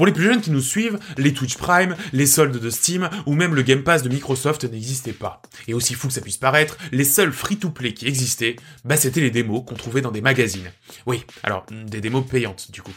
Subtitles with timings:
[0.00, 3.34] Pour les plus jeunes qui nous suivent, les Twitch Prime, les soldes de Steam ou
[3.34, 5.42] même le Game Pass de Microsoft n'existaient pas.
[5.68, 9.30] Et aussi fou que ça puisse paraître, les seuls free-to-play qui existaient, bah c'était les
[9.30, 10.72] démos qu'on trouvait dans des magazines.
[11.04, 12.94] Oui, alors des démos payantes du coup.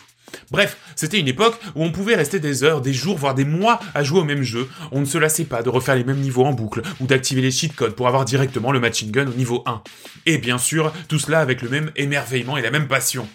[0.49, 3.81] Bref, c'était une époque où on pouvait rester des heures, des jours, voire des mois
[3.93, 4.69] à jouer au même jeu.
[4.93, 7.51] On ne se lassait pas de refaire les mêmes niveaux en boucle ou d'activer les
[7.51, 9.83] cheat codes pour avoir directement le machine gun au niveau 1.
[10.25, 13.27] Et bien sûr, tout cela avec le même émerveillement et la même passion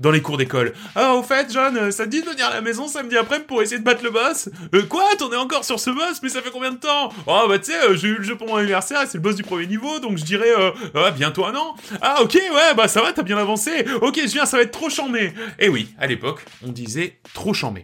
[0.00, 0.72] dans les cours d'école.
[0.94, 3.62] Ah, au fait, John, euh, ça dit de venir à la maison samedi après pour
[3.62, 4.48] essayer de battre le boss?
[4.74, 5.04] Euh, Quoi?
[5.18, 6.20] T'en es encore sur ce boss?
[6.22, 7.10] Mais ça fait combien de temps?
[7.26, 9.34] Oh, bah tu sais, euh, j'ai eu le jeu pour mon anniversaire, c'est le boss
[9.34, 11.74] du premier niveau, donc je dirais, euh, ah, bientôt un an.
[12.00, 13.84] Ah, ok, ouais, bah ça va, t'as bien avancé.
[14.00, 15.32] Ok, je viens, ça va être trop chambé.
[15.58, 17.82] Eh oui, à l'époque, on disait trop chambé.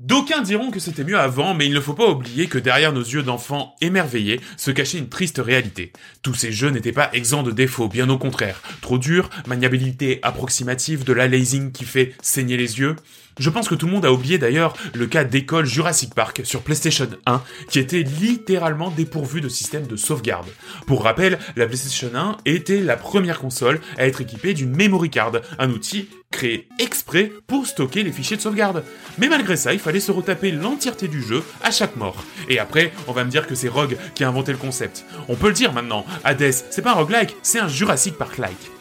[0.00, 3.02] D'aucuns diront que c'était mieux avant, mais il ne faut pas oublier que derrière nos
[3.02, 5.92] yeux d'enfants émerveillés se cachait une triste réalité.
[6.22, 8.62] Tous ces jeux n'étaient pas exempts de défauts, bien au contraire.
[8.80, 12.96] Trop dur, maniabilité approximative, de l'aliasing qui fait saigner les yeux.
[13.40, 16.60] Je pense que tout le monde a oublié d'ailleurs le cas d'école Jurassic Park sur
[16.60, 20.46] PlayStation 1, qui était littéralement dépourvu de système de sauvegarde.
[20.86, 25.32] Pour rappel, la PlayStation 1 était la première console à être équipée d'une memory card,
[25.58, 28.84] un outil créé exprès pour stocker les fichiers de sauvegarde.
[29.16, 32.22] Mais malgré ça, il fallait se retaper l'entièreté du jeu à chaque mort.
[32.50, 35.06] Et après, on va me dire que c'est Rogue qui a inventé le concept.
[35.28, 38.79] On peut le dire maintenant, Hades, c'est pas un roguelike, c'est un Jurassic Park-like.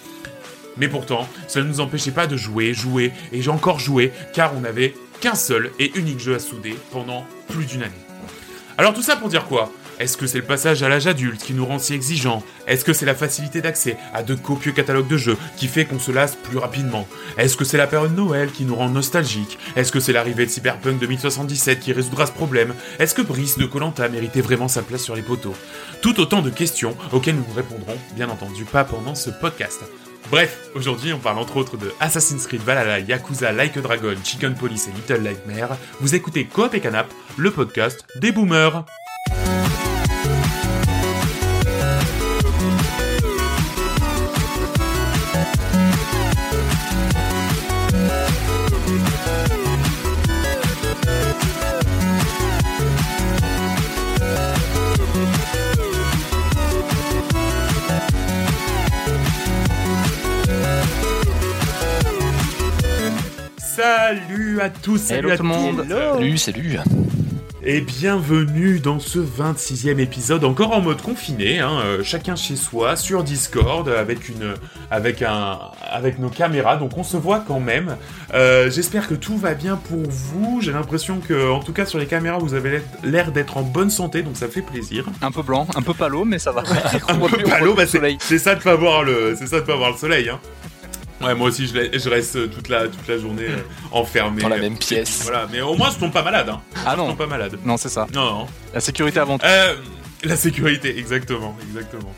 [0.79, 4.55] Mais pourtant, ça ne nous empêchait pas de jouer, jouer, et j'ai encore joué, car
[4.55, 7.93] on n'avait qu'un seul et unique jeu à souder pendant plus d'une année.
[8.77, 9.71] Alors tout ça pour dire quoi?
[9.99, 12.41] Est-ce que c'est le passage à l'âge adulte qui nous rend si exigeants?
[12.67, 15.99] Est-ce que c'est la facilité d'accès à de copieux catalogues de jeux qui fait qu'on
[15.99, 17.05] se lasse plus rapidement?
[17.37, 19.59] Est-ce que c'est la période Noël qui nous rend nostalgiques?
[19.75, 22.73] Est-ce que c'est l'arrivée de Cyberpunk 2077 qui résoudra ce problème?
[22.97, 25.55] Est-ce que Brice de Colanta méritait vraiment sa place sur les poteaux?
[26.01, 29.81] Tout autant de questions auxquelles nous répondrons, bien entendu, pas pendant ce podcast.
[30.29, 34.53] Bref, aujourd'hui on parle entre autres de Assassin's Creed Valhalla, Yakuza, Like a Dragon, Chicken
[34.53, 35.75] Police et Little Nightmare.
[35.99, 38.85] Vous écoutez Coop et Canap, le podcast des boomers.
[63.89, 65.85] Salut à tous, salut à tout le monde.
[65.89, 66.77] Salut, salut.
[67.63, 72.95] Et bienvenue dans ce 26e épisode, encore en mode confiné, hein, euh, chacun chez soi,
[72.95, 74.53] sur Discord, avec une,
[74.91, 77.97] avec un, avec nos caméras, donc on se voit quand même.
[78.35, 80.61] Euh, j'espère que tout va bien pour vous.
[80.61, 83.89] J'ai l'impression que, en tout cas sur les caméras, vous avez l'air d'être en bonne
[83.89, 85.05] santé, donc ça fait plaisir.
[85.23, 86.61] Un peu blanc, un peu palo, mais ça va.
[87.07, 89.91] un peu palo, bah c'est ça de pas voir le, c'est ça de pas voir
[89.91, 90.39] le soleil, hein.
[91.21, 93.57] Ouais, moi aussi, je, reste toute la, toute la journée euh,
[93.91, 94.41] enfermé.
[94.41, 95.23] Dans la même pièce.
[95.23, 96.49] Voilà, mais au moins, je tombe pas malade.
[96.49, 96.61] Hein.
[96.85, 97.05] Ah non.
[97.05, 97.57] Je tombe pas malade.
[97.65, 98.07] Non, c'est ça.
[98.13, 98.47] Non, non.
[98.73, 99.45] La sécurité avant tout.
[99.45, 99.75] Euh,
[100.23, 102.13] la sécurité, exactement, exactement.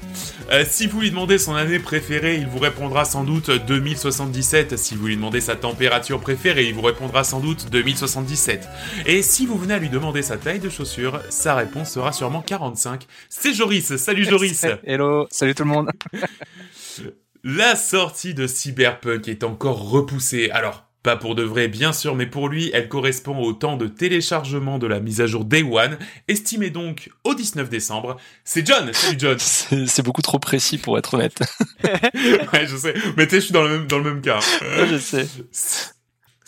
[0.51, 4.77] Euh, si vous lui demandez son année préférée, il vous répondra sans doute 2077.
[4.77, 8.67] Si vous lui demandez sa température préférée, il vous répondra sans doute 2077.
[9.05, 12.41] Et si vous venez à lui demander sa taille de chaussures, sa réponse sera sûrement
[12.41, 13.05] 45.
[13.29, 13.95] C'est Joris.
[13.97, 14.65] Salut Joris.
[14.83, 15.27] Hello.
[15.29, 15.91] Salut tout le monde.
[17.43, 20.51] La sortie de Cyberpunk est encore repoussée.
[20.51, 23.87] Alors, pas pour de vrai, bien sûr, mais pour lui, elle correspond au temps de
[23.87, 25.97] téléchargement de la mise à jour Day One,
[26.27, 28.17] estimé donc au 19 décembre.
[28.43, 31.41] C'est John Salut John C'est beaucoup trop précis pour être honnête.
[31.83, 32.93] ouais, je sais.
[33.17, 34.39] Mais tu je suis dans le même, dans le même cas.
[34.61, 35.25] je sais.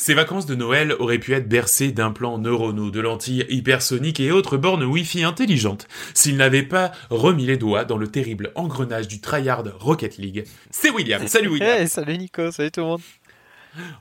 [0.03, 4.57] Ces vacances de Noël auraient pu être bercées d'implants neuronaux, de lentilles hypersoniques et autres
[4.57, 9.63] bornes Wi-Fi intelligentes, s'il n'avait pas remis les doigts dans le terrible engrenage du tryhard
[9.79, 10.43] Rocket League.
[10.71, 11.25] C'est William.
[11.29, 11.69] Salut William.
[11.69, 13.01] Hey, salut Nico, salut tout le monde.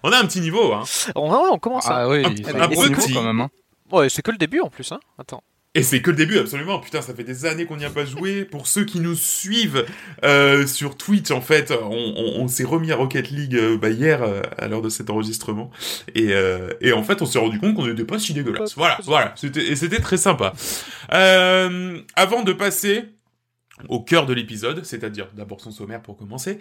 [0.02, 0.82] On a un petit niveau, hein.
[1.14, 1.86] On, on commence.
[1.88, 3.12] Ah oui, un, un, petit.
[3.12, 3.40] quand même.
[3.42, 3.50] Hein.
[3.92, 4.98] Ouais, c'est que le début en plus, hein.
[5.18, 5.44] Attends.
[5.74, 6.78] Et c'est que le début, absolument.
[6.80, 8.44] Putain, ça fait des années qu'on n'y a pas joué.
[8.44, 9.86] Pour ceux qui nous suivent
[10.22, 14.22] euh, sur Twitch, en fait, on, on, s'est remis à Rocket League euh, bah, hier
[14.22, 15.70] euh, à l'heure de cet enregistrement.
[16.14, 18.74] Et, euh, et en fait, on s'est rendu compte qu'on n'était pas si dégueulasse.
[18.76, 19.34] Voilà, voilà.
[19.42, 20.52] Et c'était très sympa.
[21.08, 23.04] avant de passer
[23.88, 26.58] au cœur de l'épisode, c'est-à-dire d'abord son sommaire pour commencer.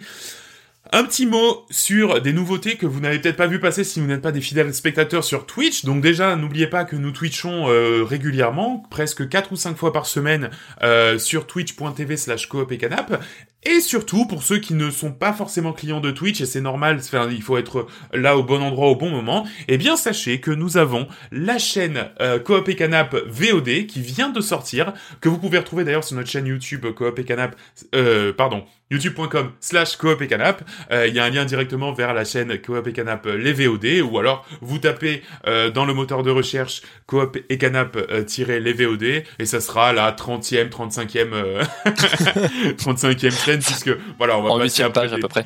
[0.90, 4.06] Un petit mot sur des nouveautés que vous n'avez peut-être pas vu passer si vous
[4.06, 5.84] n'êtes pas des fidèles spectateurs sur Twitch.
[5.84, 10.06] Donc déjà, n'oubliez pas que nous twitchons euh, régulièrement, presque 4 ou 5 fois par
[10.06, 10.50] semaine,
[10.82, 13.22] euh, sur twitch.tv slash coop et canap.
[13.64, 17.00] Et surtout, pour ceux qui ne sont pas forcément clients de Twitch, et c'est normal,
[17.30, 20.76] il faut être là au bon endroit au bon moment, eh bien sachez que nous
[20.78, 25.58] avons la chaîne euh, Coop et Canap VOD qui vient de sortir, que vous pouvez
[25.58, 27.54] retrouver d'ailleurs sur notre chaîne YouTube Coop et Canap,
[27.94, 30.62] euh, pardon, youtube.com slash coop et canap.
[30.90, 33.52] Euh, Il y a un lien directement vers la chaîne Coop et Canap euh, les
[33.52, 38.24] VOD, ou alors vous tapez euh, dans le moteur de recherche Coop et Canap euh,
[38.38, 39.02] les VOD,
[39.38, 43.30] et ça sera la 30e, 35e, euh, 35e
[43.60, 45.44] puisque voilà, on va En passer après page à peu près.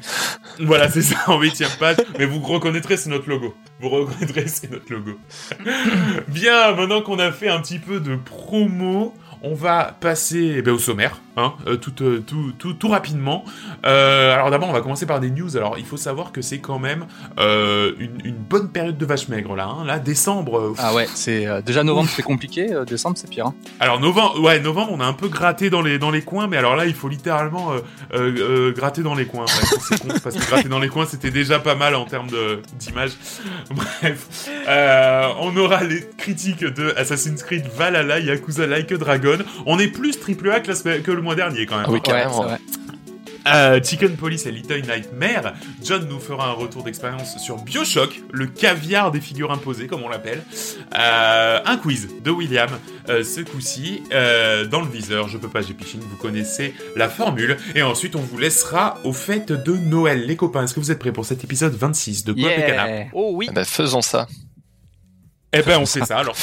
[0.60, 1.96] voilà, c'est ça, en huitième page.
[2.18, 3.54] Mais vous reconnaîtrez, c'est notre logo.
[3.80, 5.18] Vous reconnaîtrez, c'est notre logo.
[6.28, 10.72] Bien, maintenant qu'on a fait un petit peu de promo, on va passer eh ben,
[10.72, 13.44] au sommaire, hein, euh, tout, euh, tout, tout, tout rapidement.
[13.84, 15.56] Euh, alors d'abord, on va commencer par des news.
[15.56, 17.06] Alors, il faut savoir que c'est quand même
[17.38, 19.66] une, une bonne période de vache maigre, là.
[19.66, 19.84] Hein.
[19.84, 20.74] Là, décembre...
[20.78, 23.46] Ah ouais, c'est déjà novembre c'est compliqué, décembre c'est pire.
[23.46, 23.54] hein.
[23.80, 26.56] alors novembre, ouais, novembre, on a un peu gratté dans les dans les coins, mais
[26.56, 27.72] alors là, il faut littéralement
[28.74, 29.44] gratter dans les coins.
[29.44, 32.28] Ouais, c'est con, parce que gratter dans les coins, c'était déjà pas mal en termes
[32.78, 33.12] d'image.
[33.70, 34.48] Bref,
[35.40, 39.38] on aura les critiques de Assassin's Creed Valhalla, Yakuza Like a Dragon.
[39.66, 41.86] On est plus triple A que, la que le mois dernier quand même.
[41.88, 42.42] Ah oui, carrément.
[42.42, 42.58] vrai.
[43.46, 45.54] Euh, Chicken Police et Little Nightmare.
[45.82, 50.08] John nous fera un retour d'expérience sur Bioshock, le caviar des figures imposées, comme on
[50.08, 50.42] l'appelle.
[50.98, 52.70] Euh, un quiz de William,
[53.08, 55.28] euh, ce coup-ci, euh, dans le viseur.
[55.28, 57.56] Je peux pas, j'ai pichine, vous connaissez la formule.
[57.76, 60.26] Et ensuite, on vous laissera aux fêtes de Noël.
[60.26, 62.86] Les copains, est-ce que vous êtes prêts pour cet épisode 26 de Coop et Canap
[62.88, 63.06] Yeah.
[63.12, 63.46] Oh oui.
[63.48, 64.26] Ah bah, faisons ça.
[65.52, 66.18] Eh ben, on fait ça.
[66.18, 66.34] Alors,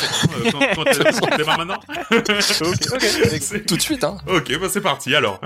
[0.46, 1.80] euh, quand, quand, euh, on démarre maintenant
[2.12, 4.18] ok, Tout de suite, hein.
[4.28, 5.40] Ok, bah c'est parti alors.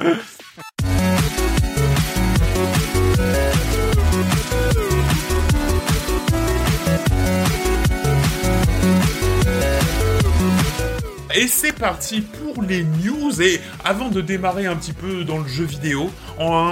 [11.35, 13.41] Et c'est parti pour les news.
[13.41, 16.11] Et avant de démarrer un petit peu dans le jeu vidéo,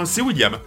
[0.04, 0.58] c'est William.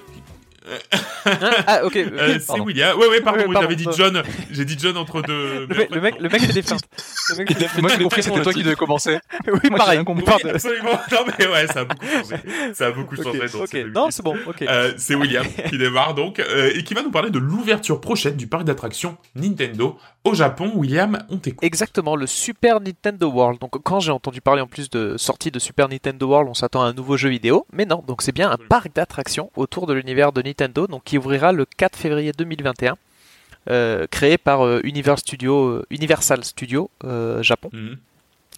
[1.68, 1.96] Ah ok.
[1.98, 2.60] Euh, c'est.
[2.60, 2.98] William.
[2.98, 3.62] Ouais, ouais, pardon, oui, pardon.
[3.70, 4.22] j'avais dit John.
[4.52, 5.68] J'ai dit John entre deux.
[5.68, 6.84] Le mec, le mec, le mec fait des feintes.
[7.30, 7.82] Le mec fait des feintes.
[7.82, 9.20] Moi j'ai compris que c'était toi qui devais commencer.
[9.52, 10.04] Oui, Moi, pareil.
[10.04, 10.26] compris.
[10.44, 10.92] Oui, absolument.
[11.12, 12.74] Non, mais ouais, ça a beaucoup changé.
[12.74, 14.36] Ça a beaucoup dans Non, c'est bon.
[14.48, 14.62] Ok.
[14.62, 18.36] Euh, c'est William qui démarre donc euh, et qui va nous parler de l'ouverture prochaine
[18.36, 20.72] du parc d'attractions Nintendo au Japon.
[20.76, 21.64] William, on t'écoute.
[21.64, 23.60] Exactement, le Super Nintendo World.
[23.60, 26.84] Donc quand j'ai entendu parler en plus de sortie de Super Nintendo World, on s'attend
[26.84, 29.94] à un nouveau jeu vidéo, mais non, donc c'est bien un parc d'attractions autour de
[29.94, 32.98] l'univers de Nintendo, donc qui ouvrira le 4 février 2021,
[33.70, 37.70] euh, créé par euh, Universal Studio, euh, Universal Studio euh, Japon.
[37.74, 37.98] Mhm.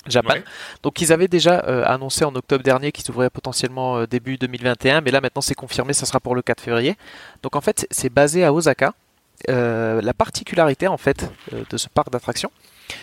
[0.07, 0.33] Japan.
[0.33, 0.43] Ouais.
[0.81, 5.21] Donc ils avaient déjà annoncé en octobre dernier qu'ils s'ouvraient potentiellement début 2021, mais là
[5.21, 6.97] maintenant c'est confirmé, ça sera pour le 4 février.
[7.43, 8.95] Donc en fait c'est basé à Osaka.
[9.47, 12.51] La particularité en fait de ce parc d'attractions,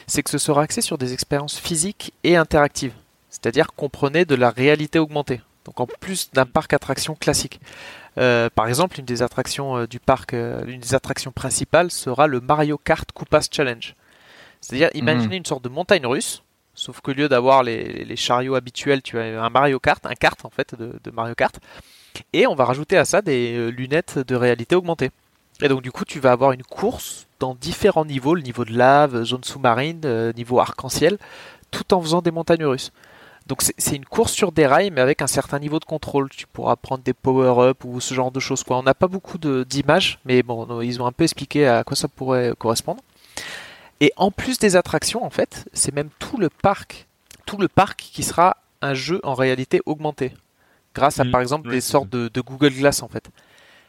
[0.08, 2.94] c'est que ce sera axé sur des expériences physiques et interactives,
[3.30, 5.40] c'est-à-dire comprenez de la réalité augmentée.
[5.66, 7.60] Donc en plus d'un parc attraction classique.
[8.19, 12.26] Euh, par exemple, une des attractions euh, du parc, euh, l'une des attractions principales sera
[12.26, 13.94] le Mario Kart Koopas Challenge.
[14.61, 16.43] C'est-à-dire, imaginez une sorte de montagne russe,
[16.75, 20.44] sauf qu'au lieu d'avoir les, les chariots habituels, tu as un Mario Kart, un kart
[20.44, 21.59] en fait de, de Mario Kart,
[22.32, 25.11] et on va rajouter à ça des euh, lunettes de réalité augmentée.
[25.61, 28.76] Et donc du coup, tu vas avoir une course dans différents niveaux, le niveau de
[28.76, 31.19] lave, zone sous-marine, euh, niveau arc-en-ciel,
[31.70, 32.93] tout en faisant des montagnes russes.
[33.48, 36.28] Donc c'est- une course sur des rails, mais avec un certain niveau de contrôle.
[36.30, 38.62] Tu pourras prendre des power-up ou ce genre de choses.
[38.62, 38.78] Quoi.
[38.78, 42.08] On n'a pas beaucoup d'images, mais bon, ils ont un peu expliqué à quoi ça
[42.08, 43.00] pourrait correspondre.
[44.00, 47.06] Et en plus des attractions, en fait, c'est même tout le parc,
[47.46, 50.32] tout le parc qui sera un jeu en réalité augmentée,
[50.94, 51.30] grâce à Mhm.
[51.32, 53.28] par exemple des sortes de, de Google Glass en fait.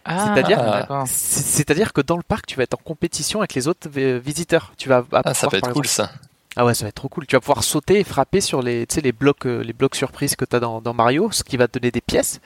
[0.06, 0.88] Ah, C'est-à-dire-.
[1.06, 4.20] C'est- C'est-à-dire que dans le parc, tu vas être en compétition avec les autres euh,
[4.24, 4.72] visiteurs.
[4.78, 6.12] Tu vas Ah, ça peut être par cool exemple- ça.
[6.60, 7.26] Ah ouais, ça va être trop cool.
[7.26, 9.96] Tu vas pouvoir sauter et frapper sur les, tu sais, les blocs, euh, les blocs
[9.96, 12.42] surprises que tu as dans, dans Mario, ce qui va te donner des pièces.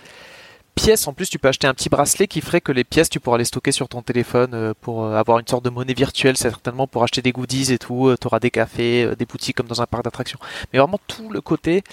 [0.75, 3.20] Pièces, en plus, tu peux acheter un petit bracelet qui ferait que les pièces, tu
[3.20, 6.36] pourras les stocker sur ton téléphone euh, pour euh, avoir une sorte de monnaie virtuelle,
[6.38, 8.15] certainement pour acheter des goodies et tout.
[8.20, 10.39] tu auras des cafés, euh, des boutiques comme dans un parc d'attractions.
[10.72, 11.84] Mais vraiment tout le côté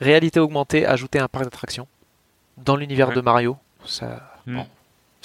[0.00, 1.86] réalité augmentée, ajouter un parc d'attractions
[2.58, 3.14] dans l'univers Ouais.
[3.14, 3.56] de Mario,
[3.86, 4.56] ça, Mm.
[4.56, 4.66] bon,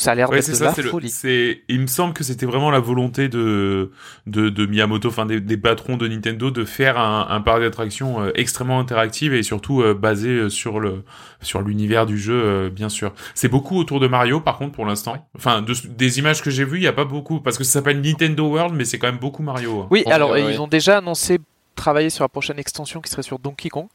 [0.02, 1.10] ça a l'air Ouais, de ça, la c'est le, folie.
[1.10, 3.92] c'est, il me semble que c'était vraiment la volonté de,
[4.28, 8.22] de, de Miyamoto, enfin des, des patrons de Nintendo, de faire un, un parc d'attractions
[8.22, 11.04] euh, extrêmement interactif et surtout euh, basé euh, sur le,
[11.42, 13.14] sur l'univers du jeu, euh, bien sûr.
[13.36, 15.28] C'est beaucoup autour de Mario, par contre, pour l'instant.
[15.36, 17.74] Enfin, de- des images que j'ai vues, il y a pas beaucoup, parce que ça
[17.74, 19.82] s'appelle Nintendo World, mais c'est quand même beaucoup Mario.
[19.82, 19.88] hein.
[19.92, 20.58] Oui, alors ils ouais.
[20.60, 21.40] ont déjà annoncé
[21.76, 23.88] travailler sur la prochaine extension qui serait sur Donkey Kong.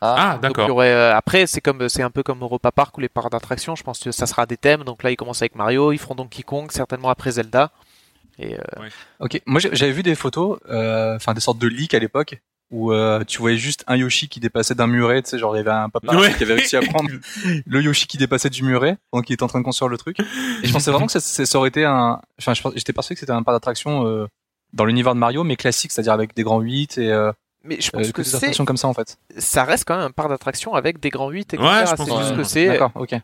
[0.00, 0.70] Ah, Donc, y d'accord.
[0.70, 3.74] aurait, euh, après, c'est comme c'est un peu comme Europa Park ou les parcs d'attractions.
[3.76, 4.84] Je pense que ça sera des thèmes.
[4.84, 7.70] Donc là, ils commencent avec Mario, ils feront Donkey Kong, certainement après Zelda.
[8.38, 8.88] Et euh,
[9.20, 12.38] Ok, moi j'ai- j'avais vu des photos, euh, enfin des sortes de leaks à l'époque,
[12.70, 15.58] où euh, tu voyais juste un Yoshi qui dépassait d'un muret, tu sais, genre il
[15.58, 16.34] y avait un papa Ouais.
[16.34, 17.08] qui avait réussi à prendre
[17.66, 20.20] le Yoshi qui dépassait du muret, donc il était en train de construire le truc.
[20.20, 23.32] Et je pensais vraiment que ça, ça aurait été un, enfin, j'étais persuadé que c'était
[23.32, 24.26] un parc d'attraction euh,
[24.74, 27.32] dans l'univers de Mario, mais classique, c'est-à-dire avec des grands 8 et euh,
[27.66, 29.18] Mais je euh, pense que que des attractions comme ça en fait.
[29.38, 31.62] ça reste quand même un parc d'attraction avec des grands 8, etc.
[31.62, 32.36] Ouais, je pense c'est que juste ouais.
[32.36, 33.14] que c'est ok,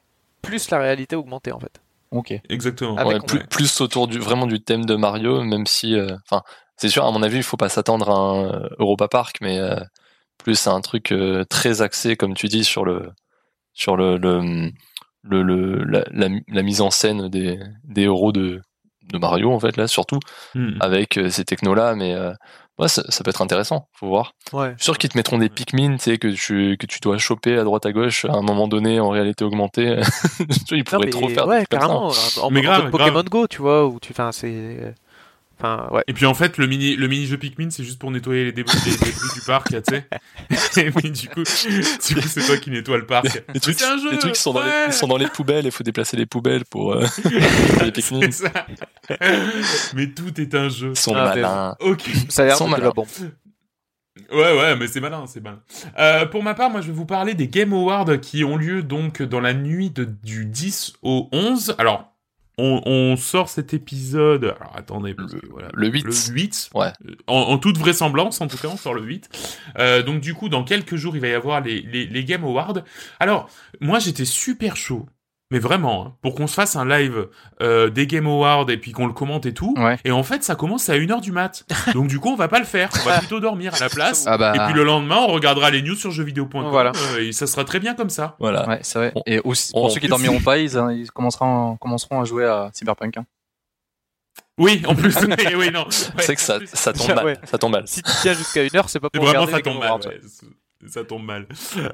[0.42, 1.80] plus la réalité augmentée en fait.
[2.10, 2.34] ok.
[2.48, 2.94] Exactement.
[3.04, 6.42] Ouais, plus, plus autour du vraiment du thème de Mario, même si, euh, enfin,
[6.76, 9.58] c'est sûr, à mon avis, il faut pas s'attendre à un euh, Europa Park, mais
[9.58, 9.76] euh,
[10.38, 13.10] plus à un truc euh, très axé, comme tu dis, sur le
[13.74, 14.70] sur le le,
[15.22, 18.60] le, le- la, la, la mise en scène des des héros de
[19.12, 20.20] de Mario en fait là surtout
[20.54, 20.76] Hmm.
[20.80, 22.32] avec euh, ces technos là, mais euh,
[22.82, 24.34] ouais, ça, ça peut être intéressant, faut voir.
[24.52, 24.70] Ouais.
[24.70, 27.16] Je suis sûr qu'ils te mettront des Pikmin, tu sais, que tu, que tu dois
[27.18, 30.00] choper à droite à gauche à un moment donné en réalité augmentée.
[30.66, 31.66] Tu vois, ils pourraient trop faire ouais, ça.
[31.66, 32.12] carrément.
[32.40, 34.94] En, Mais en grave, Pokémon Go, tu vois, où tu, enfin, c'est,
[35.58, 36.02] enfin, ouais.
[36.06, 38.52] Et puis en fait, le mini, le mini jeu Pikmin, c'est juste pour nettoyer les
[38.52, 40.06] débris, les débris du parc, tu sais.
[40.76, 43.34] Et puis du coup, du coup, c'est toi qui nettoie le parc.
[43.34, 44.10] Les Mais trucs, c'est un jeu.
[44.12, 46.92] les trucs sont, dans les, sont dans les poubelles, il faut déplacer les poubelles pour
[46.94, 47.04] euh,
[48.24, 48.50] les ça.
[49.94, 50.90] Mais tout est un jeu.
[50.90, 51.76] Ils sont Ah, malins.
[51.80, 52.10] Ok.
[52.28, 53.06] Ça a l'air Ils sont de la bombe.
[54.30, 55.60] Ouais, ouais, mais c'est malin, c'est malin.
[55.98, 58.82] Euh, pour ma part, moi, je vais vous parler des Game Awards qui ont lieu
[58.82, 61.74] donc dans la nuit de, du 10 au 11.
[61.78, 62.11] Alors,
[62.58, 64.44] on, on sort cet épisode.
[64.44, 66.04] Alors, attendez, parce que, voilà, Le 8.
[66.04, 66.70] Le 8.
[66.74, 66.92] Ouais.
[67.08, 69.28] Euh, En, en toute vraisemblance, en tout cas, on sort le 8.
[69.78, 72.44] Euh, donc, du coup, dans quelques jours, il va y avoir les, les, les Game
[72.44, 72.82] Awards.
[73.20, 73.48] Alors,
[73.80, 75.06] moi, j'étais super chaud.
[75.52, 77.28] Mais vraiment, hein, pour qu'on se fasse un live
[77.60, 79.74] euh, des Game Awards et puis qu'on le commente et tout.
[79.76, 79.98] Ouais.
[80.04, 81.64] Et en fait, ça commence à 1h du mat.
[81.94, 82.88] Donc du coup, on va pas le faire.
[83.04, 84.24] On va plutôt dormir à la place.
[84.26, 84.54] Ah bah.
[84.56, 86.68] Et puis le lendemain, on regardera les news sur jeuxvideo.com.
[86.70, 86.92] Voilà.
[87.14, 88.34] euh, et ça sera très bien comme ça.
[88.40, 88.66] Voilà.
[88.66, 89.12] Ouais, c'est vrai.
[89.26, 92.70] Et aussi, on- pour ceux qui dormiront pas, ils, ils commenceront, commenceront à jouer à
[92.72, 93.18] Cyberpunk.
[93.18, 93.26] hein.
[94.58, 95.14] Oui, en plus.
[95.20, 95.84] oui, oui, non.
[95.84, 97.24] Ouais, c'est que ça, en plus, ça tombe mal.
[97.24, 97.38] Ouais.
[97.44, 97.84] Ça tombe mal.
[97.86, 99.98] Si tu tiens jusqu'à une heure, c'est pas pour Vraiment, regarder ça les tombe Game
[100.00, 100.20] mal.
[100.88, 101.46] Ça tombe mal.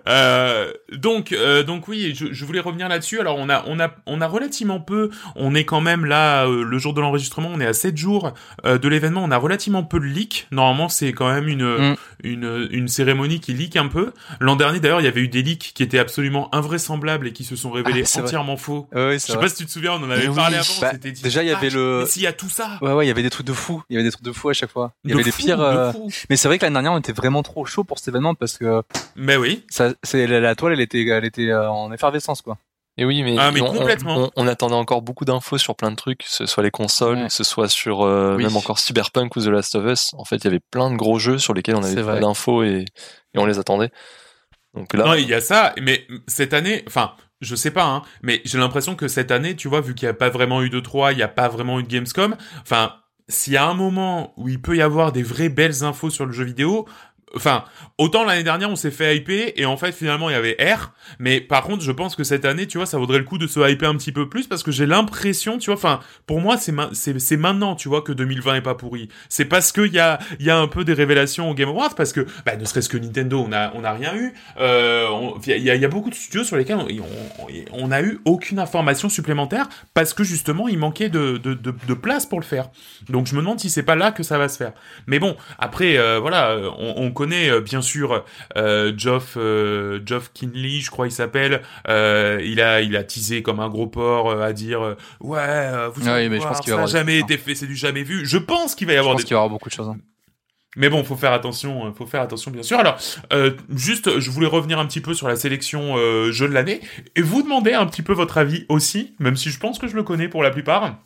[0.09, 3.21] Euh, donc, euh, donc oui, je, je voulais revenir là-dessus.
[3.21, 5.11] Alors, on a, on a, on a relativement peu.
[5.37, 8.33] On est quand même là, euh, le jour de l'enregistrement, on est à 7 jours
[8.65, 9.23] euh, de l'événement.
[9.25, 10.47] On a relativement peu de leaks.
[10.51, 11.97] Normalement, c'est quand même une, Mm.
[12.25, 14.13] une, une cérémonie qui leak un peu.
[14.41, 17.45] L'an dernier, d'ailleurs, il y avait eu des leaks qui étaient absolument invraisemblables et qui
[17.45, 18.29] se sont révélés Ah, c'est vrai.
[18.29, 18.89] entièrement faux.
[18.95, 20.61] Ouais, Je sais pas si tu te souviens, on en avait parlé oui.
[20.81, 20.81] avant.
[20.81, 22.79] Bah, dit, déjà, il y avait Ah, le- Mais s'il y a tout ça.
[22.81, 23.83] Ouais, ouais, il y avait des trucs de fou.
[23.91, 24.95] Il y avait des trucs de fou à chaque fois.
[25.05, 25.59] Il y de avait les fou, pires.
[25.59, 25.93] de euh.
[26.31, 28.57] Mais c'est vrai que l'année dernière, on était vraiment trop chaud pour cet événement parce
[28.59, 28.78] que
[29.17, 29.65] Mais oui.
[29.71, 32.59] ça, c'est la, la toile, elle était, elle était euh, en effervescence, quoi.
[33.01, 34.17] Et oui, mais, Ah, mais on, complètement.
[34.17, 37.19] on- on attendait encore beaucoup d'infos sur plein de trucs, que ce soit les consoles,
[37.19, 37.27] Ouais.
[37.29, 38.43] que ce soit sur euh, Oui.
[38.43, 40.15] même encore Cyberpunk ou The Last of Us.
[40.15, 42.65] En fait, il y avait plein de gros jeux sur lesquels on avait pas d'infos
[42.65, 42.87] et,
[43.35, 43.91] et on les attendait.
[44.75, 48.03] Donc là, Non, il y a ça, mais cette année, enfin, je sais pas, hein,
[48.23, 50.69] mais j'ai l'impression que cette année, tu vois, vu qu'il n'y a pas vraiment eu
[50.71, 52.95] de 3, il n'y a pas vraiment eu de Gamescom, enfin,
[53.29, 56.27] s'il y a un moment où il peut y avoir des vraies belles infos sur
[56.27, 56.87] le jeu vidéo,
[57.35, 57.65] Enfin,
[57.99, 60.93] autant l'année dernière on s'est fait hyper et en fait finalement il y avait R,
[61.19, 63.47] mais par contre je pense que cette année tu vois ça vaudrait le coup de
[63.47, 66.57] se hyper un petit peu plus parce que j'ai l'impression tu vois, enfin pour moi
[66.57, 69.09] c'est c'est maintenant tu vois que 2020 est pas pourri.
[69.29, 71.69] C'est parce que il y a il y a un peu des révélations au Game
[71.69, 74.33] Awards parce que bah, ne serait-ce que Nintendo on a on a rien eu.
[74.59, 75.07] Euh,
[75.47, 79.09] Il y, a, beaucoup de studios sur lesquels on, on, on a eu aucune information
[79.09, 82.71] supplémentaire parce que justement il manquait de, de, de, place pour le faire.
[83.09, 84.73] Donc je me demande si c'est pas là que ça va se faire.
[85.07, 88.25] Mais bon, après, euh, voilà, on, on connaît euh, bien sûr
[88.57, 91.63] euh, Geoff, euh, Geoff Kinley, je crois il s'appelle.
[91.87, 96.39] Il a, il a teasé comme un gros porc à dire ouais, vous allez mais
[96.41, 98.05] je pense qu'il va ça y a avoir des jamais été fait, c'est du jamais
[98.05, 98.25] vu.
[98.25, 99.75] Je pense qu'il va y Je avoir pense des qu'il va y avoir beaucoup de
[99.75, 99.89] choses.
[99.89, 99.97] hein.
[100.77, 102.79] mais bon, faut faire attention, faut faire attention bien sûr.
[102.79, 102.97] Alors,
[103.33, 106.81] euh, juste, je voulais revenir un petit peu sur la sélection euh, jeu de l'année
[107.17, 109.97] et vous demander un petit peu votre avis aussi, même si je pense que je
[109.97, 110.99] le connais pour la plupart.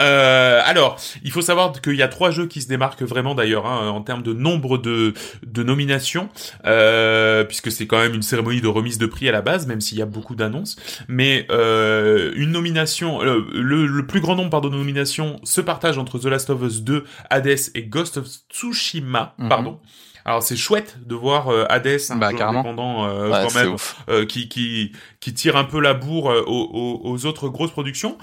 [0.00, 3.66] Euh, alors, il faut savoir qu'il y a trois jeux qui se démarquent vraiment d'ailleurs
[3.66, 5.14] hein, en termes de nombre de,
[5.46, 6.28] de nominations,
[6.66, 9.80] euh, puisque c'est quand même une cérémonie de remise de prix à la base, même
[9.80, 10.76] s'il y a beaucoup d'annonces.
[11.08, 16.18] Mais euh, une nomination, le, le plus grand nombre pardon, de nominations se partage entre
[16.18, 19.34] The Last of Us 2, Hades et Ghost of Tsushima.
[19.38, 19.48] Mhm.
[19.48, 19.78] Pardon.
[20.26, 22.60] Alors c'est chouette de voir euh, Hades, un Bah, jeu carrément.
[22.60, 23.96] indépendant euh, ouais, quand c'est même, ouf.
[24.10, 28.18] euh, qui, qui, qui tire un peu la bourre euh, aux- aux autres grosses productions.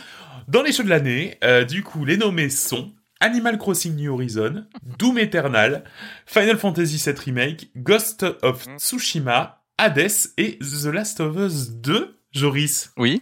[0.48, 4.66] Dans les jeux de l'année, euh, du coup, les nommés sont Animal Crossing New Horizon,
[4.98, 5.84] Doom Eternal,
[6.25, 12.13] Final Fantasy VII Remake, Ghost of Tsushima, Hades et The Last of Us 2.
[12.34, 13.22] Joris, Oui.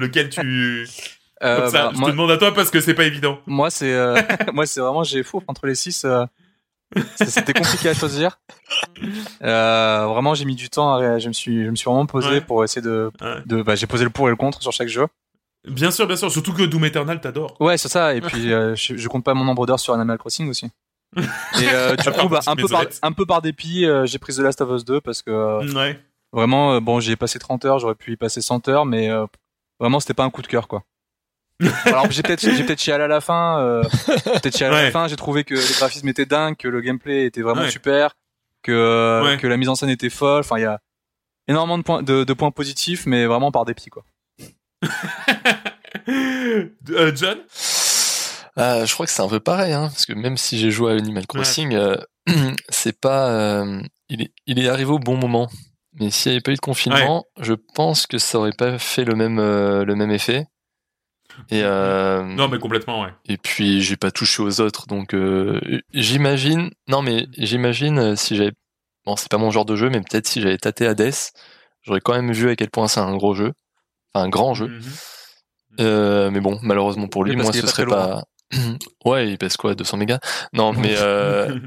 [0.00, 0.86] lequel tu...
[1.40, 3.38] Euh, Comme ça, bah, je moi, te demande à toi parce que c'est pas évident.
[3.46, 4.20] moi, c'est, euh,
[4.52, 6.04] moi, c'est vraiment, j'ai fou entre les six.
[6.04, 6.26] euh,
[7.14, 8.40] C'était compliqué à choisir.
[9.44, 10.94] Euh, vraiment, j'ai mis du temps.
[10.96, 12.40] À, je me suis, je me suis vraiment posé Ouais.
[12.40, 13.36] pour essayer de, Ouais.
[13.46, 15.06] de, bah, j'ai posé le pour et le contre sur chaque jeu.
[15.70, 17.56] Bien sûr, bien sûr, surtout que Doom Eternal t'adore.
[17.60, 18.14] Ouais, c'est ça.
[18.14, 20.66] Et puis, euh, je, je compte pas mon nombre d'heures sur Animal Crossing aussi.
[21.16, 21.22] Et
[21.72, 22.98] euh, du coup, bah, un peu par, maisonnette.
[23.02, 25.98] un peu par dépit, euh, j'ai pris The Last of Us 2 parce que Ouais.
[26.32, 29.08] vraiment, bon, j'y ai passé 30 heures, j'aurais pu y passer 100 heures, mais
[29.80, 30.82] vraiment, c'était pas un coup de cœur, quoi.
[31.86, 35.08] Alors j'ai peut-être j'ai peut-être chialé à la fin, peut-être chialé à la fin.
[35.08, 37.70] J'ai trouvé que le graphisme était dingue, que le gameplay était vraiment Ouais.
[37.70, 38.14] super,
[38.62, 40.40] que que la mise en scène était folle.
[40.40, 40.78] Enfin, il y a
[41.48, 44.04] énormément de points de, de points positifs, mais vraiment par dépit, quoi.
[46.08, 47.38] Euh, John?
[48.58, 50.92] Euh, je crois que c'est un peu pareil, hein, parce que même si j'ai joué
[50.92, 51.96] à Animal Crossing, euh,
[52.68, 53.64] c'est pas,
[54.08, 55.48] il est, il est arrivé au bon moment.
[56.00, 59.04] Mais s'il n'y avait pas eu de confinement, je pense que ça aurait pas fait
[59.04, 60.46] le même, le même effet.
[61.50, 63.12] Et, euh, Non, mais complètement, ouais.
[63.26, 65.60] et puis j'ai pas touché aux autres, donc euh,
[65.94, 66.70] j'imagine.
[66.88, 68.52] Non, mais j'imagine si j'avais,
[69.06, 71.14] bon, c'est pas mon genre de jeu, mais peut-être si j'avais tâté Hades,
[71.82, 73.52] j'aurais quand même vu à quel point c'est un gros jeu,
[74.12, 74.68] enfin un grand jeu.
[74.68, 74.82] Mhm.
[75.80, 78.24] Euh, mais bon, malheureusement pour lui, moi ce serait pas.
[79.04, 80.18] ouais, il pèse quoi, 200 mégas?
[80.52, 81.58] Non, mais euh,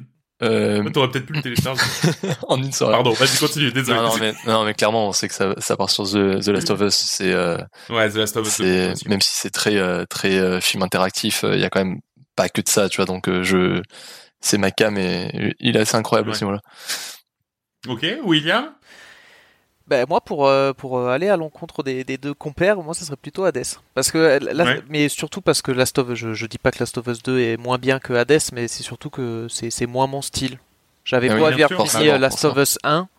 [0.42, 1.82] euh, T'aurais peut-être pu le télécharger.
[2.48, 2.94] en une soirée.
[2.94, 3.98] Pardon, vas-y, continue, désolé.
[4.00, 6.48] Non, non, mais, non, mais clairement, on sait que ça, ça part sur The, The
[6.48, 6.96] Last of Us.
[6.96, 7.58] C'est, euh,
[7.90, 8.54] Ouais, The Last of Us.
[8.54, 12.00] c'est même si c'est très, euh, très film interactif, il y a quand même
[12.36, 13.06] pas que de ça, tu vois.
[13.06, 13.82] Donc, je,
[14.40, 16.36] c'est ma cam et il est assez incroyable Ouais.
[16.36, 16.62] aussi, voilà.
[17.88, 18.72] Ok, William?
[19.92, 23.04] Ben, moi, pour, euh, pour euh, aller à l'encontre des, des deux compères, moi, ça
[23.04, 23.66] serait plutôt Hades.
[23.94, 24.82] Parce que, la- Ouais.
[24.88, 27.40] mais surtout parce que Last of je, je dis pas que Last of Us 2
[27.40, 30.60] est moins bien que Hades, mais c'est surtout que c'est c'est moins mon style.
[31.04, 33.10] J'avais Ah oui, beau avoir fini forcément, euh, Last of Us 1,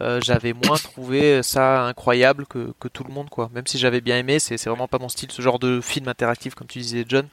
[0.00, 3.50] euh, j'avais moins trouvé ça incroyable que, que tout le monde, quoi.
[3.52, 6.06] Même si j'avais bien aimé, c'est c'est vraiment pas mon style, ce genre de film
[6.06, 7.26] interactif, comme tu disais, John.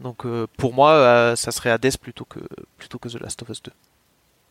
[0.00, 2.40] Donc, euh, pour moi, euh, ça serait Hades plutôt que,
[2.76, 3.70] plutôt que The Last of Us 2.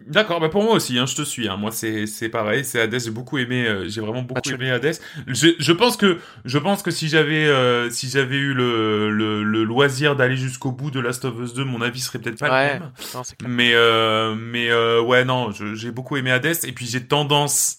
[0.05, 1.47] D'accord, bah pour moi aussi, hein, je te suis.
[1.47, 1.55] Hein.
[1.55, 2.99] Moi, c'est c'est pareil, c'est Hades.
[2.99, 4.55] J'ai beaucoup aimé, euh, j'ai vraiment beaucoup Mathieu.
[4.55, 4.99] aimé Hades.
[5.27, 9.43] Je, je pense que je pense que si j'avais euh, si j'avais eu le, le,
[9.43, 12.49] le loisir d'aller jusqu'au bout de Last of Us 2, mon avis serait peut-être pas
[12.51, 12.73] Ouais.
[12.73, 12.91] le même.
[13.13, 13.49] Non, c'est clair.
[13.49, 17.77] Mais euh, mais euh, ouais non, j'ai beaucoup aimé Hades et puis j'ai tendance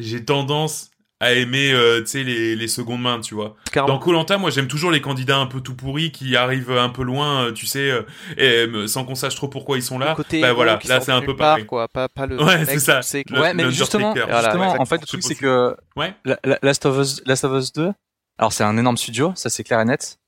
[0.00, 0.89] j'ai tendance
[1.22, 3.54] à aimer euh, tu sais les, les secondes mains, tu vois.
[3.70, 3.94] Carrément.
[3.94, 7.02] Dans Colanta, moi j'aime toujours les candidats un peu tout pourris qui arrivent un peu
[7.02, 8.02] loin, euh, tu sais, euh,
[8.38, 10.10] et, sans qu'on sache trop pourquoi ils sont là.
[10.10, 11.66] le côté bah voilà, là c'est un peu part, pareil.
[11.66, 11.88] quoi.
[11.88, 13.02] Pas, pas le Ouais, c'est ça.
[13.02, 14.14] sait que- Le- ouais, mais le justement.
[14.14, 16.14] Voilà, justement, en fait, le truc c'est que Ouais.
[16.24, 17.92] la- la- Last of Us, Last of Us 2,
[18.38, 20.18] alors c'est un énorme studio, ça c'est clair et net,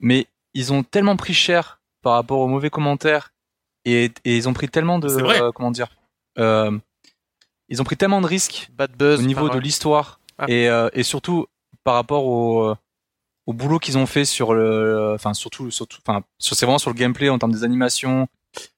[0.00, 3.30] mais ils ont tellement pris cher par rapport aux mauvais commentaires
[3.84, 5.40] et, et ils ont pris tellement de, C'est vrai.
[5.40, 5.88] euh, comment dire,
[6.38, 6.76] euh,
[7.68, 9.20] ils ont pris tellement de risques Bad buzz.
[9.20, 10.44] au niveau de l'histoire Ah.
[10.48, 11.46] et, euh, et surtout
[11.84, 12.74] par rapport au, euh,
[13.46, 16.90] au boulot qu'ils ont fait sur le, enfin surtout, surtout, enfin sur, c'est vraiment sur
[16.90, 18.28] le gameplay en termes des animations,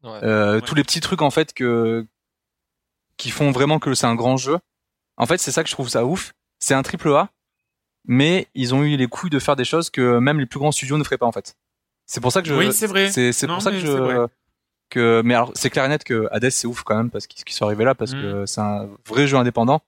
[0.02, 0.10] Ouais.
[0.22, 0.60] euh, Ouais.
[0.62, 2.06] tous les petits trucs en fait que
[3.16, 4.58] qui font vraiment que c'est un grand jeu.
[5.16, 6.32] En fait, c'est ça que je trouve ça ouf.
[6.58, 7.28] C'est un triple A,
[8.06, 10.72] mais ils ont eu les couilles de faire des choses que même les plus grands
[10.72, 11.54] studios ne feraient pas en fait.
[12.06, 12.54] C'est pour ça que je.
[12.54, 13.10] Oui, c'est vrai.
[13.12, 14.14] C'est c'est Non, pour ça que mais c'est vrai.
[14.16, 14.26] je.
[14.90, 17.54] Que, mais alors, c'est clair et net que Hades c'est ouf quand même parce qu'ils
[17.54, 18.20] sont arrivés là parce Mm.
[18.20, 19.80] que c'est un vrai jeu indépendant.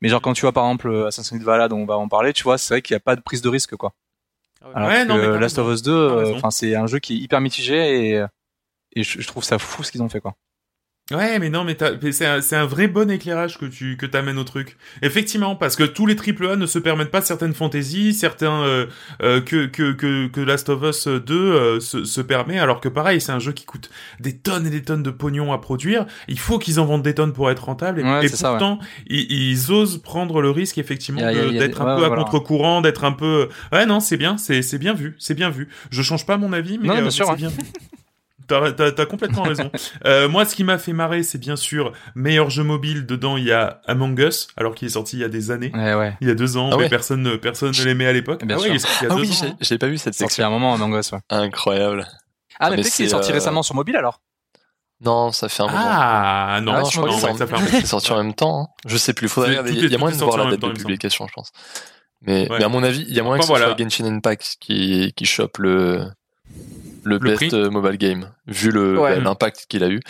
[0.00, 2.32] Mais genre quand tu vois par exemple Assassin's Creed Valhalla dont on va en parler,
[2.32, 3.92] tu vois, c'est vrai qu'il n'y a pas de prise de risque quoi.
[4.62, 5.72] Ah Alors Ouais, que non, mais Last of.
[5.72, 8.24] Us 2, euh, enfin c'est un jeu qui est hyper mitigé et
[8.96, 10.34] et je, je trouve ça fou ce qu'ils ont fait quoi.
[11.10, 14.04] Ouais, mais non, mais, mais c'est un, c'est un vrai bon éclairage que tu que
[14.04, 14.76] t'amènes au truc.
[15.00, 18.86] Effectivement, parce que tous les triple A ne se permettent pas certaines fantaisies, certains euh,
[19.22, 22.90] euh, que, que que que Last of Us 2 euh, se, se permet, alors que
[22.90, 23.88] pareil, c'est un jeu qui coûte
[24.20, 26.04] des tonnes et des tonnes de pognon à produire.
[26.28, 28.00] Il faut qu'ils en vendent des tonnes pour être rentables.
[28.00, 28.58] Et, Ouais, et c'est ça, ouais.
[28.58, 32.24] pourtant, ils, ils osent prendre le risque effectivement d'être un ouais, peu à voilà.
[32.24, 33.48] contre-courant, d'être un peu.
[33.72, 35.68] Ouais, non, c'est bien, c'est c'est bien vu, c'est bien vu.
[35.90, 37.36] Je change pas mon avis, mais, Non, bien euh, mais sûr, c'est ouais.
[37.38, 37.56] bien vu.
[38.48, 39.70] T'as, t'as, t'as complètement raison.
[40.06, 43.06] Euh, moi, ce qui m'a fait marrer, c'est bien sûr meilleur jeu mobile.
[43.06, 45.70] Dedans, il y a Among Us, alors qu'il est sorti il y a des années,
[45.74, 46.16] Ouais ouais.
[46.20, 46.88] il y a deux ans, Ah mais ouais.
[46.88, 48.44] personne, ne- personne ne l'aimait à l'époque.
[48.44, 48.70] Bien ah sûr.
[48.70, 49.56] ouais, il est sorti il y a Ah deux oui, ans.
[49.60, 50.44] j'ai j'ai pas vu cette section.
[50.44, 51.18] à un moment Among Us ouais.
[51.30, 52.06] Incroyable.
[52.58, 54.20] Ah, mais mais peut-être qu'il est c'est, sorti euh, récemment sur mobile alors
[55.04, 55.78] Non, ça fait un moment.
[55.80, 58.62] Ah non, Ah, je crois que c'est c'est sorti en même temps.
[58.62, 58.66] hein.
[58.86, 59.28] Je sais plus.
[59.28, 59.78] Faudrait C'est- regarder.
[59.78, 61.52] tout Il y a moyen de voir la date de publication, je pense.
[62.22, 63.66] Mais, à mon avis, il y a moyen que ce voilà.
[63.66, 66.04] soit Genshin Impact qui, qui chope le,
[67.04, 67.50] le, Le best prix.
[67.52, 69.16] euh, mobile game, vu le, Ouais.
[69.16, 70.00] bah, l'impact qu'il a eu.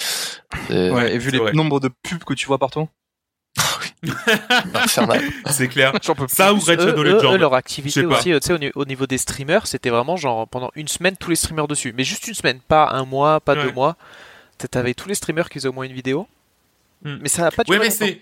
[0.69, 1.53] C'est Ouais, et vu les vrai.
[1.53, 2.89] nombres de pubs que tu vois partout.
[4.75, 5.23] infernal.
[5.51, 5.93] C'est clair.
[6.29, 7.35] Ça ou Red Shadow eux- Legend.
[7.35, 10.17] eux, leur activité aussi, euh, tu sais, au, ni- au niveau des streamers, c'était vraiment
[10.17, 11.93] genre pendant une semaine tous les streamers dessus.
[11.97, 13.65] Mais juste une semaine, pas un mois, pas Ouais.
[13.65, 13.97] deux mois.
[14.71, 16.27] T'avais tous les streamers qui faisaient au moins une vidéo.
[17.05, 17.17] Hmm.
[17.21, 18.19] Mais ça n'a pas Ouais, duré mais longtemps.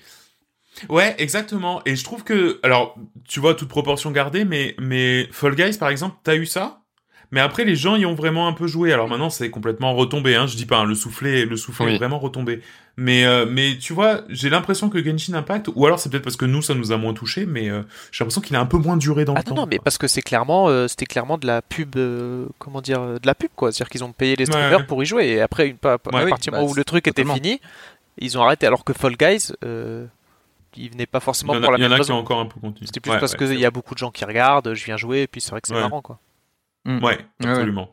[0.81, 0.87] c'est.
[0.91, 1.81] Ouais, exactement.
[1.87, 2.95] Et je trouve que, alors,
[3.27, 6.83] tu vois, toute proportion gardée, mais mais Fall Guys, par exemple, t'as eu ça?
[7.33, 8.93] Mais après, les gens y ont vraiment un peu joué.
[8.93, 10.37] Alors maintenant, c'est complètement retombé.
[10.37, 10.47] Hein.
[10.47, 11.95] Je dis pas, hein, le soufflet, le soufflet Oui.
[11.95, 12.61] est vraiment retombé.
[12.97, 16.37] Mais euh, mais tu vois, j'ai l'impression que Genshin Impact, ou alors c'est peut-être parce
[16.37, 18.79] que nous, ça nous a moins touché, mais euh, j'ai l'impression qu'il a un peu
[18.79, 19.62] moins duré dans Ah le non, temps.
[19.62, 19.85] non, mais quoi.
[19.85, 21.95] parce que c'est clairement, euh, c'était clairement de la pub,
[22.59, 23.71] comment dire, de la pub quoi.
[23.73, 24.85] C'est-à-dire qu'ils ont payé les streamers ouais.
[24.87, 27.07] pour y jouer et après, une, Ouais, à partir du bah, moment où le truc
[27.09, 27.61] était fini,
[28.19, 28.67] ils ont arrêté.
[28.67, 29.53] Alors que Fall Guys,
[30.79, 32.12] ils venaient pas Il forcément y en pour a, la il y en a qui
[32.12, 32.87] ont encore un peu continué.
[32.87, 34.97] C'était plus Ouais, parce ouais, qu'il y a beaucoup de gens qui regardent, je viens
[34.97, 35.81] jouer et puis c'est vrai que c'est Ouais.
[35.81, 36.19] marrant quoi.
[36.87, 37.03] Mm.
[37.05, 37.90] Ouais, Ouais, absolument.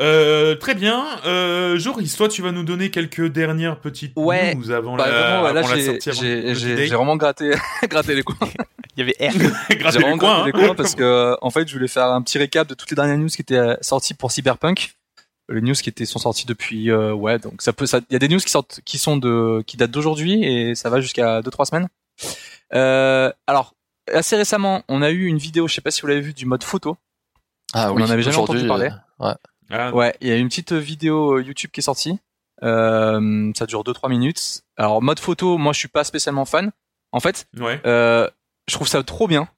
[0.00, 1.04] Euh, très bien.
[1.26, 4.54] Euh, Joris, toi, tu vas nous donner quelques dernières petites Ouais.
[4.54, 6.10] news avant Bah, la, vraiment, ouais, là, avant la j'ai sortie.
[6.10, 6.86] avant j'ai- le petit j'ai- day.
[6.86, 7.50] j'ai vraiment gratté,
[7.90, 8.36] gratté les coins.
[8.96, 9.32] Il y avait R.
[9.70, 10.66] Les vraiment coins, gratté les hein.
[10.68, 12.94] coins parce que, euh, en fait, je voulais faire un petit récap de toutes les
[12.96, 14.94] dernières news qui étaient sorties pour Cyberpunk.
[15.50, 18.16] Les news qui étaient sont sorties depuis, euh, ouais, donc ça peut, ça, il y
[18.16, 21.42] a des news qui sortent, qui sont de, qui datent d'aujourd'hui et ça va jusqu'à
[21.42, 21.88] deux trois semaines.
[22.74, 23.74] Euh, alors,
[24.12, 26.46] assez récemment, on a eu une vidéo, je sais pas si vous l'avez vu, du
[26.46, 26.96] mode photo.
[27.72, 28.90] Ah On en avait jamais entendu parler.
[29.20, 29.34] euh, ouais.
[29.70, 32.18] Ah, Ouais, il y a une petite vidéo euh, YouTube qui est sortie.
[32.62, 34.62] Euh, ça dure 2-3 minutes.
[34.76, 36.70] Alors mode photo, moi je suis pas spécialement fan.
[37.12, 37.80] En fait, ouais.
[37.86, 38.28] euh,
[38.68, 39.48] je trouve ça trop bien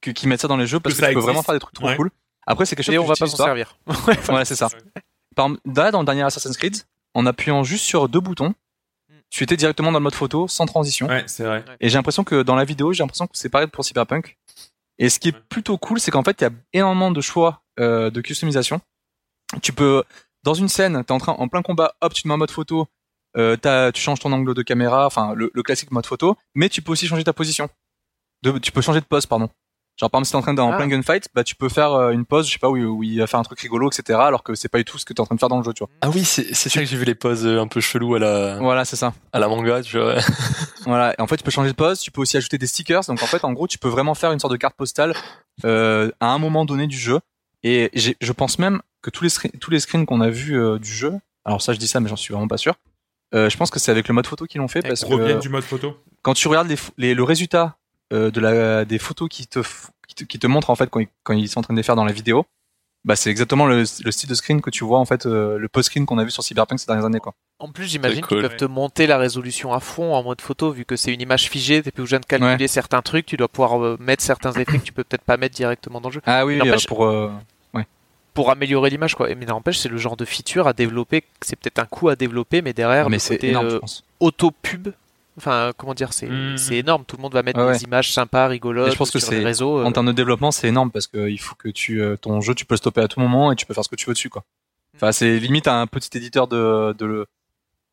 [0.00, 1.54] que qu'ils mettent ça dans les jeux parce Que que, ça tu peux vraiment faire
[1.54, 1.96] des trucs trop Ouais.
[1.96, 2.10] cool.
[2.46, 3.76] Après c'est quelque chose Et que on va pas s'en servir.
[4.26, 4.68] Voilà, c'est ça.
[5.36, 6.76] Par exemple, là, dans le dernier Assassin's Creed,
[7.14, 8.54] en appuyant juste sur deux boutons,
[9.30, 11.06] tu étais directement dans le mode photo sans transition.
[11.06, 11.64] Ouais, c'est vrai.
[11.80, 14.36] Et j'ai l'impression que dans la vidéo, j'ai l'impression que c'est pareil pour Cyberpunk.
[15.00, 17.62] Et ce qui est plutôt cool, c'est qu'en fait, il y a énormément de choix
[17.80, 18.80] euh, de customisation.
[19.62, 20.04] Tu peux,
[20.44, 22.50] dans une scène, t'es en train, en plein combat, hop, tu te mets en mode
[22.52, 22.86] photo,
[23.36, 26.68] euh, t'as- tu changes ton angle de caméra, enfin le, le classique mode photo, mais
[26.68, 27.68] tu peux aussi changer ta position.
[28.42, 29.48] De, tu peux changer de pose, pardon.
[29.98, 30.76] Genre par exemple, si t'es en train d'en Ah.
[30.76, 33.18] plein gunfight, bah tu peux faire euh, une pose, je sais pas où, où il
[33.18, 34.18] va faire un truc rigolo, etc.
[34.20, 35.64] Alors que c'est pas du tout ce que t'es en train de faire dans le
[35.64, 35.90] jeu, tu vois.
[36.00, 38.18] Ah oui, c'est c'est ça que j'ai vu les poses euh, un peu chelou à
[38.18, 39.12] la, Voilà, c'est ça.
[39.32, 40.16] à la manga, tu vois.
[40.86, 41.14] Voilà.
[41.18, 43.02] Et en fait, tu peux changer de pose, tu peux aussi ajouter des stickers.
[43.04, 45.14] Donc en fait, en gros, tu peux vraiment faire une sorte de carte postale
[45.64, 47.20] euh, à un moment donné du jeu.
[47.62, 50.78] Et je pense même que tous les screens, tous les screens qu'on a vus euh,
[50.78, 51.12] du jeu,
[51.44, 52.74] alors ça je dis ça, mais j'en suis vraiment pas sûr.
[53.34, 55.48] euh, je pense que c'est avec le mode photo qu'ils l'ont fait parce que du
[55.50, 55.96] mode photo.
[56.22, 57.76] quand tu regardes les, les- le résultat
[58.12, 59.60] euh, de la des photos qui te,
[60.08, 61.78] qui te qui te montrent en fait quand ils, quand ils sont en train de
[61.78, 62.44] les faire dans la vidéo,
[63.04, 65.68] bah c'est exactement le, le style de screen que tu vois en fait euh, le
[65.68, 67.32] post screen qu'on a vu sur Cyberpunk ces dernières années quoi.
[67.58, 68.38] En plus, j'imagine cool.
[68.40, 71.20] qu'ils peuvent te monter la résolution à fond en mode photo, vu que c'est une
[71.20, 74.52] image figée, t'es plus obligé de calculer certains trucs, tu dois pouvoir euh, mettre certains
[74.52, 76.20] effets que tu peux peut-être pas mettre directement dans le jeu.
[76.26, 77.30] Ah oui, N'empêche- euh, pour euh,
[78.32, 79.28] Pour améliorer l'image, quoi.
[79.30, 82.16] Et- Mais n'empêche, c'est le genre de feature à développer, c'est peut-être un coût à
[82.16, 84.04] développer, mais derrière, mais le c'est côté énorme, euh, je pense.
[84.20, 84.88] auto-pub,
[85.40, 86.56] enfin, comment dire, c'est Mhm.
[86.56, 87.04] c'est énorme.
[87.06, 89.38] Tout le monde va mettre Ouais, des images sympas, rigolotes je pense que sur les
[89.38, 89.78] c'est- réseaux.
[89.78, 92.40] euh, En termes de développement, c'est énorme parce que il faut que tu euh, ton
[92.40, 94.06] jeu, tu peux le stopper à tout moment et tu peux faire ce que tu
[94.06, 94.44] veux dessus, quoi.
[94.96, 97.26] Enfin, c'est limite un petit éditeur de, de le-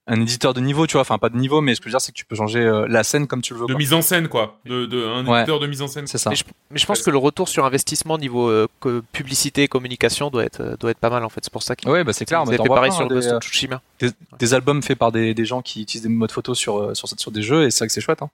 [0.07, 1.01] un éditeur de niveau, tu vois.
[1.01, 2.59] Enfin, pas de niveau, mais ce que je veux dire, c'est que tu peux changer
[2.61, 3.65] euh, la scène comme tu le veux.
[3.67, 3.77] De quoi.
[3.77, 4.59] mise en scène, quoi.
[4.65, 5.39] De, de, un Ouais.
[5.39, 6.07] éditeur de mise en scène.
[6.07, 6.29] C'est ça.
[6.29, 9.67] Mais je, mais je pense que le retour sur investissement niveau euh, que publicité et
[9.67, 11.41] communication doit être, euh, doit être pas mal en fait.
[11.43, 12.41] C'est pour ça qu'ils Ouais, bah c'est clair.
[12.41, 13.81] avaient t'en fait pareil sur hein, le Ghost des, of Tsushima.
[13.99, 16.93] des, des albums faits par des, des gens qui utilisent des modes photo sur, euh,
[16.93, 18.21] sur, sur des jeux et c'est vrai que c'est chouette.
[18.21, 18.29] Hein.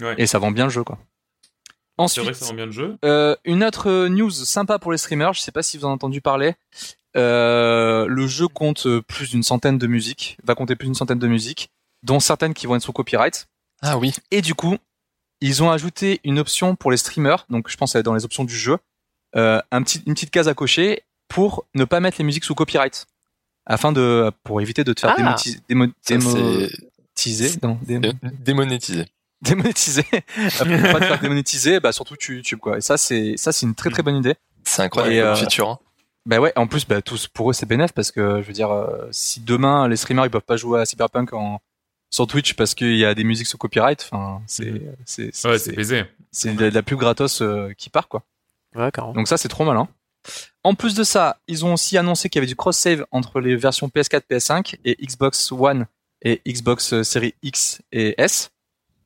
[0.00, 0.14] Ouais.
[0.18, 0.98] Et ça vend bien le jeu, quoi.
[2.06, 2.96] C'est vrai Ensuite, que ça rend bien le jeu.
[3.04, 5.88] Euh, une autre euh, news sympa pour les streamers, je sais pas si vous en
[5.88, 6.54] avez entendu parler.
[7.16, 11.18] Euh, le jeu compte euh, plus d'une centaine de musiques, va compter plus d'une centaine
[11.18, 11.70] de musiques,
[12.02, 13.46] dont certaines qui vont être sous copyright.
[13.82, 14.12] Ah oui.
[14.30, 14.76] Et du coup,
[15.40, 18.06] ils ont ajouté une option pour les streamers, donc je pense que ça va être
[18.06, 18.78] dans les options du jeu,
[19.36, 22.54] euh, un petit, une petite case à cocher pour ne pas mettre les musiques sous
[22.54, 23.06] copyright,
[23.66, 25.34] afin de pour éviter de te faire Ah.
[25.68, 27.78] démo- Ça, c'est démonétiser, non,
[29.42, 32.78] démonétiser, pour pas te faire démonétiser, bah surtout tu YouTube quoi.
[32.78, 34.34] Et ça c'est ça c'est une très très bonne idée.
[34.64, 35.68] C'est incroyable Et, euh, feature.
[35.70, 35.78] hein.
[36.28, 38.70] Bah ouais, en plus, bah, tous, pour eux, c'est bénéf parce que, je veux dire,
[38.70, 41.58] euh, si demain, les streamers, ils peuvent pas jouer à Cyberpunk en,
[42.10, 44.94] sur Twitch parce qu'il y a des musiques sous copyright, enfin, c'est, Mhm.
[45.06, 46.04] c'est, c'est, Ouais, c'est c'est, baisé.
[46.30, 48.22] c'est de la pub gratos euh, qui part, quoi.
[48.76, 49.14] Ouais, carrément.
[49.14, 49.88] Donc ça, c'est trop malin.
[50.64, 53.56] En plus de ça, ils ont aussi annoncé qu'il y avait du cross-save entre les
[53.56, 55.86] versions PS4, PS5 et Xbox One
[56.20, 58.50] et Xbox euh, série X et S.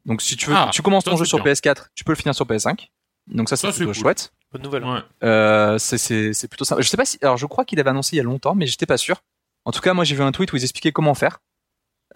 [0.07, 1.53] Donc si tu veux, Ah, tu commences ton jeu sur bien.
[1.53, 2.89] PS4, tu peux le finir sur PS5.
[3.29, 4.03] Donc ça, c'est Ça, c'est plutôt cool.
[4.03, 4.33] chouette.
[4.53, 4.85] Bonne nouvelle.
[4.85, 5.01] Ouais.
[5.25, 6.83] Euh, c'est plutôt sympa.
[6.83, 8.67] Je sais pas si alors je crois qu'il avait annoncé il y a longtemps, mais
[8.67, 9.23] j'étais pas sûr.
[9.65, 11.41] En tout cas, moi j'ai vu un tweet où ils expliquaient comment faire.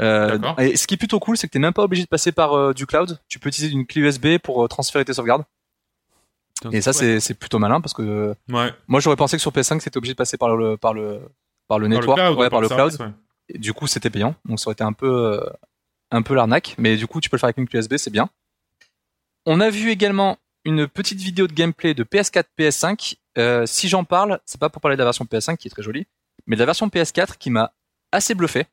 [0.02, 2.30] Euh, et ce qui est plutôt cool, c'est que t'es même pas obligé de passer
[2.32, 3.18] par euh, du cloud.
[3.28, 5.44] Tu peux utiliser une clé USB pour euh, transférer tes sauvegardes.
[6.72, 8.72] Et ça, c'est c'est plutôt malin parce que Ouais.
[8.88, 11.20] moi j'aurais pensé que sur PS5 c'était obligé de passer par le par le
[11.68, 13.08] par le Par le network, cloud, ouais, par le service, cloud.
[13.08, 13.14] ouais.
[13.48, 15.40] Et du coup, c'était payant, donc ça aurait été un peu euh,
[16.10, 16.74] un peu l'arnaque.
[16.78, 18.28] Mais du coup, tu peux le faire avec une clé USB, c'est bien.
[19.46, 23.14] On a vu également une petite vidéo de gameplay de PS4, PS5.
[23.38, 25.82] Euh, si j'en parle, c'est pas pour parler de la version PS5 qui est très
[25.82, 26.06] jolie,
[26.46, 27.72] mais de la version PS4 qui m'a
[28.12, 28.66] assez bluffé.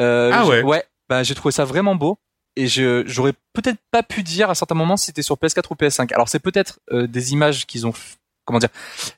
[0.00, 0.62] Euh, Ah ouais.
[0.62, 2.18] Ouais, bah j'ai trouvé ça vraiment beau
[2.56, 5.74] et je j'aurais peut-être pas pu dire à certains moments si c'était sur PS4 ou
[5.74, 6.12] PS5.
[6.14, 7.92] Alors c'est peut-être euh, des images qu'ils ont
[8.46, 8.68] comment dire,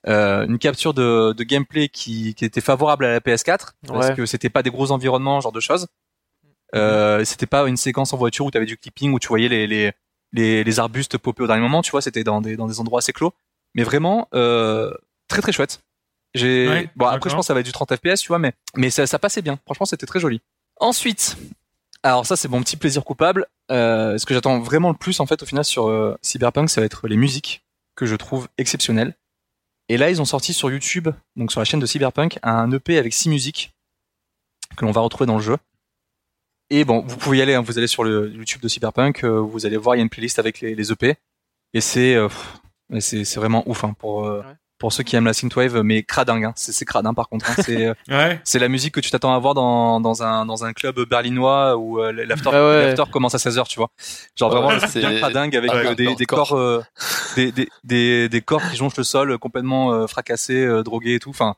[0.06, 4.14] euh, une capture de, de gameplay qui, qui était favorable à la PS4 parce Ouais.
[4.14, 5.88] que c'était pas des gros environnements, genre de choses.
[6.74, 9.48] Euh, c'était pas une séquence en voiture où tu avais du clipping où tu voyais
[9.48, 9.92] les les
[10.32, 12.98] les, les arbustes popper au dernier moment, tu vois, c'était dans des dans des endroits
[12.98, 13.32] assez clos,
[13.74, 14.92] mais vraiment euh,
[15.28, 15.80] très très chouette.
[16.34, 18.38] J'ai Ouais, bon après je pense que ça va être du 30 FPS, tu vois,
[18.38, 19.58] mais mais ça, ça passait bien.
[19.64, 20.40] Franchement, c'était très joli.
[20.78, 21.36] Ensuite,
[22.02, 23.46] alors ça c'est mon petit plaisir coupable.
[23.70, 26.80] Euh, ce que j'attends vraiment le plus en fait au final sur euh, Cyberpunk, ça
[26.80, 27.64] va être les musiques
[27.96, 29.14] que je trouve exceptionnelles.
[29.88, 32.98] Et là, ils ont sorti sur YouTube, donc sur la chaîne de Cyberpunk, un EP
[32.98, 33.72] avec six musiques
[34.76, 35.56] que l'on va retrouver dans le jeu.
[36.70, 39.38] Et bon, vous pouvez y aller, hein, vous allez sur le YouTube de Cyberpunk, euh,
[39.40, 41.14] vous allez voir, il y a une playlist avec les, les EP.
[41.74, 42.28] Et c'est euh,
[42.98, 44.54] c'est c'est vraiment ouf hein, pour euh, Ouais.
[44.78, 46.44] pour ceux qui aiment la synthwave, mais cradingue.
[46.44, 46.52] Hein.
[46.56, 47.48] C'est hein, par contre.
[47.50, 47.54] Hein.
[47.64, 48.40] C'est euh, Ouais.
[48.44, 51.76] c'est la musique que tu t'attends à voir dans, dans un dans un club berlinois
[51.76, 52.86] où euh, l'after Ah ouais.
[52.94, 53.90] l'after commence à 16h, tu vois.
[54.36, 56.52] Genre Ouais, vraiment c'est- bien cradingue avec Ouais, euh, des, corps, des corps.
[56.54, 56.82] euh,
[57.36, 61.18] des, des, des des corps qui jonchent le sol complètement euh, fracassés, euh, drogués et
[61.20, 61.30] tout.
[61.30, 61.54] Enfin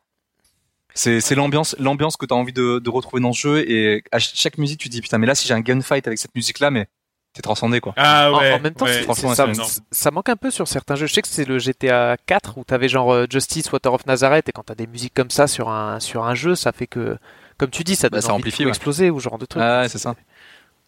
[0.98, 4.02] c'est c'est l'ambiance l'ambiance que tu as envie de, de retrouver dans ce jeu et
[4.12, 6.18] à ch- chaque musique tu te dis putain mais là si j'ai un gunfight avec
[6.18, 6.88] cette musique là mais
[7.34, 7.92] t'es transcendé quoi.
[7.96, 8.52] Ah ouais.
[8.54, 9.46] en, même temps, ouais, franchement, ça,
[9.92, 11.06] ça manque un peu sur certains jeux.
[11.06, 14.48] Je sais que c'est le GTA 4 où t'avais genre euh, Justice, Water of Nazareth,
[14.48, 17.16] et quand t'as des musiques comme ça sur un sur un jeu, ça fait que,
[17.58, 18.68] comme tu dis, ça Bah, donne ça envie de amplifie, tout ouais.
[18.70, 19.62] exploser ou ce genre de truc.
[19.62, 20.16] Ah ouais, c'est ça.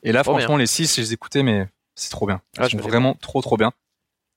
[0.02, 2.40] Et là franchement les 6 je les écoutais mais c'est trop bien.
[2.58, 3.70] Ah, Ils je vraiment trop trop bien.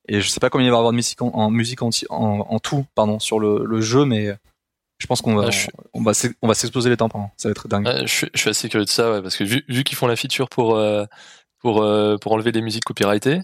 [0.06, 1.88] Et je sais pas combien il va y avoir de musique en, en musique en,
[2.10, 4.36] en, en tout pardon sur le, le jeu mais
[4.98, 7.30] je pense qu'on va Ah, je suis- on va s'ex- on va s'exploser les tympans.
[7.36, 7.86] Ça va être dingue.
[7.86, 9.96] Ouais, je, suis, je suis assez curieux de ça, ouais, parce que vu, vu qu'ils
[9.96, 11.04] font la feature pour euh,
[11.60, 13.40] pour euh, pour enlever les musiques copyrightées,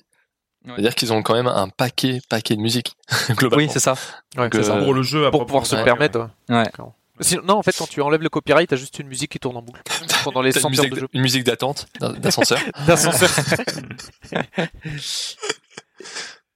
[0.67, 0.73] Ouais.
[0.75, 2.95] c'est-à-dire qu'ils ont quand même un paquet paquet de musique
[3.31, 3.65] globalement.
[3.65, 3.93] Oui, c'est ça.
[4.37, 4.77] Ouais, Donc, c'est ça.
[4.77, 6.19] euh, Pour le jeu, à Pour pouvoir se permettre.
[6.51, 6.65] Ouais.
[6.65, 6.93] D'accord.
[7.23, 9.57] Sinon- non, en fait, quand tu enlèves le copyright, t'as juste une musique qui tourne
[9.57, 9.83] en boucle
[10.25, 11.09] pendant les T'as 100 une heures musique, de jeu.
[11.13, 11.87] une musique d'attente
[12.19, 12.59] d'ascenseur.
[12.87, 13.29] D'ascenseur.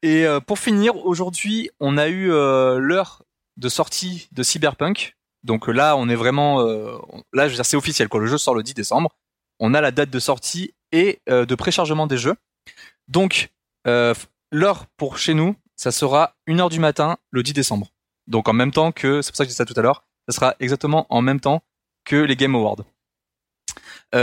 [0.03, 3.23] Et pour finir, aujourd'hui, on a eu euh, l'heure
[3.57, 5.17] de sortie de Cyberpunk.
[5.43, 6.97] Donc euh, là, on est vraiment, euh,
[7.33, 8.09] là, je veux dire, c'est officiel.
[8.09, 8.21] Quoi.
[8.21, 9.15] Le jeu sort le 10 décembre.
[9.61, 12.35] On a la date de sortie et euh, de préchargement des jeux.
[13.07, 13.51] Donc
[14.51, 17.89] l'heure pour chez nous, ça sera 1h du matin le 10 décembre.
[18.27, 20.05] Donc en même temps que, c'est pour ça que je disais ça tout à l'heure,
[20.29, 21.63] ça sera exactement en même temps
[22.05, 22.85] que les Game Awards.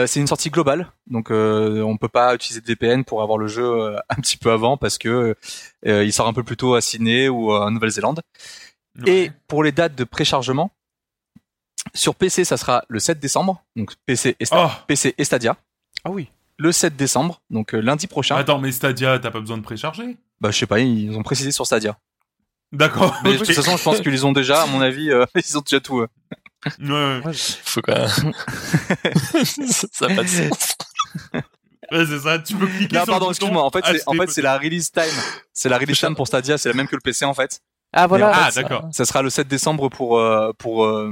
[0.08, 3.48] C'est une sortie globale, donc euh, on peut pas utiliser de VPN pour avoir le
[3.48, 5.36] jeu un petit peu avant parce que
[5.86, 8.22] il sort un peu plus tôt à Sydney ou en Nouvelle-Zélande.
[9.00, 9.12] Ouais.
[9.12, 10.72] Et pour les dates de préchargement,
[11.94, 15.58] sur PC ça sera le 7 décembre, donc PC et, Sta- Oh, PC et Stadia.
[16.04, 16.30] ah oui.
[16.58, 18.36] Le 7 décembre, donc euh, lundi prochain.
[18.36, 20.18] attends, mais Stadia, t'as pas besoin de précharger?
[20.42, 21.98] Bah je sais pas, ils ont précisé sur Stadia.
[22.72, 23.16] D'accord.
[23.24, 25.62] Mais de toute façon, je pense qu'ils ont déjà, à mon avis, euh, ils ont
[25.62, 26.00] déjà tout.
[26.02, 26.08] euh.
[26.80, 27.34] Ouais, ouais.
[27.34, 28.34] Faut quand même.
[29.72, 30.76] ça ça a pas de sens.
[31.92, 32.40] Ouais, c'est ça.
[32.40, 33.64] Tu peux cliquer Non, sur pardon, excuse-moi.
[33.64, 35.04] En fait, c'est, en acheter fait, c'est la release time.
[35.52, 37.60] C'est la release time pour Stadia, c'est la même que le PC en fait.
[37.94, 38.32] Ah voilà.
[38.34, 38.88] Ah, Ça- d'accord.
[38.92, 41.12] Ça sera le 7 décembre pour euh, pour euh,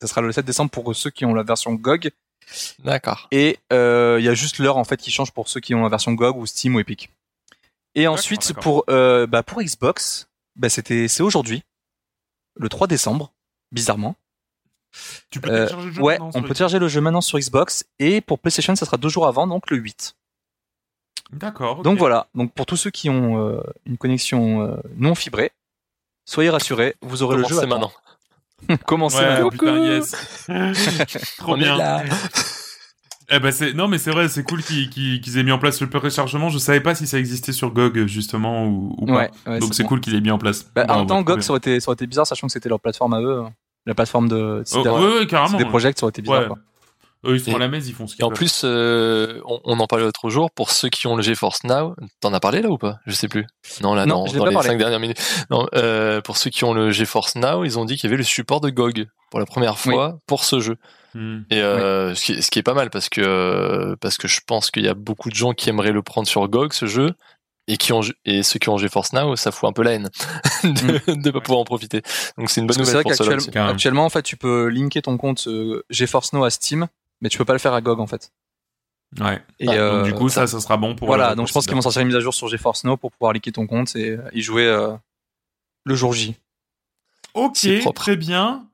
[0.00, 2.10] ça sera le 7 décembre pour ceux qui ont la version GOG
[2.80, 3.26] D'accord.
[3.30, 5.82] et euh, il y a juste l'heure en fait qui change pour ceux qui ont
[5.82, 7.10] la version GOG ou Steam ou Epic.
[7.94, 8.62] Et ensuite d'accord.
[8.62, 11.62] pour euh, bah pour Xbox, bah c'était c'est aujourd'hui
[12.56, 13.32] le 3 décembre
[13.72, 14.14] bizarrement.
[15.30, 17.00] Tu peux Euh, télécharger le jeu ouais, maintenant on sur peut Xbox télécharger le jeu
[17.00, 20.14] maintenant sur Xbox et pour PlayStation ça sera deux jours avant donc le 8.
[21.32, 21.78] D'accord.
[21.78, 21.84] ok.
[21.84, 25.50] Donc voilà, donc pour tous ceux qui ont euh, une connexion euh, non fibrée,
[26.24, 27.92] soyez rassurés, vous aurez le jeu maintenant.
[28.86, 29.50] Commencez Ouais, maintenant.
[29.50, 30.46] putain, yes.
[31.38, 32.02] Trop On bien.
[33.30, 35.58] Eh ben c'est non mais c'est vrai, c'est cool qu'ils qu'ils- qu'ils aient mis en
[35.58, 36.50] place le préchargement.
[36.50, 39.12] Je savais pas si ça existait sur GOG justement ou, ou pas.
[39.14, 39.88] Ouais, ouais, Donc c'est bon.
[39.88, 40.66] cool qu'il ait mis en place.
[40.74, 42.68] Bah, en même temps, GOG, ça aurait, été, ça aurait été bizarre, sachant que c'était
[42.68, 43.40] leur plateforme à eux.
[43.46, 43.52] hein.
[43.86, 45.56] La plateforme de Oh, ouais, ouais, carrément.
[45.56, 45.70] des ouais.
[45.70, 46.40] projets, ça aurait été bizarre.
[46.42, 46.46] Ouais.
[46.48, 46.58] Quoi.
[47.26, 48.36] Eux, ils sont Et- à la messe, ils font ce Et qu'ils en veulent.
[48.36, 51.94] plus, euh, on, on en parlait l'autre jour, pour ceux qui ont le GeForce Now,
[52.20, 52.96] t'en as parlé là ou pas?
[53.06, 53.46] Je sais plus.
[53.82, 54.68] Non, là, Non, non, dans pas les parlé.
[54.70, 55.20] cinq dernières minutes.
[55.50, 58.18] Non, euh, pour ceux qui ont le GeForce Now, ils ont dit qu'il y avait
[58.18, 60.76] le support de GOG pour la première fois pour ce jeu.
[61.14, 61.42] Hmm.
[61.50, 64.26] Et euh, ce, qui, est- ce qui est pas mal parce que euh, parce que
[64.26, 66.86] je pense qu'il y a beaucoup de gens qui aimeraient le prendre sur GOG ce
[66.86, 67.12] jeu
[67.68, 70.10] et qui ont et ceux qui ont GeForce Now, ça fout un peu la haine
[70.64, 72.02] de ne pas pouvoir en profiter.
[72.36, 73.52] Donc c'est une bonne Parce nouvelle vrai pour.
[73.52, 73.72] Carrément.
[73.72, 76.88] actuellement, en fait, tu peux linker ton compte euh, GeForce Now à Steam,
[77.24, 78.30] mais tu peux pas le faire à GOG, en fait.
[79.18, 79.42] Ouais.
[79.58, 81.06] Et, Ah, euh, donc du coup, ça, ça sera bon pour.
[81.08, 83.10] voilà, donc je pense qu'ils vont sortir une mise à jour sur GeForce Now pour
[83.12, 84.92] pouvoir linker ton compte et euh, y jouer euh,
[85.84, 86.36] le jour J.
[87.32, 88.66] Ok, très bien.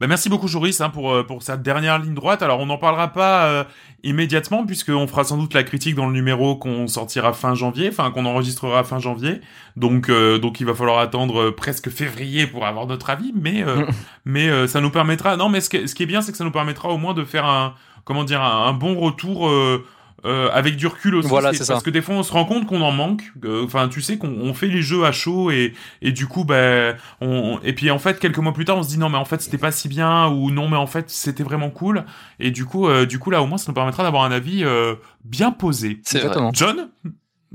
[0.00, 2.42] Bah, merci beaucoup Joris hein, pour euh, pour cette dernière ligne droite.
[2.42, 3.64] Alors on n'en parlera pas euh,
[4.02, 8.10] immédiatement puisqu'on fera sans doute la critique dans le numéro qu'on sortira fin janvier, enfin
[8.10, 9.40] qu'on enregistrera fin janvier.
[9.76, 13.62] Donc euh, donc il va falloir attendre euh, presque février pour avoir notre avis, mais
[13.62, 13.86] euh,
[14.24, 15.36] mais euh, ça nous permettra.
[15.36, 16.98] Non, mais ce qui est, ce qui est bien, c'est que ça nous permettra au
[16.98, 19.48] moins de faire un comment dire un, un bon retour.
[19.48, 19.84] euh,
[20.26, 21.84] Euh, avec du recul aussi, Voilà, c'est- parce ça.
[21.84, 23.24] que des fois on se rend compte qu'on en manque.
[23.44, 26.46] Euh, Enfin, tu sais qu'on on fait les jeux à chaud et et du coup,
[26.46, 29.18] ben, on, et puis en fait quelques mois plus tard, on se dit non mais
[29.18, 32.06] en fait c'était pas si bien ou non mais en fait c'était vraiment cool.
[32.40, 34.64] Et du coup, euh, du coup là au moins ça nous permettra d'avoir un avis
[34.64, 34.94] euh,
[35.26, 36.00] bien posé.
[36.04, 36.22] C'est.
[36.54, 36.88] John,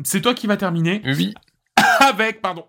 [0.04, 1.34] c'est toi qui va terminer Oui.
[2.02, 2.66] avec pardon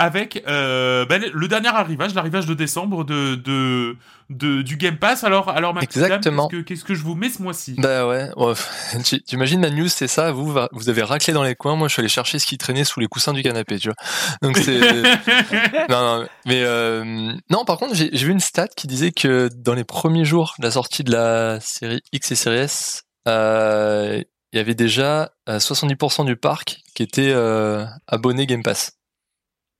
[0.00, 3.96] avec euh, ben, le dernier arrivage, l'arrivage de décembre de, de,
[4.30, 5.24] de du Game Pass.
[5.24, 6.48] Alors alors Exactement.
[6.48, 7.74] qu'est-ce que je vous mets ce mois-ci?
[7.76, 8.30] Bah ouais.
[8.36, 8.54] ouais.
[9.04, 10.32] Tu- T'imagines ma news, c'est ça.
[10.32, 11.76] Vous, vous avez raclé dans les coins.
[11.76, 13.96] Moi, je suis allé chercher ce qui traînait sous les coussins du canapé, tu vois.
[14.42, 14.80] Donc c'est.
[15.90, 17.64] non, non, mais euh, non.
[17.66, 20.70] Par contre, j'ai vu une stat qui disait que dans les premiers jours de la
[20.70, 26.24] sortie de la série X et série S, euh, il y avait déjà euh, 70%
[26.24, 28.92] du parc qui était euh, abonné Game Pass.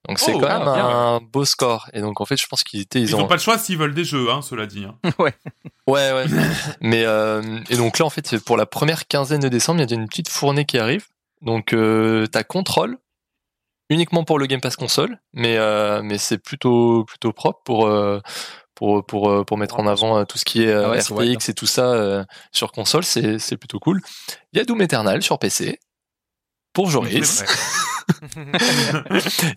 [0.08, 1.88] Donc c'est Oh, quand ah, même bien, un beau score.
[1.92, 3.58] Et donc en fait, je pense qu'ils étaient, ils, Ils ont ont pas le choix
[3.58, 4.84] s'ils veulent des jeux, hein, cela dit.
[4.84, 4.96] hein.
[5.86, 6.24] Ouais, ouais.
[6.80, 9.92] Mais euh, et donc là, en fait, pour la première quinzaine de décembre, il y
[9.92, 11.06] a une petite fournée qui arrive.
[11.42, 12.98] Donc, euh, t'as contrôle
[13.88, 18.20] uniquement pour le Game Pass console, mais euh, mais c'est plutôt plutôt propre pour euh,
[18.76, 21.66] pour pour pour mettre en avant tout ce qui est Ah ouais, RTX et tout
[21.66, 24.00] ça euh, sur console, c'est c'est plutôt cool.
[24.52, 25.80] Il y a Doom Eternal sur PC.
[26.72, 27.44] Pour Joris.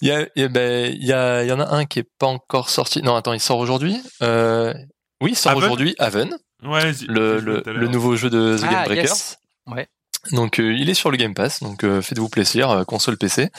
[0.01, 1.85] Il y a, il y a, ben, il y a, il y en a un
[1.85, 3.01] qui est pas encore sorti.
[3.01, 3.99] Non, attends, il sort aujourd'hui.
[4.21, 4.73] Euh,
[5.21, 5.95] oui, il sort aujourd'hui.
[5.99, 9.03] Haven, Ouais, le, nouveau jeu de The Ah, Game Breakers.
[9.05, 9.37] yes.
[9.67, 9.87] Ouais.
[10.31, 11.61] Donc, euh, il est sur le Game Pass.
[11.61, 13.49] Donc, euh, faites-vous plaisir, euh, console PC.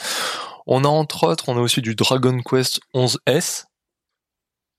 [0.65, 3.65] On a entre autres, on a aussi du Dragon Quest 11S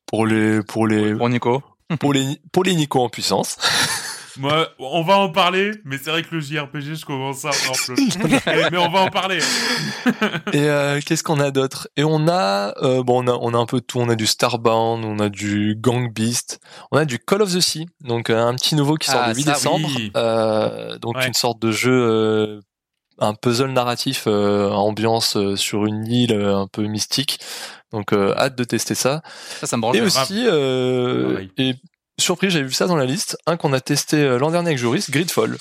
[0.07, 1.63] pour les, pour les, Pour Nico.
[2.01, 3.57] pour les, pour les Nico en puissance.
[4.39, 7.77] Moi, on va en parler, mais c'est vrai que le JRPG, je commence à avoir
[7.89, 8.71] le...
[8.71, 9.39] mais on va en parler.
[10.53, 11.89] Et euh, qu'est-ce qu'on a d'autre?
[11.97, 13.99] Et on a, euh, bon, on a, on a un peu de tout.
[13.99, 16.61] On a du Starbound, on a du Gang Beast,
[16.93, 19.29] on a du Call of the Sea, donc euh, un petit nouveau qui sort Ah,
[19.31, 19.89] le 8 ça, décembre.
[19.97, 20.13] oui.
[20.17, 21.27] Euh, donc Ouais.
[21.27, 22.61] une sorte de jeu, euh,
[23.19, 27.39] un puzzle narratif, euh, ambiance euh, sur une île euh, un peu mystique.
[27.93, 29.23] Donc euh, hâte de tester ça.
[29.61, 29.97] Ça, ça me branche.
[29.97, 31.75] Et aussi, euh, et
[32.19, 34.79] surpris, j'ai vu ça dans la liste, un qu'on a testé euh, l'an dernier avec
[34.79, 35.57] Joris, Gridfall.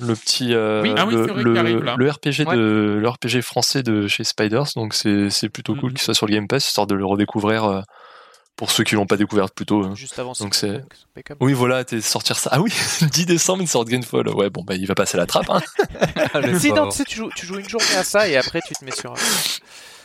[0.00, 0.92] Le petit, euh, Oui.
[0.96, 1.94] Ah oui, le, c'est vrai le, qu'il arrive, là.
[1.98, 5.94] le RPG de, le RPG français de chez Spiders, donc c'est, c'est plutôt cool Mhm.
[5.96, 7.80] qu'il soit sur le Game Pass, histoire de le redécouvrir euh,
[8.56, 9.84] pour ceux qui l'ont pas découvert plus tôt.
[9.84, 9.94] hein.
[9.94, 10.82] Juste avant Donc c'est.
[11.40, 12.50] Oui, voilà, t'es sortir ça.
[12.52, 14.28] Ah oui, 10 décembre, il sort Gridfall.
[14.30, 15.60] Ouais, bon, bah, il va passer la trappe, hein.
[16.58, 18.72] Si, non, tu sais, tu joues, tu joues une journée à ça et après tu
[18.74, 19.14] te mets sur,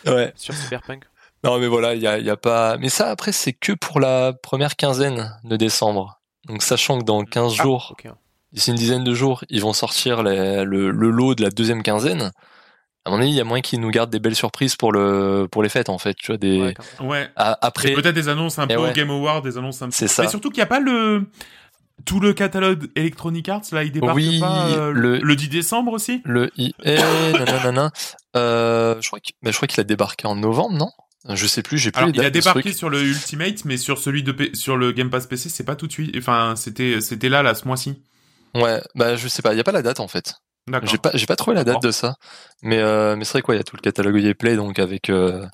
[0.05, 0.33] ouais.
[0.35, 1.03] sur Cyberpunk.
[1.43, 2.77] Non, mais voilà, il y a, il y a pas.
[2.77, 6.19] Mais ça, après, c'est que pour la première quinzaine de décembre.
[6.47, 7.95] Donc, sachant que dans 15 Ah, jours,
[8.51, 11.83] d'ici une dizaine de jours, ils vont sortir les- le, le lot de la deuxième
[11.83, 12.31] quinzaine.
[13.05, 15.47] À mon avis, il y a moyen qu'ils nous gardent des belles surprises pour le
[15.51, 16.13] pour les fêtes, en fait.
[16.15, 17.93] Tu vois, des Ouais, après.
[17.93, 18.89] Peut-être des annonces un Eh peu ouais.
[18.89, 19.91] au Game Award, des annonces un peu.
[19.93, 20.23] C'est ça.
[20.23, 21.29] Mais surtout qu'il n'y a pas le
[22.05, 25.93] tout le catalogue Electronic Arts là, il débarque Oui, pas euh, le- le 10 décembre
[25.93, 26.21] aussi?
[26.25, 27.91] Le IE, nanana.
[28.35, 30.91] Euh, je crois qu'il bah, je crois qu'il a débarqué en novembre, non?
[31.29, 33.03] Je sais plus, j'ai plus Alors, les il a dates de ce débarqué sur le
[33.03, 35.91] Ultimate, mais sur celui de P- sur le Game Pass PC, c'est pas tout de
[35.91, 36.15] suite.
[36.17, 38.01] Enfin, c'était c'était là là ce mois-ci.
[38.55, 40.35] Ouais, bah je sais pas, il y a pas la date en fait.
[40.67, 40.89] D'accord.
[40.89, 42.15] J'ai pas, j'ai pas trouvé la date de ça.
[42.61, 44.79] Mais, euh, mais c'est vrai quoi, il y a tout le catalogue EA Play, donc
[44.79, 45.45] avec, euh,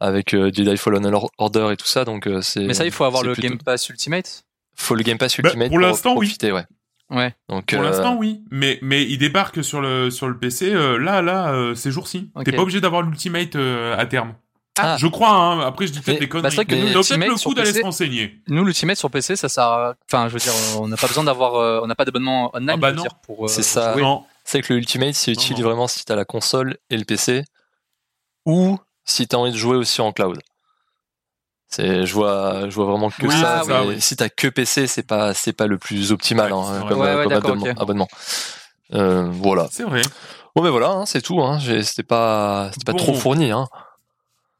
[0.00, 1.08] avec euh, Jedi Fallen
[1.38, 2.64] Order et tout ça, donc euh, c'est.
[2.64, 4.44] Mais ça, il faut avoir le plutôt- Game Pass Ultimate?
[4.74, 6.26] Faut le Game Pass Bah, Ultimate pour l'instant, oui.
[6.26, 6.64] profiter, ouais.
[7.10, 7.34] Ouais.
[7.48, 8.40] Donc, Pour euh, l'instant, oui.
[8.50, 12.30] Mais, mais il débarque sur le, sur le PC, euh, là, là, euh, ces jours-ci.
[12.34, 12.44] Ok.
[12.44, 14.34] T'es pas obligé d'avoir l'Ultimate euh, à terme.
[14.78, 14.96] Ah.
[14.98, 15.60] Je crois, hein.
[15.60, 16.42] Après, je dis peut-être des conneries.
[16.44, 18.42] bah, c'est vrai que Mais nous, peut-être l'Ultimate le sur coup d'aller PC, se renseigner.
[18.48, 19.64] Nous, l'Ultimate sur PC, ça sert.
[19.64, 21.54] à- Enfin, je veux dire, on n'a pas besoin d'avoir.
[21.54, 22.70] euh, on n'a pas d'abonnement online.
[22.74, 23.02] Ah bah non.
[23.02, 23.44] dire, pour.
[23.44, 23.92] euh, C'est ça.
[23.94, 24.02] jouer.
[24.02, 24.24] Non.
[24.44, 25.62] c'est que le Ultimate, c'est Non, utile non.
[25.62, 27.42] vraiment si t'as la console et le PC,
[28.44, 30.38] ou si t'as envie de jouer aussi en cloud.
[31.68, 33.62] C'est, je vois, je vois vraiment que Oui, ça.
[33.64, 34.00] ça, mais oui.
[34.00, 37.14] Si t'as que PC, c'est pas, c'est pas le plus optimal Ouais, hein, comme, Ouais,
[37.14, 37.72] ouais, comme d'accord, abonnement.
[37.72, 37.82] ok.
[37.82, 38.08] abonnement.
[38.94, 39.68] Euh, voilà.
[39.72, 40.02] C'est vrai.
[40.54, 41.40] Bon, mais voilà, hein, c'est tout.
[41.42, 41.58] Hein.
[41.58, 42.98] J'ai- C'était pas, c'était pas Bon.
[42.98, 43.50] trop fourni.
[43.50, 43.66] Hein.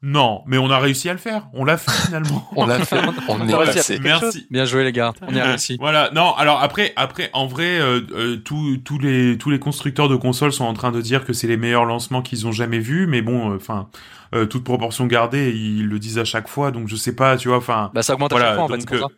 [0.03, 1.47] Non, mais on a réussi à le faire.
[1.53, 2.47] On l'a fait finalement.
[2.55, 3.01] On l'a fait.
[3.27, 3.99] On On est a réussi.
[3.99, 4.45] Merci.
[4.51, 5.13] Bien joué, les gars.
[5.27, 5.77] On y a réussi.
[5.79, 6.11] Voilà.
[6.13, 10.15] Non, alors après, après, en vrai, euh, euh, tous tous les tous les constructeurs de
[10.15, 13.07] consoles sont en train de dire que c'est les meilleurs lancements qu'ils ont jamais vus,
[13.07, 13.89] mais bon, enfin,
[14.35, 17.47] euh, toute proportion gardée, ils le disent à chaque fois, donc je sais pas, tu
[17.47, 17.89] vois, enfin.
[17.95, 19.13] Bah, ça augmente Voilà, à chaque fois, en fait.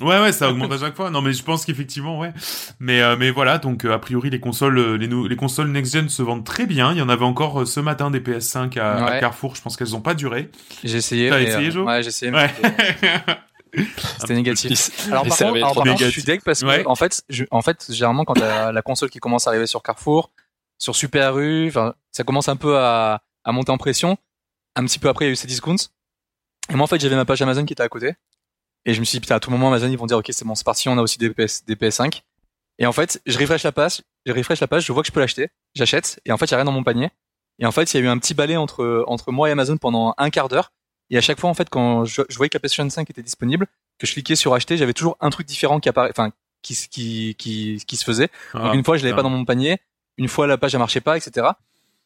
[0.00, 1.10] Ouais, ouais, ça augmente à chaque fois.
[1.10, 2.32] Non, mais je pense qu'effectivement, ouais.
[2.80, 5.92] Mais, euh, mais voilà, donc euh, a priori les consoles, euh, les, les consoles next
[5.94, 6.92] gen se vendent très bien.
[6.92, 9.18] Il y en avait encore euh, ce matin des PS5 à.
[9.20, 9.54] Carrefour.
[9.56, 10.50] Je pense qu'elles ont pas duré.
[10.84, 11.30] J'ai essayé.
[11.30, 12.30] T'as essayé, euh, Jo Ouais, j'ai essayé.
[12.30, 12.50] mais Ouais.
[14.18, 14.90] c'était- négatif.
[15.08, 16.12] Alors par contre, réveillé alors, trop par contre, je négatif.
[16.12, 16.86] suis deg parce que Ouais.
[16.86, 20.30] en fait, je, en fait, généralement quand la console qui commence à arriver sur Carrefour,
[20.78, 24.18] sur Super U, enfin, ça commence un peu à, à monter en pression.
[24.76, 25.76] Un petit peu après, il y a eu ces discounts.
[26.70, 28.14] Et moi, en fait, j'avais ma page Amazon qui était à côté.
[28.86, 30.44] Et je me suis dit, putain, à tout moment, Amazon, ils vont dire, ok, c'est
[30.44, 32.22] bon, c'est parti, on a aussi des, PS, des PS5.
[32.78, 35.12] Et en fait, je refresh la page, je refresh la page, je vois que je
[35.12, 37.10] peux l'acheter, j'achète, et en fait, il y a rien dans mon panier.
[37.58, 39.76] Et en fait, il y a eu un petit balai entre entre moi et Amazon
[39.76, 40.72] pendant un quart d'heure.
[41.10, 43.22] Et à chaque fois, en fait, quand je, je voyais que la PlayStation 5 était
[43.22, 43.66] disponible,
[43.98, 47.34] que je cliquais sur acheter, j'avais toujours un truc différent qui apparaît, enfin, qui, qui,
[47.36, 48.30] qui, qui se faisait.
[48.54, 49.78] Donc, Ah, une fois, je l'avais pas dans mon panier.
[50.16, 51.48] Une fois, la page, elle marchait pas, etc.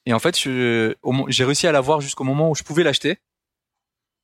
[0.07, 3.19] Et en fait, j'ai réussi à l'avoir jusqu'au moment où je pouvais l'acheter.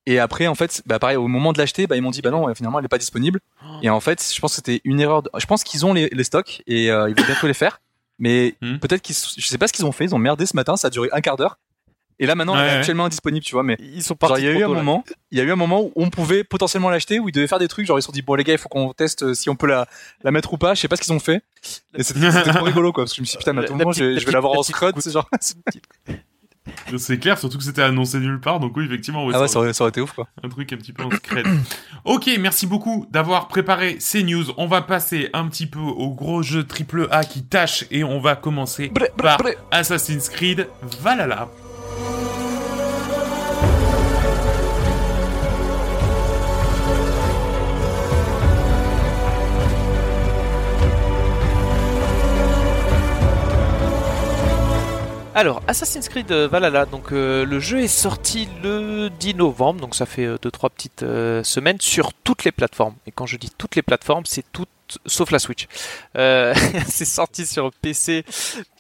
[0.07, 2.31] Et après, en fait, bah, pareil, au moment de l'acheter, bah, ils m'ont dit, bah
[2.31, 3.41] non, finalement, elle est pas disponible.
[3.83, 5.23] Et en fait, je pense que c'était une erreur.
[5.23, 7.81] de- Je pense qu'ils ont les, les stocks et euh, ils vont bientôt les faire.
[8.19, 8.79] Mais Hmm.
[8.79, 10.05] peut-être qu'ils, je sais pas ce qu'ils ont fait.
[10.05, 10.77] Ils ont merdé ce matin.
[10.77, 11.59] Ça a duré un quart d'heure.
[12.19, 12.79] Et là, maintenant, Ouais, elle est ouais.
[12.81, 13.63] actuellement indisponible, tu vois.
[13.63, 14.75] Mais Ils sont partis il y a eu un là.
[14.75, 17.47] moment, il y a eu un moment où on pouvait potentiellement l'acheter, où ils devaient
[17.47, 17.87] faire des trucs.
[17.87, 19.57] Genre, ils se sont dit, bon, les gars, il faut qu'on teste euh, si on
[19.57, 19.87] peut la,
[20.23, 20.75] la mettre ou pas.
[20.75, 21.43] Je sais pas ce qu'ils ont fait.
[21.97, 22.21] Et c'était
[22.53, 23.05] trop rigolo, quoi.
[23.05, 24.61] Parce que je me suis dit, putain, mais à tout moment, je, vais l'avoir la
[24.61, 24.91] en scrot.
[24.99, 25.29] c'est genre.
[26.99, 29.59] C'est clair, surtout que c'était annoncé nulle part, donc oui, effectivement, ouais, Ah ouais, ça
[29.59, 30.29] aurait, ça aurait été ouf, quoi.
[30.43, 31.43] un truc un petit peu en secret.
[32.05, 34.45] ok, merci beaucoup d'avoir préparé ces news.
[34.57, 38.21] On va passer un petit peu au gros jeu triple A qui tâche et on
[38.21, 39.57] va commencer Bré, bré, par bré.
[39.71, 40.69] Assassin's Creed
[41.01, 41.49] Valhalla.
[55.35, 59.95] Alors, Assassin's Creed euh, Valhalla, donc euh, le jeu est sorti le 10 novembre, donc
[59.95, 62.95] ça fait 2-3 petites euh, semaines sur toutes les plateformes.
[63.07, 64.69] Et quand je dis toutes les plateformes, c'est toutes
[65.07, 65.67] sauf la Switch.
[66.17, 66.55] Euh,
[66.89, 68.25] c'est sorti sur PC,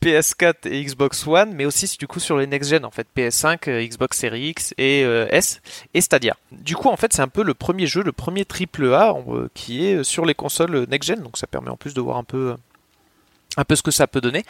[0.02, 3.86] PS4 et Xbox One, mais aussi du coup sur les next-gen en fait, PS5, euh,
[3.86, 5.60] Xbox Series X et euh, S
[5.94, 6.36] et Stadia.
[6.52, 9.48] Du coup, en fait, c'est un peu le premier jeu, le premier triple A euh,
[9.54, 12.56] qui est sur les consoles next-gen, donc ça permet en plus de voir un peu,
[13.56, 14.44] un peu ce que ça peut donner.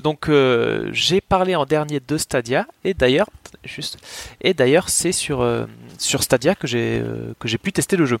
[0.00, 3.28] Donc, euh, j'ai parlé en dernier de Stadia, et d'ailleurs,
[3.64, 3.98] juste,
[4.40, 5.66] et d'ailleurs, c'est sur euh,
[5.98, 8.18] sur Stadia que j'ai euh, que j'ai pu tester le jeu.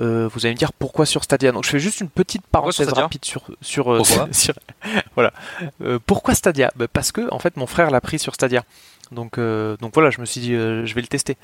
[0.00, 1.50] Vous allez me dire pourquoi sur Stadia.
[1.50, 4.00] Donc, je fais juste une petite parenthèse rapide sur sur,
[5.16, 5.32] voilà.
[6.06, 6.70] Pourquoi Stadia?
[6.76, 8.62] Bah, Parce que en fait, mon frère l'a pris sur Stadia.
[9.10, 11.36] Donc donc voilà, je me suis dit je vais le tester.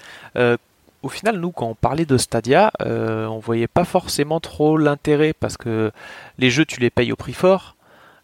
[1.05, 5.35] Au final, nous, quand on parlait de Stadia, euh, on voyait pas forcément trop l'intérêt
[5.35, 5.93] parce que
[6.39, 7.77] les jeux, tu les payes au prix fort.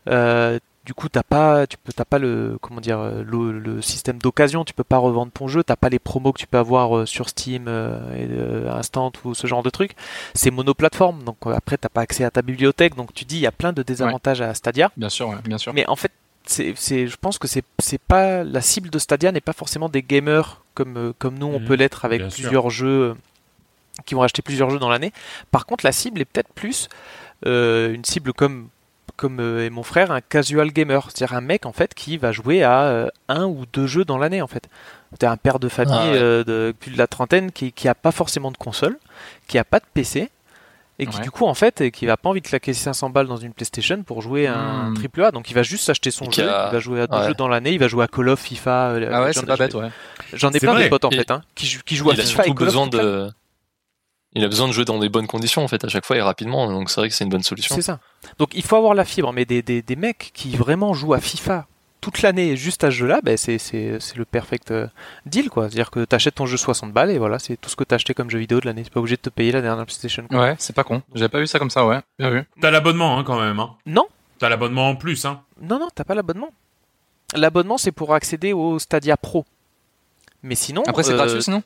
[0.09, 3.82] Euh, du coup, t'as pas, tu peux, t'as pas le, comment dire, euh, le, le
[3.82, 4.64] système d'occasion.
[4.64, 5.62] Tu peux pas revendre ton jeu.
[5.62, 9.46] T'as pas les promos que tu peux avoir euh, sur Steam, euh, Instant ou ce
[9.46, 9.92] genre de trucs.
[10.34, 11.22] C'est monoplateforme.
[11.24, 12.96] Donc après, t'as pas accès à ta bibliothèque.
[12.96, 14.90] Donc tu dis, il y a plein de désavantages à Stadia.
[14.96, 15.74] Bien sûr, ouais, bien sûr.
[15.74, 16.11] Mais en fait,
[16.46, 19.88] c'est, c'est, je pense que c'est, c'est pas la cible de Stadia n'est pas forcément
[19.90, 22.30] des gamers comme comme nous on Mhm, peut l'être avec sûr.
[22.32, 23.14] plusieurs jeux
[24.07, 25.12] qui vont acheter plusieurs jeux dans l'année.
[25.51, 26.88] Par contre, la cible est peut-être plus
[27.46, 28.68] euh, une cible comme
[29.21, 32.33] comme euh, est mon frère, un casual gamer, c'est-à-dire un mec en fait qui va
[32.33, 34.68] jouer à euh, un ou deux jeux dans l'année en fait.
[35.18, 36.16] T'es un père de famille Ah ouais.
[36.18, 38.97] euh, de plus de la trentaine qui qui a pas forcément de console,
[39.47, 40.31] qui a pas de PC
[40.99, 41.23] et qui Ouais.
[41.23, 44.03] du coup en fait qui va pas envie de claquer 500 balles dans une PlayStation
[44.03, 44.95] pour jouer à un Hmm.
[44.95, 47.16] triple A, donc il va juste s'acheter son jeu, a- il va jouer à deux
[47.18, 47.29] ouais.
[47.29, 48.89] jeux dans l'année, il va jouer à Call of, FIFA.
[49.11, 49.89] Ah ouais, j'en- c'est pas bête, ouais.
[50.33, 50.85] J'en ai plein vrai.
[50.85, 52.55] des potes en Et- fait hein, qui, qui jouent à il a FIFA et Call
[52.55, 53.31] besoin de.
[54.35, 56.22] Il a besoin de jouer dans des bonnes conditions en fait à chaque fois et
[56.22, 57.74] rapidement donc c'est vrai que c'est une bonne solution.
[57.74, 57.99] C'est ça.
[58.39, 61.20] Donc il faut avoir la fibre, mais des, des, des mecs qui vraiment jouent à
[61.20, 61.66] FIFA
[62.01, 64.87] toute l'année juste à ce jeu-là, ben c'est, c'est, c'est le perfect euh,
[65.26, 65.64] deal quoi.
[65.64, 68.14] C'est-à-dire que t'achètes ton jeu 60 balles et voilà, c'est tout ce que t'as acheté
[68.14, 68.83] comme jeu vidéo de l'année.
[68.85, 70.26] T'es pas obligé de te payer la dernière PlayStation.
[70.26, 70.41] quoi.
[70.41, 71.03] Ouais, c'est pas con.
[71.14, 72.01] J'avais pas vu ça comme ça, ouais.
[72.18, 72.45] Bien vu.
[72.61, 73.74] T'as l'abonnement, hein, quand même, hein.
[73.85, 74.07] Non,
[74.39, 75.43] T'as l'abonnement en plus, hein.
[75.61, 76.49] non, non, t'as pas l'abonnement.
[77.35, 79.45] L'abonnement c'est pour accéder au Stadia Pro.
[80.43, 81.62] Mais sinon, Après, c'est euh, gratuit, sinon?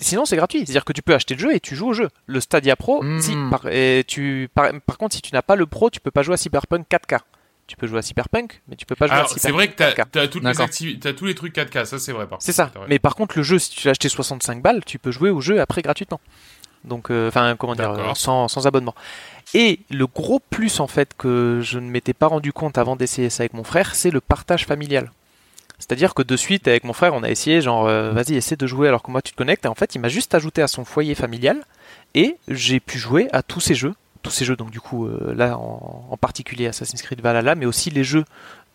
[0.00, 0.60] Sinon, c'est gratuit.
[0.60, 2.08] C'est-à-dire que tu peux acheter le jeu et tu joues au jeu.
[2.26, 3.20] Le Stadia Pro, Hmm.
[3.20, 6.10] si, par, et tu, par, par contre, si tu n'as pas le Pro, tu peux
[6.10, 7.18] pas jouer à Cyberpunk 4K.
[7.66, 9.68] Tu peux jouer à Cyberpunk, mais tu peux pas jouer Alors, à c'est Cyberpunk vrai
[9.68, 10.08] que t'as, 4K.
[10.10, 10.66] t'as toutes les D'accord.
[10.66, 12.70] activi- t'as tous les trucs 4K, ça c'est vrai, C'est ça.
[12.88, 15.40] Mais par contre, le jeu, si tu l'as acheté 65 balles, tu peux jouer au
[15.40, 16.20] jeu après gratuitement.
[16.84, 18.94] Donc, euh, enfin, comment dire, sans, sans abonnement.
[19.54, 23.30] Et le gros plus, en fait, que je ne m'étais pas rendu compte avant d'essayer
[23.30, 25.10] ça avec mon frère, c'est le partage familial.
[25.78, 28.66] C'est-à-dire que de suite, avec mon frère, on a essayé, genre, euh, vas-y, essaie de
[28.66, 29.64] jouer alors que moi tu te connectes.
[29.64, 31.64] Et en fait, il m'a juste ajouté à son foyer familial
[32.14, 33.94] et j'ai pu jouer à tous ces jeux.
[34.22, 37.66] Tous ces jeux, donc du coup, euh, là en, en particulier Assassin's Creed Valhalla, mais
[37.66, 38.24] aussi les jeux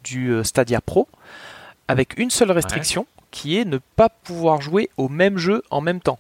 [0.04, 1.08] du euh, Stadia Pro,
[1.88, 6.02] avec une seule restriction qui est ne pas pouvoir jouer au même jeu en même
[6.02, 6.20] temps.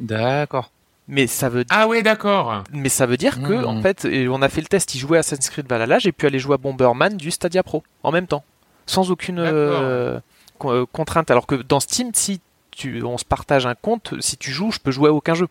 [0.00, 0.70] D'accord.
[1.06, 2.64] Mais ça veut Ah ouais, d'accord.
[2.72, 5.18] mais ça veut dire que, en fait, et on a fait le test, il jouait
[5.18, 8.26] à Assassin's Creed Valhalla, j'ai pu aller jouer à Bomberman du Stadia Pro en même
[8.26, 8.42] temps,
[8.86, 10.18] sans aucune euh,
[10.64, 11.30] euh, contrainte.
[11.30, 14.78] Alors que dans Steam, si tu, on se partage un compte, si tu joues, je
[14.78, 15.48] peux jouer à aucun jeu.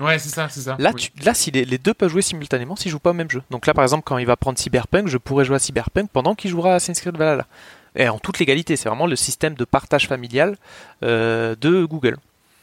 [0.00, 0.76] Ouais, c'est ça, c'est ça.
[0.78, 1.00] Là, Oui.
[1.14, 3.42] tu, là si les, les deux peuvent jouer simultanément, s'ils jouent pas au même jeu.
[3.50, 6.34] Donc là, par exemple, quand il va prendre Cyberpunk, je pourrais jouer à Cyberpunk pendant
[6.34, 7.46] qu'il jouera à Assassin's Creed Valhalla.
[7.94, 10.56] Et en toute légalité, c'est vraiment le système de partage familial
[11.04, 12.16] euh, de Google.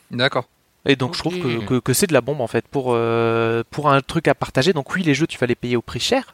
[0.10, 0.46] D'accord.
[0.86, 3.64] Et donc je trouve que, que, que c'est de la bombe en fait pour, euh,
[3.70, 4.74] pour un truc à partager.
[4.74, 6.34] Donc oui, les jeux tu vas les payer au prix cher,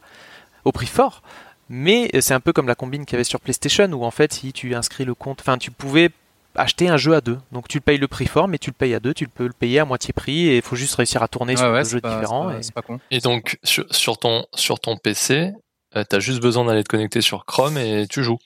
[0.63, 1.23] au prix fort,
[1.69, 4.11] Mais euh, c'est un peu comme la combine qu'il y avait sur PlayStation où en
[4.11, 6.09] fait si tu inscris le compte, enfin tu pouvais
[6.55, 7.37] acheter un jeu à deux.
[7.51, 9.47] Donc tu le payes le prix fort, mais tu le payes à deux, tu peux
[9.47, 11.83] le payer à moitié prix et il faut juste réussir à tourner Ouais, sur ouais,
[11.83, 12.45] deux jeux pas- différents.
[12.49, 12.99] pas- et- C'est pas con.
[13.11, 15.51] Et donc sur, sur ton sur ton PC,
[15.95, 18.37] euh, t'as juste besoin d'aller te connecter sur Chrome et tu joues.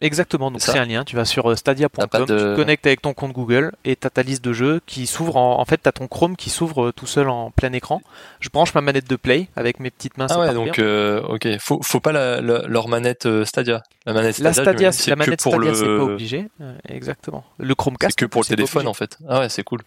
[0.00, 2.86] Exactement, donc C'est c'est un lien, tu vas sur euh, stadia.com, de- tu te connectes
[2.86, 5.78] avec ton compte Google et t'as ta liste de jeux qui s'ouvre en, en fait
[5.78, 8.00] t'as ton Chrome qui s'ouvre euh, tout seul en plein écran.
[8.38, 10.26] Je branche ma manette de play avec mes petites mains.
[10.30, 13.82] Ah c'est ouais, donc euh, ok, faut faut pas la, la- leur manette euh, Stadia.
[14.06, 16.48] La manette la Stadia, Stadia, j'imagine, la manette pour Stadia le c'est pas obligé,
[16.88, 17.44] exactement.
[17.58, 19.18] Le Chromecast c'est que pour le c'est téléphone en fait.
[19.28, 19.80] Ah ouais, c'est cool.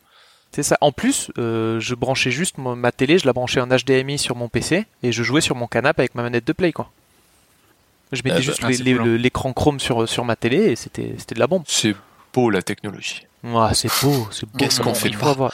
[0.54, 0.78] C'est ça.
[0.82, 4.50] En plus, euh, je branchais juste ma télé, je la branchais en HDMI sur mon
[4.50, 6.92] PC et je jouais sur mon canapé avec ma manette de play quoi.
[8.12, 9.18] Je mettais bah, juste ah, c'est les- cool, hein.
[9.18, 11.64] l'écran Chrome sur sur ma télé et c'était c'était de la bombe.
[11.68, 11.96] C'est
[12.34, 13.26] beau la technologie.
[13.44, 14.58] Ah, c'est beau, c'est beau.
[14.60, 15.52] Qu'est-ce qu'on fait il faut pas avoir,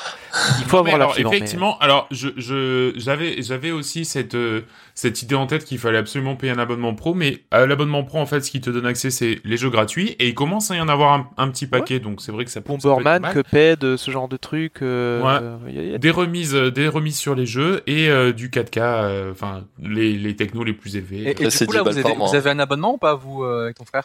[0.60, 1.30] il faut avoir Mais la alors, fibre.
[1.32, 4.62] mais- effectivement, alors je je j'avais j'avais aussi cette euh,
[4.94, 8.20] cette idée en tête qu'il fallait absolument payer un abonnement pro, mais euh, l'abonnement pro
[8.20, 10.76] en fait, ce qui te donne accès, c'est les jeux gratuits et il commence à
[10.76, 12.74] y en avoir un, un petit paquet, donc c'est vrai que ça peut.
[12.74, 13.32] ça peut être Bomberman.
[13.32, 14.82] Cuphead, euh, ce genre de trucs.
[14.82, 15.40] euh, Ouais.
[15.42, 18.50] euh, y a- y a- Des remises, des remises sur les jeux et euh, du
[18.50, 21.22] 4K, euh, enfin les, les technos les plus élevés.
[21.24, 22.94] Et, et du c'est coup, là, 10 balles vous avez, mois, vous avez un abonnement
[22.96, 24.04] ou pas, vous, euh, avec ton frère?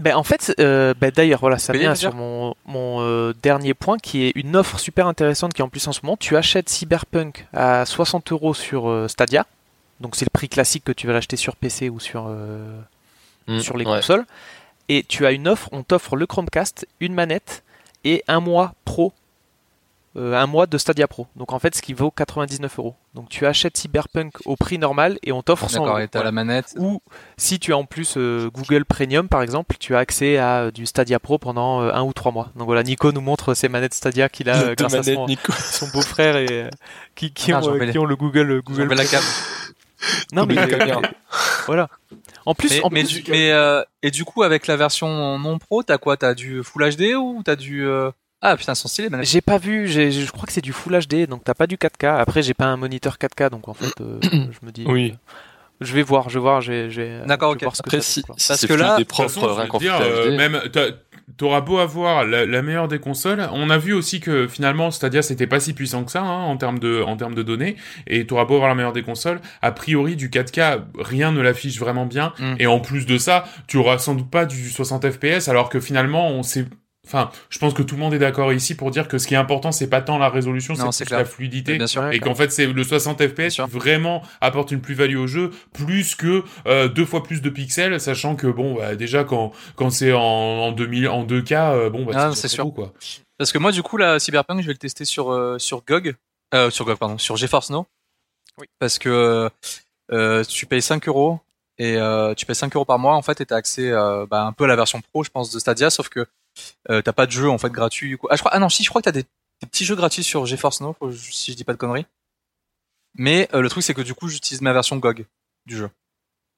[0.00, 3.98] Ben, en fait, euh, ben, d'ailleurs, voilà, ça vient sur mon, mon euh, dernier point
[3.98, 6.16] qui est une offre super intéressante qui est en plus en ce moment.
[6.16, 9.46] Tu achètes Cyberpunk à 60 euros sur euh, Stadia.
[10.00, 12.28] Donc c'est le prix classique que tu vas l'acheter sur PC ou sur,
[13.50, 13.96] Mm, sur les ouais.
[13.96, 14.26] consoles.
[14.88, 17.62] Et tu as une offre, on t'offre le Chromecast, une manette
[18.04, 19.12] et un mois pro.
[20.16, 21.26] Euh, un mois de Stadia Pro.
[21.36, 22.94] Donc en fait, ce qui vaut 99 euros.
[23.14, 26.06] Donc tu achètes Cyberpunk au prix normal et on t'offre 100 D'accord, euros.
[26.12, 26.24] Voilà.
[26.24, 26.74] la manette.
[26.78, 27.00] Ou
[27.36, 30.70] si tu as en plus euh, Google Premium par exemple, tu as accès à euh,
[30.70, 32.50] du Stadia Pro pendant euh, un ou trois mois.
[32.56, 35.52] Donc voilà, Nico nous montre ses manettes Stadia qu'il a euh, grâce à son, Nico.
[35.58, 36.68] son beau-frère et euh,
[37.14, 38.92] qui, qui, Ah, ont, euh, qui le Google euh, Google.
[38.94, 39.22] La cam.
[40.32, 40.56] Non mais,
[41.66, 41.88] voilà.
[42.46, 45.38] En plus, Mais, en mais, plus- du, mais euh, et du coup, avec la version
[45.38, 46.16] non pro, t'as quoi?
[46.16, 48.10] T'as du Full HD ou t'as du euh,
[48.42, 49.28] Ah putain, sont stylées, les manettes.
[49.28, 51.76] j'ai pas vu, j'ai- je crois que c'est du Full HD, donc t'as pas du
[51.76, 52.04] 4K.
[52.20, 54.84] Après, j'ai pas un moniteur 4K, donc en fait, euh, je me dis.
[54.86, 55.12] Oui.
[55.14, 55.34] euh,
[55.82, 56.90] je vais voir, je vais voir, j'ai.
[56.90, 57.62] j'ai- D'accord, ok.
[57.62, 58.34] voir ce que Après, ça si, donne, quoi.
[58.38, 60.30] si Parce c'est que là- des De façon, propres je veux rien qu'en dire, euh,
[60.30, 60.36] HD.
[60.36, 60.60] même
[61.36, 65.22] t'auras beau avoir la, la meilleure des consoles, on a vu aussi que finalement Stadia
[65.22, 67.76] c'était pas si puissant que ça hein, en termes de en termes de données,
[68.08, 71.78] et t'auras beau avoir la meilleure des consoles, a priori du 4K rien ne l'affiche
[71.78, 72.54] vraiment bien, Mm.
[72.58, 75.78] et en plus de ça, tu auras sans doute pas du 60 FPS, alors que
[75.78, 76.64] finalement on sait
[77.12, 79.34] Enfin, je pense que tout le monde est d'accord ici pour dire que ce qui
[79.34, 81.76] est important, c'est pas tant la résolution, c'est la fluidité.
[81.76, 82.02] Bien sûr.
[82.02, 85.50] Ouais, Et qu'en fait, c'est le 60 FPS qui vraiment apporte une plus-value au jeu,
[85.72, 89.90] plus que euh, deux fois plus de pixels, sachant que bon, bah, déjà quand quand
[89.90, 92.64] c'est en, en 2000, en 2K, euh, bon, bah, Ah, c'est sûr.
[92.64, 92.92] beau, quoi.
[93.38, 96.14] Parce que moi, du coup, la Cyberpunk, je vais le tester sur euh, sur GOG,
[96.54, 97.86] euh, sur GOG, pardon, sur GeForce Now.
[98.58, 98.66] Oui.
[98.78, 99.50] Parce que
[100.12, 101.40] euh, tu payes 5 euros
[101.78, 104.42] et euh, tu payes 5 euros par mois en fait et t'as accès euh, bah,
[104.44, 106.26] un peu à la version pro, je pense, de Stadia, sauf que
[106.88, 108.16] t'as pas de jeu en fait gratuit.
[108.18, 108.30] Quoi.
[108.32, 110.24] Ah, je crois, ah non, si, je crois que t'as des, des petits jeux gratuits
[110.24, 112.06] sur GeForce Now, si je dis pas de conneries.
[113.14, 115.26] Mais euh, le truc, c'est que du coup, j'utilise ma version GOG
[115.66, 115.90] du jeu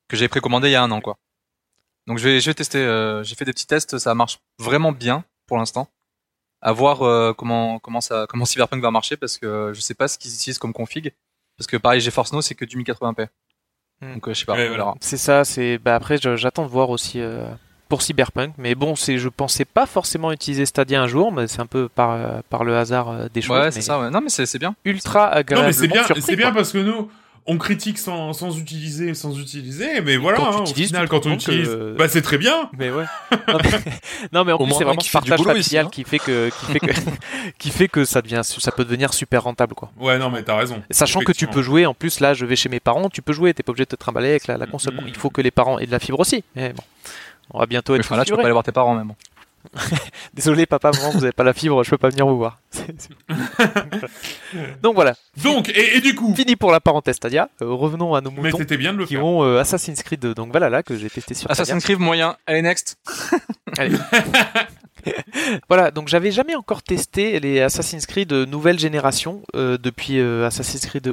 [0.09, 1.19] que j'avais précommandé il y a un an, quoi.
[2.07, 2.79] Donc je vais, je vais tester.
[2.79, 5.89] euh, J'ai fait des petits tests, ça marche vraiment bien pour l'instant
[6.61, 10.07] à voir euh, comment comment ça comment Cyberpunk va marcher parce que je sais pas
[10.09, 11.13] ce qu'ils utilisent comme config
[11.57, 13.29] parce que pareil GeForce Now c'est que du 1080p
[14.01, 14.15] Hmm.
[14.15, 14.69] donc euh, je sais pas Ouais.
[15.01, 15.79] C'est ça, c'est.
[15.79, 17.47] Bah après, j'attends de voir aussi euh,
[17.93, 18.55] pour Cyberpunk.
[18.57, 21.91] Mais bon, c'est, je pensais pas forcément utiliser Stadia un jour, mais c'est un peu
[21.91, 23.55] par, euh, par le hasard euh, des choses.
[23.59, 24.09] ouais mais c'est ça ouais.
[24.09, 25.67] non mais c'est c'est bien Ultra Non, agréable.
[25.67, 27.11] mais c'est bien, c'est bien parce que nous,
[27.45, 31.33] on critique sans, sans utiliser, sans utiliser, mais voilà, quand hein, au final, quand on
[31.33, 32.71] utilise, que- bah c'est très bien.
[32.79, 33.05] Mais ouais.
[33.49, 33.71] Non mais,
[34.33, 35.91] non, mais en Au plus moins c'est vraiment qui ce partage familial hein.
[35.93, 36.93] qui fait que qui fait que
[37.59, 39.91] qui fait que ça devient ça peut devenir super rentable quoi.
[40.01, 40.83] Ouais, non, mais t'as raison.
[40.91, 43.35] Sachant que tu peux jouer en plus là je vais chez mes parents, tu peux
[43.35, 44.95] jouer, t'es pas obligé de te trimballer avec la, la console.
[44.95, 45.09] Bon, Mhm.
[45.09, 46.43] il faut que les parents aient de la fibre aussi.
[46.57, 46.83] Mais bon.
[47.53, 49.13] On va bientôt être enfin là tu peux pas aller voir tes parents même
[50.35, 52.59] Désolé papa, maman, vous avez pas la fibre, je peux pas venir vous voir.
[54.83, 57.49] Donc voilà, Donc, et, et du coup, fini pour la parenthèse Stadia.
[57.63, 59.25] Euh, revenons à nos mais moutons c'était bien de le qui faire.
[59.25, 61.63] ont euh, Assassin's Creed donc voilà là que j'ai testé sur Stadia.
[61.63, 62.97] Assassin's Creed moyen allez next
[65.69, 70.47] Voilà, donc j'avais jamais encore testé les Assassin's Creed de nouvelle génération euh, depuis euh,
[70.47, 71.13] Assassin's Creed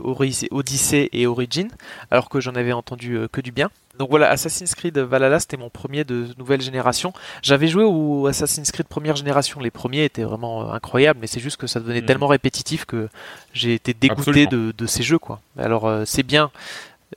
[0.51, 1.69] Odyssey et Origin,
[2.11, 3.69] alors que j'en avais entendu euh, que du bien.
[3.97, 7.11] Donc voilà, Assassin's Creed Valhalla, c'était mon premier de nouvelle génération.
[7.41, 11.41] J'avais joué au Assassin's Creed première génération, les premiers étaient vraiment euh, incroyables, mais c'est
[11.41, 12.05] juste que ça devenait Mhm.
[12.05, 13.09] tellement répétitif que
[13.53, 15.19] j'ai été dégoûté de, de ces jeux.
[15.19, 15.41] quoi.
[15.57, 16.49] Alors euh, c'est bien,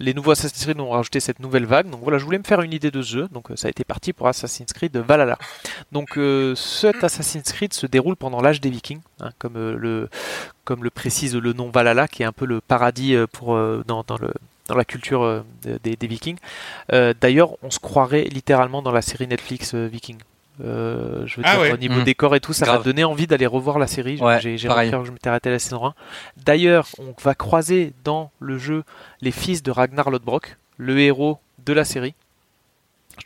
[0.02, 2.60] les nouveaux Assassin's Creed ont rajouté cette nouvelle vague, donc voilà, je voulais me faire
[2.60, 5.38] une idée de jeu, donc euh, ça a été parti pour Assassin's Creed Valhalla.
[5.92, 10.08] Donc euh, cet Assassin's Creed se déroule pendant l'âge des Vikings, hein, comme, euh, le,
[10.64, 14.04] comme le précise le nom Valhalla, qui est un peu le paradis pour, dans,
[14.68, 16.38] la culture des, des Vikings.
[16.90, 20.18] D'ailleurs, on se croirait littéralement dans la série Netflix Viking.
[20.62, 21.72] Euh, je veux Ah dire, ouais.
[21.72, 22.04] au niveau Mm.
[22.04, 24.18] décor et tout, ça m'a donné envie d'aller revoir la série.
[24.20, 24.74] Ouais, J'ai j'ai que
[25.04, 25.94] je m'étais arrêté à la saison 1.
[26.44, 28.84] D'ailleurs, on va croiser dans le jeu
[29.22, 32.14] les fils de Ragnar Lodbrok, le héros de la série.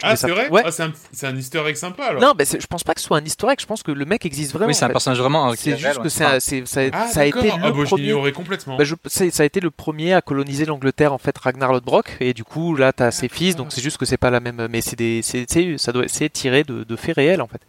[0.03, 0.63] Ah, ça- c'est vrai Ouais.
[0.65, 0.93] Ah, c'est un,
[1.31, 2.21] un easter egg sympa alors.
[2.23, 3.61] Non, mais je pense pas que ce soit un historique.
[3.61, 4.67] Je pense que le mec existe vraiment.
[4.69, 4.93] Oui, c'est un fait.
[4.95, 5.53] personnage vraiment.
[5.57, 6.03] C'est juste ouais.
[6.03, 7.59] que ça, Ah, ça a été d'accord.
[7.59, 8.03] le Ah, bah, je premier.
[8.03, 8.77] l'ignorais complètement.
[8.77, 12.17] Bah, je- c'est- ça a été le premier à coloniser l'Angleterre en fait Ragnar Lodbrok
[12.21, 14.67] et du coup là t'as ses fils donc c'est juste que c'est pas la même
[14.71, 17.61] mais c'est des c'est c'est- ça doit c'est tiré de, de faits réels en fait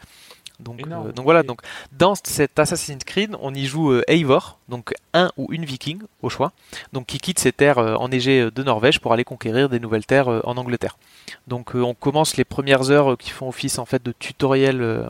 [0.60, 4.94] donc euh, donc voilà donc dans cet Assassin's Creed on y joue euh, Eivor donc
[5.14, 6.52] un ou une Viking au choix
[6.94, 10.06] donc qui quitte ses terres euh, enneigées euh, de Norvège pour aller conquérir des nouvelles
[10.06, 10.98] terres euh, en Angleterre
[11.48, 14.82] donc euh, on commence les premières heures euh, qui font office en fait de tutoriel
[14.82, 15.08] euh,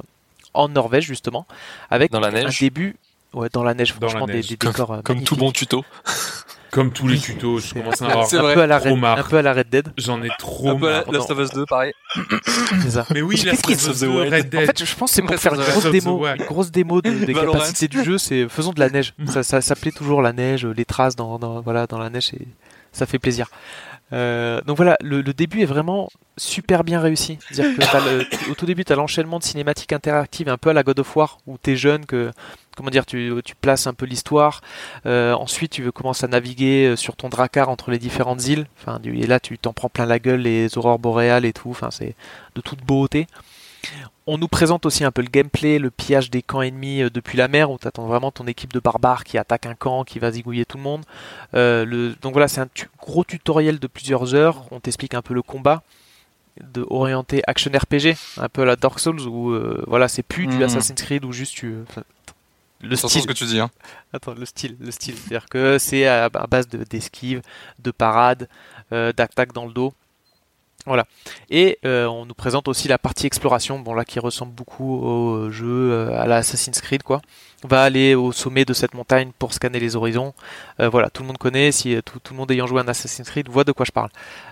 [0.54, 1.46] en Norvège justement
[1.90, 2.60] avec Dans la un neige.
[2.60, 2.98] début
[3.34, 4.48] ouais dans la neige Dans la franchement neige.
[4.48, 5.86] des, des décors euh, Comme tout bon tuto.
[6.72, 9.24] Comme tous les tutos, je commence à en avoir un peu à la Red, un
[9.24, 11.04] peu à la Red Dead, J'en ai trop Un peu marre.
[11.12, 11.94] la- Last of Us 2, pareil.
[12.82, 13.06] c'est ça.
[13.14, 14.66] Mais oui, Last qu'est-ce of qu'il Us faut 2, The Red En Dead.
[14.68, 17.02] fait, je pense que c'est pour faire of une the- grosse démo, une grosse démo
[17.02, 17.54] de- des Valorant.
[17.60, 18.18] capacités du jeu.
[18.18, 19.14] C'est faisons de la neige.
[19.28, 22.48] Ça, ça s'appelait toujours la neige, les traces dans, dans- voilà dans la neige, et
[22.92, 23.48] ça fait plaisir.
[24.14, 27.40] Euh, donc voilà, le, le début est vraiment super bien réussi.
[27.52, 30.58] C'est-à-dire que t'as le- tu- au tout début, tu as l'enchaînement de cinématiques interactives, un
[30.58, 32.32] peu à la God of War, où tu es jeune, que
[32.78, 34.62] comment dire, tu, tu places un peu l'histoire.
[35.06, 38.68] Euh, ensuite, tu veux commencer à naviguer euh, sur ton dracar entre les différentes îles.
[38.80, 41.70] Enfin, et là, tu t'en prends plein la gueule, les aurores boréales et tout.
[41.72, 42.16] Enfin, c'est
[42.56, 43.28] de toute beauté.
[44.30, 47.38] On nous présente aussi un peu le gameplay, le pillage des camps ennemis euh, depuis
[47.38, 50.20] la mer, où tu attends vraiment ton équipe de barbares qui attaque un camp, qui
[50.20, 51.04] va zigouiller tout le monde.
[51.54, 54.66] Euh, le, donc voilà, c'est un tu- gros tutoriel de plusieurs heures.
[54.72, 55.82] On t'explique un peu le combat,
[56.62, 60.48] de orienté action RPG, un peu à la Dark Souls, où euh, voilà, c'est plus
[60.48, 60.64] du Mhm.
[60.64, 61.76] Assassin's Creed où juste tu.
[62.82, 63.60] Le style, ce que tu dis.
[63.60, 63.70] Hein.
[64.14, 65.16] Attends, le style, le style.
[65.18, 67.42] C'est-à-dire que c'est à, à base de- d'esquive,
[67.80, 68.48] de parade,
[68.92, 69.94] euh, d'attaque dans le dos.
[70.88, 71.06] Voilà.
[71.50, 75.52] Et euh, on nous présente aussi la partie exploration, bon là qui ressemble beaucoup au
[75.52, 77.22] jeu euh, à la Assassin's Creed quoi.
[77.64, 80.34] On va aller au sommet de cette montagne pour scanner les horizons.
[80.80, 82.88] Euh, voilà, tout le monde connaît, si euh, tout, le monde ayant joué à un
[82.88, 84.10] Assassin's Creed voit de quoi je parle.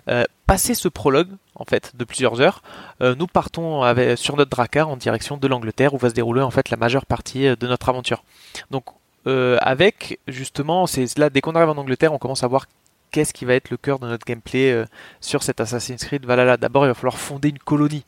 [0.09, 2.63] Euh, passé ce prologue, en fait, de plusieurs heures,
[3.01, 3.83] euh, nous partons
[4.15, 7.05] sur notre dracar en direction de l'Angleterre où va se dérouler en fait la majeure
[7.05, 8.23] partie euh, de notre aventure.
[8.71, 8.85] Donc
[9.27, 12.67] euh, avec justement, c'est là dès qu'on arrive en Angleterre, on commence à voir
[13.15, 14.85] qu'est-ce qui va être le cœur de notre gameplay euh,
[15.21, 16.57] sur cet Assassin's Creed Valhalla.
[16.57, 18.03] D'abord, il va falloir fonder une colonie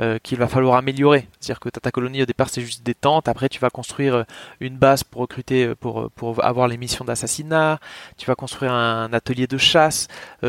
[0.00, 1.28] euh, qu'il va falloir améliorer.
[1.38, 4.22] C'est-à-dire que ta colonie au départ c'est juste des tentes, après tu vas construire euh,
[4.58, 7.78] une base pour recruter, pour, pour avoir les missions d'assassinat,
[8.16, 10.08] tu vas construire un atelier de chasse,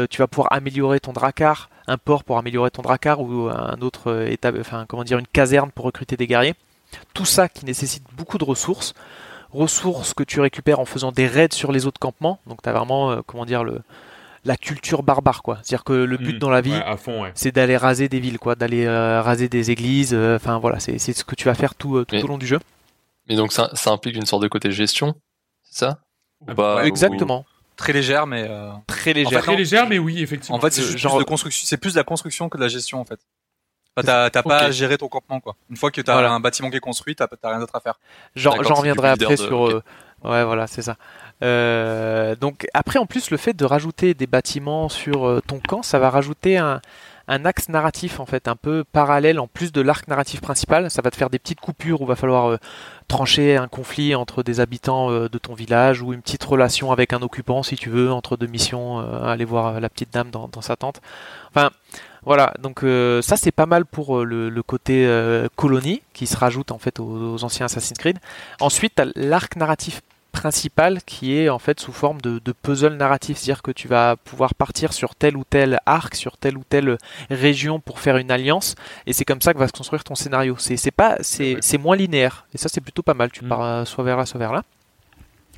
[0.09, 4.25] tu vas pouvoir améliorer ton dracar, un port pour améliorer ton dracar ou un autre
[4.27, 6.55] état, enfin comment dire une caserne pour recruter des guerriers.
[7.13, 8.95] Tout ça qui nécessite beaucoup de ressources
[9.53, 12.39] ressources que tu récupères en faisant des raids sur les autres campements.
[12.47, 13.81] Donc tu as vraiment, euh, comment dire, le,
[14.45, 15.57] la culture barbare, quoi.
[15.63, 16.39] C'est-à-dire que le but Mm.
[16.39, 17.31] dans la vie, Ouais, ouais.
[17.35, 20.13] c'est d'aller raser des villes, quoi, d'aller euh, raser des églises.
[20.13, 22.27] euh, Enfin voilà, c'est c'est ce que tu vas faire tout, euh, tout Mais- au
[22.27, 22.59] long du jeu.
[23.29, 25.13] Mais donc ça, ça implique une sorte de côté gestion,
[25.63, 25.99] c'est ça?
[26.41, 27.45] Ou pas Ouais, ou- Exactement.
[27.77, 28.45] Très légère, mais.
[28.49, 29.41] euh, Très légère.
[29.41, 30.57] Très légère, mais oui, effectivement.
[30.57, 31.65] En fait, c'est juste genre- plus de construction.
[31.67, 33.19] C'est plus de la construction que de la gestion, en fait.
[33.97, 35.55] Enfin, t'as t'as pas à gérer ton campement, quoi.
[35.69, 36.31] Une fois que t'as Voilà.
[36.31, 37.99] un bâtiment qui est construit, t'as t'as rien d'autre à faire.
[38.35, 39.67] J'en reviendrai après de- sur.
[39.67, 39.83] euh,
[40.23, 40.95] ouais, voilà, c'est ça.
[41.43, 45.81] Euh, donc après, en plus, le fait de rajouter des bâtiments sur euh, ton camp,
[45.83, 46.79] ça va rajouter un,
[47.27, 50.89] un axe narratif en fait un peu parallèle en plus de l'arc narratif principal.
[50.91, 52.57] Ça va te faire des petites coupures où va falloir euh,
[53.09, 57.11] trancher un conflit entre des habitants euh, de ton village ou une petite relation avec
[57.11, 60.47] un occupant si tu veux entre deux missions, euh, aller voir la petite dame dans,
[60.47, 61.01] dans sa tente.
[61.49, 61.71] Enfin.
[62.23, 66.27] Voilà, donc euh, ça c'est pas mal pour euh, le, le côté euh, colonie qui
[66.27, 68.19] se rajoute en fait aux, aux anciens Assassin's Creed.
[68.59, 70.01] Ensuite, tu as l'arc narratif
[70.31, 74.15] principal qui est en fait sous forme de, de puzzle narratif, c'est-à-dire que tu vas
[74.17, 76.97] pouvoir partir sur tel ou tel arc, sur telle ou telle
[77.31, 78.75] région pour faire une alliance,
[79.07, 80.55] et c'est comme ça que va se construire ton scénario.
[80.59, 83.31] C'est c'est pas c'est c'est moins linéaire, et ça c'est plutôt pas mal.
[83.31, 83.47] Tu Mm.
[83.49, 84.63] pars soit vers là, soit vers là.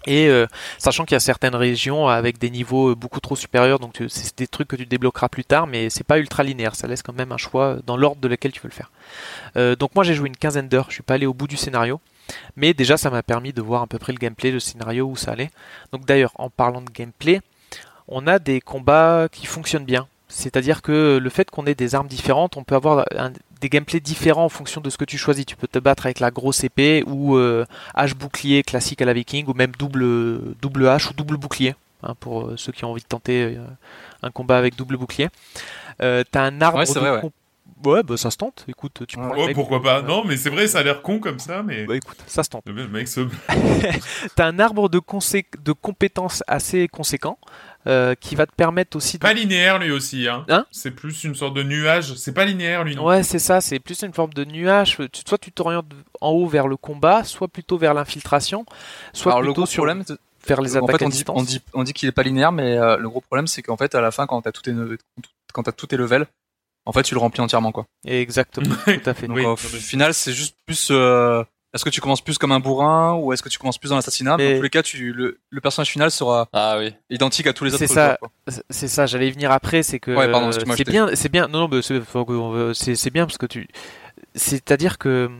[0.06, 0.48] Et euh,
[0.78, 4.10] sachant qu'il y a certaines régions avec des niveaux euh, beaucoup trop supérieurs, donc tu-
[4.10, 7.02] c'est des trucs que tu débloqueras plus tard, mais c'est pas ultra linéaire, ça laisse
[7.02, 8.92] quand même un choix dans l'ordre de lequel tu veux le faire.
[9.56, 11.56] Euh, donc moi j'ai joué une quinzaine d'heures, je suis pas allé au bout du
[11.58, 12.02] scénario,
[12.58, 15.16] mais déjà ça m'a permis de voir à peu près le gameplay, le scénario où
[15.16, 15.52] ça allait.
[15.92, 17.40] Donc d'ailleurs en parlant de gameplay,
[18.08, 20.08] on a des combats qui fonctionnent bien.
[20.28, 23.32] C'est-à-dire que le fait qu'on ait des armes différentes, on peut avoir un-
[23.64, 25.46] des gameplays différents en fonction de ce que tu choisis.
[25.46, 29.14] Tu peux te battre avec la grosse épée ou euh, hache bouclier classique à la
[29.14, 32.92] viking ou même double, double hache ou double bouclier hein, pour euh, ceux qui ont
[32.92, 33.64] envie de tenter euh,
[34.22, 35.30] un combat avec double bouclier.
[36.02, 37.22] Euh, T'as un arbre Ouais, de vrai, ouais.
[37.22, 37.34] comp-
[37.86, 38.66] Ouais, bah ça se tente.
[38.70, 39.26] Écoute, tu Ouais.
[39.28, 40.02] prends le mec- pourquoi pas.
[40.02, 41.86] Non, mais c'est vrai, ça a l'air con comme ça, mais.
[41.86, 42.64] Bah écoute, ça se tente.
[42.66, 43.22] Le mec se.
[44.36, 47.38] T'as un arbre de, consé- de compétences assez conséquent,
[47.88, 49.22] euh, qui va te permettre aussi de...
[49.22, 50.46] Pas linéaire lui aussi, hein.
[50.50, 52.14] Hein c'est plus une sorte de nuage.
[52.16, 54.98] C'est pas linéaire lui, non Ouais, c'est ça, c'est plus une forme de nuage.
[55.12, 58.66] Tu- Soit tu t'orientes en haut vers le combat, soit plutôt vers l'infiltration,
[59.14, 60.16] soit Alors le plutôt gros sur problème, c'est-
[60.48, 61.40] vers les en attaques fait, à on dit, distance.
[61.40, 63.78] on dit, on dit qu'il est pas linéaire, mais euh, le gros problème, c'est qu'en
[63.78, 64.74] fait, à la fin, quand t'as tout tes,
[65.54, 66.26] quand t'as tous tes levels,
[66.86, 67.86] en fait, tu le remplis entièrement, quoi.
[68.06, 69.28] Exactement, tout à fait.
[69.28, 69.46] Donc Oui.
[69.46, 70.90] au final, c'est juste plus.
[70.92, 71.44] euh,
[71.74, 73.96] est-ce que tu commences plus comme un bourrin ou est-ce que tu commences plus dans
[73.96, 74.38] l'assassinat?
[74.38, 76.94] Mais Dans tous les cas, tu, le, le personnage final sera Ah oui.
[77.10, 77.80] identique à tous les autres.
[77.80, 78.18] C'est ça.
[78.70, 81.48] C'est- ça, j'allais y venir après, c'est que Ouais, pardon, excuse-moi, c'est bien, c'est bien.
[81.48, 81.82] Non, non,
[82.74, 83.68] c'est bien parce que tu,
[84.36, 85.40] c'est-à-dire que, hum,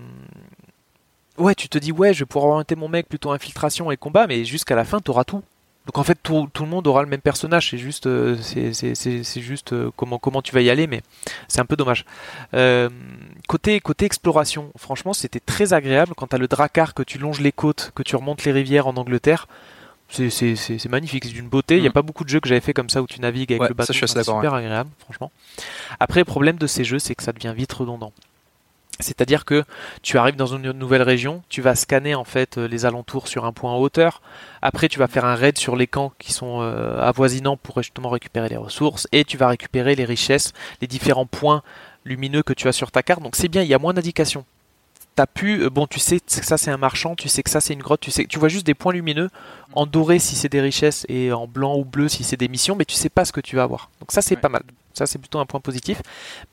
[1.38, 4.28] ouais, tu te dis ouais, je vais pouvoir orienter mon mec plutôt infiltration et combat,
[4.28, 5.44] mais jusqu'à la fin, t'auras tout.
[5.86, 7.70] Donc en fait, tout, tout le monde aura le même personnage.
[7.72, 11.02] C'est juste, euh, c'est juste euh, comment comment tu vas y aller, mais
[11.50, 12.06] c'est un peu dommage.
[12.54, 12.90] Euh,
[13.48, 17.52] côté côté exploration, franchement, c'était très agréable quand t'as le dracar que tu longes les
[17.52, 19.48] côtes, que tu remontes les rivières en Angleterre.
[20.10, 21.78] C'est- magnifique, c'est d'une beauté.
[21.78, 21.94] Il n'y a Mhm.
[21.94, 23.74] pas beaucoup de jeux que j'avais fait comme ça où tu navigues avec Ouais, le
[23.74, 23.88] bateau.
[23.88, 25.32] ça, je suis assez super agréable, franchement.
[26.00, 28.14] Après, le problème de ces jeux, c'est que ça devient vite redondant.
[29.00, 29.64] C'est-à-dire que
[30.04, 33.44] tu arrives dans une nouvelle région, tu vas scanner en fait euh, les alentours sur
[33.46, 34.22] un point en hauteur.
[34.62, 38.10] Après, tu vas faire un raid sur les camps qui sont euh, avoisinants pour justement
[38.10, 41.64] récupérer les ressources et tu vas récupérer les richesses, les différents points
[42.06, 43.22] lumineux que tu as sur ta carte.
[43.22, 44.46] Donc c'est bien, il y a moins d'indications.
[45.16, 47.62] T'as pu, euh, bon, tu sais que ça c'est un marchand, tu sais que ça
[47.62, 49.30] c'est une grotte, tu sais, tu vois juste des points lumineux
[49.74, 52.76] en doré si c'est des richesses et en blanc ou bleu si c'est des missions,
[52.76, 53.92] mais tu sais pas ce que tu vas avoir.
[54.00, 54.42] Donc ça c'est Ouais.
[54.42, 54.64] pas mal.
[54.96, 56.02] Ça c'est plutôt un point positif.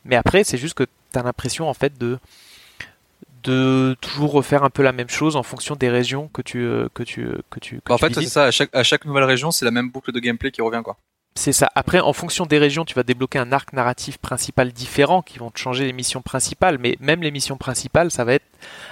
[0.05, 2.19] Mais après c'est juste que t'as l'impression en fait de
[3.45, 6.89] de toujours refaire un peu la même chose en fonction des régions que tu euh,
[6.93, 8.45] que tu que tu que Bah, en tu fait, c'est ça.
[8.45, 10.99] À chaque, à chaque nouvelle région, c'est la même boucle de gameplay qui revient, quoi.
[11.41, 11.71] C'est ça.
[11.75, 15.51] Après, en fonction des régions, tu vas débloquer un arc narratif principal différent qui vont
[15.51, 16.77] te changer les missions principales.
[16.79, 18.45] Mais même les missions principales, ça va être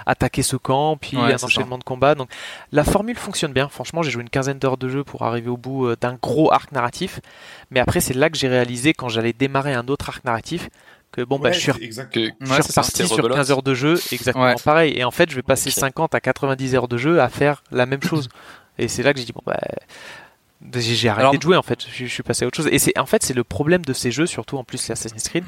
[0.07, 2.15] attaquer ce camp, puis Ouais, un enchaînement de combats.
[2.15, 2.31] Donc
[2.73, 3.69] la formule fonctionne bien.
[3.69, 6.51] Franchement, j'ai joué une quinzaine d'heures de jeu pour arriver au bout euh, d'un gros
[6.51, 7.21] arc narratif.
[7.71, 10.71] Mais après, c'est là que j'ai réalisé quand j'allais démarrer un autre arc narratif
[11.13, 12.15] que bon, bah, je suis c'est exact.
[12.15, 13.37] Que, je Ouais, suis c'est ça, reparti sur rebelote.
[13.37, 14.55] 15 heures de jeu, exactement Ouais.
[14.65, 14.95] pareil.
[14.97, 15.75] Et en fait, je vais passer Ok.
[15.75, 18.31] 50 à 90 heures de jeu à faire la même chose.
[18.79, 19.59] Et c'est là que j'ai dit, bon, bah,
[20.75, 21.87] j'ai arrêté Alors- de jouer en fait.
[21.91, 22.69] Je, je suis passé à autre chose.
[22.71, 25.29] Et c'est en fait, c'est le problème de ces jeux, surtout en plus les Assassin's
[25.29, 25.45] Creed.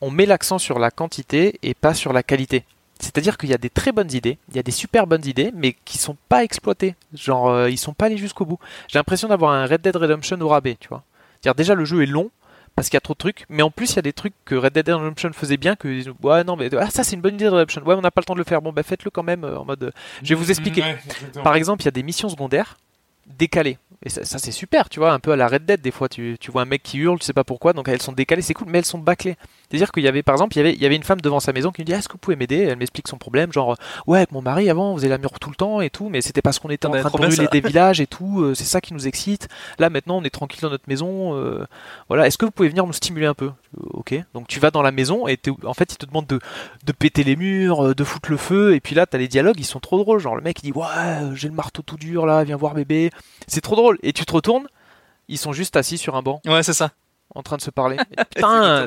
[0.00, 2.64] On met l'accent sur la quantité et pas sur la qualité.
[3.00, 5.50] C'est-à-dire qu'il y a des très bonnes idées, il y a des super bonnes idées,
[5.54, 6.94] mais qui sont pas exploitées.
[7.12, 8.58] Genre, euh, ils sont pas allés jusqu'au bout.
[8.88, 11.02] J'ai l'impression d'avoir un Red Dead Redemption au rabais, tu vois.
[11.40, 12.30] C'est-à-dire déjà le jeu est long
[12.76, 14.32] parce qu'il y a trop de trucs, mais en plus il y a des trucs
[14.44, 17.34] que Red Dead Redemption faisait bien que ouais non mais ah ça c'est une bonne
[17.34, 17.82] idée de Redemption.
[17.84, 18.62] Ouais, on n'a pas le temps de le faire.
[18.62, 19.90] Bon bah faites-le quand même euh, en mode euh,
[20.22, 20.82] je vais vous expliquer.
[20.82, 21.44] Ouais, exactement.
[21.44, 22.76] Par exemple, il y a des missions secondaires
[23.26, 23.78] décalées.
[24.04, 26.08] Et ça, ça, c'est super, tu vois, un peu à la Red Dead des fois,
[26.08, 28.42] tu, tu vois un mec qui hurle, tu sais pas pourquoi, donc elles sont décalées,
[28.42, 29.36] c'est cool, mais elles sont bâclées.
[29.68, 31.40] C'est-à-dire qu'il y avait, par exemple, il y avait, il y avait une femme devant
[31.40, 32.58] sa maison qui me dit, Ah, est-ce que vous pouvez m'aider?
[32.58, 33.76] Elle m'explique son problème, genre,
[34.06, 36.20] ouais, avec mon mari avant, on faisait la mur tout le temps et tout, mais
[36.20, 37.46] c'était parce qu'on était en train de brûler ça.
[37.46, 39.48] des villages et tout, euh, c'est ça qui nous excite.
[39.78, 41.64] Là, maintenant, on est tranquille dans notre maison, euh,
[42.08, 43.50] voilà, est-ce que vous pouvez venir nous stimuler un peu?
[43.92, 46.38] Ok, donc tu vas dans la maison et en fait, il te demande de,
[46.84, 49.58] de péter les murs, euh, de foutre le feu, et puis là, t'as les dialogues,
[49.58, 52.26] ils sont trop drôles, genre, le mec, il dit, ouais, j'ai le marteau tout dur
[52.26, 53.10] là, viens voir bébé.
[53.46, 53.83] C'est trop drôle.
[54.02, 54.66] Et tu te retournes,
[55.28, 56.90] ils sont juste assis sur un banc Ouais, c'est ça.
[57.34, 57.96] en train de se parler.
[58.34, 58.86] Putain,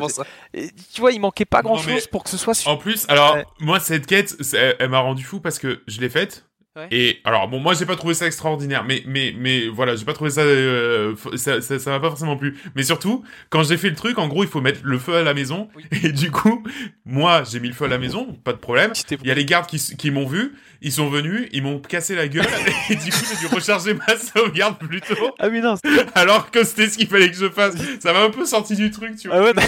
[0.93, 2.71] tu vois, il manquait pas Non, grand chose mais- pour que ce soit sur.
[2.71, 3.45] En plus, alors, Ouais.
[3.59, 4.35] moi, cette quête,
[4.79, 6.45] elle m'a rendu fou parce que je l'ai faite.
[6.77, 6.87] Ouais.
[6.91, 10.13] Et alors bon moi j'ai pas trouvé ça extraordinaire mais mais mais voilà j'ai pas
[10.13, 13.89] trouvé ça euh, ça ça ça m'a pas forcément plu mais surtout quand j'ai fait
[13.89, 15.85] le truc en gros il faut mettre le feu à la maison Oui.
[16.03, 16.63] et du coup
[17.03, 19.45] moi j'ai mis le feu à la maison pas de problème il y a les
[19.45, 20.53] gardes qui, qui m'ont vu
[20.83, 22.45] ils sont venus ils m'ont cassé la gueule
[22.91, 25.75] et du coup j'ai dû recharger ma sauvegarde plus tôt Ah oui, non.
[26.13, 28.91] alors que c'était ce qu'il fallait que je fasse ça m'a un peu sorti du
[28.91, 29.61] truc tu vois Ah ouais, non,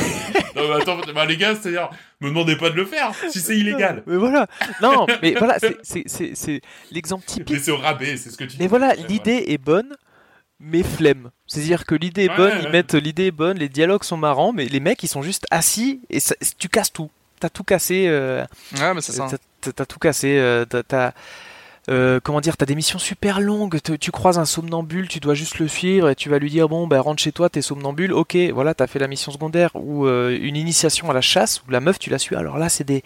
[0.69, 1.89] mais attends bah, les gars c'est à dire
[2.21, 4.45] me demandez pas de le faire si c'est illégal Mais voilà.
[4.81, 6.61] Non, mais voilà, c'est c'est
[6.99, 7.49] l'exemple typique.
[7.51, 8.67] mais c'est au rabais c'est ce que tu Mais dis.
[8.67, 9.95] voilà, Ouais, l'idée est bonne,
[10.59, 11.31] mais flemme.
[11.47, 12.63] C'est-à-dire que l'idée est Ouais, bonne, ouais.
[12.63, 15.45] ils mettent l'idée est bonne, les dialogues sont marrants, mais les mecs ils sont juste
[15.51, 17.09] assis et ça- tu casses tout.
[17.39, 18.05] T'as tout cassé.
[18.07, 18.43] euh,
[18.77, 19.27] Ouais, mais c'est ça.
[19.73, 20.37] T'as- tout cassé.
[20.37, 21.13] euh, t'as- t'as-
[21.89, 23.79] euh, comment dire, t'as des missions super longues.
[23.81, 26.67] te- Tu croises un somnambule, tu dois juste le suivre et tu vas lui dire
[26.69, 28.11] bon, ben rentre chez toi, t'es somnambule.
[28.13, 31.71] Ok, voilà, t'as fait la mission secondaire ou euh, une initiation à la chasse où
[31.71, 32.35] la meuf tu la suis.
[32.35, 33.03] Alors là, c'est des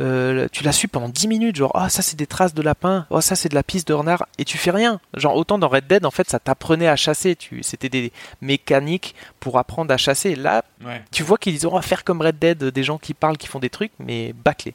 [0.00, 3.06] euh, tu la suis pendant 10 minutes, genre ah ça c'est des traces de lapin,
[3.10, 5.00] oh ça c'est de la piste de renard, et tu fais rien.
[5.16, 9.14] Genre autant dans Red Dead en fait ça t'apprenait à chasser, tu c'était des mécaniques
[9.40, 10.34] pour apprendre à chasser.
[10.34, 13.36] Là ouais tu vois qu'ils ont à faire comme Red Dead, des gens qui parlent,
[13.36, 14.74] qui font des trucs, mais bâclés.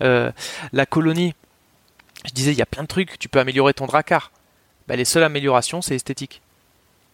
[0.00, 0.30] Euh,
[0.72, 1.34] la colonie,
[2.26, 4.32] je disais, il y a plein de trucs, tu peux améliorer ton dracar.
[4.86, 6.40] Bah, les seules améliorations, c'est esthétique.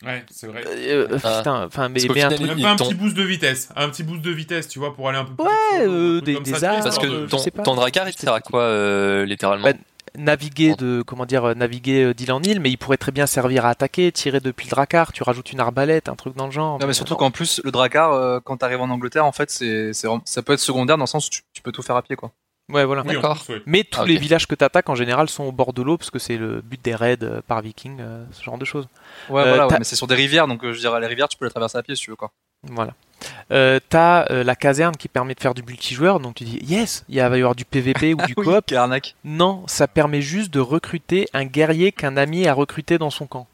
[0.04, 1.38] Ouais c'est vrai Euh, euh, Ah.
[1.38, 3.88] putain, enfin, mais, un final, truc- Même Ils pas un petit boost de vitesse, un
[3.88, 6.40] petit boost de vitesse, tu vois, pour aller un peu plus Ouais, vite, euh, des-
[6.40, 9.24] des ça, tu Parce que de- ton, ton dracar, il te sert à quoi, euh,
[9.24, 9.72] littéralement Bah,
[10.16, 13.70] naviguer de comment dire naviguer d'île en île, mais il pourrait très bien servir à
[13.70, 15.12] attaquer, tirer depuis le dracar.
[15.12, 16.78] Tu rajoutes une arbalète, un truc dans le genre.
[16.78, 19.92] Non, mais surtout qu'en plus, le dracar, euh, quand t'arrives en Angleterre, en fait, c'est,
[19.92, 22.14] ça peut être secondaire dans le sens où tu, tu peux tout faire à pied,
[22.14, 22.30] quoi.
[22.70, 23.02] Ouais, voilà.
[23.02, 23.44] Oui, en D'accord.
[23.44, 23.62] plus, ouais.
[23.66, 25.98] Mais tous Ah, les villages que tu attaques en général sont au bord de l'eau
[25.98, 28.88] parce que c'est le but des raids euh, par viking, euh, ce genre de choses.
[29.28, 31.28] Ouais, Euh, voilà, ouais, mais c'est sur des rivières, donc euh, je dirais, les rivières,
[31.28, 32.30] tu peux les traverser à pied si tu veux, quoi.
[32.66, 32.94] Voilà.
[33.52, 37.04] Euh, t'as euh, la caserne qui permet de faire du multijoueur, donc tu dis yes,
[37.10, 38.74] il va y avoir du PVP ou du Ah oui, coop.
[39.24, 43.46] Non, ça permet juste de recruter un guerrier qu'un ami a recruté dans son camp.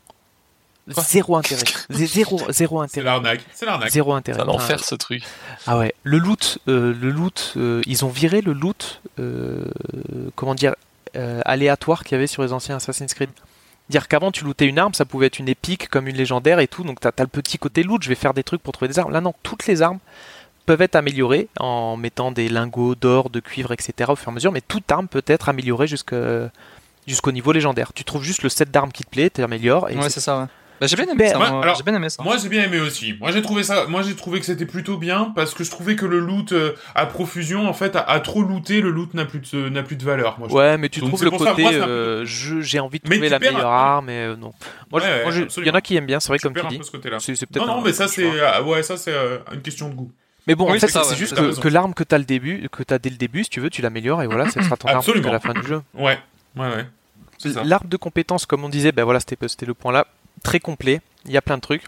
[0.94, 1.62] Quoi Zéro intérêt.
[1.90, 3.04] Zé- Zéro, zéro C'est intérêt.
[3.04, 3.40] l'arnaque.
[3.52, 3.90] C'est l'arnaque.
[3.90, 4.38] Zéro intérêt.
[4.38, 5.22] C'est un enfer ce truc.
[5.66, 5.94] Ah ouais.
[6.02, 9.64] Le loot, euh, le loot, euh, ils ont viré le loot, euh,
[10.36, 10.74] comment dire,
[11.16, 13.30] euh, aléatoire qu'il y avait sur les anciens Assassin's Creed.
[13.88, 16.68] Dire qu'avant tu lootais une arme, ça pouvait être une épique comme une légendaire et
[16.68, 18.88] tout, donc t'as as le petit côté loot, je vais faire des trucs pour trouver
[18.88, 19.12] des armes.
[19.12, 19.98] Là non, toutes les armes
[20.66, 24.10] peuvent être améliorées en mettant des lingots d'or, de cuivre, etc.
[24.12, 27.92] au fur et à mesure, mais toute arme peut être améliorée jusqu'au niveau légendaire.
[27.92, 30.38] Tu trouves juste le set d'armes qui te plaît, t'améliores et Ouais, c'est- c'est ça,
[30.38, 30.46] ouais.
[30.80, 31.36] Bah, j'ai bien aimé ça.
[31.36, 31.46] Moi.
[31.62, 32.22] alors, j'ai bien aimé ça.
[32.22, 33.14] Moi j'ai bien aimé aussi.
[33.20, 33.86] Moi j'ai trouvé ça.
[33.86, 36.72] Moi j'ai trouvé que c'était plutôt bien parce que je trouvais que le loot euh,
[36.94, 39.96] à profusion en fait à, à trop looter le loot n'a plus de n'a plus
[39.96, 40.38] de valeur.
[40.38, 42.98] Moi, je Ouais, mais tu Donc, trouves le ça, côté moi, euh, je- j'ai envie
[42.98, 44.52] de Mais trouver la meilleure arme, mais euh, non.
[44.90, 46.54] Moi, je- Ouais, moi, je- il y en a qui aiment bien, c'est vrai, comme
[46.54, 46.80] tu dis.
[47.18, 49.14] C'est c'est peut-être Non non un- mais ça c'est euh, ouais ça c'est
[49.52, 50.10] une question de goût.
[50.46, 52.24] Mais bon, Oui, en fait, c'est ça, c'est ouais, juste que, l'arme que t'as le
[52.24, 54.76] début, que t'as dès le début, si tu veux, tu l'améliores et voilà, ça sera
[54.78, 55.82] ton arme jusqu'à la fin du jeu.
[55.94, 56.18] Ouais
[56.56, 56.86] ouais ouais.
[57.36, 57.62] C'est ça.
[57.64, 60.06] L'arbre de compétences, comme on disait, ben voilà, c'était c'était le point là,
[60.42, 61.00] très complet.
[61.26, 61.84] Il y a plein de trucs,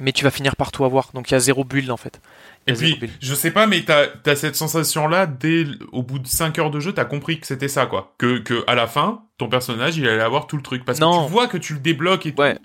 [0.00, 1.10] mais tu vas finir par tout avoir.
[1.14, 2.20] Donc il y a zéro build en fait.
[2.66, 6.58] Et puis, je sais pas, mais t'as as cette sensation-là, dès au bout de 5
[6.58, 8.14] heures de jeu, t'as compris que c'était ça, quoi.
[8.18, 10.84] Que, que à la fin, ton personnage, il allait avoir tout le truc.
[10.84, 11.22] Parce Non.
[11.22, 12.42] que tu vois que tu le débloques et tout.
[12.42, 12.58] Ouais.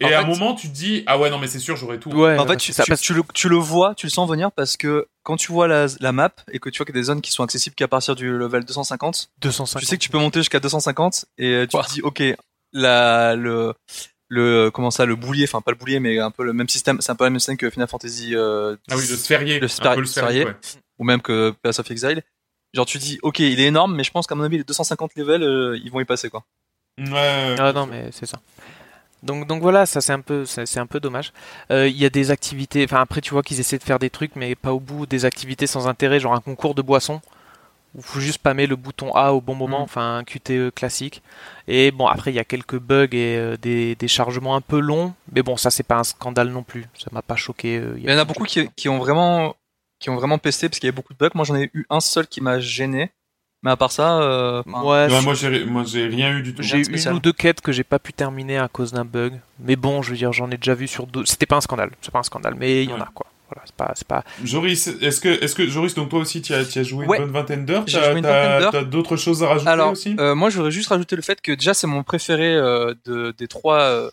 [0.00, 1.98] Et En à un moment, tu te dis, ah ouais, non, mais c'est sûr, j'aurai
[1.98, 2.10] tout.
[2.10, 4.28] Ouais, en fait, tu, ça, tu- parce- tu le, tu le vois, tu le sens
[4.28, 6.98] venir parce que quand tu vois la, la map et que tu vois qu'il y
[6.98, 9.80] a des zones qui sont accessibles qu'à partir du level 250, 250.
[9.80, 12.22] tu sais que tu peux monter jusqu'à 250 et tu te dis, ok,
[12.72, 13.74] la, le,
[14.28, 17.00] le, comment ça, le boulier, enfin pas le boulier, mais un peu le même système,
[17.00, 19.58] c'est un peu le même système que Final Fantasy euh, Ah oui, le sphérié.
[19.60, 20.44] Le un sphéri- peu le sphérié, sphérié.
[20.44, 20.80] ouais.
[20.98, 22.22] ou même que Pass of Exile.
[22.72, 25.16] Genre tu dis, ok, il est énorme, mais je pense qu'à mon avis, les 250
[25.16, 26.44] levels, euh, ils vont y passer quoi.
[26.98, 28.38] Ouais, ouais, Ah non, mais c'est ça.
[29.22, 31.32] Donc, donc voilà, ça c'est un peu, c'est c'est un peu dommage.
[31.70, 34.08] Euh, Il y a des activités, enfin après tu vois qu'ils essaient de faire des
[34.08, 37.20] trucs, mais pas au bout, des activités sans intérêt, genre un concours de boissons,
[37.94, 39.82] où faut juste spammer le bouton A au bon moment, Mm.
[39.82, 41.22] enfin un QTE classique.
[41.68, 44.78] Et bon, après il y a quelques bugs et euh, des, des chargements un peu
[44.80, 47.78] longs, mais bon, ça c'est pas un scandale non plus, ça m'a pas choqué.
[47.78, 49.54] euh, Il y en a beaucoup qui, qui ont vraiment,
[49.98, 51.30] qui ont vraiment pesté parce qu'il y avait beaucoup de bugs.
[51.34, 53.10] Moi, j'en ai eu un seul qui m'a gêné.
[53.62, 56.62] Mais à part ça, euh, Ouais, Ouais, moi, j'ai moi, j'ai rien eu du tout.
[56.62, 59.38] J'ai eu une ou deux quêtes que j'ai pas pu terminer à cause d'un bug.
[59.58, 61.28] Mais bon, je veux dire, j'en ai déjà vu sur d'autres.
[61.28, 63.26] C'était pas un scandale, c'est pas un scandale, mais il y en a quoi.
[63.52, 64.24] Voilà, c'est pas, c'est pas.
[64.44, 67.18] Joris, est-ce que, est-ce que, Joris, donc toi aussi, tu as, as joué Ouais.
[67.18, 70.70] une bonne vingtaine d'heures T'as d'autres choses à rajouter Alors, aussi euh, moi, je voudrais
[70.70, 74.10] juste rajouter le fait que déjà, c'est mon préféré euh, de, des trois, euh,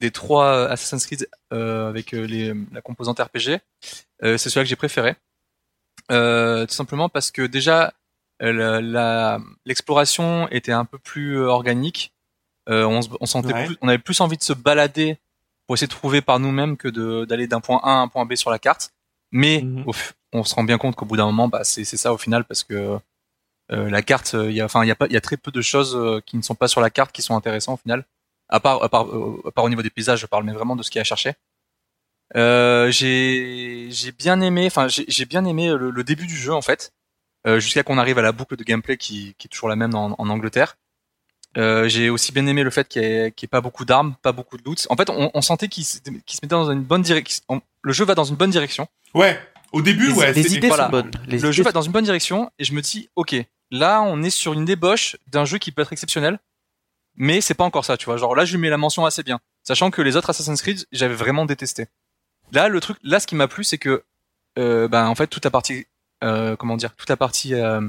[0.00, 3.60] des trois euh, Assassin's Creed avec les, la composante RPG.
[4.22, 5.14] C'est celui que j'ai préféré.
[6.08, 7.92] Tout simplement parce que déjà,
[9.64, 12.12] l'exploration était un peu plus organique.
[12.68, 13.66] On, se- on sentait Ouais.
[13.66, 15.18] plus, on avait plus envie de se balader
[15.66, 18.24] pour essayer de trouver par nous-mêmes que de- d'aller d'un point A à un point
[18.26, 18.92] B sur la carte.
[19.32, 19.84] Mais Mhm.
[20.32, 22.44] on se rend bien compte qu'au bout d'un moment, bah, c'est c'est ça au final
[22.44, 22.98] parce que
[23.72, 25.36] euh, la carte, il y a, enfin, il y a pas, il y a très
[25.36, 27.82] peu de choses euh, qui ne sont pas sur la carte qui sont intéressantes au
[27.82, 28.04] final.
[28.48, 30.76] À part, à part, euh, à part au niveau des paysages, je parle, mais vraiment
[30.76, 31.34] de ce qu'il y a à chercher.
[32.36, 36.52] Euh, j'ai, j'ai bien aimé, enfin, j'ai j'ai bien aimé le, le début du jeu
[36.52, 36.92] en fait,
[37.46, 39.94] euh, jusqu'à qu'on arrive à la boucle de gameplay qui, qui est toujours la même
[39.94, 40.76] en, en Angleterre.
[41.56, 43.84] Euh, j'ai aussi bien aimé le fait qu'il n'y ait, qu'il y ait pas beaucoup
[43.84, 44.86] d'armes, pas beaucoup de loot.
[44.90, 47.62] En fait, on, on sentait qu'il se, qu'il se mettait dans une bonne direction.
[47.82, 48.88] Le jeu va dans une bonne direction.
[49.14, 49.40] Ouais,
[49.72, 50.32] au début, Les, ouais.
[50.32, 50.84] les idées voilà.
[50.84, 51.10] sont bonnes.
[51.26, 53.34] Les le jeu va dans une bonne direction et je me dis ok
[53.70, 56.38] là on est sur une débauche d'un jeu qui peut être exceptionnel
[57.16, 59.22] mais c'est pas encore ça tu vois genre là je lui mets la mention assez
[59.22, 61.86] bien sachant que les autres Assassin's Creed j'avais vraiment détesté
[62.52, 64.04] là le truc là ce qui m'a plu c'est que
[64.58, 65.86] euh, ben en fait toute la partie
[66.22, 67.80] euh, comment dire toute la partie euh,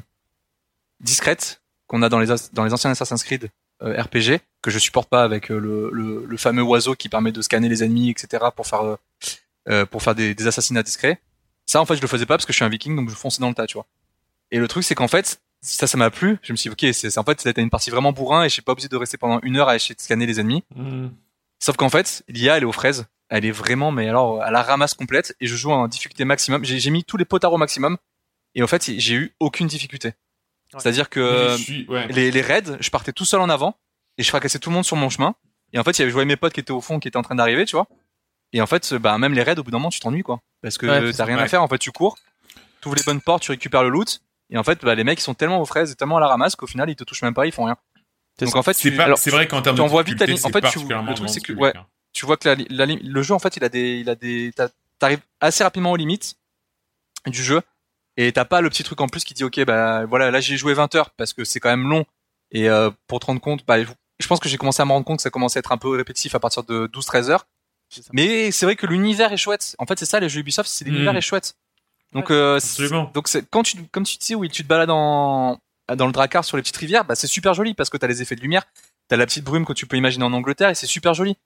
[0.99, 3.49] discrète qu'on a dans les as- dans les anciens Assassin's Creed
[3.83, 7.31] euh, RPG que je supporte pas avec euh, le, le, le fameux oiseau qui permet
[7.31, 8.97] de scanner les ennemis etc pour faire
[9.69, 11.19] euh, pour faire des, des assassinats discrets
[11.69, 13.13] ça, en fait, je le faisais pas parce que je suis un viking, donc je
[13.13, 13.85] fonçais dans le tas, tu vois.
[14.51, 16.37] Et le truc, c'est qu'en fait, ça, ça m'a plu.
[16.41, 18.53] Je me suis dit, ok, c'est en fait, c'était une partie vraiment bourrin et je
[18.53, 20.63] suis pas obligé de rester pendant une heure à essayer de scanner les ennemis.
[20.77, 21.11] Mhm.
[21.59, 23.07] Sauf qu'en fait, l'IA, elle est aux fraises.
[23.27, 26.63] Elle est vraiment, mais alors, à la ramasse complète et je joue en difficulté maximum.
[26.63, 27.97] J'ai j'ai mis tous les potards au maximum
[28.55, 30.13] et en fait, j'ai eu aucune difficulté.
[30.73, 30.79] Ouais.
[30.79, 32.07] C'est-à-dire que Je suis, ouais.
[32.09, 33.75] les, les raids, je partais tout seul en avant
[34.17, 35.35] et je fracassais tout le monde sur mon chemin.
[35.73, 37.17] Et en fait, il y avait joué mes potes qui étaient au fond, qui étaient
[37.17, 37.87] en train d'arriver, tu vois.
[38.53, 40.39] Et en fait, bah, même les raids, au bout d'un moment, tu t'ennuies, quoi.
[40.61, 42.17] Parce que Ouais, t'as rien à faire, en fait, tu cours,
[42.81, 45.19] tu ouvres les bonnes portes, tu récupères le loot, Et en fait, bah, les mecs
[45.19, 47.21] ils sont tellement aux fraises et tellement à la ramasse qu'au final ils te touchent
[47.23, 47.75] même pas, ils font rien.
[48.39, 50.67] Donc en fait, C'est tu, vrai qu'en termes tu de envoies vite la difficulté, ligne.
[50.67, 51.73] En fait, tu- le truc, c'est que- ouais.
[51.75, 51.85] hein.
[52.13, 54.53] tu vois que la, le jeu en fait il a des il a des
[54.99, 56.35] t'arrives assez rapidement aux limites
[57.25, 57.61] du jeu
[58.17, 60.57] et t'as pas le petit truc en plus qui dit ok bah voilà là j'ai
[60.57, 62.05] joué 20 heures parce que c'est quand même long.
[62.51, 65.05] Et euh, pour te rendre compte bah je pense que j'ai commencé à me rendre
[65.05, 67.45] compte que ça commençait à être un peu répétitif à partir de 12-13 heures.
[68.13, 69.75] Mais c'est vrai que l'univers est chouette.
[69.79, 71.17] En fait c'est ça les jeux Ubisoft c'est l'univers Mm.
[71.17, 71.55] est chouette.
[72.13, 73.11] Donc euh, c'est- Absolument.
[73.13, 75.57] donc c'est quand tu comme tu dis oui tu te balades en
[75.95, 78.21] dans le Drakkar sur les petites rivières bah c'est super joli parce que t'as les
[78.21, 78.63] effets de lumière
[79.09, 81.37] t'as la petite brume que tu peux imaginer en Angleterre et c'est super joli.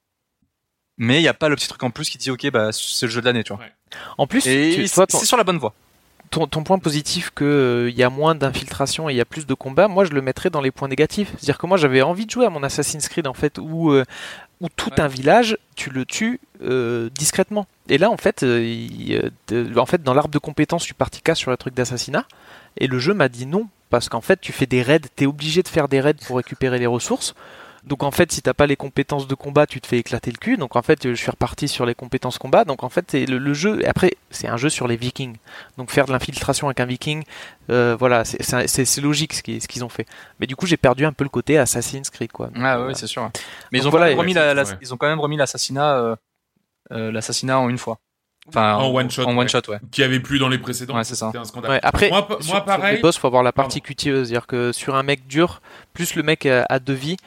[0.98, 3.06] Mais il y a pas le petit truc en plus qui dit ok bah c'est
[3.08, 3.64] le jeu de l'année tu vois.
[4.18, 5.74] En plus, et tu- c'est toi, ton, c'est sur la bonne voie
[6.32, 9.46] ton, ton point positif que il y a moins d'infiltration et il y a plus
[9.46, 11.30] de combats, moi je le mettrais dans les points négatifs.
[11.38, 14.04] C'est-à-dire que moi j'avais envie de jouer à mon Assassin's Creed en fait où euh,
[14.62, 15.02] où tout Ouais.
[15.02, 17.68] un village tu le tues euh, discrètement.
[17.90, 20.94] Et là en fait, euh, il- euh, en fait dans l'arbre de compétences je suis
[20.94, 22.26] parti casse sur le truc d'assassinat
[22.78, 25.62] et le jeu m'a dit non parce qu'en fait tu fais des raids, t'es obligé
[25.64, 27.36] de faire des raids pour récupérer les ressources.
[27.84, 30.38] Donc en fait, si t'as pas les compétences de combat, tu te fais éclater le
[30.38, 30.58] cul.
[30.58, 32.64] Donc en fait, je suis reparti sur les compétences combat.
[32.64, 33.82] Donc en fait, c'est le, le jeu.
[33.82, 35.36] Et après, c'est un jeu sur les Vikings.
[35.78, 37.24] Donc faire de l'infiltration avec un Viking,
[37.70, 40.06] euh, voilà, c'est- logique ce qu'ils ont fait.
[40.40, 42.48] Mais du coup, j'ai perdu un peu le côté Assassin's Creed, quoi.
[42.48, 43.30] Donc, ah ouais c'est sûr
[43.72, 44.78] mais ils ont voilà, quand même remis la, la- ouais.
[44.82, 46.16] ils ont quand même remis l'assassinat euh,
[46.92, 48.00] euh, l'assassinat en une fois
[48.48, 49.48] enfin En one shot, en one ouais.
[49.48, 50.96] shot ouais Qui avait plus dans les précédents.
[50.96, 51.28] Ouais, c'est ça.
[51.28, 51.72] C'était un scandale.
[51.72, 54.96] ouais, après, Moi, sur- sur les boss, faut avoir la partie QTE, c'est-à-dire que sur
[54.96, 55.62] un mec dur,
[55.94, 57.18] plus le mec a, a deux vies,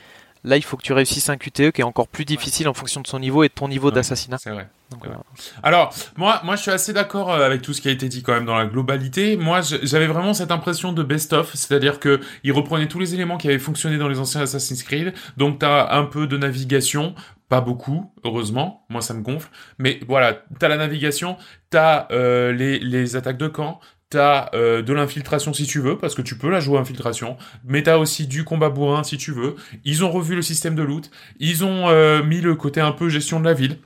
[0.45, 3.01] là, il faut que tu réussisses un QTE qui est encore plus difficile en fonction
[3.01, 3.95] de son niveau et de ton niveau Ouais.
[3.95, 4.39] d'assassinat.
[4.39, 4.69] C'est vrai.
[4.91, 5.21] Donc, voilà.
[5.63, 8.23] Alors, moi, moi, je suis assez d'accord euh, avec tout ce qui a été dit
[8.23, 9.37] quand même dans la globalité.
[9.37, 13.49] Moi, j'avais vraiment cette impression de best-of, c'est-à-dire que il reprenait tous les éléments qui
[13.49, 15.15] avaient fonctionné dans les anciens Assassin's Creed.
[15.37, 17.15] Donc, t'as un peu de navigation,
[17.49, 18.85] pas beaucoup, heureusement.
[18.91, 19.49] Moi, ça me gonfle.
[19.79, 21.37] Mais voilà, t'as la navigation,
[21.71, 23.81] t'as euh, les, les attaques de camp.
[24.15, 27.83] T'as euh, de l'infiltration si tu veux, parce que tu peux la jouer infiltration, mais
[27.83, 29.57] t'as aussi du combat bourrin si tu veux.
[29.85, 31.11] Ils ont revu le système de loot,
[31.41, 33.79] ils ont euh, mis le côté un peu gestion de la ville,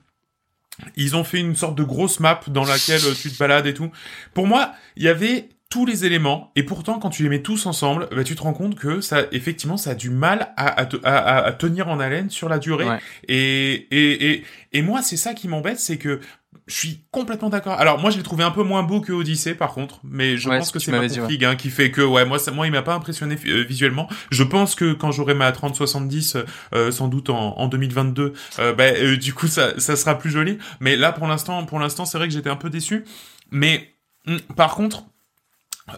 [0.97, 3.73] ils ont fait une sorte de grosse map dans laquelle euh, tu te balades et
[3.73, 3.91] tout.
[4.35, 7.65] Pour moi, il y avait tous les éléments, et pourtant, quand tu les mets tous
[7.67, 10.85] ensemble, bah, tu te rends compte que ça, effectivement, ça a du mal à, à,
[10.87, 12.87] te- à- à- à tenir en haleine sur la durée.
[12.89, 12.99] Ouais.
[13.29, 16.21] Et, et, et, et moi, c'est ça qui m'embête, c'est que
[16.69, 17.73] je suis complètement d'accord.
[17.81, 20.49] Alors, moi, je l'ai trouvé un peu moins beau que Odyssey, par contre, mais je
[20.49, 22.73] Ouais, pense que c'est ma config hein, qui fait que, ouais, moi, ça, moi, il
[22.73, 24.09] m'a pas impressionné euh, visuellement.
[24.31, 26.37] Je pense que quand j'aurai ma 3070,
[26.75, 30.31] euh, sans doute en, en 2022, euh, bah, euh, du coup, ça, ça sera plus
[30.31, 30.59] joli.
[30.81, 33.05] Mais là, pour l'instant, pour l'instant, c'est vrai que j'étais un peu déçu.
[33.51, 33.95] Mais
[34.27, 35.05] hum, par contre,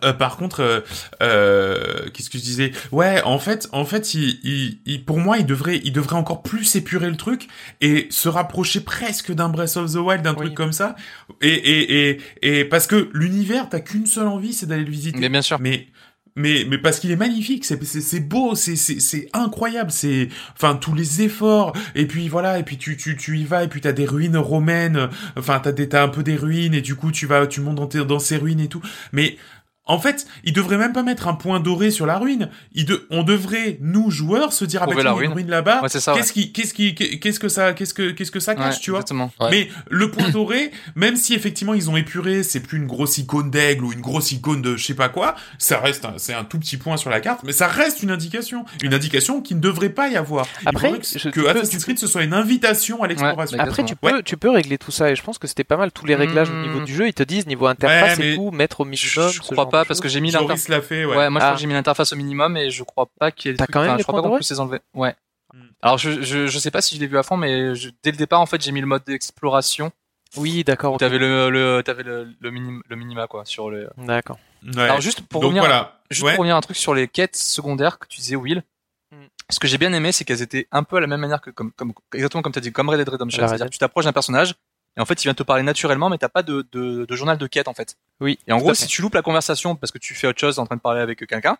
[0.05, 0.81] euh, par contre, euh,
[1.23, 2.73] euh, qu'est-ce que je disais?
[2.93, 6.43] Ouais, en fait, en fait, il, il, il- pour moi, il devrait, il devrait encore
[6.43, 7.49] plus épurer le truc
[7.81, 10.39] et se rapprocher presque d'un Breath of the Wild, d'un Oui.
[10.47, 10.97] truc comme ça.
[11.41, 15.19] Et et et, et parce que l'univers, t'as qu'une seule envie, c'est d'aller le visiter.
[15.19, 15.89] mais bien sûr Mais
[16.37, 20.95] mais mais parce qu'il est magnifique, c'est beau, c'est c'est c'est incroyable, c'est enfin tous
[20.95, 23.91] les efforts et puis voilà et puis tu tu tu y vas et puis t'as
[23.93, 27.27] des ruines romaines, enfin t'as des t'as un peu des ruines et du coup tu
[27.27, 28.81] vas tu montes dans tes- dans ces ruines et tout.
[29.13, 29.37] Mais
[29.91, 32.51] en fait, il devrait même pas mettre un point doré sur la ruine.
[32.75, 35.17] Il de, on devrait nous joueurs se dire ah bah tiens, la il y a
[35.17, 35.33] une ruine.
[35.33, 35.81] ruine là-bas.
[35.83, 36.15] ouais ouais.
[36.17, 38.91] Qu'est-ce qui qu'est-ce qui qu'est-ce que ça qu'est-ce que qu'est-ce que ça cache, Ouais, tu
[38.91, 39.49] vois exactement Ouais.
[39.51, 43.51] mais le point doré, même si effectivement ils ont épuré, c'est plus une grosse icône
[43.51, 46.45] d'aigle ou une grosse icône de je sais pas quoi, ça reste un, c'est un
[46.45, 49.61] tout petit point sur la carte, mais ça reste une indication, une indication qui ne
[49.61, 50.47] devrait pas y avoir.
[50.67, 53.57] Après, que, je- que tu peux- Assassin's Creed ce soit une invitation à l'exploration.
[53.59, 55.77] Ouais, Après, tu peux, tu peux régler tout ça et je pense que c'était pas
[55.77, 57.09] mal tous les réglages au niveau du jeu.
[57.09, 59.31] Ils te disent niveau interface Ouais, mais et tout, mettre au minimum.
[59.33, 61.17] je crois genre pas parce que j'ai mis l'interface Joris l'a fait, ouais.
[61.17, 61.55] Ouais, moi je crois Ah.
[61.55, 63.65] que j'ai mis l'interface au minimum et je crois pas qu'il y ait des T'as
[63.65, 64.81] trucs- quand même enfin, les je crois pas qu'on puisse les enlever.
[64.95, 65.15] Ouais.
[65.55, 65.63] Hmm.
[65.83, 68.11] Alors je, je je sais pas si je l'ai vu à fond mais je- dès
[68.13, 69.91] le départ en fait j'ai mis le mode d'exploration.
[70.37, 70.97] Oui, d'accord.
[70.99, 73.91] T'avais le le t'avais le le, minim- le minima quoi sur le.
[73.97, 74.39] D'accord.
[74.65, 74.83] Ouais.
[74.83, 76.01] Alors juste pour Donc revenir voilà.
[76.11, 76.33] juste Ouais.
[76.35, 78.63] pour revenir à un truc sur les quêtes secondaires que tu disais Will.
[79.11, 79.17] Mm.
[79.49, 81.51] Ce que j'ai bien aimé c'est qu'elles étaient un peu à la même manière que
[81.51, 83.45] comme comme exactement comme t'as dit comme Red Dead Redemption.
[83.49, 84.55] C'est-à-dire tu t'approches d'un personnage
[84.97, 87.39] et en fait il vient te parler naturellement mais t'as pas de, de de journal
[87.39, 87.97] de quête en fait.
[88.21, 88.39] Oui.
[88.47, 90.67] Et en gros si tu loupes la conversation parce que tu fais autre chose en
[90.67, 91.57] train de parler avec quelqu'un.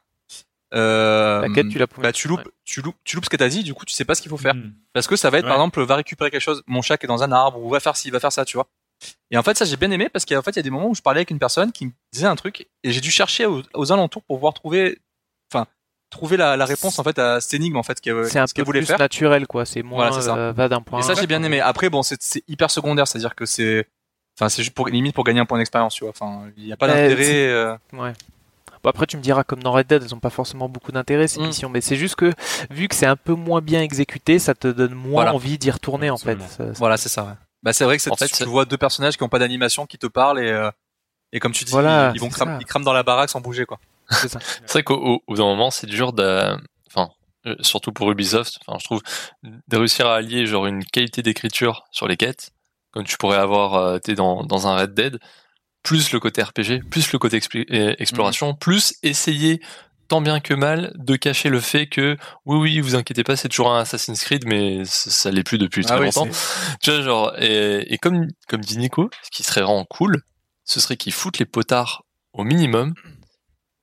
[0.73, 3.49] Euh, La quête, tu l'as bah tu loupes, tu loupes, tu loupes ce que t'as
[3.49, 4.55] dit, du coup tu sais pas ce qu'il faut faire.
[4.55, 4.73] Mm.
[4.93, 7.09] Parce que ça va être par exemple, va récupérer quelque chose, mon chat qui est
[7.09, 8.69] dans un arbre, ou va faire ci, va faire ça, tu vois.
[9.31, 10.89] Et en fait ça j'ai bien aimé parce qu'en fait il y a des moments
[10.89, 13.47] où je parlais avec une personne qui me disait un truc et j'ai dû chercher
[13.47, 15.01] aux, aux alentours pour pouvoir trouver,
[15.53, 15.67] enfin
[16.11, 18.55] trouver la, la réponse en fait à cette énigme en fait qu'elle C'est un ce
[18.55, 18.99] peu voulait plus faire.
[18.99, 19.65] naturel, quoi.
[19.65, 20.37] C'est moins Voilà, c'est ça.
[20.37, 20.99] euh, va d'un point.
[21.01, 21.61] Et à ça j'ai bien aimé.
[21.61, 23.87] Après bon c'est c'est hyper secondaire, c'est-à-dire que c'est,
[24.39, 26.11] enfin c'est juste pour limite pour gagner un point d'expérience, tu vois.
[26.11, 27.25] Enfin il y a pas Ouais, d'intérêt.
[27.25, 28.13] c'est- euh, Ouais.
[28.83, 31.29] Bon, après, tu me diras, comme dans Red Dead, elles ont pas forcément beaucoup d'intérêt,
[31.29, 31.47] ces Mm.
[31.49, 31.69] missions.
[31.69, 32.33] Mais c'est juste que,
[32.71, 35.35] vu que c'est un peu moins bien exécuté, ça te donne moins Voilà.
[35.35, 36.31] envie d'y retourner, en fait.
[36.31, 36.49] Absolument.
[36.49, 37.25] Ça- ça- Voilà, c'est ça.
[37.25, 37.33] Ouais.
[37.63, 39.39] Bah c'est vrai que c'est, En fait, tu c'est- vois deux personnages qui ont pas
[39.39, 40.71] d'animation qui te parlent et euh,
[41.35, 42.59] et comme tu dis, Voilà, ils, ils vont c'est cram- ça.
[42.59, 43.79] ils crament dans la baraque sans bouger quoi.
[44.11, 46.57] C'est vrai qu'au au, au bout d'un moment, c'est dur de,
[46.89, 47.11] enfin,
[47.47, 49.03] euh, surtout pour Ubisoft, enfin, je trouve,
[49.43, 52.51] de réussir à allier genre une qualité d'écriture sur les quêtes,
[52.93, 55.19] comme tu pourrais avoir, euh, t'es dans, dans un Red Dead,
[55.83, 59.61] plus le côté RPG, plus le côté euh, exploration, plus essayer
[60.09, 63.49] tant bien que mal de cacher le fait que oui oui vous inquiétez pas c'est
[63.49, 66.27] toujours un Assassin's Creed mais ça, ça l'est plus depuis très Ah oui, longtemps
[66.83, 70.23] tu vois, genre, et, et comme, comme dit Nico, ce qui serait vraiment cool,
[70.65, 72.03] ce serait qu'ils foutent les potards
[72.33, 72.95] au minimum.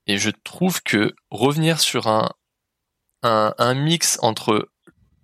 [0.07, 2.29] Et je trouve que revenir sur un,
[3.23, 4.69] un, un mix entre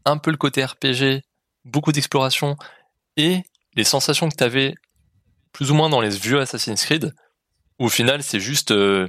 [0.05, 1.21] un peu le côté RPG,
[1.65, 2.57] beaucoup d'exploration,
[3.17, 3.43] et
[3.75, 4.75] les sensations que tu avais
[5.53, 7.13] plus ou moins dans les vieux Assassin's Creed,
[7.79, 9.07] où au final c'est juste, euh,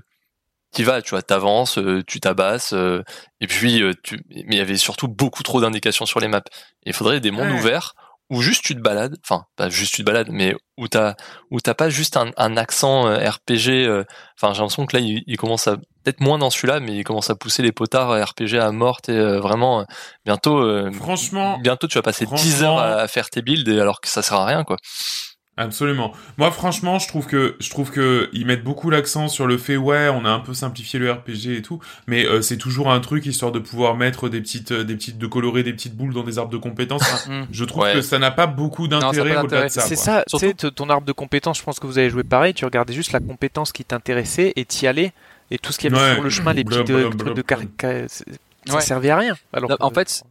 [0.74, 3.02] tu vas, tu vois, t'avances, euh, tu tabasses, euh,
[3.40, 6.42] et puis tu, mais il y avait surtout beaucoup trop d'indications sur les maps.
[6.84, 7.58] Il faudrait des mondes Ouais.
[7.58, 7.94] ouverts
[8.30, 11.14] où juste tu te balades, enfin pas juste tu te balades, mais où t'as
[11.50, 13.86] où t'as pas juste un, un accent euh, RPG.
[13.86, 14.04] euh,
[14.40, 17.04] Enfin j'ai l'impression que là il, il commence à peut-être moins dans celui-là, mais il
[17.04, 19.84] commence à pousser les potards euh, RPG à mort et euh, vraiment euh,
[20.24, 20.58] bientôt.
[20.58, 23.80] euh, Franchement, bientôt tu vas passer 10 franchement- heures à, à faire tes builds et
[23.80, 24.76] alors que ça sert à rien quoi.
[25.56, 26.12] Absolument.
[26.36, 29.76] Moi, franchement, je trouve que je trouve que ils mettent beaucoup l'accent sur le fait,
[29.76, 31.78] ouais, on a un peu simplifié le RPG et tout,
[32.08, 35.16] mais euh, c'est toujours un truc histoire de pouvoir mettre des petites, euh, des petites,
[35.16, 37.28] de colorer des petites boules dans des arbres de compétences.
[37.28, 37.42] Mm.
[37.52, 37.94] je trouve Ouais.
[37.94, 39.82] que ça n'a pas beaucoup d'intérêt au-delà de ça.
[39.82, 42.52] C'est ça, tu Surtout- ton arbre de compétences, je pense que vous avez joué pareil,
[42.52, 45.12] tu regardais juste la compétence qui t'intéressait et t'y allais,
[45.52, 46.14] et tout ce qu'il y avait Ouais.
[46.14, 48.24] sur le chemin, les petits de- blub, trucs de c'est-
[48.66, 48.80] ça Ouais.
[48.80, 49.36] servait à rien.
[49.52, 50.24] Alors Non, en fait,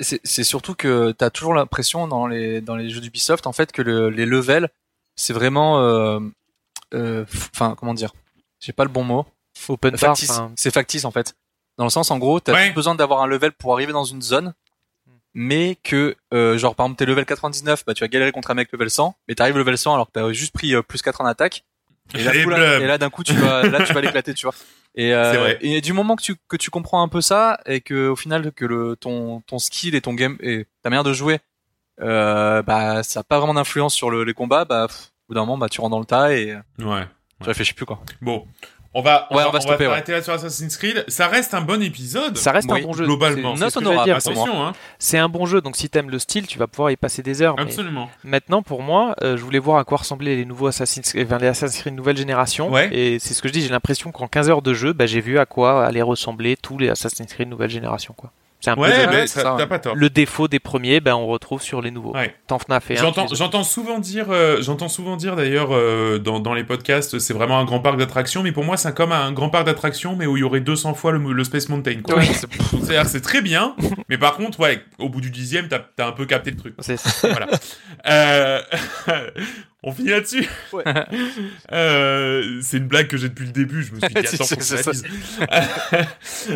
[0.00, 3.72] c'est c'est surtout que t'as toujours l'impression dans les dans les jeux d'Ubisoft en fait
[3.72, 4.68] que le, les levels
[5.16, 6.20] c'est vraiment euh,
[6.94, 7.24] euh,
[7.54, 8.12] enfin comment dire
[8.60, 9.26] j'ai pas le bon mot
[9.68, 11.34] open factice enfin, c'est factice en fait
[11.78, 12.70] dans le sens en gros t'as Ouais.
[12.70, 14.54] besoin d'avoir un level pour arriver dans une zone
[15.34, 18.54] mais que euh, genre par exemple t'es level 99 bah tu vas galérer contre un
[18.54, 21.20] mec level 100 mais t'arrives level 100 alors que t'as juste pris euh, plus 4
[21.20, 21.64] en attaque
[22.14, 22.82] et là, Et coup, là- blum.
[22.82, 24.54] et là, d'un coup tu vas là tu vas l'éclater tu vois
[24.98, 28.08] et, euh, et du moment que tu que tu comprends un peu ça et que
[28.08, 31.38] au final que le ton ton skill et ton game et ta manière de jouer
[32.00, 35.34] euh, bah ça a pas vraiment d'influence sur le, les combats bah pff, au bout
[35.34, 37.04] d'un moment bah tu rentres dans le tas et euh, Ouais.
[37.40, 38.46] tu réfléchis plus quoi Bon.
[38.94, 39.90] On va, on Ouais, va, on va stopper, ouais.
[39.90, 41.04] s'arrêter là sur Assassin's Creed.
[41.08, 42.36] Ça reste un bon épisode.
[42.38, 43.04] ça reste Oui, un bon jeu.
[43.04, 43.54] globalement.
[43.54, 44.72] C'est- ce hein.
[44.98, 47.42] C'est un bon jeu, donc si t'aimes le style, tu vas pouvoir y passer des
[47.42, 47.54] heures.
[47.56, 48.08] mais Absolument.
[48.24, 51.38] Maintenant, pour moi, euh, je voulais voir à quoi ressemblaient les nouveaux Assassin's Creed, enfin,
[51.38, 52.70] les Assassin's Creed nouvelle génération.
[52.70, 52.88] Ouais.
[52.92, 55.20] Et c'est ce que je dis, j'ai l'impression qu'en 15 heures de jeu, bah, j'ai
[55.20, 58.14] vu à quoi allaient ressembler tous les Assassin's Creed nouvelle génération.
[58.16, 58.30] Quoi.
[58.60, 59.66] C'est un peu Ouais, ouais, ça- ouais.
[59.66, 59.94] pas tort.
[59.94, 62.12] le défaut des premiers, ben on retrouve sur les nouveaux.
[62.14, 62.34] Ouais.
[62.48, 62.94] T'en FNAF un.
[63.32, 67.58] J'entends, souvent dire, euh, j'entends souvent dire d'ailleurs euh, dans, dans les podcasts, c'est vraiment
[67.60, 70.36] un grand parc d'attractions, mais pour moi c'est comme un grand parc d'attractions, mais où
[70.36, 72.00] il y aurait 200 fois le, le Space Mountain.
[72.02, 72.20] Quoi.
[73.04, 73.76] C'est très bien,
[74.08, 76.74] mais par contre, ouais, au bout du dixième, t'as, un peu capté le truc.
[76.80, 77.28] C'est ça.
[77.30, 77.46] voilà.
[78.08, 78.60] Euh,
[79.82, 80.48] on finit là-dessus.
[80.72, 80.84] Ouais.
[81.72, 83.82] Euh, c'est une blague que j'ai depuis le début.
[83.82, 85.04] Je me suis dit attends, faut que je la dise.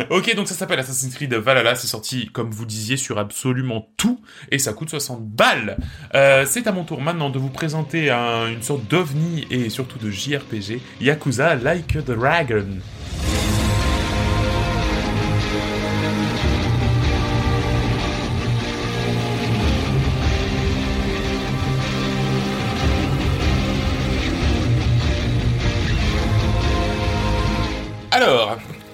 [0.09, 1.75] ok, donc ça s'appelle Assassin's Creed Valhalla.
[1.75, 4.19] C'est sorti, comme vous disiez, sur absolument tout
[4.51, 5.77] et ça coûte 60 balles.
[6.15, 9.99] Euh, c'est à mon tour maintenant de vous présenter un- une sorte d'ovni et surtout
[9.99, 12.65] de JRPG Yakuza Like a Dragon.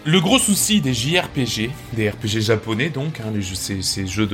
[0.05, 4.29] Le gros souci des JRPG, des RPG japonais donc, hein, ces, jeux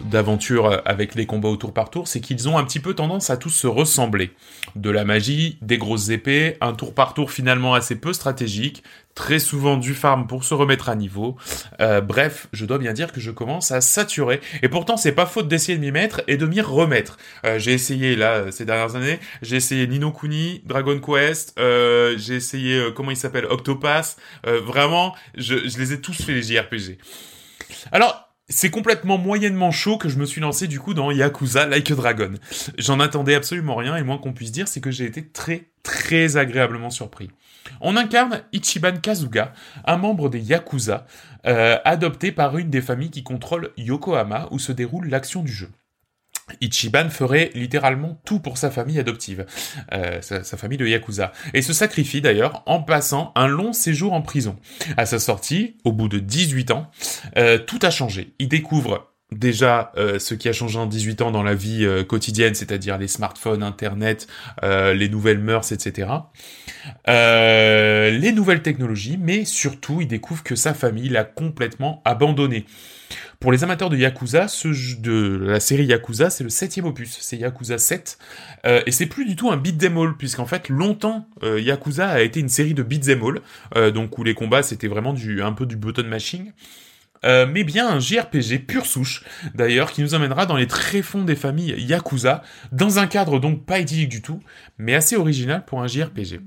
[0.00, 3.30] d'aventure avec les combats au tour par tour, c'est qu'ils ont un petit peu tendance
[3.30, 4.32] à tous se ressembler.
[4.74, 8.82] De la magie, des grosses épées, un tour par tour finalement assez peu stratégique,
[9.16, 11.36] très souvent du farm pour se remettre à niveau.
[11.80, 14.40] Euh, bref, je dois bien dire que je commence à saturer.
[14.62, 17.16] Et pourtant, c'est pas faute d'essayer de m'y mettre et de m'y remettre.
[17.44, 19.18] Euh, j'ai essayé là ces dernières années.
[19.42, 21.54] J'ai essayé Nino Kuni, Dragon Quest.
[21.58, 24.16] euh, j'ai essayé euh, comment il s'appelle Octopass.
[24.46, 26.98] Euh, vraiment, je, je les ai tous fait les JRPG.
[27.90, 28.22] Alors.
[28.48, 31.96] C'est complètement moyennement chaud que je me suis lancé du coup dans Yakuza Like a
[31.96, 32.32] Dragon.
[32.78, 36.36] J'en attendais absolument rien et moins qu'on puisse dire c'est que j'ai été très très
[36.36, 37.28] agréablement surpris.
[37.80, 39.52] On incarne Ichiban Kazuga,
[39.84, 41.06] un membre des Yakuza,
[41.46, 45.70] euh, adopté par une des familles qui contrôle Yokohama où se déroule l'action du jeu.
[46.60, 49.46] Ichiban ferait littéralement tout pour sa famille adoptive,
[49.92, 54.22] euh, sa, famille de Yakuza, et se sacrifie d'ailleurs en passant un long séjour en
[54.22, 54.56] prison.
[54.96, 56.90] À sa sortie, au bout de 18 ans,
[57.36, 58.34] euh, tout a changé.
[58.38, 62.04] Il découvre déjà euh, ce qui a changé en 18 ans dans la vie euh,
[62.04, 64.26] quotidienne, c'est-à-dire les smartphones, Internet,
[64.62, 66.08] euh, les nouvelles mœurs, etc.
[67.08, 72.66] Euh, les nouvelles technologies, mais surtout il découvre que sa famille l'a complètement abandonné.
[73.40, 74.68] Pour les amateurs de Yakuza, ce
[75.00, 78.18] de la série Yakuza, c'est le septième opus, c'est Yakuza 7,
[78.64, 82.20] euh, et c'est plus du tout un beat'em all, puisqu'en fait, longtemps, euh, Yakuza a
[82.22, 83.40] été une série de beat'em all,
[83.76, 86.52] euh, donc où les combats c'était vraiment du un peu du button mashing.
[87.24, 89.24] Euh, mais bien un JRPG pure souche,
[89.54, 93.78] d'ailleurs, qui nous emmènera dans les tréfonds des familles Yakuza, dans un cadre donc pas
[93.80, 94.40] idyllique du tout,
[94.78, 96.40] mais assez original pour un JRPG.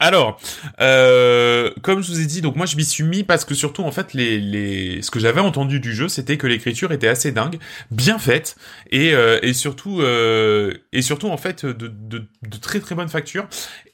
[0.00, 0.40] Alors,
[0.80, 3.82] euh, comme je vous ai dit, donc moi je m'y suis mis parce que surtout
[3.84, 5.02] en fait les, les...
[5.02, 7.58] ce que j'avais entendu du jeu, c'était que l'écriture était assez dingue,
[7.90, 8.56] bien faite
[8.90, 13.08] et, euh, et surtout euh, et surtout en fait de, de, de très très bonne
[13.08, 13.46] facture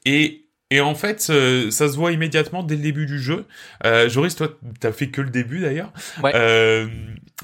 [0.07, 3.47] et et en fait, euh, ça se voit immédiatement dès le début du jeu.
[3.85, 4.49] Euh, Joris, toi,
[4.79, 5.93] t'as fait que le début d'ailleurs.
[6.23, 6.33] Ouais.
[6.35, 6.87] Euh,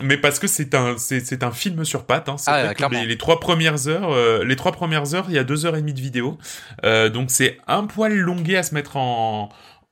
[0.03, 2.29] mais parce que c'est un, c'est, c'est un film sur pattes.
[2.29, 2.37] Hein.
[2.47, 3.01] Ah, clairement.
[3.01, 5.77] les, les trois premières heures, euh, les trois premières heures, il y a deux heures
[5.77, 6.39] et demie de vidéo.
[6.85, 9.49] Euh, donc c'est un poil longué à se mettre en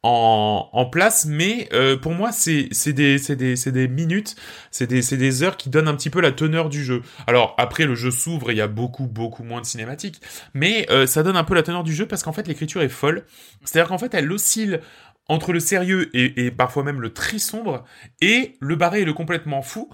[0.06, 4.36] en, place, mais euh, pour moi c'est des des des minutes,
[4.70, 7.02] c'est des des heures qui donnent un petit peu la teneur du jeu.
[7.26, 10.20] Alors après le jeu s'ouvre et il y a beaucoup beaucoup moins de cinématiques,
[10.52, 12.90] mais euh, ça donne un peu la teneur du jeu parce qu'en fait l'écriture est
[12.90, 13.24] folle.
[13.64, 14.80] C'est-à-dire qu'en fait elle oscille
[15.26, 17.84] entre le sérieux et, et parfois même le très sombre
[18.20, 19.88] et le barré et le complètement fou,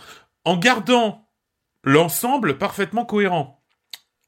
[0.44, 1.28] en gardant
[1.84, 3.62] l'ensemble parfaitement cohérent.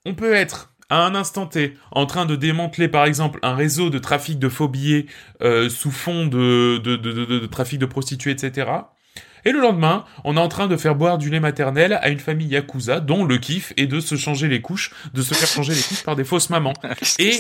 [0.07, 3.89] On peut être à un instant T en train de démanteler par exemple un réseau
[3.91, 5.07] de trafic de faux billets
[5.43, 8.71] euh, sous fond de, de, de, de, de trafic de prostituées, etc.
[9.45, 12.21] Et le lendemain, on est en train de faire boire du lait maternel à une
[12.21, 15.75] famille yakuza dont le kiff est de se changer les couches, de se faire changer
[15.75, 16.75] les couches par des fausses mamans.
[17.19, 17.39] Et-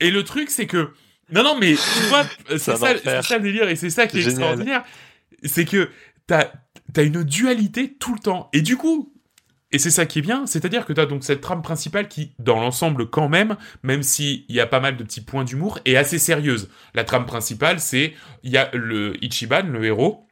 [0.00, 0.92] Et le truc, c'est que
[1.32, 4.18] non, non, mais tu vois, c'est C'est ça, ça le délire et c'est ça qui
[4.18, 4.38] est Génial.
[4.40, 4.84] extraordinaire,
[5.44, 5.90] c'est que
[6.26, 6.50] t'as
[6.92, 8.48] t'as une dualité tout le temps.
[8.54, 9.12] Et du coup,
[9.70, 12.58] et c'est ça qui est bien, c'est-à-dire que t'as donc cette trame principale qui, dans
[12.58, 16.18] l'ensemble, quand même, même s'il y a pas mal de petits points d'humour, est assez
[16.18, 16.70] sérieuse.
[16.94, 20.28] La trame principale, c'est il y a le Ichiban, le héros,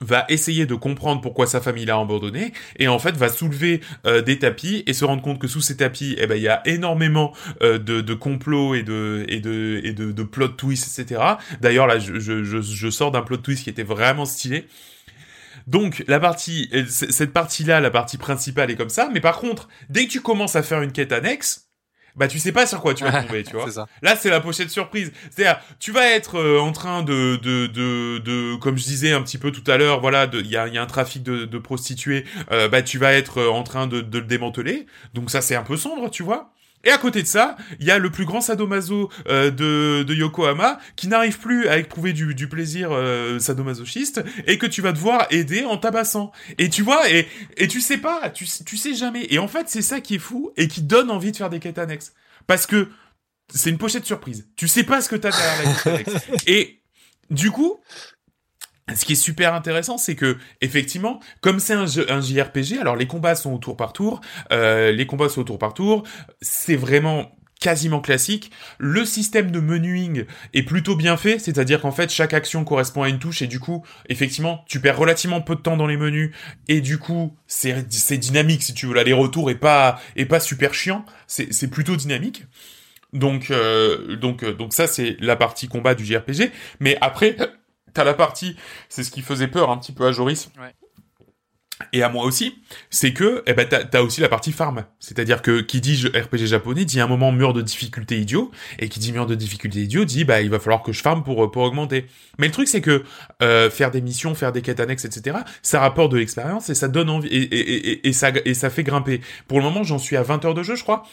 [0.00, 4.22] va essayer de comprendre pourquoi sa famille l'a abandonné et en fait va soulever euh,
[4.22, 6.66] des tapis et se rendre compte que sous ces tapis eh ben il y a
[6.66, 7.32] énormément
[7.62, 11.20] euh, de, de complots et de et de et de, de plot twists etc
[11.60, 14.66] d'ailleurs là je, je, je, je sors d'un plot twist qui était vraiment stylé
[15.66, 19.38] donc la partie euh, cette partie là la partie principale est comme ça mais par
[19.38, 21.68] contre dès que tu commences à faire une quête annexe
[22.14, 23.86] bah tu sais pas sur quoi tu vas tomber tu vois ça.
[24.02, 25.12] Là, c'est la pochette surprise.
[25.30, 29.22] C'est-à-dire, tu vas être euh, en train de, de, de, de, comme je disais un
[29.22, 31.58] petit peu tout à l'heure, voilà, il y a, y a un trafic de, de
[31.58, 32.26] prostituées.
[32.50, 34.84] euh, bah, tu vas être en train de, de le démanteler.
[35.14, 36.52] Donc ça, c'est un peu sombre, tu vois.
[36.84, 40.78] Et à côté de ça, il y a le plus grand sadomaso euh, de, Yokohama
[40.96, 45.64] qui n'arrive plus à éprouver du, plaisir euh, sadomasochiste et que tu vas devoir aider
[45.64, 46.32] en tabassant.
[46.58, 47.26] Et tu vois, et,
[47.68, 49.26] tu sais pas, tu, tu sais jamais.
[49.30, 51.60] Et en fait, c'est ça qui est fou et qui donne envie de faire des
[51.60, 52.12] quêtes annexes.
[52.46, 52.88] Parce que
[53.54, 54.48] c'est une pochette surprise.
[54.56, 56.26] Tu sais pas ce que t'as derrière la quête annexe.
[56.46, 56.80] Et
[57.30, 57.78] du coup,
[58.94, 63.34] ce qui est super intéressant, c'est que effectivement, comme c'est un, JRPG, alors les combats
[63.34, 64.20] sont au tour par tour,
[64.52, 66.02] euh, les combats sont au tour par tour,
[66.40, 68.50] c'est vraiment quasiment classique.
[68.78, 73.08] Le système de menuing est plutôt bien fait, c'est-à-dire qu'en fait chaque action correspond à
[73.08, 76.34] une touche et du coup, effectivement, tu perds relativement peu de temps dans les menus
[76.66, 81.04] et du coup, c'est dynamique si tu veux l'aller-retour est pas est pas super chiant,
[81.28, 82.46] c'est c'est plutôt dynamique.
[83.12, 86.50] Donc euh, donc euh, donc ça c'est la partie combat du JRPG,
[86.80, 87.36] mais après
[87.94, 88.56] t'as la partie,
[88.88, 90.50] c'est ce qui faisait peur un petit peu à Joris.
[90.58, 90.74] Ouais.
[91.92, 92.54] Et à moi aussi,
[92.90, 96.46] c'est que eh ben t'as as aussi la partie farm, c'est-à-dire que qui dit RPG
[96.46, 99.80] japonais dit à un moment mur de difficulté idiot, et qui dit mur de difficulté
[99.80, 102.06] idiot dit bah il va falloir que je farm pour pour augmenter.
[102.38, 103.02] Mais le truc c'est que
[103.42, 105.38] euh, faire des missions, faire des quêtes annexes, etc.
[105.62, 108.70] Ça rapporte de l'expérience et ça donne envie et, et, et, et ça et ça
[108.70, 109.20] fait grimper.
[109.48, 111.04] Pour le moment j'en suis à 20 heures de jeu je crois.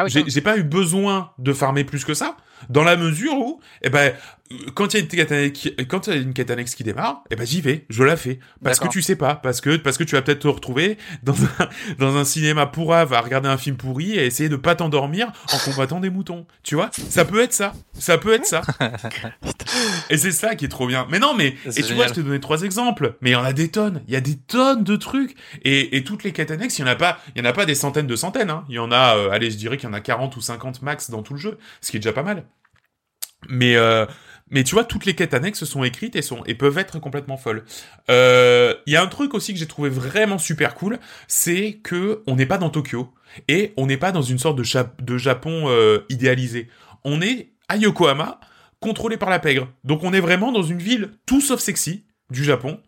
[0.00, 2.36] Ah oui, J'ai pas eu besoin de farmer plus que ça,
[2.68, 4.14] dans la mesure où, eh ben,
[4.74, 6.84] quand il y a une quête annexe, quand il y a une quête annexe qui
[6.84, 9.76] démarre, eh ben j'y vais, je la fais, parce que tu sais pas, parce que
[9.76, 11.68] parce que tu vas peut-être te retrouver dans un
[11.98, 15.58] dans un cinéma pourrave à regarder un film pourri et essayer de pas t'endormir en
[15.58, 16.90] combattant des moutons, tu vois?
[16.92, 18.62] Ça peut être ça, ça peut être ça.
[20.10, 21.06] et c'est ça qui est trop bien.
[21.10, 22.08] Mais non, mais et tu vois, génial.
[22.08, 24.20] je t'ai donné trois exemples, mais il y en a des tonnes, il y a
[24.20, 27.18] des tonnes de trucs et, et toutes les quêtes annexes, il y en a pas,
[27.34, 28.64] il y en a pas des centaines de centaines, hein.
[28.68, 30.82] Il y en a, euh, allez, je dirais qu'il y en a 40 ou 50
[30.82, 32.44] max dans tout le jeu, ce qui est déjà pas mal.
[33.48, 34.06] Mais euh,
[34.50, 37.36] mais tu vois, toutes les quêtes annexes sont écrites et sont et peuvent être complètement
[37.36, 37.64] folles.
[38.10, 42.22] Euh, Il y a un truc aussi que j'ai trouvé vraiment super cool, c'est que
[42.26, 43.12] on n'est pas dans Tokyo
[43.46, 46.68] et on n'est pas dans une sorte de, Japon euh, idéalisé.
[47.04, 48.40] On est à Yokohama,
[48.80, 49.68] contrôlé par la pègre.
[49.84, 52.80] Donc on est vraiment dans une ville tout sauf sexy du Japon,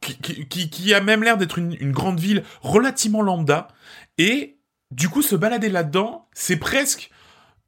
[0.00, 3.68] qui, qui, a même l'air d'être une, grande ville relativement lambda.
[4.16, 4.58] Et
[4.92, 7.10] du coup, se balader là-dedans, c'est presque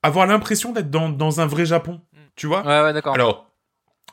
[0.02, 2.00] avoir l'impression d'être dans un vrai Japon.
[2.36, 3.14] Tu vois Ouais, ouais, d'accord.
[3.14, 3.50] alors,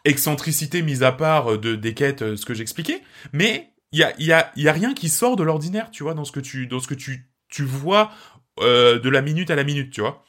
[0.05, 3.01] excentricité mise à part euh, de, des quêtes, euh, ce que j'expliquais,
[3.33, 6.13] mais il y a, y, a, y a rien qui sort de l'ordinaire, tu vois,
[6.13, 8.11] dans ce que tu, dans ce que tu, tu vois
[8.59, 10.23] euh, de la minute à la minute, tu vois.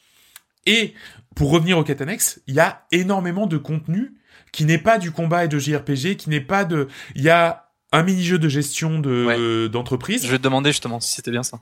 [0.67, 0.95] Et
[1.35, 4.15] pour revenir au quêtes annexes, il y a énormément de contenu
[4.53, 7.71] qui n'est pas du combat et de JRPG, qui n'est pas de, il y a
[7.93, 9.69] un mini-jeu de gestion de Ouais.
[9.71, 11.59] d'entreprise Je vais te demander justement si c'était bien ça.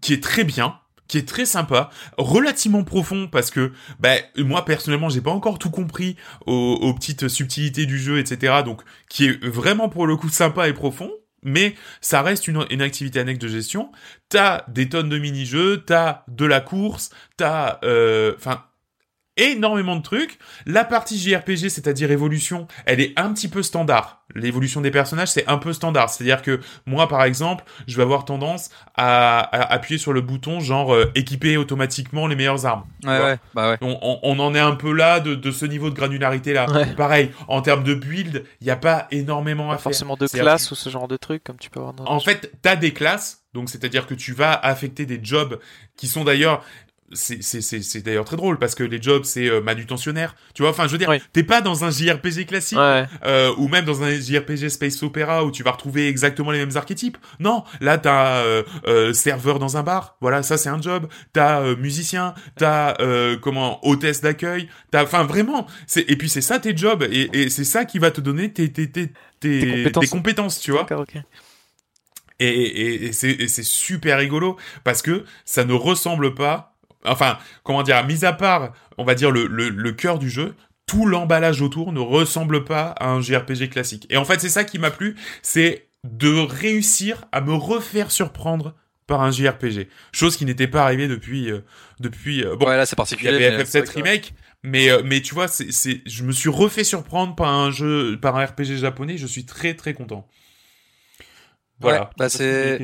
[0.00, 0.78] qui est très bien,
[1.08, 5.70] qui est très sympa, relativement profond parce que bah, moi personnellement j'ai pas encore tout
[5.70, 6.16] compris
[6.46, 8.62] aux, petites subtilités du jeu, etc.
[8.64, 11.10] Donc qui est vraiment pour le coup sympa et profond.
[11.44, 13.92] Mais ça reste une, une activité annexe de gestion.
[14.28, 18.64] T'as des tonnes de mini-jeux, t'as de la course, t'as, euh, enfin,
[19.38, 20.38] énormément de trucs.
[20.66, 24.16] La partie JRPG, c'est-à-dire évolution, elle est un petit peu standard.
[24.34, 26.10] L'évolution des personnages, c'est un peu standard.
[26.10, 30.60] C'est-à-dire que moi, par exemple, je vais avoir tendance à, à appuyer sur le bouton
[30.60, 32.84] genre euh, équiper automatiquement les meilleures armes.
[33.04, 33.78] Ouais, ouais, bah ouais.
[33.80, 36.70] On, on- on en est un peu là de, de ce niveau de granularité là.
[36.70, 36.86] Ouais.
[36.94, 39.82] Pareil, en termes de build, il n'y a pas énormément à Pas faire.
[39.84, 42.20] forcément de C'est classe ou ce genre de truc comme tu peux avoir dans en
[42.20, 45.58] fait, t'as des classes, donc c'est-à-dire que tu vas affecter des jobs
[45.96, 46.62] qui sont d'ailleurs
[47.12, 50.62] c'est c'est c'est c'est d'ailleurs très drôle parce que les jobs c'est euh, manutentionnaire tu
[50.62, 51.22] vois enfin je veux dire Oui.
[51.32, 55.44] t'es pas dans un JRPG classique Ouais, euh, ou même dans un JRPG space opera
[55.44, 59.76] où tu vas retrouver exactement les mêmes archétypes non là t'as euh, euh, serveur dans
[59.76, 64.68] un bar voilà ça c'est un job t'as euh, musicien t'as euh, comment hôtesse d'accueil
[64.90, 67.98] t'as enfin vraiment c'est et puis c'est ça tes jobs et, et c'est ça qui
[67.98, 70.04] va te donner tes tes tes tes, Tes compétences.
[70.04, 70.80] tes compétences tu vois
[72.40, 76.67] et, et, et c'est super rigolo parce que ça ne ressemble pas.
[77.04, 80.54] Enfin, comment dire, mis à part, on va dire le, le, le cœur du jeu,
[80.86, 84.06] tout l'emballage autour ne ressemble pas à un JRPG classique.
[84.10, 88.74] Et en fait, c'est ça qui m'a plu, c'est de réussir à me refaire surprendre
[89.06, 89.88] par un JRPG.
[90.12, 91.60] Chose qui n'était pas arrivée depuis euh,
[92.00, 93.28] depuis euh, bon, ouais, là c'est il y particulier.
[93.46, 96.24] avait mais c'est FF7 vrai que- remake, mais euh, mais tu vois, c'est c'est je
[96.24, 99.94] me suis refait surprendre par un jeu par un RPG japonais, je suis très très
[99.94, 100.28] content.
[101.80, 102.00] Voilà.
[102.02, 102.78] Ouais, bah, c'est-.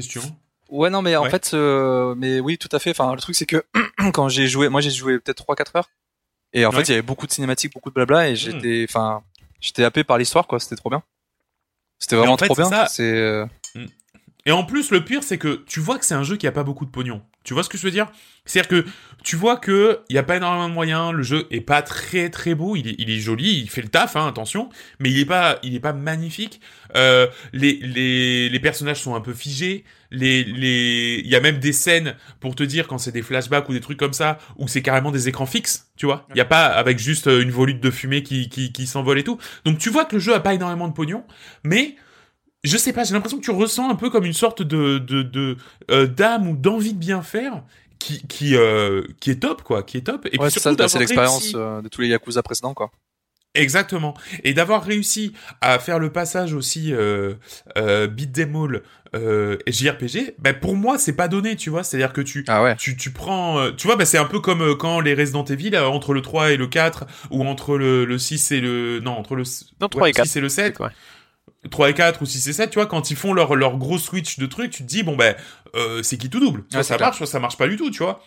[0.74, 1.30] Ouais, non, mais en Ouais.
[1.30, 2.90] fait, euh, mais oui, tout à fait.
[2.90, 3.64] Enfin, le truc, c'est que
[4.12, 5.88] quand j'ai joué, moi, j'ai joué peut-être 3-4 heures.
[6.52, 6.74] Et en Ouais.
[6.74, 6.78] Hmm.
[6.78, 9.22] fait, il y avait beaucoup de cinématiques, beaucoup de blabla, et j'étais, enfin,
[9.60, 10.58] j'étais happé par l'histoire, quoi.
[10.60, 11.02] C'était trop bien.
[11.98, 12.68] C'était vraiment en fait, trop bien.
[12.68, 12.86] ça.
[12.88, 13.46] C'est, euh,
[14.46, 16.52] Et en plus, le pire, c'est que tu vois que c'est un jeu qui a
[16.52, 17.22] pas beaucoup de pognon.
[17.44, 18.10] Tu vois ce que je veux dire?
[18.46, 18.88] C'est-à-dire que
[19.22, 22.28] tu vois que il y a pas énormément de moyens, le jeu est pas très
[22.30, 24.68] très beau, il est, joli, il fait le taf, hein, attention,
[24.98, 26.60] mais il est pas, il est pas magnifique.
[26.96, 29.84] Euh, les, les, les personnages sont un peu figés.
[30.10, 33.80] Il y a même des scènes pour te dire quand c'est des flashbacks ou des
[33.80, 36.26] trucs comme ça où c'est carrément des écrans fixes, tu vois.
[36.34, 39.24] Il y a pas avec juste une volute de fumée qui, qui, qui s'envole et
[39.24, 39.38] tout.
[39.64, 41.24] Donc tu vois que le jeu a pas énormément de pognon,
[41.62, 41.96] mais
[42.64, 45.22] je sais pas, j'ai l'impression que tu ressens un peu comme une sorte de de
[45.22, 45.56] de
[45.90, 47.62] euh, d'âme ou d'envie de bien faire
[47.98, 50.26] qui qui euh, qui est top quoi, qui est top.
[50.26, 52.42] Et ouais, puis c'est surtout ça, bah, c'est l'expérience réussi- euh, de tous les Yakuza
[52.42, 52.90] précédents, quoi.
[53.56, 54.14] Exactement.
[54.42, 57.34] Et d'avoir réussi à faire le passage aussi euh,
[57.78, 58.82] euh, beat them all
[59.14, 61.84] euh, JRPG, ben pour moi c'est pas donné, tu vois.
[61.84, 62.74] C'est-à-dire que tu Ah ouais.
[62.74, 65.44] tu, tu prends, euh, tu vois, bah, c'est un peu comme euh, quand les Resident
[65.44, 68.98] Evil, entre le 3 et le 4, ou entre le, le 6 et le...
[68.98, 69.44] Non, entre le,
[69.80, 70.26] Non, 3 et le 4.
[70.26, 70.88] 6 et le 7, Ouais.
[71.70, 73.98] 3 et 4 ou 6 et 7, tu vois, quand ils font leur, leur gros
[73.98, 75.34] switch de trucs, tu te dis, bon ben,
[75.74, 76.64] euh, c'est qui tout double?
[76.70, 77.08] Soit ça clair.
[77.08, 78.22] marche, soit ça marche pas du tout, tu vois.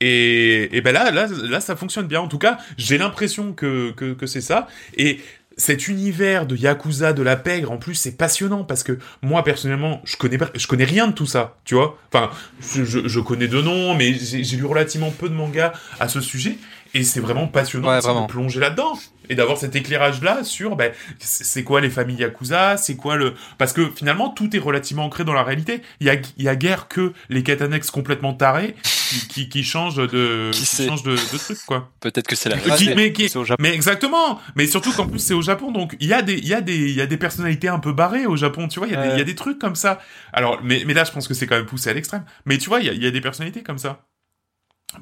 [0.00, 2.20] Et, et ben là, là, là, ça fonctionne bien.
[2.20, 4.66] En tout cas, j'ai l'impression que, que, que c'est ça.
[4.96, 5.20] Et
[5.56, 10.00] cet univers de Yakuza, de la pègre, en plus, c'est passionnant parce que moi, personnellement,
[10.04, 11.98] je connais, pas- je connais rien de tout ça, tu vois.
[12.12, 12.30] Enfin,
[12.74, 16.20] je, je, connais de noms, mais j'ai j'ai lu relativement peu de mangas à ce
[16.20, 16.56] sujet.
[16.94, 18.26] Et c'est vraiment passionnant Ouais, aussi vraiment.
[18.26, 18.98] de plonger là-dedans
[19.30, 23.34] et d'avoir cet éclairage-là sur ben, c'est quoi les familles Yakuza, c'est quoi le...
[23.56, 25.80] Parce que finalement, tout est relativement ancré dans la réalité.
[26.00, 28.74] Il y a, il y a guère que les quêtes annexes complètement tarés
[29.08, 31.90] qui, qui, qui changent de, Qui changent de, de trucs, quoi.
[32.00, 33.62] Peut-être que c'est la qui- mais, qui- au Japon.
[33.62, 34.38] mais exactement.
[34.56, 36.60] Mais surtout qu'en plus c'est au Japon, donc il y a des, il y a
[36.60, 38.68] des, il y a des personnalités un peu barrées au Japon.
[38.68, 39.98] Tu vois, il y a des, il y a des trucs comme ça.
[40.34, 42.24] Alors, mais, mais là, je pense que c'est quand même poussé à l'extrême.
[42.44, 44.02] Mais tu vois, il y a, il y a des personnalités comme ça.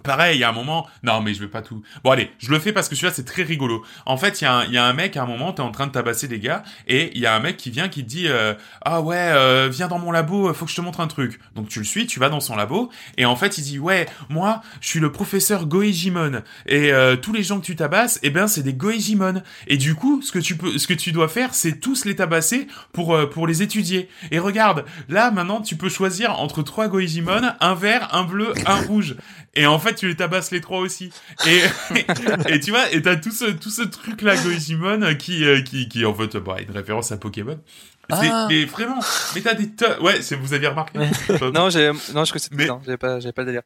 [0.02, 0.86] Pareil, il y a un moment.
[1.02, 1.82] Non, mais je vais pas tout.
[2.04, 3.84] Bon, allez, je le fais parce que celui-là, c'est très rigolo.
[4.06, 5.72] En fait, il y, a un- y a un mec, à un moment, t'es en
[5.72, 8.08] train de tabasser des gars, et il y a un mec qui vient, qui te
[8.08, 11.06] dit euh, Ah ouais, euh, viens dans mon labo, faut que je te montre un
[11.08, 11.40] truc.
[11.56, 14.06] Donc tu le suis, tu vas dans son labo, et en fait, il dit Ouais,
[14.28, 18.30] moi, je suis le professeur Goejimon, et euh, tous les gens que tu tabasses, eh
[18.30, 19.42] ben, c'est des Goejimon.
[19.66, 22.14] Et du coup, ce que tu peux, ce que tu dois faire, c'est tous les
[22.16, 24.08] tabasser pour euh, pour les étudier.
[24.30, 28.76] Et regarde, là, maintenant, tu peux choisir entre trois Goejimon, un vert, un bleu, un
[28.82, 29.16] rouge.
[29.54, 31.12] Et en fait, tu les tabasses les trois aussi.
[31.46, 31.60] Et,
[32.48, 35.88] et tu vois, et t'as tout ce, tout ce truc-là, Goejimon, euh, qui, euh, qui,
[35.88, 37.58] qui, en fait, bah, une référence à Pokémon.
[38.10, 38.46] C'est, Ah.
[38.48, 38.98] mais vraiment,
[39.34, 40.98] mais t'as des tonnes- ouais, c'est, vous aviez remarqué?
[41.54, 43.62] Non, j'ai, non, je connaissais Mais- non, j'avais pas, j'avais pas le délire.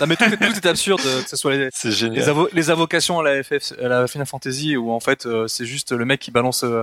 [0.00, 2.24] Non, mais tout, est- tout est absurde, euh, que ce soit les, C'est les, génial.
[2.28, 5.66] avo- les invocations à la FF, à la Final Fantasy, où en fait, euh, c'est
[5.66, 6.82] juste le mec qui balance, euh,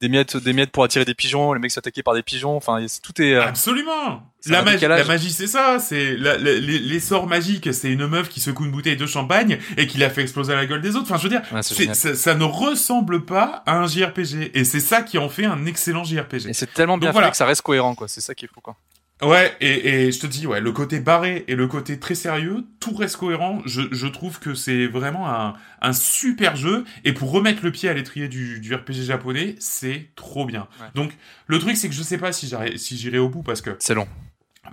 [0.00, 2.56] des miettes, des miettes pour attirer des pigeons, les mecs s'attaquaient par des pigeons.
[2.56, 3.34] Enfin, tout est.
[3.34, 4.22] euh, Absolument.
[4.46, 5.78] La, magie, la magie, c'est ça.
[5.80, 7.74] C'est la- la- les, les sorts magiques.
[7.74, 10.56] C'est une meuf qui secoue une bouteille de champagne et qui la fait exploser à
[10.56, 11.02] la gueule des autres.
[11.10, 11.62] Enfin, je veux dire, ouais,
[11.94, 14.52] ça, ça ne ressemble pas à un JRPG.
[14.54, 16.48] Et c'est ça qui en fait un excellent JRPG.
[16.48, 17.26] Et c'est tellement bien Donc voilà.
[17.28, 18.06] fait que ça reste cohérent, quoi.
[18.06, 18.76] C'est ça qui est fou, quoi.
[19.20, 22.64] Ouais, et, et je te dis, ouais, le côté barré et le côté très sérieux,
[22.78, 23.62] tout reste cohérent.
[23.66, 26.84] Je, je trouve que c'est vraiment un, un super jeu.
[27.04, 30.68] Et pour remettre le pied à l'étrier du, du RPG japonais, c'est trop bien.
[30.80, 30.86] Ouais.
[30.94, 31.16] Donc,
[31.48, 33.74] le truc, c'est que je sais pas si j'irai si j'irai au bout parce que
[33.80, 34.06] C'est long.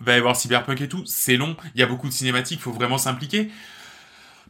[0.01, 2.71] va y avoir Cyberpunk et tout, c'est long, il y a beaucoup de cinématiques, faut
[2.71, 3.49] vraiment s'impliquer.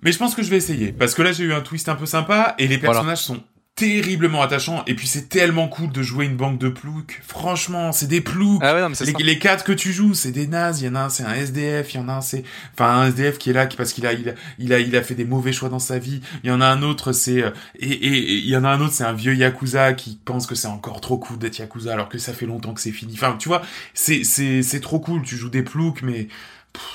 [0.01, 1.95] Mais je pense que je vais essayer, parce que là j'ai eu un twist un
[1.95, 2.93] peu sympa, et les Voilà.
[2.95, 3.41] personnages sont
[3.75, 7.21] terriblement attachants, et puis c'est tellement cool de jouer une banque de ploucs.
[7.27, 8.61] Franchement, c'est des ploucs.
[8.63, 9.17] Ah ouais, non, mais c'est Les, ça.
[9.19, 10.79] les quatre que tu joues, c'est des nazes.
[10.81, 11.93] Il y en a un, c'est un SDF.
[11.93, 14.07] Il y en a un, c'est, enfin, un SDF qui est là qui- parce qu'il
[14.07, 16.21] a, il a, il a, il a fait des mauvais choix dans sa vie.
[16.45, 18.69] Il y en a un autre, c'est, euh, et, et, et il y en a
[18.69, 21.91] un autre, c'est un vieux yakuza qui pense que c'est encore trop cool d'être yakuza
[21.91, 23.11] alors que ça fait longtemps que c'est fini.
[23.15, 23.61] Enfin, tu vois,
[23.93, 25.21] c'est, c'est, c'est trop cool.
[25.23, 26.29] Tu joues des ploucs, mais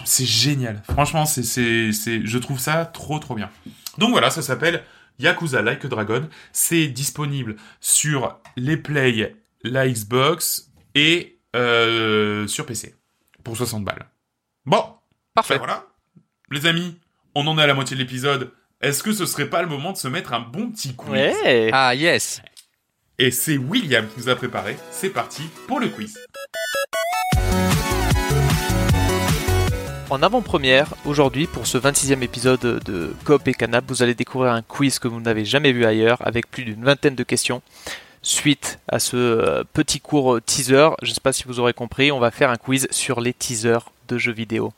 [0.07, 0.83] c'est génial.
[0.91, 3.51] Franchement, c'est, c'est, c'est, je trouve ça trop, trop bien.
[3.99, 4.83] Donc voilà, ça s'appelle
[5.21, 6.29] Yakuza Like a Dragon.
[6.53, 12.95] C'est disponible sur les Play, la Xbox et euh, sur PC
[13.45, 14.07] pour 60 balles.
[14.67, 14.85] Bon,
[15.35, 15.55] Parfait.
[15.55, 15.87] ben voilà.
[16.51, 16.99] Les amis,
[17.35, 18.53] on en est à la moitié de l'épisode.
[18.81, 21.11] Est-ce que ce serait pas le moment de se mettre un bon petit quiz?
[21.11, 21.71] Ouais.
[21.73, 22.41] Ah, yes.
[23.19, 24.77] Et c'est William qui nous a préparé.
[24.91, 26.19] C'est parti pour le quiz.
[30.11, 34.63] En avant-première, aujourd'hui, pour ce 26e épisode de Coop et Canap, vous allez découvrir un
[34.63, 37.63] quiz que vous n'avez jamais vu ailleurs, avec plus d'une vingtaine de questions.
[38.23, 41.73] Suite à ce euh, petit court euh, teaser, je ne sais pas si vous aurez
[41.73, 44.73] compris, on va faire un quiz sur les teasers de jeux vidéo.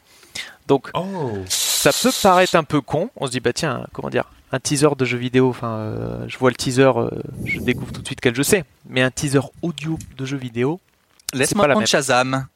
[0.68, 1.32] Donc, Oh.
[1.48, 3.10] ça peut paraître un peu con.
[3.16, 6.36] On se dit, bah tiens, comment dire, un teaser de jeu vidéo, enfin, euh, je
[6.38, 7.08] vois le teaser, euh,
[7.46, 8.64] je découvre tout de suite quel jeu c'est.
[8.88, 10.78] Mais un teaser audio de jeu vidéo,
[11.32, 11.86] Laisse-moi prendre même.
[11.86, 12.46] Shazam.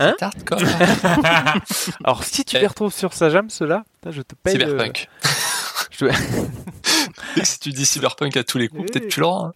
[0.00, 0.58] Hein C'est hardcore.
[2.04, 2.60] alors si tu Eh.
[2.60, 4.52] les retrouves sur Sajam, ceux-là, je te paye.
[4.54, 5.08] Cyberpunk.
[5.90, 6.06] je-
[7.42, 9.48] si tu dis Cyberpunk à tous les coups, peut-être tu l'auras.
[9.48, 9.52] hein.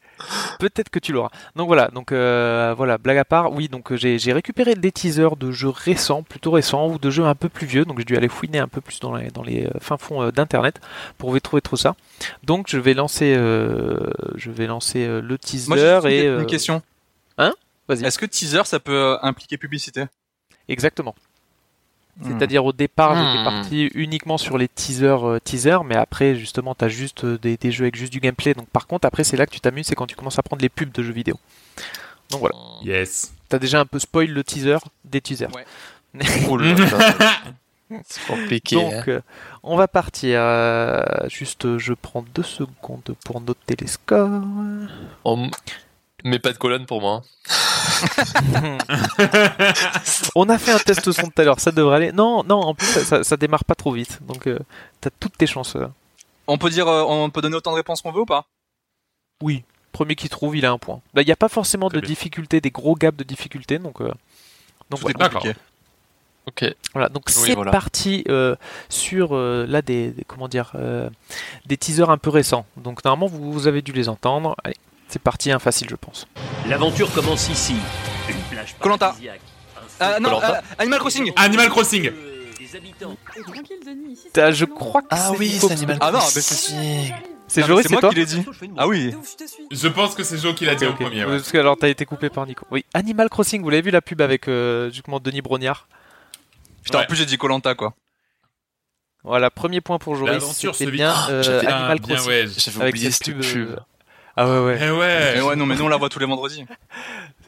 [0.59, 1.31] Peut-être que tu l'auras.
[1.57, 4.91] Donc voilà, donc euh, voilà, blague à part, oui, donc euh, j'ai j'ai récupéré des
[4.93, 8.05] teasers de jeux récents, plutôt récents, ou de jeux un peu plus vieux, donc j'ai
[8.05, 10.81] dû aller fouiner un peu plus dans les, dans les euh, fins fonds euh, d'internet
[11.19, 11.95] pour trouver tout ça.
[12.43, 13.99] Donc je vais lancer, euh,
[14.35, 16.83] je vais lancer euh, le teaser Moi, j'ai juste une, et une euh, question.
[17.39, 17.55] Hein?
[17.89, 18.05] Vas-y.
[18.05, 20.05] Est-ce que teaser, ça peut euh, impliquer publicité?
[20.69, 21.15] Exactement.
[22.21, 22.25] Hmm.
[22.39, 23.45] C'est-à-dire au départ, j'étais Hmm.
[23.45, 27.71] parti uniquement sur les teasers, euh, teasers, mais après justement, t'as juste euh, des, des
[27.71, 28.55] jeux avec juste du gameplay.
[28.55, 30.63] Donc par contre, après, c'est là que tu t'amuses, c'est quand tu commences à prendre
[30.63, 31.39] les pubs de jeux vidéo.
[32.31, 32.57] Donc voilà.
[32.83, 33.33] Yes.
[33.49, 35.51] T'as déjà un peu spoil le teaser des teasers.
[35.55, 35.65] Ouais.
[36.51, 37.31] Oh là là.
[38.05, 38.77] C'est compliqué.
[38.77, 38.91] hein.
[38.99, 39.21] Donc, euh,
[39.63, 40.41] on va partir.
[40.43, 44.43] euh, juste, euh, je prends deux secondes pour noter les scores.
[45.25, 45.51] On
[46.25, 47.23] m- met pas de colonne pour moi.
[50.35, 52.13] on a fait un test son tout à l'heure, ça devrait aller.
[52.13, 54.19] Non, non, en plus, ça, ça, ça démarre pas trop vite.
[54.27, 54.59] Donc, euh,
[55.01, 55.77] t'as toutes tes chances.
[55.77, 55.87] euh.
[56.47, 58.47] On peut dire, euh, on peut donner autant de réponses qu'on veut ou pas?
[59.43, 61.01] Oui, premier qui trouve, il a un point.
[61.15, 62.09] Là, il n'y a pas forcément Très de bien.
[62.09, 63.79] difficulté, des gros gaps de difficulté.
[63.79, 64.13] Donc, euh,
[64.91, 65.29] donc voilà.
[66.47, 66.65] Ok.
[66.95, 67.71] Voilà, donc Oui, c'est voilà.
[67.71, 68.57] parti euh,
[68.89, 71.11] sur euh, là des, des- comment dire euh,
[71.67, 72.65] des teasers un peu récents.
[72.79, 74.57] Donc normalement vous, vous avez dû les entendre.
[74.65, 74.77] Allez,
[75.09, 76.27] c'est parti, un facile je pense.
[76.67, 77.77] L'aventure commence ici.
[78.29, 78.75] Une plage.
[78.81, 78.97] Un
[80.01, 82.07] Ah non, euh, Animal Crossing Animal Crossing.
[82.09, 82.45] euh,
[84.37, 86.37] Ah, je crois que Ah c'est oui, c'est Animal Ah non, Crossing.
[86.37, 87.15] mais c'est-
[87.51, 88.45] C'est Joris, c'est moi qui l'ai dit.
[88.77, 89.15] Ah oui.
[89.73, 90.97] Je pense que c'est Joe qui l'a dit ok.
[90.97, 91.25] premier.
[91.25, 91.39] ouais.
[91.39, 92.67] Parce que alors t'as été coupé par Nico.
[92.71, 95.89] Oui, Animal Crossing, vous l'avez vu la pub avec euh, justement Denis Brognard?
[96.85, 97.05] Putain, Ouais.
[97.05, 97.95] en plus j'ai dit Colanta quoi.
[99.25, 100.35] Voilà, premier point pour Joris.
[100.35, 102.31] L'aventure se bien Ah, euh, j'avais- Animal bien, Crossing.
[102.31, 102.47] ouais.
[102.57, 103.79] J'avais Avec oublié cette cette pub.
[104.41, 104.79] Ah ouais ouais.
[104.81, 105.33] Eh ouais.
[105.35, 106.65] Mais ouais, non, mais nous on la voit tous les vendredis.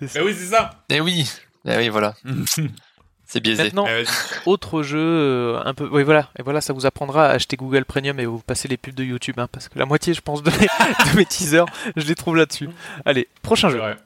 [0.02, 0.70] Eh oui, c'est ça.
[0.88, 1.30] Eh oui.
[1.66, 2.14] Eh oui, voilà.
[3.26, 3.64] C'est biaisé.
[3.64, 4.04] Maintenant, Eh,
[4.46, 5.88] autre jeu euh, un peu.
[5.92, 8.76] Oui voilà, et voilà, ça vous apprendra à acheter Google Premium et vous passez les
[8.76, 10.56] pubs de YouTube, hein, parce que la moitié, je pense, de mes,
[11.12, 12.70] de mes teasers, je les trouve là-dessus.
[13.04, 13.78] Allez, prochain jeu.
[13.78, 13.96] vrai.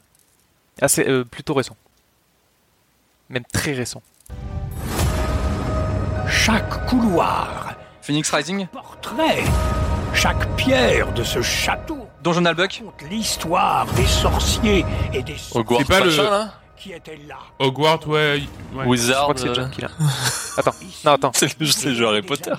[0.83, 1.77] Ah, c'est euh, plutôt récent.
[3.31, 4.03] Même très récent.
[6.29, 9.45] Chaque couloir, Phoenix Rising, portrait,
[10.13, 12.81] chaque pierre de ce château Donjon Buck.
[12.83, 16.91] compte l'histoire des sorciers et des Hogwarts C'est pas le- machin, là qui
[17.29, 17.37] là.
[17.59, 18.43] Hogwarts, ouais.
[18.75, 18.85] ouais.
[18.85, 19.23] Je Wizard.
[19.23, 19.89] crois que c'est euh, John qui l'a.
[20.59, 20.73] Attends,
[21.05, 21.31] non, attends.
[21.35, 22.53] C'est le c'est le jeu Harry Potter.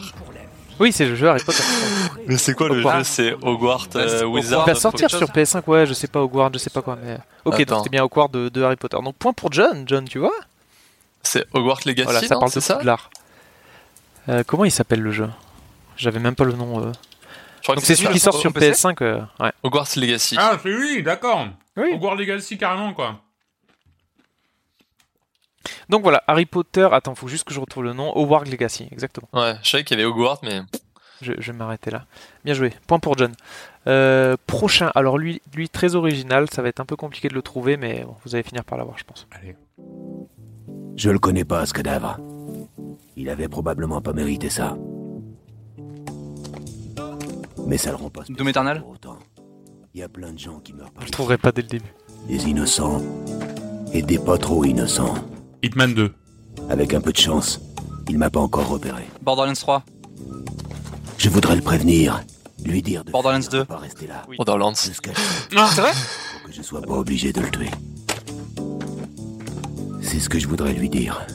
[0.79, 1.63] Oui, c'est le jeu Harry Potter.
[2.27, 2.97] Mais c'est quoi le Hogwarts.
[2.99, 4.25] jeu C'est Hogwarts c'est euh.
[4.25, 4.63] Wizard.
[4.67, 5.29] Il va sortir sur chose.
[5.29, 7.17] PS5, ouais, je sais pas, Hogwarts, je sais pas quoi, mais.
[7.45, 7.65] Ok, Attends.
[7.75, 8.97] donc c'était bien Hogwarts de, de Harry Potter.
[9.03, 10.33] Donc point pour John, John, tu vois
[11.23, 13.09] C'est Hogwarts Legacy, Voilà, ça non parle C'est de ça l'art.
[14.29, 15.29] Euh, comment il s'appelle le jeu?
[15.97, 16.79] J'avais même pas le nom.
[16.83, 16.91] euh.
[17.73, 18.71] Donc c'est celui qui sort sur sur PC?
[18.71, 19.51] PS5, euh, ouais.
[19.63, 20.35] Hogwarts Legacy.
[20.37, 21.47] Ah, c'est lui, d'accord.
[21.77, 21.91] Oui.
[21.93, 23.21] Hogwarts Legacy, carrément, quoi.
[25.89, 26.87] Donc voilà, Harry Potter.
[26.91, 28.15] Attends, faut juste que je retrouve le nom.
[28.15, 29.27] Hogwarts Legacy, exactement.
[29.33, 30.61] Ouais, je savais qu'il y avait Hogwarts, mais
[31.21, 32.05] Je, je vais m'arrêter là.
[32.43, 32.73] Bien joué.
[32.87, 33.33] Point pour John.
[33.87, 34.91] Euh, prochain.
[34.95, 36.47] Alors lui, lui très original.
[36.51, 38.77] Ça va être un peu compliqué de le trouver, mais bon, vous allez finir par
[38.77, 39.27] l'avoir, je pense.
[39.31, 39.55] Allez.
[40.97, 42.19] Je le connais pas, ce cadavre.
[43.15, 44.75] Il avait probablement pas mérité ça.
[47.65, 49.17] Mais ça le rend pas Doom Eternal pour autant.
[49.93, 51.67] Il y a plein de gens qui meurent par Je le trouverai pas dès le
[51.67, 51.93] début.
[52.27, 53.01] Des innocents.
[53.93, 55.15] Et des pas trop innocents.
[55.63, 56.13] Hitman 2.
[56.69, 57.61] Avec un peu de chance,
[58.09, 59.03] il m'a pas encore repéré.
[59.21, 59.83] Borderlands 3.
[61.17, 62.23] Je voudrais le prévenir.
[62.63, 63.65] Lui dire de Borderlands faire de 2.
[63.65, 64.23] pas rester là.
[64.37, 64.73] Borderlands.
[64.73, 67.69] Ah, C'est vrai pour que je sois pas obligé de le tuer.
[70.01, 71.25] C'est ce que je voudrais lui dire.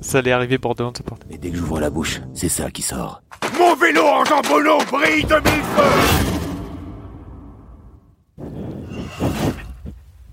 [0.00, 0.92] Ça allait arriver Borderlands.
[1.30, 3.22] Mais dès que j'ouvre la bouche, c'est ça qui sort.
[3.74, 6.44] Mon vélo en jambonneau brille de mille feux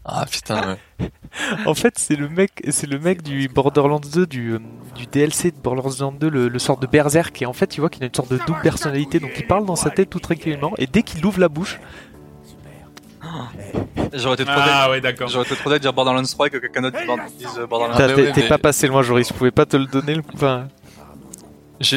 [0.06, 1.10] Ah putain, ouais.
[1.66, 4.60] En fait, c'est le mec, c'est le mec du Borderlands 2, du, euh,
[4.96, 7.42] du DLC de Borderlands 2, le, le sort de Berserk.
[7.42, 9.20] Et en fait, tu vois qu'il a une sorte de double personnalité.
[9.20, 10.74] Donc, il parle dans sa tête tout tranquillement.
[10.78, 11.80] Et dès qu'il ouvre la bouche,
[14.14, 15.30] J'aurais été trop Ah ouais, d'accord.
[15.30, 16.98] J'aurais été trop de dire Borderlands 3 et que quelqu'un d'autre
[17.40, 19.30] dise euh, Borderlands t'as- mais t'es ouais, t'es mais- pas passé loin, Joris.
[19.30, 20.16] Je pouvais pas te le donner.
[20.16, 20.24] Le...
[20.34, 20.68] Enfin,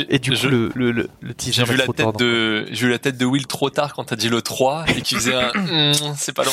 [0.08, 2.66] et du coup, je- le, le, le, le teaser j'ai vu est la tête de
[2.70, 5.14] j'ai vu la tête de Will trop tard quand t'as dit le 3 et qui
[5.14, 6.52] faisait un Hmm, c'est pas loin.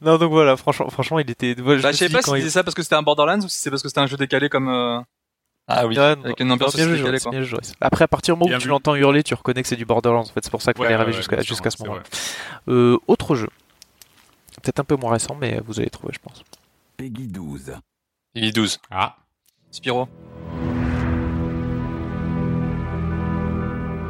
[0.00, 1.54] Non, donc voilà, franchement, franchement, il était.
[1.56, 3.58] je Bah, je sais pas si c'était ça parce que c'était un Borderlands ou si
[3.58, 4.68] c'est parce que c'était un jeu décalé comme.
[4.68, 5.00] euh,
[5.68, 5.98] Ah oui.
[5.98, 6.86] Avec une ambiance bien
[7.20, 7.32] quoi.
[7.80, 10.20] Après, à partir du moment où tu l'entends hurler, tu reconnais que c'est du Borderlands.
[10.20, 12.00] En fait, c'est pour ça qu'il Ouais, arriver ouais, jusqu'à ce vrai.
[12.68, 13.48] Euh, autre jeu.
[14.62, 16.42] Peut-être un peu moins récent, mais vous allez trouver, je pense.
[16.96, 17.72] Peggy 12.
[18.34, 18.78] Il est 12.
[18.90, 19.16] Ah.
[19.70, 20.08] Spyro.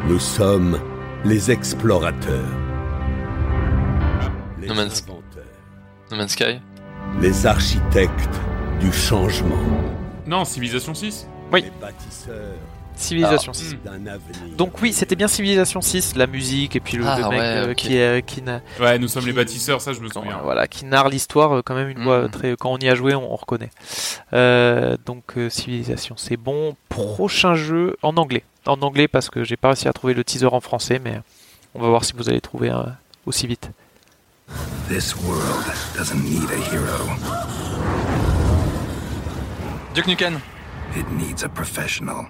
[0.08, 0.78] Nous sommes
[1.24, 2.48] les explorateurs.
[4.60, 5.44] Les No Man's- inventeurs.
[6.10, 6.60] No Man's Sky.
[7.20, 8.40] Les architectes
[8.80, 9.62] du changement.
[10.26, 11.26] Non, Civilization 6.
[11.52, 11.62] Oui.
[11.62, 12.56] Les bâtisseurs
[13.02, 13.58] Civilisation Ah.
[13.58, 13.76] 6.
[13.84, 14.56] d'un avenir.
[14.56, 17.38] Donc oui, c'était bien Civilisation 6, la musique et puis le, Ah, le mec ouais,
[17.40, 20.38] euh, qui euh, qui n'a- Ouais, nous sommes les bâtisseurs, ça je me souviens.
[20.42, 22.04] voilà, qui narre l'histoire euh, quand même une Mhm.
[22.04, 23.70] voix très quand on y a joué, on, on reconnaît.
[24.32, 26.76] Euh, donc euh, Civilisation, c'est bon.
[26.88, 28.44] Prochain jeu en anglais.
[28.66, 31.20] En anglais parce que j'ai pas réussi à trouver le teaser en français mais
[31.74, 32.82] on va voir si vous allez trouver euh,
[33.26, 33.70] aussi vite.
[34.88, 35.64] This world
[35.96, 37.08] doesn't need a hero.
[39.94, 40.38] Duke Nukem.
[40.96, 42.26] It needs a professional.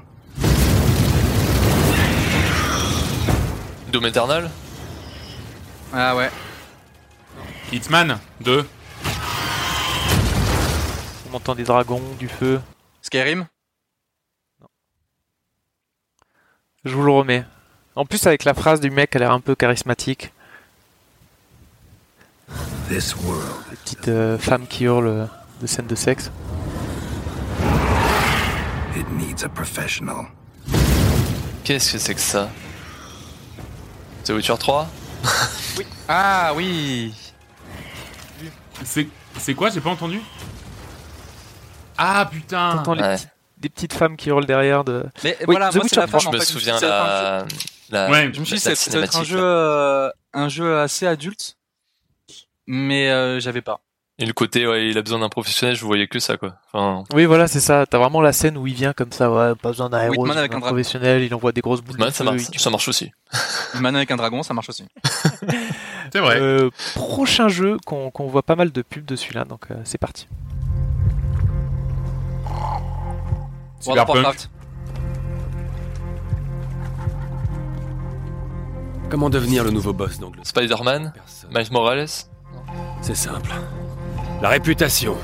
[3.92, 4.50] Doom Eternal.
[5.92, 6.30] Ah ouais.
[7.72, 8.66] Hitman 2.
[11.30, 12.60] On entend des dragons, du feu.
[13.02, 13.46] Skyrim.
[16.84, 17.44] Je vous le remets.
[17.94, 20.32] En plus avec la phrase du mec, elle a l'air un peu charismatique.
[22.88, 25.26] This world Des petites euh, femmes qui hurlent euh,
[25.60, 26.30] de scènes de sexe.
[29.02, 30.26] It needs a professional.
[31.64, 32.48] Qu'est-ce que c'est que ça?
[34.24, 34.88] The Witcher 3
[36.08, 37.14] Ah oui.
[38.84, 39.08] C'est
[39.38, 39.70] c'est quoi?
[39.70, 40.20] J'ai pas entendu
[41.98, 43.16] Ah putain T'entends les Ouais.
[43.58, 45.04] des petites femmes qui hurlent derrière de.
[45.24, 46.20] Mais Oui, voilà, The moi c'est Witcher la femme.
[46.20, 46.44] Je en me fait.
[46.44, 47.44] souviens C'est la,
[47.90, 49.44] la, Ouais, Je me suis dit, la ça ça doit être un cinématique, jeu, là.
[49.44, 51.56] euh, un jeu assez adulte,
[52.66, 53.80] mais euh, j'avais pas.
[54.18, 56.54] Et le côté, ouais, il a besoin d'un professionnel, je voyais que ça, quoi.
[56.72, 57.86] Enfin, Oui, voilà, c'est ça.
[57.86, 60.60] T'as vraiment la scène où il vient comme ça, ouais, pas besoin d'un héros, un
[60.60, 63.10] professionnel, il envoie des grosses boules de ça feu, marche, ça marche aussi.
[63.80, 64.84] Man avec un dragon, ça marche aussi.
[66.12, 66.38] C'est vrai.
[66.40, 70.28] Euh, prochain jeu qu'on voit pas mal de pubs dessus là, donc euh, c'est parti.
[72.44, 72.82] World
[73.86, 74.14] of Cyberpunk.
[74.16, 74.50] Warcraft.
[79.08, 80.46] Comment devenir le nouveau boss d'Angleterre?
[80.46, 81.12] Spider-Man.
[81.50, 82.08] Miles Morales.
[83.00, 83.50] C'est simple.
[84.42, 85.16] La réputation.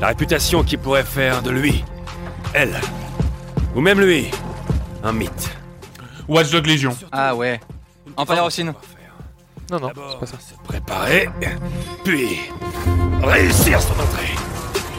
[0.00, 1.84] La réputation qui pourrait faire de lui,
[2.52, 2.74] elle,
[3.74, 4.30] ou même lui,
[5.04, 5.50] un mythe.
[6.28, 6.96] Watch Dog Légion.
[7.12, 7.60] Ah ouais.
[8.16, 8.64] Empire of Sin.
[9.70, 10.36] Non, non, c'est pas ça.
[10.38, 11.28] se préparer,
[12.04, 12.40] puis
[13.22, 14.34] réussir son entrée.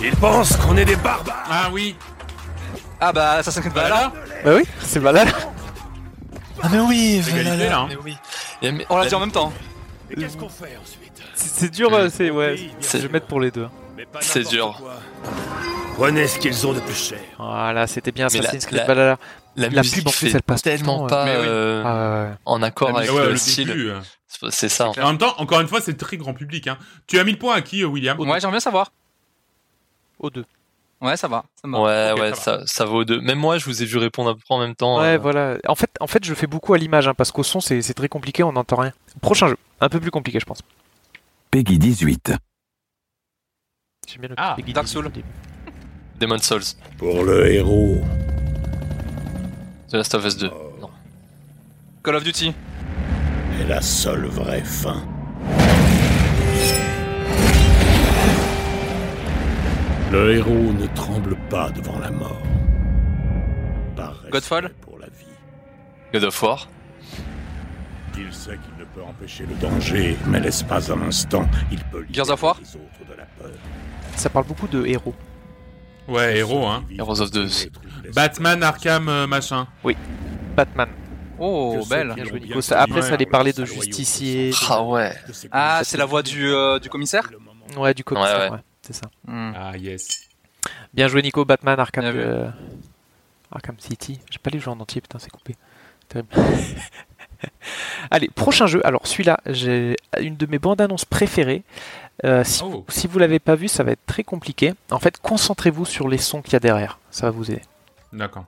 [0.04, 1.46] Il pense qu'on est des barbares.
[1.50, 1.96] Ah oui
[3.00, 4.12] Ah bah Assassin's Creed Valhalla.
[4.44, 5.30] Bah oui, c'est malade.
[6.62, 7.22] Ah mais oui.
[7.24, 7.80] C'est égalité là.
[7.80, 7.86] hein.
[7.90, 8.18] Mais oui.
[8.62, 9.52] Et mais- On l'a dit en même temps.
[10.12, 11.07] Et qu'est-ce qu'on fait ensuite?
[11.38, 12.58] C'est dur, euh, c'est ouais.
[12.82, 13.68] Je vais mettre pour les deux.
[14.22, 14.82] C'est dur.
[15.96, 17.20] Prenez ce qu'ils ont de plus cher.
[17.40, 19.18] Voilà, c'était bien Assassin's Creed la- Valhalla.
[19.56, 22.36] La, La musique pub, en plus, fait elle passe tellement temps, pas euh, Ah ouais,
[22.46, 23.72] en accord avec ouais, le, le style.
[23.72, 24.00] euh.
[24.52, 24.90] C'est- ça.
[24.90, 26.68] En même temps, encore une fois, c'est très grand public.
[26.68, 26.78] Hein.
[27.08, 28.20] Tu as mis le point à qui, euh, William?
[28.20, 28.92] Ouais, j'aimerais bien savoir.
[30.20, 30.46] Au deux.
[31.02, 31.44] Ouais, ça va.
[31.60, 31.80] Ça va.
[31.82, 33.20] Ouais, ouais, ça ça, ça vaut deux.
[33.22, 35.00] Même moi, je vous ai vu répondre à peu près en même temps.
[35.00, 35.58] Ouais, euh, voilà.
[35.68, 37.94] En fait, en fait, je fais beaucoup à l'image, hein, parce qu'au son, c'est c'est
[37.96, 38.94] très compliqué, on n'entend rien.
[39.22, 40.60] Prochain jeu, un peu plus compliqué, je pense.
[41.52, 42.34] Peggy 18.
[44.08, 45.12] J'aime bien le Ah, Peggy Dark 18 Souls.
[46.20, 46.64] Demon Souls.
[46.98, 48.02] Pour le héros,
[49.90, 50.48] The Last of Us 2.
[50.82, 50.90] Non.
[52.04, 52.54] Call of Duty.
[53.62, 55.04] est la seule vraie fin.
[60.12, 62.42] Le héros ne tremble pas devant la mort.
[63.96, 65.26] Par Godfall pour la vie.
[66.14, 66.68] God of War.
[68.18, 72.42] Il sait qu'il peut empêcher le danger, mais l'espace un instant, il peut Gears of
[72.42, 73.52] War libérer les autres de la peur.
[74.16, 75.14] Ça parle beaucoup de héros.
[76.08, 76.84] Ouais, héros, hein.
[76.98, 77.70] Heroes of the.
[78.16, 79.68] Batman, Arkham, euh, machin.
[80.56, 80.90] Batman.
[81.38, 82.14] Oh, belle.
[82.16, 82.62] Bien joué, Nico.
[82.62, 84.52] Ça- Après, ça allait parler de justicier.
[84.68, 85.14] Ah ouais.
[85.52, 87.30] Ah, c'est la voix du, euh, du commissaire
[87.78, 88.52] Ouais, du commissaire, Ouais, ouais.
[88.56, 88.64] ouais.
[88.82, 89.08] C'est ça.
[89.28, 89.52] Hmm.
[89.56, 90.22] Ah, yes.
[90.94, 91.46] Bien joué, Nico.
[91.46, 92.50] Batman, Arkham, euh,
[93.52, 94.20] Arkham City.
[94.32, 95.56] J'ai pas les jeux en entier, putain, c'est coupé.
[98.12, 98.86] Allez, prochain jeu.
[98.86, 101.64] Alors, celui-là, j'ai une de mes bandes annonces préférées.
[102.26, 102.84] Euh, si, Oh.
[102.90, 104.74] si vous l'avez pas vu, ça va être très compliqué.
[104.92, 106.98] En fait, concentrez-vous sur les sons qu'il y a derrière.
[107.12, 107.62] Ça va vous aider.
[108.14, 108.46] D'accord.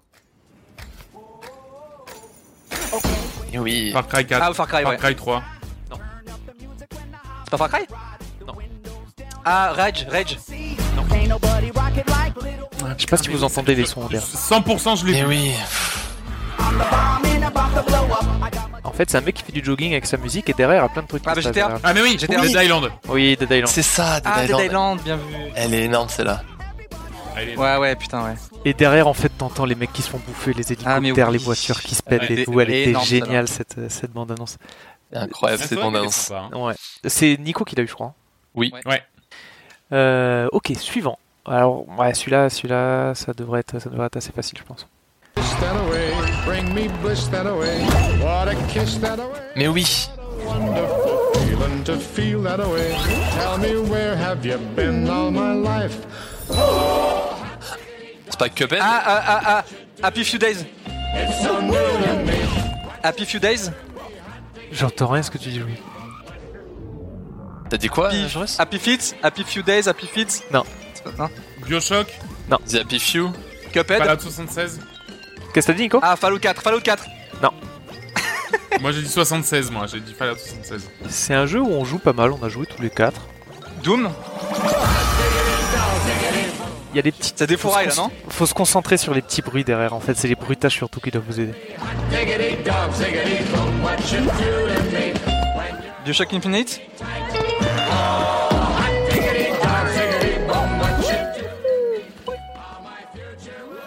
[3.54, 3.92] Oui.
[3.92, 4.42] Far Cry 4.
[4.44, 4.98] Ah, Far Cry, ouais.
[4.98, 5.44] Cry 3.
[7.44, 7.86] C'est pas Far Cry?
[8.48, 8.54] Non.
[9.46, 10.38] Ah, Rage, Rage.
[12.98, 14.22] Je sais pas si vous entendez les sons derrière.
[14.24, 15.28] 100% je l'ai Mais vu.
[15.28, 15.52] oui.
[19.00, 20.86] En fait, c'est un mec qui fait du jogging avec sa musique et derrière, il
[20.86, 21.24] y a plein de trucs.
[21.26, 21.80] Ah, qui bah, GTA.
[21.82, 22.42] Ah mais oui, GTA.
[22.42, 22.92] Dead Island.
[23.08, 23.68] Oui, Dead Island.
[23.68, 24.66] C'est ça, Dead Ah, Dead Island.
[24.66, 25.24] Island, bien vu.
[25.56, 26.44] Elle est énorme celle-là.
[27.56, 28.34] Ouais, ouais, putain, ouais.
[28.66, 31.38] Et derrière, en fait, t'entends les mecs qui se font bouffer, les Ah, hélicoptères, oui.
[31.38, 32.60] les voitures qui se pètent Elle et tout.
[32.60, 34.58] Elle était géniale, cette, euh, cette bande-annonce.
[35.14, 36.32] Incroyable Ah, cette bande-annonce.
[36.32, 36.50] hein.
[36.54, 36.74] Ouais.
[37.06, 38.14] C'est Nico qui l'a eu, je crois.
[38.54, 38.74] Oui.
[38.86, 39.02] Ouais.
[39.94, 41.18] Euh, ok, suivant.
[41.46, 44.86] Alors, ouais, celui-là, celui-là, ça devrait être, ça devrait être assez facile, je pense.
[49.56, 50.10] Mais oui.
[58.30, 59.64] C'est pas Cuphead Ah, ah, ah, ah.
[60.04, 60.66] Happy Few Days.
[63.04, 63.72] Happy Few Days.
[64.72, 65.76] J'entends rien ce que tu dis, Louis.
[67.70, 69.16] T'as dit quoi, Happy, euh, Happy Feet.
[69.24, 69.88] Happy Few Days.
[69.88, 70.44] Happy Feet.
[70.52, 70.64] Non.
[70.94, 71.30] C'est pas ça
[71.66, 72.08] Bioshock.
[72.68, 73.30] The Happy Few
[73.72, 74.00] Cuphead.
[74.00, 74.80] Fallout 76.
[75.54, 76.62] Qu'est-ce que t'as dit, Nico Ah, Fallout 4.
[76.62, 77.06] Fallout 4.
[78.82, 79.86] moi j'ai dit 76, moi.
[79.88, 80.90] J'ai dit Fallout 76.
[81.10, 83.22] C'est un jeu où on joue pas mal, on a joué tous les quatre.
[83.84, 84.10] Doom.
[86.94, 87.38] Il y a des petites.
[87.38, 90.28] Ça défouraille là, non Faut se concentrer sur les petits bruits derrière, en fait, c'est
[90.28, 91.54] les bruitages surtout qui doivent vous aider.
[96.04, 96.82] Bioshock Infinite.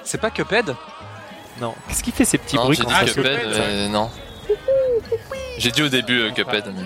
[0.05, 0.75] C'est pas Cuphead
[1.61, 1.75] Non.
[1.89, 3.89] Qu'est-ce qui fait ces petits Non, bruits quand dit ça Ah, se- Cuphead, Cuphead, euh,
[3.89, 4.11] non.
[5.59, 6.83] J'ai dit au début euh, Cuphead, mais...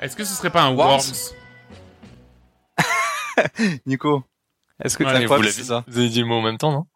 [0.00, 1.34] Est-ce que ce serait pas un Worms Worms
[3.86, 4.22] Nico.
[4.82, 5.84] Est-ce que Ouais, tu- Mais quoi, vous c'est l'avez ça.
[5.86, 6.86] Vous avez dit le mot en même temps, non?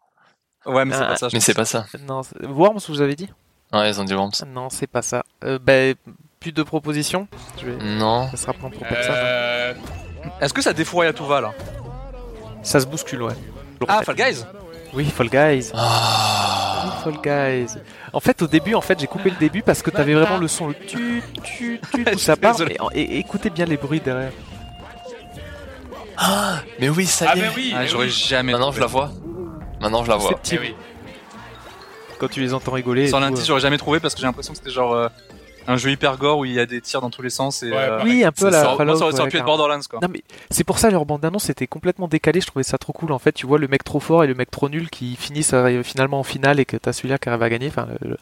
[0.65, 1.29] Ouais, mais c'est Ah, pas ça.
[1.29, 1.45] je Mais pense.
[1.45, 1.85] c'est pas ça.
[2.07, 3.29] Non, c'est- Worms, vous avez dit?
[3.73, 4.31] Ouais, ils ont dit Worms.
[4.47, 5.23] Non, c'est pas ça.
[5.43, 5.73] Euh, bah,
[6.39, 7.27] plus de propositions?
[7.59, 8.29] Je vais- Non.
[8.31, 9.13] Ça sera pas un propos de ça.
[9.13, 9.73] Euh...
[10.41, 11.53] Est-ce que ça défouraille à tout va là?
[12.63, 13.33] Ça se bouscule, ouais.
[13.87, 14.43] Ah, Fall Guys
[14.93, 15.71] Oui, Fall Guys.
[15.73, 16.83] Ah.
[16.85, 17.79] Oui, Fall Guys.
[18.13, 20.47] En fait, au début, en fait, j'ai coupé le début parce que t'avais vraiment le
[20.47, 22.57] son, le tu, tu, tu, suis ça part.
[22.93, 24.31] Et, et écoutez bien les bruits derrière.
[26.79, 27.41] Mais oui, ça Ah y est.
[27.43, 27.71] mais oui.
[27.73, 28.11] Ah, mais J'aurais oui.
[28.11, 28.51] jamais.
[28.51, 29.11] Maintenant, je la vois.
[29.79, 30.39] Maintenant, je la vois.
[30.51, 30.75] Eh oui.
[32.19, 33.09] Quand tu les entends rigoler.
[33.09, 33.47] tout, l'indice, euh.
[33.47, 35.07] j'aurais jamais trouvé parce que j'ai l'impression que c'était genre euh,
[35.69, 37.69] un jeu hyper gore où il y a des tirs dans tous les sens et.
[37.71, 38.03] Ouais, euh.
[38.03, 38.95] Oui, un peu ça, la ça- moi, Fallout.
[38.95, 39.57] ça aurait- ça aurait ouais, pu être carrément.
[39.57, 39.99] Borderlands quoi.
[40.01, 42.91] Non mais c'est pour ça leur bande annonce était complètement décalée, je trouvais ça trop
[42.91, 45.15] cool en fait, tu vois le mec trop fort et le mec trop nul qui
[45.15, 48.09] finissent euh, finalement en finale et que t'as celui-là qui arrive à gagner, enfin le-
[48.09, 48.17] le-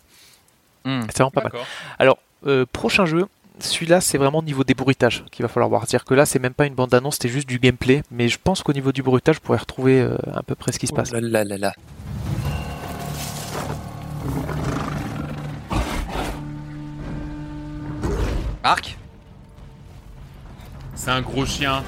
[0.85, 1.01] Hmm.
[1.07, 1.51] c'est vraiment pas mal.
[1.99, 3.25] Alors euh, prochain jeu,
[3.59, 6.39] celui-là c'est vraiment au niveau des bruitages qu'il va falloir voir, c'est-à-dire que là c'est
[6.39, 9.01] même pas une bande annonce, c'était juste du gameplay, mais je pense qu'au niveau du
[9.03, 11.09] bruitage vous pourrez retrouver euh, à peu près ce qui se passe.
[11.13, 11.73] Oh là là là là.
[18.67, 18.97] Arc
[20.95, 21.83] C'est un gros chien.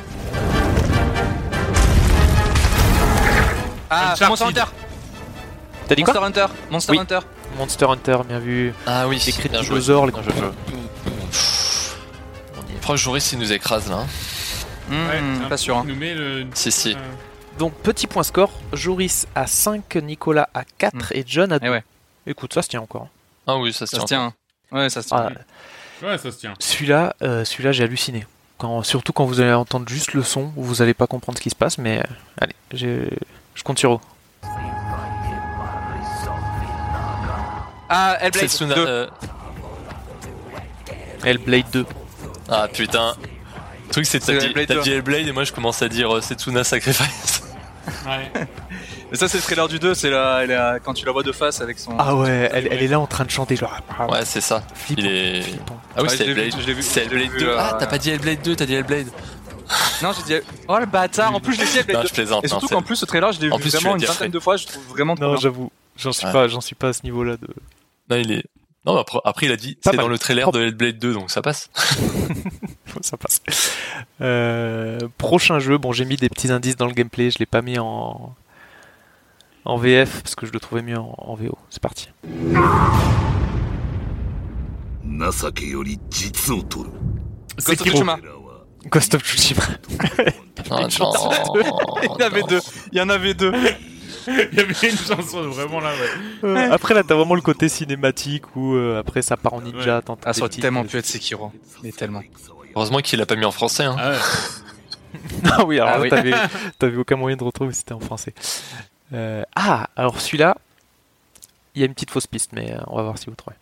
[3.90, 4.30] Ah, Uncharted.
[4.30, 4.64] Monster Hunter
[5.88, 7.00] T'as dit Monster quoi Hunter Monster Oui.
[7.00, 7.20] Hunter
[7.58, 8.74] Monster Hunter, bien vu.
[8.86, 9.20] Ah oui,
[9.50, 9.70] bien joué.
[9.80, 10.12] dinosaures, les
[12.82, 13.98] crois que Joris, il nous écrase là.
[13.98, 14.08] hein.
[14.90, 15.78] Hmm, Ouais, j'ai Pas sûr.
[15.78, 15.84] hein.
[15.86, 16.48] Nous met le...
[16.54, 16.94] Si, si.
[16.94, 16.98] Euh,
[17.58, 21.66] Donc petit point score, Joris à 5, Nicolas à 4 et John à 2.
[21.68, 21.84] Eh ouais,
[22.26, 23.08] Écoute, ça se tient encore.
[23.48, 24.02] Ah oui, ça se ça tient.
[24.02, 24.24] se tient.
[24.26, 24.34] hein.
[24.72, 25.18] Ouais, ça se tient.
[25.18, 25.30] Ah,
[26.04, 26.54] Ouais, ça se tient.
[26.60, 28.26] Celui-là, euh, celui-là, j'ai halluciné.
[28.58, 31.50] Quand, surtout quand vous allez entendre juste le son, vous allez pas comprendre ce qui
[31.50, 32.04] se passe, mais euh,
[32.42, 32.56] allez,
[33.56, 34.02] je compte sur vous.
[37.90, 38.86] Ah, Hellblade Suna- 2.
[38.88, 39.08] euh,
[41.24, 41.86] Hellblade 2.
[42.50, 43.16] Ah putain.
[43.88, 44.82] Le truc, c'est que t'as dit, Hellblade t'as 2.
[44.82, 47.42] dit Hellblade et moi je commence à dire euh, Setsuna Sacrifice.
[48.06, 48.32] Ouais.
[49.12, 51.32] Mais ça, c'est le trailer du 2, c'est est à- quand tu la vois de
[51.32, 51.96] face avec son.
[51.98, 53.76] Ah ouais, elle, elle est là en train de chanter genre.
[54.10, 54.62] Ouais, c'est ça.
[54.76, 55.02] Flippant.
[55.02, 55.42] Il est.
[55.42, 55.82] Flippant.
[55.96, 56.54] Ah oui, c'est Hellblade.
[56.60, 57.48] je l'ai vu, C'est je l'ai Hellblade vu, 2.
[57.50, 59.08] euh, Ah, t'as pas dit Hellblade 2, t'as dit Hellblade.
[60.02, 60.46] Non, j'ai dit.
[60.68, 62.44] Oh le bâtard En plus, je l'ai dit Non, Hellblade je plaisante.
[62.46, 64.40] Et non, surtout qu'en plus, ce trailer, je l'ai En vu vraiment une vingtaine de
[64.40, 66.32] fois, je trouve vraiment trop Non, j'avoue, j'en suis Ouais.
[66.34, 67.48] pas, j'en suis pas à ce niveau-là de.
[68.10, 68.44] Non, il est.
[68.86, 71.30] Non, mais après, après, il a dit c'est dans le trailer de Hellblade 2, donc
[71.32, 71.70] ça passe.
[73.02, 73.42] ça passe.
[74.22, 77.62] Euh, prochain jeu, bon, j'ai mis des petits indices dans le gameplay, je l'ai pas
[77.62, 78.34] mis en
[79.69, 81.57] en VF parce que je le trouvais mieux en, en VO.
[81.71, 82.09] C'est parti.
[85.33, 86.91] 情けより実を取る
[87.57, 87.95] Ghost of Sekiro.
[87.95, 88.19] Tsushima.
[88.91, 89.63] Ghost of Tsushima.
[90.71, 91.63] Ah, Une chance non, sur deux.
[91.63, 92.47] Il y en avait non.
[92.49, 92.61] deux.
[92.93, 93.53] Il y en avait deux.
[94.27, 96.49] Il y avait une chanson vraiment là, ouais.
[96.49, 99.97] Euh, après là, t'as vraiment le côté cinématique où euh, après ça part en ninja.
[99.97, 100.03] Ouais.
[100.03, 100.63] t'entends Ah, des ça aurait titres.
[100.63, 101.53] tellement pu être Sekiro.
[101.83, 102.23] Mais tellement.
[102.75, 103.85] Heureusement qu'il l'a pas mis en français.
[103.85, 103.97] Hein.
[103.99, 104.17] Ah ouais.
[105.45, 106.09] Ah oui, alors Ah là, oui.
[106.11, 106.33] t'avais,
[106.79, 108.35] t'avais aucun moyen de retrouver si c'était en français.
[109.14, 110.56] Euh, ah, alors celui-là,
[111.76, 113.56] il y a une petite fausse piste, mais euh, on va voir si vous trouvez.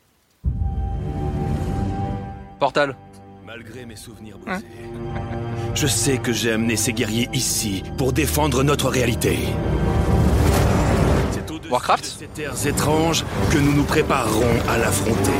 [2.60, 2.95] Portal.
[3.45, 4.65] Malgré mes souvenirs brisés,
[5.74, 9.40] je sais que j'ai amené ces guerriers ici pour défendre notre réalité.
[11.32, 15.32] C'est au-dessus Warcraft de ces terres étranges que nous nous préparerons à l'affronter.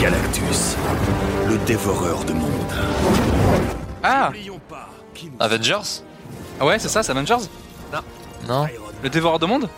[0.00, 0.76] Galactus,
[1.48, 2.72] le dévoreur de monde.
[4.02, 4.32] Ah
[5.38, 6.02] Avengers
[6.58, 7.46] Ah ouais, c'est ça, c'est Avengers
[7.92, 8.00] Non.
[9.02, 9.68] Le dévoreur de monde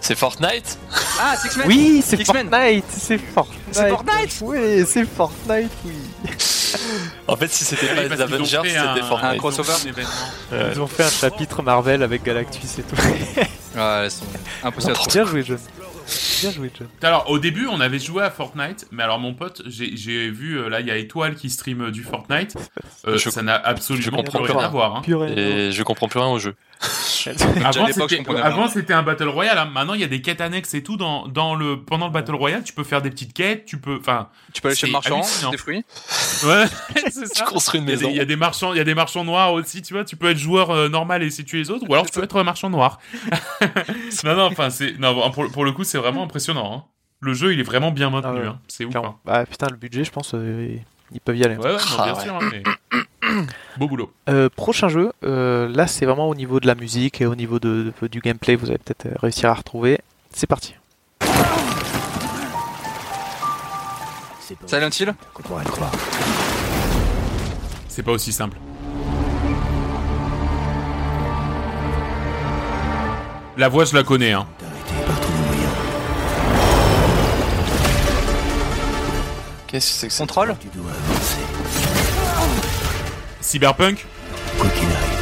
[0.00, 0.78] C'est Fortnite
[1.20, 2.24] Ah, c'est X-Men Oui, c'est.
[2.24, 3.58] Fortnite, c'est Fortnite.
[3.72, 5.92] C'est Fortnite Oui, c'est Fortnite, oui.
[7.26, 9.32] En fait, si c'était pas les Avengers, c'était un Fortnite.
[9.32, 9.72] ils ont crossover.
[9.72, 10.72] fait un événement.
[10.74, 12.96] Ils ont fait un chapitre Marvel avec Galactus et tout.
[13.76, 14.24] Ouais, elles sont
[14.64, 15.12] impossibles à trouver.
[15.12, 15.58] Bien joué, John.
[16.40, 16.88] Bien joué, John.
[17.02, 20.68] Alors, au début, on avait joué à Fortnite, mais alors mon pote, j'ai vu, euh,
[20.68, 22.56] là, il y a Étoile qui stream euh, du Fortnite.
[23.06, 24.64] Euh, Je- ça n'a absolument plus rien rien.
[24.66, 24.96] à voir.
[24.96, 25.02] hein.
[25.36, 26.54] Et je comprends plus rien au jeu.
[28.42, 29.58] Avant, c'était un Battle Royale.
[29.58, 29.66] hein.
[29.72, 30.96] Maintenant, il y a des quêtes annexes et tout.
[30.96, 33.96] Dans, dans le, pendant le Battle Royale, tu peux faire des petites quêtes, tu peux...
[34.00, 35.84] Enfin, Tu peux aller chez le marchand, des fruits.
[36.44, 36.64] ouais,
[37.10, 38.08] c'est Tu construis une maison.
[38.10, 40.04] il y a des marchands, il y a des marchands noirs aussi, tu vois.
[40.04, 42.12] Tu peux être joueur euh, normal et essayer de tuer les autres, ou alors tu
[42.12, 42.98] peux être un marchand noir.
[44.24, 46.72] non, non, enfin, c'est, non, pour, pour le coup, c'est vraiment impressionnant.
[46.76, 46.84] hein.
[47.20, 48.30] Le jeu, il est vraiment bien maintenu.
[48.32, 48.46] Ah ouais.
[48.46, 48.60] hein.
[48.68, 48.94] C'est ouf.
[48.94, 49.16] Hein.
[49.24, 50.76] Bah putain, le budget, je pense, euh,
[51.12, 51.56] ils peuvent y aller.
[51.56, 52.22] Ouais, ouais, non, Ah bien ouais.
[52.22, 52.34] sûr.
[52.34, 52.62] hein, mais...
[53.76, 54.12] Beau boulot.
[54.28, 57.58] Euh, prochain jeu, euh, là c'est vraiment au niveau de la musique et au niveau
[57.58, 59.98] de, de- du gameplay, vous allez peut-être euh, réussir à retrouver.
[60.30, 60.74] C'est parti.
[64.66, 65.14] Silent Hill.
[67.88, 68.56] C'est pas aussi simple.
[73.56, 74.32] La voix, je la connais.
[74.32, 74.46] Hein.
[79.68, 81.36] Qu'est-ce que c'est que ça Contrôle Tu dois avancer,
[83.42, 84.06] Cyberpunk?
[84.58, 85.18] Quoi qu'il arrive.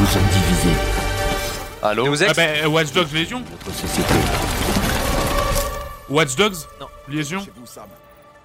[0.00, 0.76] Nous sommes divisés,
[1.82, 2.04] Allô?
[2.04, 4.14] Deus Ex Ah ben, euh, Watch Dogs Légion notre société.
[6.08, 6.86] Watch Dogs Non.
[7.08, 7.86] Légion vous, Sam.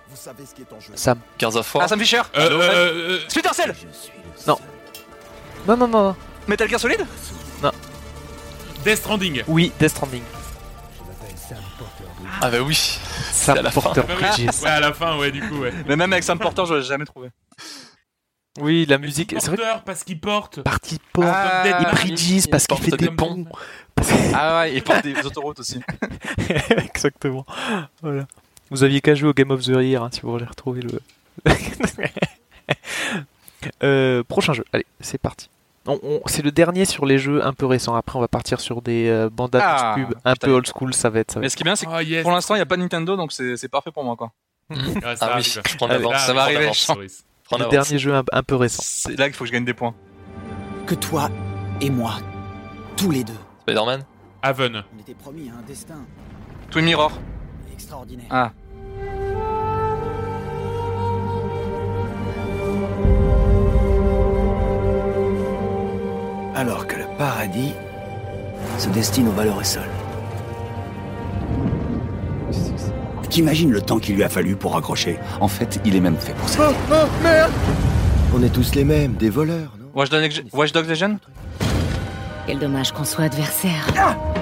[0.10, 0.94] Vous savez ce qui est en jeu.
[0.96, 1.20] Sam.
[1.80, 4.56] Ah, Sam Fisher euh, euh, euh, Splinter Cell Je suis le Non.
[4.58, 4.66] seul.
[5.68, 6.16] Non, non, non, non.
[6.48, 7.06] Metal Gear Solid?
[8.84, 9.44] Death Stranding.
[9.48, 10.22] Oui, Death Stranding.
[12.42, 12.76] Ah bah oui.
[13.32, 14.24] Sam à la Porter Ah bah oui.
[14.46, 14.62] Bridges.
[14.64, 15.74] Ouais, à la fin, ouais, du coup, ouais.
[15.88, 17.30] Mais même avec Sam Porter, je l'ai jamais trouvé.
[18.60, 19.36] Oui, la musique.
[19.40, 20.62] C'est vrai parce qu'il porte.
[20.64, 21.26] partie port.
[21.28, 23.46] Ah, et il- Bridges il parce qu'il porte fait des des ponts.
[24.34, 25.80] Ah ouais, il porte des autoroutes aussi.
[26.70, 27.46] Exactement.
[28.02, 28.26] Voilà.
[28.72, 31.00] Vous aviez qu'à jouer au Game of the Year hein, si vous voulez retrouver le.
[33.84, 34.64] Euh, prochain jeu.
[34.72, 35.50] Allez, c'est parti.
[35.88, 37.96] On- on- c'est le dernier sur les jeux un peu récents.
[37.96, 40.48] Après, on va partir sur des euh, bandes Ah, pub un putain.
[40.48, 40.94] peu old school.
[40.94, 41.32] Ça va être.
[41.32, 42.24] Ça va Mais ce qui est bien, c'est que Oh yes.
[42.24, 44.32] pour l'instant, il n'y a pas de Nintendo, donc c'est parfait pour moi, quoi.
[44.70, 46.14] Ouais, ça Ah oui, je prends Allez, d'avance.
[46.14, 48.84] Là, ça va arriver, Le dernier jeu un, un peu récent.
[48.84, 49.94] C'est là qu'il faut que je gagne des points.
[50.86, 51.30] Que toi
[51.82, 52.16] et moi,
[52.98, 54.04] tous les deux, Spider-Man?
[54.42, 54.84] Haven.
[54.96, 56.06] on était promis à un destin
[56.70, 57.12] Twin Mirror.
[57.74, 58.28] extraordinaire.
[58.30, 58.52] Ah.
[66.58, 67.72] Alors que le paradis
[68.80, 69.84] se destine au malheureux sol.
[73.30, 76.34] T'imagines le temps qu'il lui a fallu pour accrocher En fait, il est même fait
[76.34, 76.74] pour ça.
[78.34, 81.20] On est tous les mêmes, des voleurs, non Watch Dogs, Watch Dogs Legion?
[82.48, 83.86] Quel dommage qu'on soit adversaires.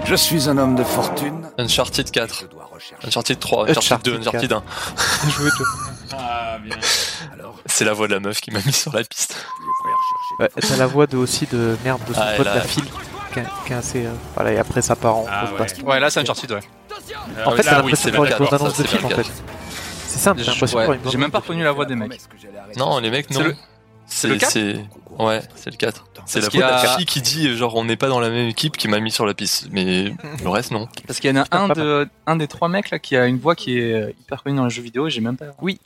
[0.06, 1.50] Je suis un homme de fortune.
[1.58, 2.44] Uncharted 4.
[2.44, 3.06] Je dois rechercher.
[3.06, 3.70] Uncharted 3.
[3.72, 4.20] Uncharted 2.
[4.20, 4.64] Uncharted Uncharted 1.
[5.22, 5.68] Bien joué, Joe.
[6.14, 6.78] Ah, bien.
[7.66, 9.36] C'est la voix de la meuf qui m'a mis sur la piste.
[10.40, 12.84] Ouais, T'as la voix de, aussi de merde de son Ah, pote, la file.
[13.34, 15.58] Qui est- qui est assez, euh, Voilà, et après ça part en Ah, grosse ouais.
[15.60, 15.84] baston.
[15.88, 16.60] Ouais, là c'est Uncharted, ouais.
[17.46, 19.28] En fait, t'as l'impression c'est de voir une ça, de c'est film en fait.
[20.08, 21.86] C'est simple, Je- j'ai l'impression de ouais, voir une J'ai même pas reconnu la voix
[21.86, 22.20] des mecs.
[22.78, 23.42] Non, les mecs, non.
[23.42, 23.56] C'est le-
[24.08, 24.86] C'est le quatre c'est
[25.20, 26.06] ouais, c'est le 4.
[26.28, 28.08] C'est la qu'il y voix de la a- fille qui dit genre on n'est pas
[28.08, 30.14] dans la même équipe qui m'a mis sur la piste, mais
[30.44, 30.88] le reste non.
[31.08, 33.40] Parce qu'il y en a un, de, un des trois mecs là qui a une
[33.40, 35.46] voix qui est euh, hyper connue dans les jeux vidéo et j'ai même pas.
[35.62, 35.80] Oui,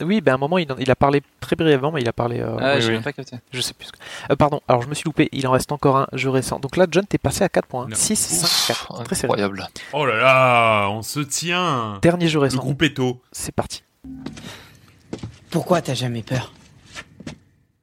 [0.00, 2.40] ben à un moment il, en- il a parlé très brièvement, mais il a parlé.
[2.40, 3.02] euh, Ah, oui, j'ai oui.
[3.02, 3.36] pas capté.
[3.52, 3.86] Je sais plus.
[3.86, 3.98] ce que-
[4.32, 6.58] Euh, pardon, alors je me suis loupé, il en reste encore un jeu récent.
[6.60, 7.86] Donc là, John, t'es passé à 4 points.
[7.88, 7.96] Non.
[7.96, 9.02] 6, 5, 4.
[9.04, 9.32] Très sérieux.
[9.44, 9.68] Incroyable.
[9.92, 11.98] Oh là là, on se tient.
[12.02, 12.58] Dernier jeu Le récent.
[12.58, 13.20] groupe Eto.
[13.32, 13.82] C'est parti.
[15.50, 16.52] Pourquoi t'as jamais peur?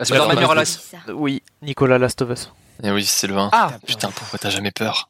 [0.09, 0.51] Mario.
[0.51, 0.91] Alas.
[1.07, 2.51] Euh, Oui, Nicolas Last of Us.
[2.83, 3.49] Et oui, c'est le 1.
[3.53, 5.09] Ah Putain, pourquoi t'as jamais peur?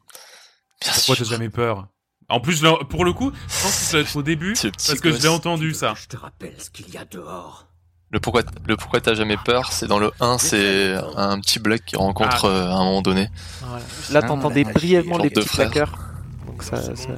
[0.80, 1.88] Bien Pourquoi t'as jamais peur?
[2.28, 5.12] En plus, pour le coup, je pense que ça va être au début, parce que
[5.12, 5.94] je l'ai entendu ça.
[5.96, 7.66] Je te rappelle ce qu'il y a dehors.
[8.10, 11.84] Le pourquoi le pourquoi t'as jamais peur, c'est dans le 1, c'est un petit black
[11.84, 12.48] qui rencontre Ah.
[12.48, 13.28] euh, à un moment donné.
[13.62, 13.84] Voilà.
[14.12, 15.70] Là, t'entendais brièvement les petits frères.
[15.70, 15.98] claqueurs.
[16.46, 17.08] Donc ça, ça-.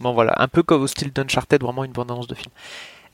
[0.00, 2.50] Bon voilà, un peu comme au style d'Uncharted, vraiment une bande-annonce de film.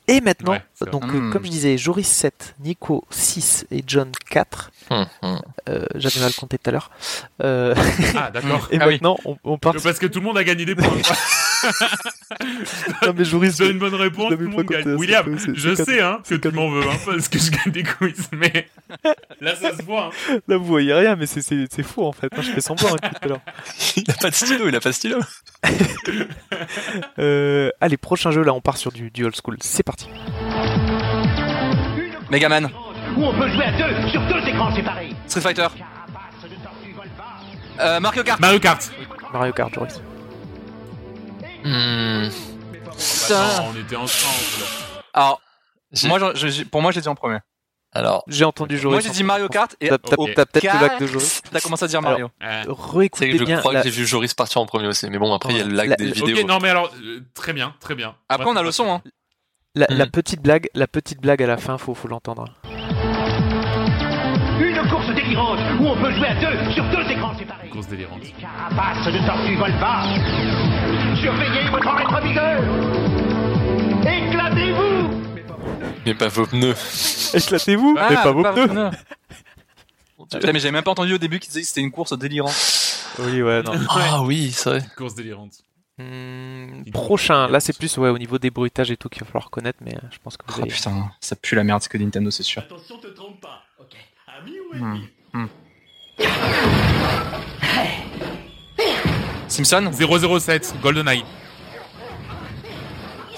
[0.09, 0.63] Et maintenant, Ouais,
[0.93, 4.71] donc euh, comme je disais, Joris 7, Nico 6 et John 4.
[4.91, 5.41] Hum, hum.
[5.69, 6.91] Euh, J'avais mal compté tout à l'heure.
[7.43, 7.75] Euh,
[8.17, 8.69] Ah, d'accord.
[8.73, 8.95] et Ah oui.
[8.95, 9.75] maintenant, on, on part.
[9.83, 10.87] Parce que tout le monde a gagné des points.
[13.03, 14.95] Non mais Joris, Je donne une bonne réponse, tout le monde gagne.
[14.95, 17.73] William, je c'est sais hein, que c'est tu m'en veux, hein, parce que je gagne
[17.73, 18.69] des quiz, mais
[19.41, 20.11] là ça se voit.
[20.31, 20.39] Hein.
[20.49, 22.29] là vous voyez rien, mais c'est- faux en fait.
[22.37, 23.41] hein, je fais semblant hein, tout à l'heure.
[23.97, 25.19] Il a pas de stylo, il a pas de stylo.
[27.19, 29.57] Euh, allez, prochain jeu, là on part sur du, du old school.
[29.61, 29.96] C'est parti.
[32.31, 32.71] Megaman.
[33.17, 35.11] Où on peut jouer à deux sur deux écrans séparés.
[35.27, 35.69] Street Fighter.
[37.81, 38.41] Euh, Mario Kart.
[38.41, 38.91] Mario Kart.
[39.33, 40.01] Mario Kart, Joris.
[41.65, 42.29] On
[43.77, 44.65] était ensemble.
[45.13, 45.41] Alors,
[45.93, 47.39] j'ai- moi, je- je- pour moi, je l'ai dit en premier.
[47.93, 48.93] Alors, J'ai entendu Joris.
[48.97, 51.41] Moi, j'ai dit Mario Kart et T'as peut-être le lac de Joris.
[51.51, 52.31] T'as commencé à dire Mario.
[52.43, 52.63] Euh,
[53.39, 53.59] je bien.
[53.59, 55.63] crois la- que j'ai vu Joris partir en premier aussi, mais bon après il y
[55.63, 56.39] a le lag La- des la- vidéos.
[56.41, 58.15] ok, non mais alors, euh, très bien, très bien.
[58.29, 59.03] Après, on a le son, hein.
[59.77, 60.11] La, la Hmm.
[60.11, 62.47] petite blague, la petite blague à la fin, faut, faut l'entendre.
[64.59, 67.69] Une course délirante où on peut jouer à deux sur deux écrans séparés.
[67.69, 68.23] Grosse délirante.
[68.23, 70.03] Les carapaces de tortues volent bas.
[71.21, 72.63] Surveillez votre rétroviseur.
[74.07, 75.11] Éclatez-vous
[76.07, 76.75] Mais pas vos pneus.
[77.35, 78.69] Éclatez-vous, Ah, mais pas vos pas pneus.
[78.69, 78.91] pneus.
[80.33, 82.55] Putain, mais j'avais même pas entendu au début qu'ils disaient que c'était une course délirante.
[83.19, 83.73] Oui, ouais, non.
[83.91, 84.83] Ah oui, c'est vrai.
[84.97, 85.53] Grosse délirante.
[85.99, 89.45] Hmm, prochain, là c'est plus ouais, au niveau des bruitages et tout qu'il va falloir
[89.47, 91.97] reconnaître, mais euh, je pense que vous Oh putain, ça pue la merde, c'est que
[91.97, 92.61] Nintendo, c'est sûr.
[92.63, 93.63] Attention, te trompe pas.
[93.79, 93.97] Ok.
[94.39, 95.01] Ami ou Hmm.
[95.33, 95.47] Hmm.
[99.49, 99.91] Simpson
[100.39, 101.25] 007, GoldenEye.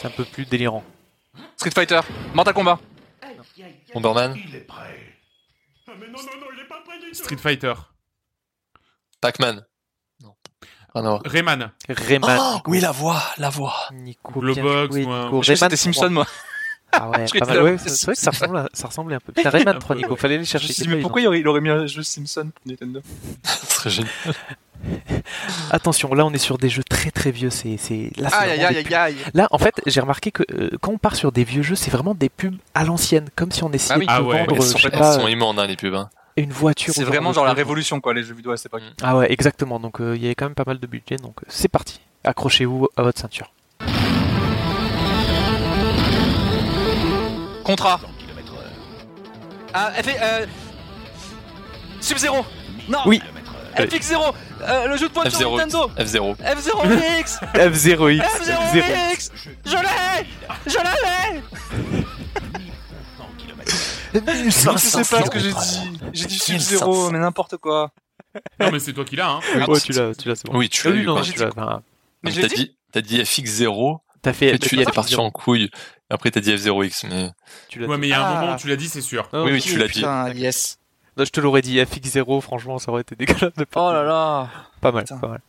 [0.00, 0.82] c'est un peu plus délirant.
[1.56, 2.00] Street Fighter
[2.34, 2.78] Mortal Kombat
[3.94, 4.98] Bomberman, Il est prêt.
[5.86, 7.14] Ah, mais non, non, non, il est pas prêt du tout.
[7.14, 7.74] Street Fighter.
[9.20, 9.64] Pac-Man.
[10.94, 11.00] Non.
[11.00, 11.20] À voir.
[11.24, 11.70] Rayman.
[11.88, 13.74] Rayman, Oh, oui, la voix, la voix.
[13.92, 15.42] Nico, Le bien box joué, ou un- Nico.
[15.42, 16.26] Je Rayman c'était Simpson, moi.
[16.90, 17.62] Ah ouais, Je pas mal.
[17.62, 19.32] Ouais, c'est vrai que ça ressemble, à- ça ressemble un peu.
[19.32, 20.84] Putain, Rayman 3, Nico, fallait aller Je me chercher.
[20.84, 23.00] pas mais pourquoi il aurait, il aurait mis un jeu Simpson pour Nintendo
[23.44, 24.10] Ce serait génial.
[25.70, 27.50] Attention, là on est sur des jeux très très vieux.
[27.50, 28.10] C'est, c'est...
[28.16, 31.16] Là, c'est Aïe aïe aïe Là, en fait, j'ai remarqué que euh, quand on part
[31.16, 34.06] sur des vieux jeux, c'est vraiment des pubs à l'ancienne, comme si on essayait oui.
[34.06, 35.76] de Ah ouais, vendre, Elles euh, sont, je sais elles pas, sont immondes, hein, les
[35.76, 35.94] pubs.
[35.94, 36.08] hein.
[36.40, 36.94] Une voiture.
[36.94, 38.82] C'est vraiment genre la révolution, quoi, les jeux vidéo à cette époque.
[39.02, 39.78] Ah ouais, exactement.
[39.80, 41.16] Donc euh, il y avait quand même pas mal de budget.
[41.16, 42.00] Donc euh, c'est parti.
[42.24, 43.52] Accrochez-vous à votre ceinture.
[47.64, 48.00] Contrat
[49.74, 50.46] Ah, FF, euh...
[52.00, 52.44] Sub-Zero
[52.88, 53.20] Non Oui.
[53.76, 54.32] FX0
[54.62, 56.36] euh, Le jeu de pointe sur F0, Nintendo F0.
[56.36, 58.22] F0X F0X.
[58.22, 59.30] F0X
[59.64, 60.26] Je l'ai
[60.66, 61.42] Je l'avais
[64.26, 66.00] Je sais pas ce que j'ai dit.
[66.12, 67.90] J'ai dit Sub-Zero, mais n'importe quoi.
[68.60, 69.40] Non mais c'est toi qui l'as, hein.
[69.68, 70.58] Ouais, tu l'as, tu l'as, c'est bon.
[70.58, 71.06] Oui, tu Ah l'as oui, eu.
[71.06, 71.80] non, tu l'as.
[72.22, 74.54] Mais T'as dit t'as dit FX0, T'as fait.
[74.54, 75.70] et tu dit es parti F0, en couille.
[76.10, 77.30] Après, t'as dit F0X, mais
[77.68, 78.40] Tu l'as Ouais mais il y a un Ah.
[78.40, 79.28] moment où tu l'as dit, c'est sûr.
[79.32, 80.04] Ah, oui, oui, tu l'as dit.
[80.38, 80.78] Yes.
[81.16, 83.88] Non, je te l'aurais dit FX0, franchement, ça aurait été dégueulasse de pas.
[83.88, 84.48] Oh là là.
[84.80, 85.18] Pas mal, Putain.
[85.18, 85.40] pas mal.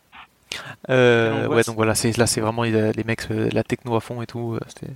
[0.90, 4.22] Euh, ouais, donc voilà, c'est, là c'est vraiment les mecs, euh, la techno à fond
[4.22, 4.56] et tout.
[4.56, 4.94] euh, C'était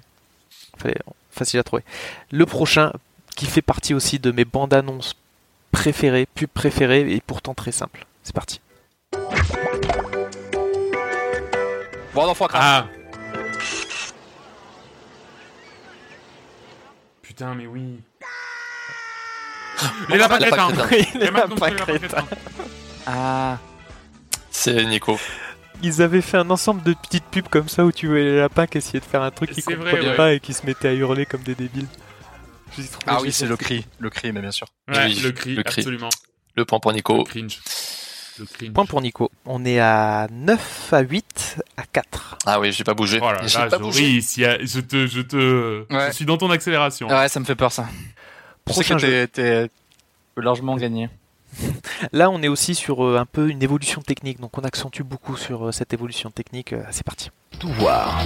[1.32, 1.84] facile à trouver.
[2.32, 2.92] Le prochain,
[3.36, 5.16] qui fait partie aussi de mes bandes annonces
[5.72, 8.06] préférées, pubs préférées, et pourtant très simple.
[8.24, 8.62] C'est parti.
[12.14, 12.64] World of Warcraft.
[12.64, 12.88] Ah.
[17.22, 18.00] Putain mais oui.
[20.10, 21.20] Les lapins Lapin crétins.
[21.20, 22.26] Les lapins crétins.
[23.08, 23.58] Ah.
[24.52, 25.20] c'est Nico.
[25.82, 28.68] Ils avaient fait un ensemble de petites pubs comme ça où tu voyais les lapins
[28.68, 30.16] qui essayaient de faire un truc qu'ils comprenaient ouais.
[30.16, 31.88] pas et qui se mettaient à hurler comme des débiles.
[33.08, 33.86] Ah oui, c'est le cri.
[34.00, 34.68] Le cri, mais bien sûr.
[34.88, 35.82] Ouais, Oui, le cri, le cri.
[35.82, 36.10] absolument.
[36.56, 37.24] Le point pour Le Nico.
[37.24, 37.60] cringe.
[38.40, 38.74] Le cringe.
[38.74, 39.32] Point pour Nico.
[39.46, 42.38] On est à 9 à 8 à 4.
[42.46, 43.20] Ah oui, j'ai pas bougé.
[43.22, 44.10] Oh là J'ai là, pas bougé.
[44.38, 46.08] Y a- je te, je te, Ouais.
[46.08, 47.08] je suis dans ton accélération.
[47.08, 47.88] Ouais, ça me fait peur ça.
[48.68, 49.70] Je sais Prochain que t'es-
[50.38, 51.10] largement gagné.
[52.12, 55.38] Là, on est aussi sur euh, un peu une évolution technique, donc on accentue beaucoup
[55.38, 56.74] sur euh, cette évolution technique.
[56.74, 57.30] Euh, c'est parti.
[57.60, 58.20] Tout voir,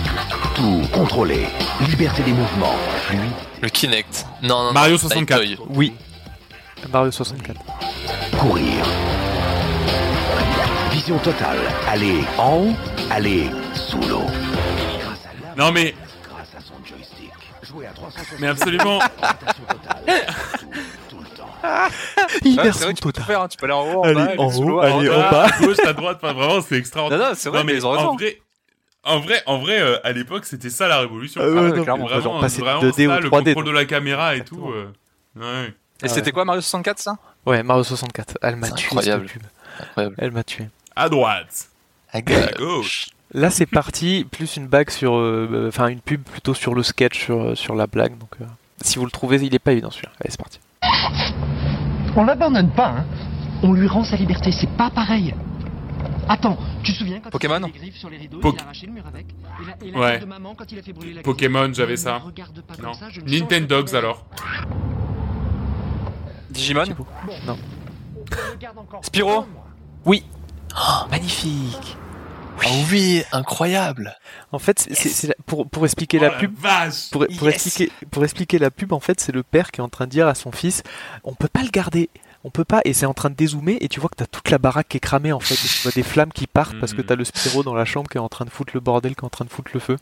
[0.56, 1.48] tout contrôler,
[1.90, 3.22] liberté des mouvements, fluide.
[3.62, 4.26] Le Kinect.
[4.41, 4.74] Non, non, non.
[4.74, 5.40] Mario Light 64.
[5.40, 5.58] Toy.
[5.70, 5.94] Oui.
[6.91, 7.60] Mario 64.
[8.40, 8.86] courir.
[10.91, 12.74] Vision totale, aller en haut,
[13.12, 14.24] aller sous l'eau.
[15.58, 15.94] Non mais,
[16.24, 17.32] grâce à son joystick.
[17.64, 18.99] Jouer à 360 mais absolument.
[22.43, 22.57] le.
[22.57, 23.47] Ouais, vrai que tu peux tout faire, hein.
[23.47, 24.79] tu peux aller en haut, en bas, aller sous l'eau.
[24.79, 25.45] allez, en en bas.
[25.45, 27.23] à gauche, à droite, enfin vraiment, c'est extraordinaire.
[27.23, 28.09] Non, non, c'est vrai, mais mais ils ont raison.
[28.09, 28.38] en vrai,
[29.03, 31.41] en vrai, en vrai, euh, à l'époque, c'était ça la révolution.
[31.43, 32.05] Ah ouais, ouais, non, clairement.
[32.05, 33.29] vraiment, passait de vraiment 2D ça, le 3D.
[33.29, 33.75] contrôle de donc.
[33.75, 34.69] la caméra et tout.
[34.71, 34.91] euh,
[35.35, 35.73] ouais.
[36.03, 37.17] Et c'était quoi Mario 64 ça?
[37.45, 38.38] Ouais, Mario 64.
[38.41, 39.27] Elle m'a tué incroyable.
[39.27, 39.49] cette pub.
[39.81, 40.15] Incroyable.
[40.19, 40.67] Elle m'a tué.
[40.95, 41.69] À droite,
[42.11, 43.07] À gauche.
[43.34, 44.25] Là, c'est parti.
[44.29, 47.55] Plus une bague sur, euh, euh, enfin une pub plutôt sur le sketch, sur, euh,
[47.55, 48.17] sur la blague.
[48.17, 48.45] Donc, euh,
[48.81, 50.11] si vous le trouvez, il est pas évident celui-là.
[50.21, 50.59] Allez, c'est parti.
[52.15, 53.05] On l'abandonne pas, hein.
[53.64, 55.34] On lui rend sa liberté, c'est pas pareil.
[56.30, 58.64] Attends, tu te souviens quand Pokémon il a griffes sur les rideaux, Poké- il a
[58.65, 60.11] arraché le mur avec Et la, et la Ouais.
[60.14, 62.19] tête de maman quand il a fait brûler la Pokémon, j'avais ça.
[62.19, 62.91] me regarde pas Non.
[62.91, 64.26] comme ça, Nintendogs alors.
[66.49, 66.84] Digimon
[67.45, 67.57] Non.
[69.01, 69.45] Spyro.
[70.05, 70.23] Oui.
[70.76, 71.97] Oh, magnifique.
[72.63, 74.17] Ah oui, incroyable.
[74.51, 76.53] En fait, c'est- c'est c'est la- pour, pour expliquer Oh la pub.
[77.11, 77.55] Pour, pour Yes.
[77.65, 80.11] expliquer, pour expliquer la pub, en fait, c'est le père qui est en train de
[80.11, 80.84] dire à son fils
[81.23, 82.09] on peut pas le garder.
[82.43, 84.49] On peut pas, et c'est en train de dézoomer, et tu vois que t'as toute
[84.51, 86.93] la baraque qui est cramée en fait, et tu vois des flammes qui partent parce
[86.93, 87.07] que Mhm.
[87.07, 89.21] t'as le Spyro dans la chambre qui est en train de foutre le bordel, qui
[89.21, 89.97] est en train de foutre le feu.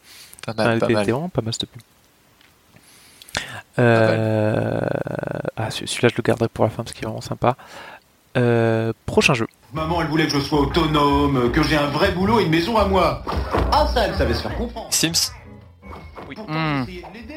[0.45, 1.03] Pas mal, elle pas mal.
[1.03, 1.81] vraiment pas mal cette pub.
[3.79, 4.81] Euh...
[5.57, 7.55] Ah, celui- celui-là je le garderai pour la fin parce qu'il est vraiment sympa.
[8.37, 9.47] Euh, prochain jeu.
[9.73, 12.77] Maman, elle voulait que je sois autonome, que j'ai un vrai boulot et une maison
[12.77, 13.23] à moi.
[13.71, 14.87] Ah, ça, elle savait se faire comprendre.
[14.89, 15.31] Sims.
[16.47, 16.83] Hmm.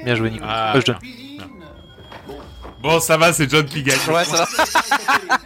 [0.04, 0.44] Bien joué Nico.
[0.48, 0.74] Ah.
[0.76, 0.98] Euh, je donne.
[2.80, 3.98] Bon, ça va, c'est John qui gagne.
[4.08, 5.38] Ouais, ça va.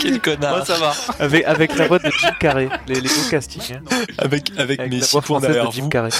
[0.00, 0.58] Quel connard.
[0.60, 0.92] Ouais, ça va.
[1.18, 3.74] Avec, avec la voix de Jim Carrey, les, les beaux castings.
[3.74, 3.80] hein.
[4.18, 5.88] Avec, avec, Avec mes la voix française de Jim.
[5.88, 6.10] Carrey.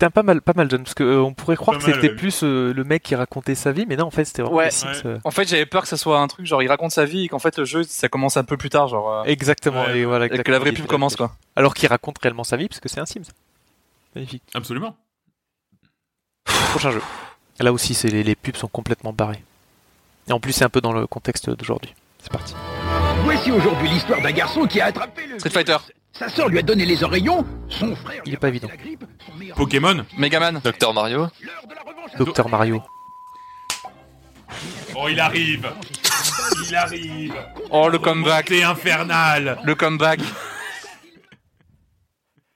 [0.00, 1.92] C'était un pas mal, pas mal John, parce que euh, on pourrait croire Pas que
[1.92, 4.56] c'était plus euh, le mec qui racontait sa vie, mais non, en fait, c'était vraiment
[4.56, 4.70] Ouais.
[4.70, 5.00] Sims, Ouais.
[5.04, 7.24] euh, En fait, j'avais peur que ça soit un truc genre il raconte sa vie
[7.24, 9.12] et qu'en fait le jeu ça commence un peu plus tard, genre.
[9.12, 9.98] euh, Exactement, Ouais.
[9.98, 10.24] et voilà.
[10.24, 11.36] et que la vraie pub commence quoi.
[11.54, 13.24] Alors qu'il raconte réellement sa vie, parce que c'est un Sims.
[14.14, 14.42] Magnifique.
[14.54, 14.96] Absolument.
[16.70, 17.02] Prochain jeu.
[17.58, 19.42] Là aussi, c'est les, les pubs sont complètement barrés.
[20.28, 21.94] Et en plus, c'est un peu dans le contexte d'aujourd'hui.
[22.22, 22.54] C'est parti.
[23.24, 25.38] Voici aujourd'hui l'histoire d'un garçon qui a attrapé le.
[25.38, 25.76] Street Fighter,
[26.12, 28.22] Sa sœur lui a donné les oreillons, son frère.
[28.26, 28.68] Il est pas évident.
[28.68, 31.20] la grippe, son meilleur Pokémon Megaman, Docteur Mario.
[31.40, 32.14] L'heure de la revanche.
[32.18, 32.82] Docteur Mario.
[34.96, 35.72] Oh, il arrive
[36.68, 37.34] Il arrive
[37.70, 40.20] Oh le comeback, C'est infernal le comeback.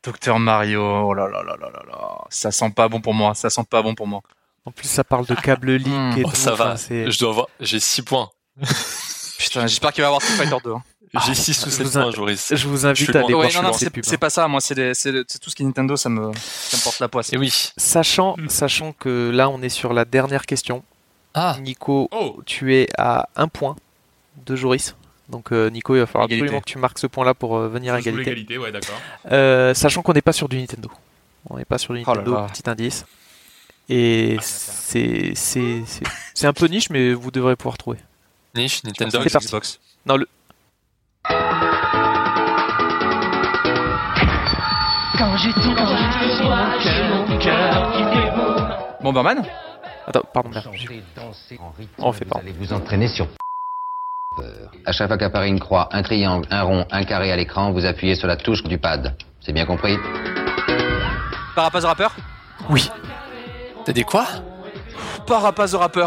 [0.03, 3.35] Docteur Mario, oh là là là là là là, ça sent pas bon pour moi,
[3.35, 4.21] ça sent pas bon pour moi.
[4.67, 6.19] En plus, ça parle de câble link Hmm.
[6.19, 6.37] et Oh, tout.
[6.37, 6.77] ça va.
[6.77, 7.47] c'est- Je dois avoir.
[7.61, 8.29] J'ai 6 points.
[9.39, 10.73] Putain, j'espère qu'il va y avoir Street Fighter 2.
[10.75, 10.83] hein.
[11.27, 12.53] J'ai 6 ou je 7 vous in- points, Joris.
[12.55, 14.61] Je vous invite à aller Ouais, voir non, non, ces c'est c'est pas ça, moi
[14.61, 17.33] c'est tout ce qui est Nintendo, ça me, ça me porte la poisse.
[17.33, 17.53] Et oui.
[17.77, 20.83] Sachant, sachant que là, on est sur la dernière question.
[21.35, 21.57] Ah.
[21.61, 23.77] Nico, Oh tu es à un point
[24.47, 24.95] de Joris.
[25.29, 26.45] Donc, euh, Nico, il va falloir Égalité.
[26.45, 28.25] absolument que tu marques ce point-là pour euh, venir à égalité.
[28.31, 29.01] l'égalité, ouais, d'accord.
[29.33, 30.91] Euh, sachant qu'on n'est pas sur du Nintendo.
[31.49, 32.47] On n'est pas sur du Oh là Nintendo, là.
[32.53, 33.05] petit indice.
[33.89, 37.99] Et c'est c'est un peu niche, mais vous devrez pouvoir trouver.
[38.55, 39.19] Niche, Nintendo.
[39.25, 39.81] Xbox.
[40.07, 40.29] Non, le...
[45.19, 48.77] Quand je te vois, j'ai mon cœur qui déboule.
[49.01, 49.43] Bomberman
[50.07, 50.69] Attends, pardon, merde.
[51.99, 52.39] On fait pas.
[52.41, 53.27] allez vous entraîner sur
[54.85, 57.87] À chaque fois qu'apparaît une croix, un triangle, un rond, un carré à l'écran, vous
[57.87, 59.17] appuyez sur la touche du pad.
[59.41, 59.97] C'est bien compris?
[61.55, 62.09] Parapaz the Rapper
[62.69, 62.91] Oui.
[63.85, 64.27] T'as des quoi?
[65.27, 66.07] Parapaz the Rapper.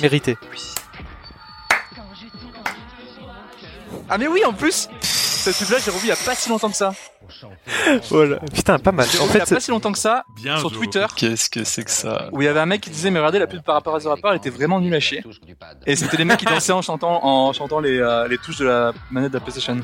[0.00, 0.38] Mérité.
[4.08, 6.70] Ah mais oui, en plus Cette pub-là, j'ai revu il y a pas si longtemps
[6.70, 6.92] que ça.
[8.10, 8.36] Voilà.
[8.52, 9.06] Putain, pas mal.
[9.06, 10.70] En revu il y fait, a pas si longtemps que ça, Bien sur.
[10.72, 13.18] Twitter, Qu'est-ce que c'est que ça où il y avait un mec qui disait mais
[13.20, 15.22] regardez la pub par rapport à The Rapper elle était vraiment nulle à chier
[15.86, 18.64] et c'était les mecs qui dansaient en chantant en chantant les, euh, les touches de
[18.66, 19.78] la manette de la PlayStation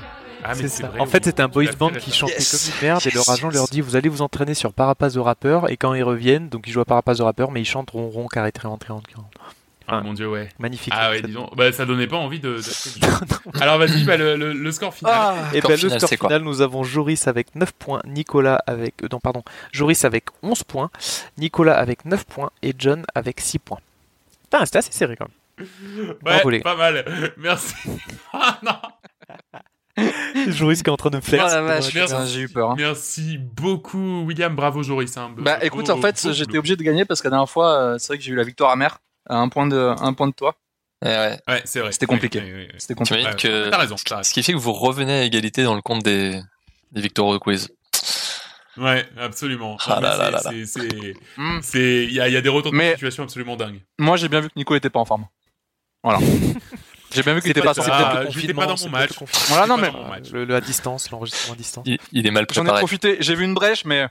[0.45, 0.89] Ah, mais ça.
[0.89, 2.51] vrai, En fait, c'était un boys fait band qui chantait Yes.
[2.51, 5.15] comme une merde et leur Yes, agent leur dit vous allez vous entraîner sur Parapaz
[5.15, 7.65] the Rapper et quand ils reviennent, donc ils jouent à Parapaz the Rapper, mais ils
[7.67, 9.03] chantent rond rond carré triangle triangle.
[9.09, 9.29] triangle.
[9.89, 10.49] Ah, mon dieu, ouais.
[10.59, 10.93] Magnifique.
[10.97, 12.57] Ah ouais, disons, bah, ça donnait pas envie de.
[12.57, 15.13] de- Alors vas-y, bah, le, le- le score final.
[15.17, 17.73] Ah Et Score ben, le final, score c'est quoi final, nous avons Joris avec 9
[17.73, 19.03] points, Nicolas avec.
[19.05, 19.43] euh, non, pardon.
[19.73, 20.91] Joris avec 11 points,
[21.39, 23.79] Nicolas avec 9 points et John avec 6 points.
[24.45, 25.27] Putain, c'était assez serré quand
[25.59, 26.15] même.
[26.25, 26.61] Ouais, volé.
[26.61, 27.33] pas mal.
[27.39, 27.75] Merci.
[28.33, 28.77] Ah non.
[30.49, 31.47] Joris qui est en train de me faire.
[31.49, 31.93] Oh Merci.
[32.27, 32.73] j'ai eu peur.
[32.73, 32.75] hein.
[32.77, 34.55] Merci beaucoup, William.
[34.55, 35.17] Bravo, Joris.
[35.17, 35.31] hein.
[35.39, 37.99] Bah Beau- écoute, en fait, j'étais obligé de gagner parce que la dernière fois, euh,
[37.99, 40.33] c'est vrai que j'ai eu la victoire amère à un point de, un point de
[40.35, 40.57] toi.
[41.05, 41.41] Ouais, ouais.
[41.49, 41.93] Ouais, c'est vrai.
[41.93, 42.41] C'était compliqué.
[42.41, 42.75] Oui, oui, oui, oui.
[42.79, 43.25] C'était compliqué.
[43.25, 43.97] Ouais, que T'as raison.
[43.97, 46.41] ce qui fait que vous revenez à égalité dans le compte des
[46.93, 47.69] des victoires au quiz.
[48.79, 49.77] Ouais, absolument.
[49.87, 50.39] Ah là Mais là là
[51.63, 53.81] c'est- il y a, il y a des retours Mais- de situation absolument dingues.
[53.99, 55.27] Moi, j'ai bien vu que Nico était pas en forme.
[56.03, 56.19] Voilà.
[57.15, 57.83] j'ai bien vu qu'il était pas pas.
[57.91, 58.25] Ah,
[58.55, 59.11] pas dans mon match.
[59.49, 59.91] Voilà, non mais.
[60.33, 61.85] Le, le à distance, l'enregistrement à distance.
[61.87, 62.81] Il, il est mal j'en ai préparé.
[62.81, 63.17] profité.
[63.21, 64.09] J'ai vu une brèche, mais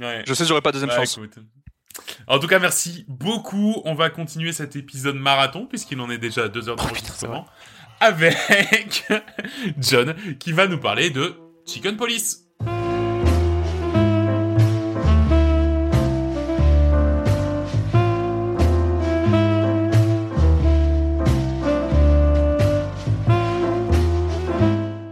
[0.00, 0.22] Ouais.
[0.26, 1.16] je sais que j'aurais pas deuxième Bah, chance.
[1.18, 1.34] écoute.
[2.26, 3.80] En tout cas, merci beaucoup.
[3.84, 7.46] On va continuer cet épisode marathon, puisqu'il en est déjà à deux heures d'enregistrement,
[8.00, 9.04] avec
[9.78, 11.34] John, qui va nous parler de
[11.66, 12.48] Chicken Police.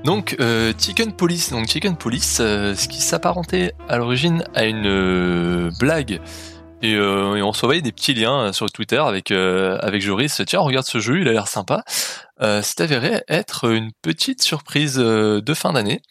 [0.06, 4.86] Donc euh, Chicken Police, donc Chicken Police, euh, ce qui s'apparentait à l'origine à une
[4.86, 6.20] euh, blague.
[6.82, 10.42] Et, euh, et on s'envoyait des petits liens euh, sur Twitter avec euh, avec Joris.
[10.46, 11.84] Tiens, regarde ce jeu, il a l'air sympa.
[12.42, 16.02] Euh, C'est avéré être une petite surprise euh, de fin d'année.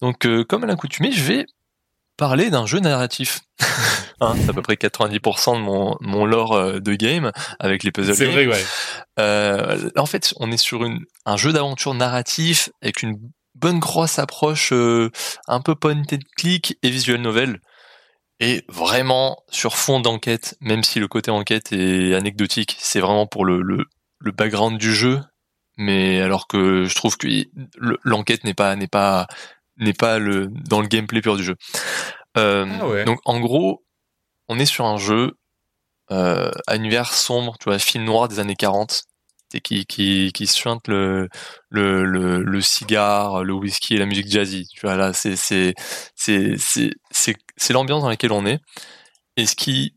[0.00, 1.46] Donc, euh, comme à l'accoutumée, je vais
[2.16, 3.40] parler d'un jeu narratif.
[4.20, 8.14] Hein, c'est à peu près 90% de mon mon lore de game avec les puzzle
[8.14, 8.64] C'est vrai, ouais.
[9.18, 13.18] Euh, en fait, on est sur une, un jeu d'aventure narratif avec une
[13.56, 15.10] bonne grosse approche euh,
[15.48, 17.60] un peu point and click et visual novel.
[18.40, 23.44] Et vraiment sur fond d'enquête, même si le côté enquête est anecdotique, c'est vraiment pour
[23.44, 23.84] le, le,
[24.18, 25.20] le background du jeu.
[25.76, 27.26] Mais alors que je trouve que
[27.76, 29.26] le- l'enquête n'est pas n'est pas
[29.76, 31.56] n'est pas le dans le gameplay pur du jeu.
[32.36, 33.04] Euh, Ah ouais.
[33.04, 33.84] Donc en gros,
[34.48, 35.32] on est sur un jeu
[36.10, 39.02] euh, à univers sombre, tu vois, film noir des années 40,
[39.54, 41.28] et qui qui qui suinte le
[41.70, 44.66] le le, le cigare, le whisky et la musique jazzy.
[44.72, 45.74] Tu vois là, c'est c'est
[46.16, 48.60] c'est c'est c'est l'ambiance dans laquelle on est.
[49.36, 49.96] Et ce qui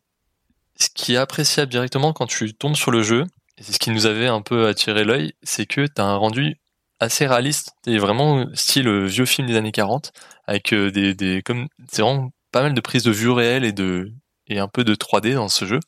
[0.77, 3.25] ce qui est appréciable directement quand tu tombes sur le jeu,
[3.57, 6.15] et c'est ce qui nous avait un peu attiré l'œil, c'est que tu as un
[6.17, 6.57] rendu
[6.99, 10.11] assez réaliste, et vraiment style euh, vieux film des années 40
[10.45, 13.73] avec euh, des des comme c'est vraiment pas mal de prises de vue réelles et
[13.73, 14.11] de
[14.47, 15.79] et un peu de 3D dans ce jeu.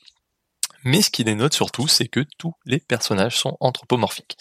[0.84, 4.38] Mais ce qui dénote surtout, c'est que tous les personnages sont anthropomorphiques.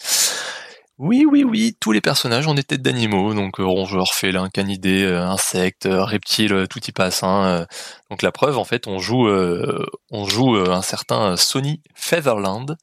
[0.97, 5.03] Oui, oui, oui, tous les personnages ont des têtes d'animaux, donc euh, rongeurs, félins, canidés,
[5.03, 7.23] euh, insectes, euh, reptiles, tout y passe.
[7.23, 7.65] Hein,
[8.09, 12.75] donc la preuve, en fait, on joue, euh, on joue un certain Sony Featherland.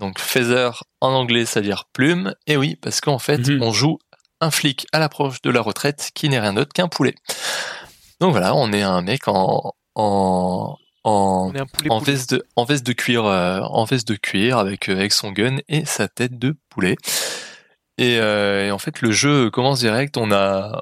[0.00, 2.34] Donc feather en anglais, ça veut dire plume.
[2.46, 3.62] Et oui, parce qu'en fait, Mhm.
[3.62, 3.98] on joue
[4.40, 7.14] un flic à l'approche de la retraite qui n'est rien d'autre qu'un poulet.
[8.20, 11.50] Donc voilà, on est un mec en en en,
[12.00, 15.32] veste de en veste de cuir euh, en veste de cuir avec euh, avec son
[15.32, 16.96] gun et sa tête de poulet.
[17.98, 20.16] Et, euh, et en fait, le jeu commence direct.
[20.16, 20.80] On a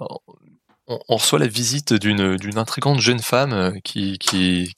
[0.87, 4.73] on, on reçoit la visite d'une d'une intrigante jeune femme qui qui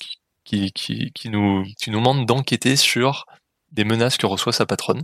[0.44, 3.26] qui qui, qui nous qui nous demande d'enquêter sur
[3.72, 5.02] des menaces que reçoit sa patronne.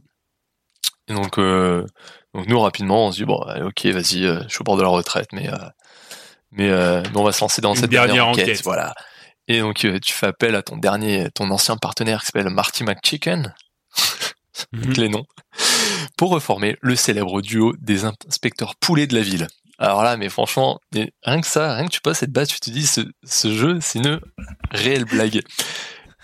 [1.09, 1.85] Et donc euh,
[2.35, 4.83] donc nous rapidement on se dit bon ok vas-y euh, je suis au bord de
[4.83, 5.57] la retraite mais euh,
[6.53, 8.65] mais, euh, mais on va se lancer dans Une cette dernière dernière enquête, enquête.
[8.65, 8.95] voilà.
[9.52, 12.85] Et donc euh, tu fais appel à ton dernier ton ancien partenaire qui s'appelle Marty
[12.85, 13.52] McChicken
[14.72, 15.24] avec les noms
[16.16, 19.48] pour reformer le célèbre duo des inspecteurs poulets de la ville.
[19.78, 22.60] Alors là, mais franchement, mais rien que ça, rien que tu passes cette base, tu
[22.60, 24.20] te dis, ce, ce jeu, c'est une
[24.70, 25.43] réelle blague.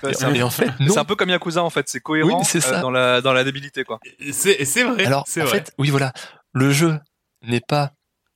[0.03, 0.93] C'est un- et en fait, non.
[0.93, 2.79] C'est un peu comme Yakuza en fait, c'est cohérent Oui, c'est ça.
[2.79, 3.99] euh, dans la dans la débilité quoi.
[4.31, 5.07] C'est, c'est vrai.
[5.07, 5.59] Alors, c'est en vrai.
[5.59, 6.13] fait, oui, voilà,
[6.53, 7.01] le jeu
[7.43, 7.93] n'est pas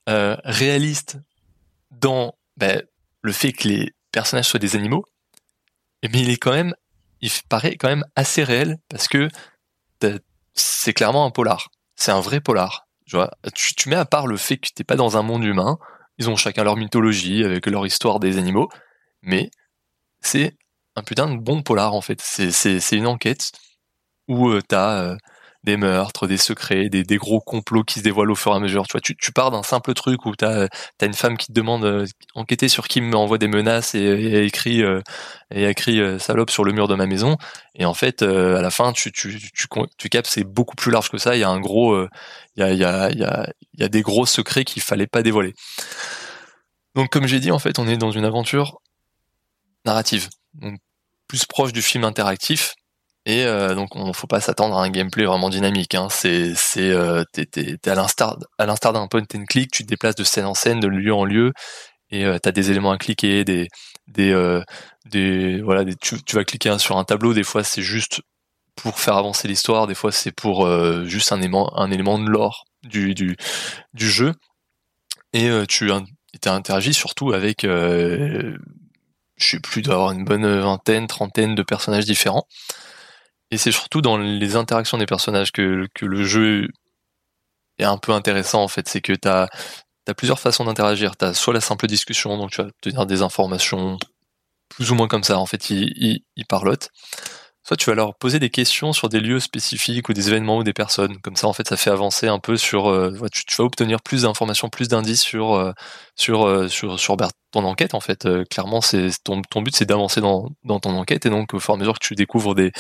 [0.09, 1.19] euh, réaliste
[1.91, 2.83] dans ben,
[3.23, 5.05] le fait que les personnages soient des animaux,
[6.03, 6.75] mais il est quand même,
[7.21, 9.29] il paraît quand même assez réel parce que
[10.55, 11.71] c'est clairement un polar.
[11.97, 12.89] C'est un vrai polar.
[13.07, 15.45] Tu vois, tu, tu mets à part le fait que t'es pas dans un monde
[15.45, 15.79] humain,
[16.19, 18.69] ils ont chacun leur mythologie avec leur histoire des animaux,
[19.23, 19.51] mais
[20.21, 20.57] c'est
[20.97, 22.21] un putain de bon polar en fait.
[22.21, 23.53] C'est une enquête
[24.29, 25.17] où euh, t'as euh,
[25.65, 28.87] des meurtres, des secrets, des, gros complots qui se dévoilent au fur et à mesure.
[28.87, 30.69] Tu vois, tu, tu pars d'un simple truc où t'as
[31.01, 34.45] as une femme qui te demande euh, enquêter sur qui m'envoie des menaces et, et
[34.45, 35.03] écrit euh,
[35.53, 37.37] et écrit euh, salope sur le mur de ma maison.
[37.75, 39.69] Et en fait, euh, à la fin, tu tu tu,
[39.99, 41.37] tu, captes c'est beaucoup plus large que ça.
[41.37, 42.09] Il y a un gros, euh,
[42.57, 45.07] il y a il y a il y a a des gros secrets qu'il fallait
[45.07, 45.55] pas dévoiler.
[46.95, 48.79] Donc comme j'ai dit, en fait, on est dans une aventure
[49.85, 50.29] narrative,
[51.27, 52.75] plus proche du film interactif.
[53.31, 55.95] Et euh, donc, on faut pas s'attendre à un gameplay vraiment dynamique.
[55.95, 56.09] Hein.
[56.11, 58.37] C'est, c'est, euh, t'es, à l'instar,
[58.93, 61.53] d'un point and click, tu te déplaces de scène en scène, de lieu en lieu,
[62.11, 63.69] et euh, t'as des éléments à cliquer, des,
[64.09, 64.63] des, euh,
[65.07, 67.33] des, voilà, tu, tu vas cliquer sur un tableau.
[67.33, 68.21] Des fois, c'est juste
[68.75, 70.67] pour faire avancer l'histoire, des fois c'est pour
[71.05, 73.37] juste un élément, un élément de lore du, du,
[73.95, 74.33] jeu.
[75.35, 76.05] Et tu in-
[76.41, 78.57] t'as interagi surtout avec, je
[79.39, 82.47] sais plus, une bonne vingtaine, trentaine de personnages différents.
[83.51, 86.69] Et c'est surtout dans les interactions des personnages que, que le jeu
[87.79, 88.89] est un peu intéressant en fait.
[88.89, 89.49] C'est que t'as
[90.09, 91.17] as plusieurs façons d'interagir.
[91.17, 93.99] T'as soit la simple discussion, donc tu vas te dire des informations
[94.69, 95.39] plus ou moins comme ça.
[95.39, 96.91] En fait, ils, ils parlotent.
[97.63, 100.65] Soit tu vas leur poser des questions sur des lieux spécifiques ou des événements ou
[100.65, 101.21] des personnes.
[101.21, 102.89] Comme ça, en fait, ça fait avancer un peu sur.
[102.89, 105.73] euh, tu, vas obtenir plus d'informations, plus d'indices sur euh,
[106.17, 107.95] sur euh, sur sur bah, ton enquête.
[107.95, 111.27] En fait, clairement, c'est ton ton but, c'est d'avancer dans dans ton enquête.
[111.27, 112.73] Et donc, au fur et à mesure que tu découvres des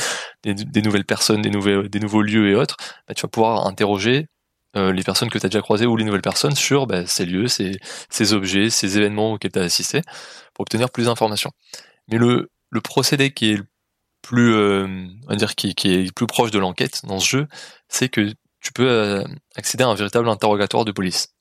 [0.44, 2.76] des, nouvelles personnes, des nouvelles des nouveaux lieux et autres,
[3.06, 4.26] bah, tu vas pouvoir interroger
[4.74, 7.48] les personnes que tu as déjà croisées ou les nouvelles personnes sur bah, ces lieux,
[7.48, 7.72] ces,
[8.08, 10.00] ces objets, ces événements auxquels tu as assisté,
[10.54, 11.50] pour obtenir plus d'informations.
[12.08, 13.64] Mais le, le procédé qui est le
[14.22, 14.86] plus, euh,
[15.24, 17.48] on va dire, qui, qui est plus proche de l'enquête dans ce jeu,
[17.88, 19.24] c'est que tu peux euh,
[19.56, 21.34] accéder à un véritable interrogatoire de police.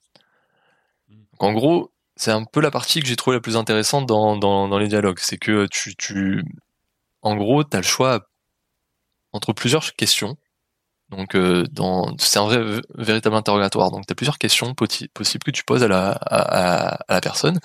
[1.10, 4.38] Donc, en gros, c'est un peu la partie que j'ai trouvé la plus intéressante dans,
[4.38, 5.20] dans, dans les dialogues.
[5.20, 6.44] C'est que tu, tu,
[7.22, 8.28] en gros, tu as le choix
[9.34, 10.38] entre plusieurs questions
[11.10, 12.48] donc, euh, dans, c'est un
[12.96, 13.92] véritable interrogatoire.
[13.92, 17.60] Donc, tu as plusieurs questions possibles que tu poses à la, à, à, la personne.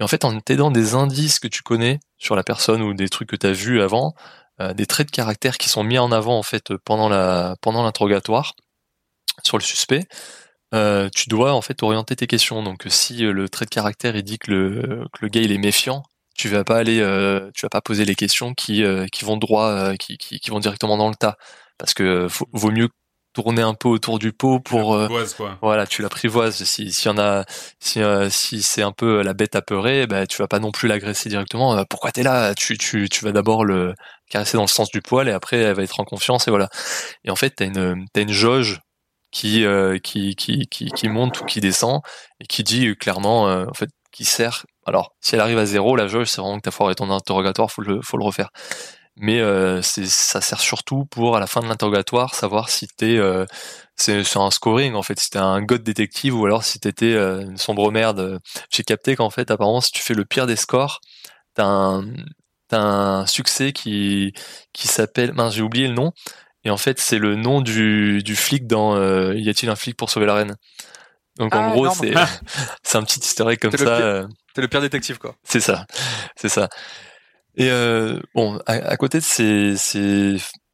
[0.00, 3.08] Et en fait, en t'aidant des indices que tu connais sur la personne ou des
[3.08, 4.14] trucs que tu as vus avant,
[4.60, 7.82] euh, des traits de caractère qui sont mis en avant en fait pendant la pendant
[7.82, 8.54] l'interrogatoire
[9.44, 10.04] sur le suspect,
[10.74, 12.62] euh, tu dois en fait orienter tes questions.
[12.62, 15.58] Donc, si le trait de caractère il dit que le que le gars il est
[15.58, 16.02] méfiant,
[16.36, 19.96] tu vas pas aller, euh, tu vas pas poser les questions qui qui vont droit,
[19.98, 21.36] qui, qui, vont directement dans le tas
[21.78, 22.88] parce que vaut mieux
[23.36, 25.58] tourner un peu autour du pot pour euh, quoi.
[25.60, 26.64] voilà tu l'apprivoises.
[26.64, 27.44] Si s'il y en a
[27.80, 30.88] si euh, si c'est un peu la bête apeurée bah tu vas pas non plus
[30.88, 31.84] l'agresser directement.
[31.84, 32.54] Pourquoi t'es là?
[32.54, 33.94] Tu tu tu vas d'abord le
[34.30, 36.70] caresser dans le sens du poil et après elle va être en confiance et voilà.
[37.24, 38.80] Et en fait t'as une t'as une jauge
[39.30, 42.00] qui, euh, qui qui qui qui monte ou qui descend
[42.40, 44.64] et qui dit clairement en fait qui sert.
[44.86, 47.70] Alors si elle arrive à zéro la jauge c'est vraiment que t'as foiré ton interrogatoire
[47.70, 48.48] faut le faut le refaire
[49.18, 53.46] mais euh, ça sert surtout pour à la fin de l'interrogatoire savoir si t'es euh,
[53.96, 55.18] c'est un scoring en fait.
[55.18, 58.40] Si t'es un god détective ou alors si t'étais euh, une sombre merde.
[58.70, 61.00] J'ai capté qu'en fait apparemment si tu fais le pire des scores
[61.54, 62.04] t'as un
[62.68, 64.34] t'as un succès qui
[64.74, 66.12] qui s'appelle mince j'ai oublié le nom.
[66.64, 69.00] Et en fait c'est le nom du du flic dans
[69.32, 70.56] y a-t-il un flic pour sauver la reine?
[71.38, 72.12] Donc ah, en gros c'est
[72.82, 75.34] c'est un petit historique comme ça t'es le pire détective quoi.
[75.42, 75.86] C'est ça.
[76.36, 76.68] C'est ça
[77.56, 79.76] et euh, bon, à, côté de ces,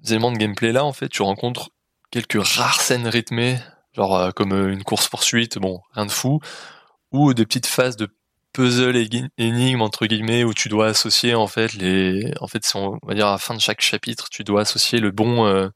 [0.06, 1.70] éléments de gameplay là, en fait, tu rencontres
[2.10, 3.58] quelques rares scènes rythmées,
[3.92, 6.40] genre euh, comme une course poursuite, bon, rien de fou,
[7.12, 8.08] ou des petites phases de
[8.52, 12.98] puzzle et énigmes entre guillemets où tu dois associer en fait les, en fait, on
[13.02, 15.68] va dire à la fin de chaque chapitre, tu dois associer le bon euh,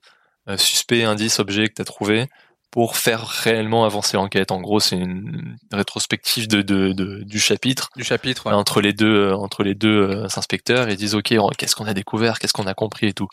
[0.57, 2.27] suspect, indice, objet que tu as trouvé
[2.71, 4.51] pour faire réellement avancer l'enquête.
[4.51, 8.53] En gros, c'est une rétrospective de, de, de, du chapitre, du chapitre ouais.
[8.53, 11.95] entre les deux entre les deux euh, inspecteurs et ils disent ok qu'est-ce qu'on a
[11.95, 13.29] découvert, qu'est-ce qu'on a compris et tout?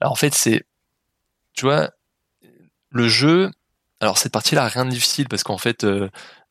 [0.00, 0.64] Alors en fait c'est
[1.54, 1.90] tu vois
[2.90, 3.50] le jeu.
[4.00, 6.08] Alors cette partie-là rien de difficile parce qu'en fait euh,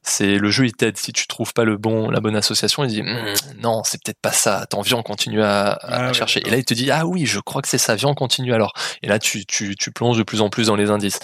[0.08, 0.98] c'est le jeu il t'aide.
[0.98, 4.20] Si tu trouves pas le bon la bonne association il dit mmm, non c'est peut-être
[4.22, 4.66] pas ça.
[4.68, 6.46] T'en viens on continue à, à Ah ouais, chercher.
[6.48, 7.96] Et là il te dit ah oui je crois que c'est ça.
[7.96, 8.74] Viens on continue alors.
[9.04, 11.20] Et là tu, tu, tu plonges de plus en plus dans les indices.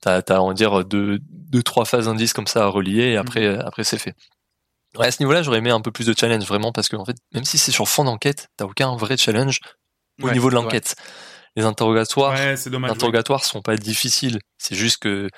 [0.00, 3.16] T'as as on va dire deux deux trois phases d'indices comme ça à relier et
[3.16, 3.62] après Mhm.
[3.66, 4.14] après c'est fait.
[4.98, 7.04] Ouais à ce niveau-là j'aurais aimé un peu plus de challenge vraiment parce que en
[7.04, 9.58] fait même si c'est sur fond d'enquête t'as aucun vrai challenge
[10.22, 10.94] au Ouais, niveau de l'enquête.
[11.56, 14.38] Les interrogatoires Ouais, les interrogatoires sont pas difficiles.
[14.58, 15.28] C'est juste que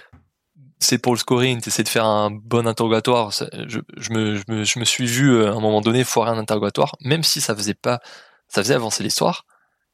[0.78, 3.32] c'est pour le scoring, essaies de faire un bon interrogatoire.
[3.32, 3.80] Je,
[4.12, 7.74] me, suis vu euh, à un moment donné foirer un interrogatoire, même si ça faisait
[7.74, 8.00] pas,
[8.48, 9.46] ça faisait avancer l'histoire.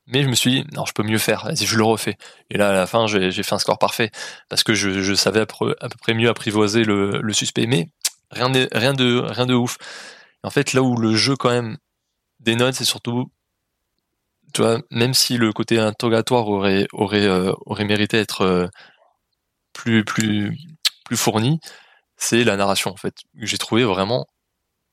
[0.07, 2.19] Mais je me suis dit, non, je peux mieux faire, vas-y, je le refais.
[2.51, 4.11] Et là, à la fin, j'ai fait un score parfait,
[4.49, 7.67] parce que je, savais à peu, près mieux apprivoiser le, suspect.
[7.67, 7.89] Mais
[8.31, 9.79] rien de, rien de, rien de ouf.
[10.43, 11.79] En fait, là où le jeu, quand même,
[12.41, 13.31] dénote, c'est surtout
[14.53, 17.55] tu vois, même si le côté interrogatoire aurait euh,
[17.85, 18.69] mérité d'être euh,
[19.73, 20.57] plus plus
[21.13, 21.61] plus fourni,
[22.17, 24.27] c'est la narration en fait que j'ai trouvé vraiment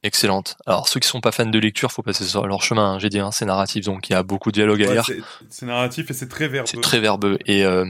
[0.04, 0.58] excellente.
[0.66, 2.94] Alors ceux qui sont pas fans de lecture, faut passer sur leur chemin.
[2.94, 3.00] hein.
[3.00, 5.06] J'ai dit, hein, c'est narratif, donc il y a beaucoup de dialogue à Ouais, lire.
[5.06, 6.68] c'est- c'est narratif et c'est très verbeux.
[6.70, 7.86] C'est très verbeux et euh,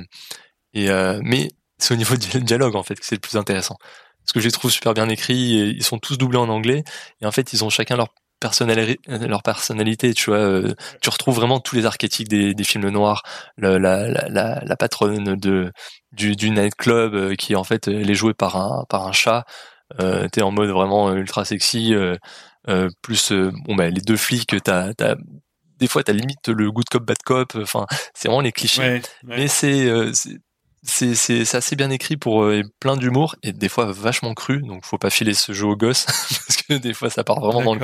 [0.73, 1.49] et euh, mais
[1.80, 3.77] c'est au niveau du dialogue en fait que c'est le plus intéressant.
[4.23, 6.84] Parce que je les trouve super bien écrits, et ils sont tous doublés en anglais
[7.22, 11.35] et en fait ils ont chacun leur personnali- leur personnalité, tu vois, euh, tu retrouves
[11.35, 13.23] vraiment tous les archétypes des, des films noirs,
[13.57, 15.71] le- la, la, la, la patronne de
[16.11, 19.45] du, du nightclub euh, qui en fait elle est jouée par un par un chat,
[19.99, 22.15] euh, t'es en mode vraiment ultra sexy, euh,
[22.67, 25.15] euh, plus euh, bon bah les deux flics, t'as t'as
[25.77, 27.53] des fois t'as limite le good cop bad cop.
[27.61, 28.81] Enfin, c'est vraiment les clichés.
[28.81, 29.37] Ouais, ouais.
[29.37, 30.11] Mais c'est euh,
[30.84, 34.61] c'est- assez bien écrit pour euh, plein d'humour et des fois vachement cru.
[34.61, 36.06] Donc faut pas filer ce jeu aux gosses
[36.47, 37.80] parce que des fois ça part vraiment dans le.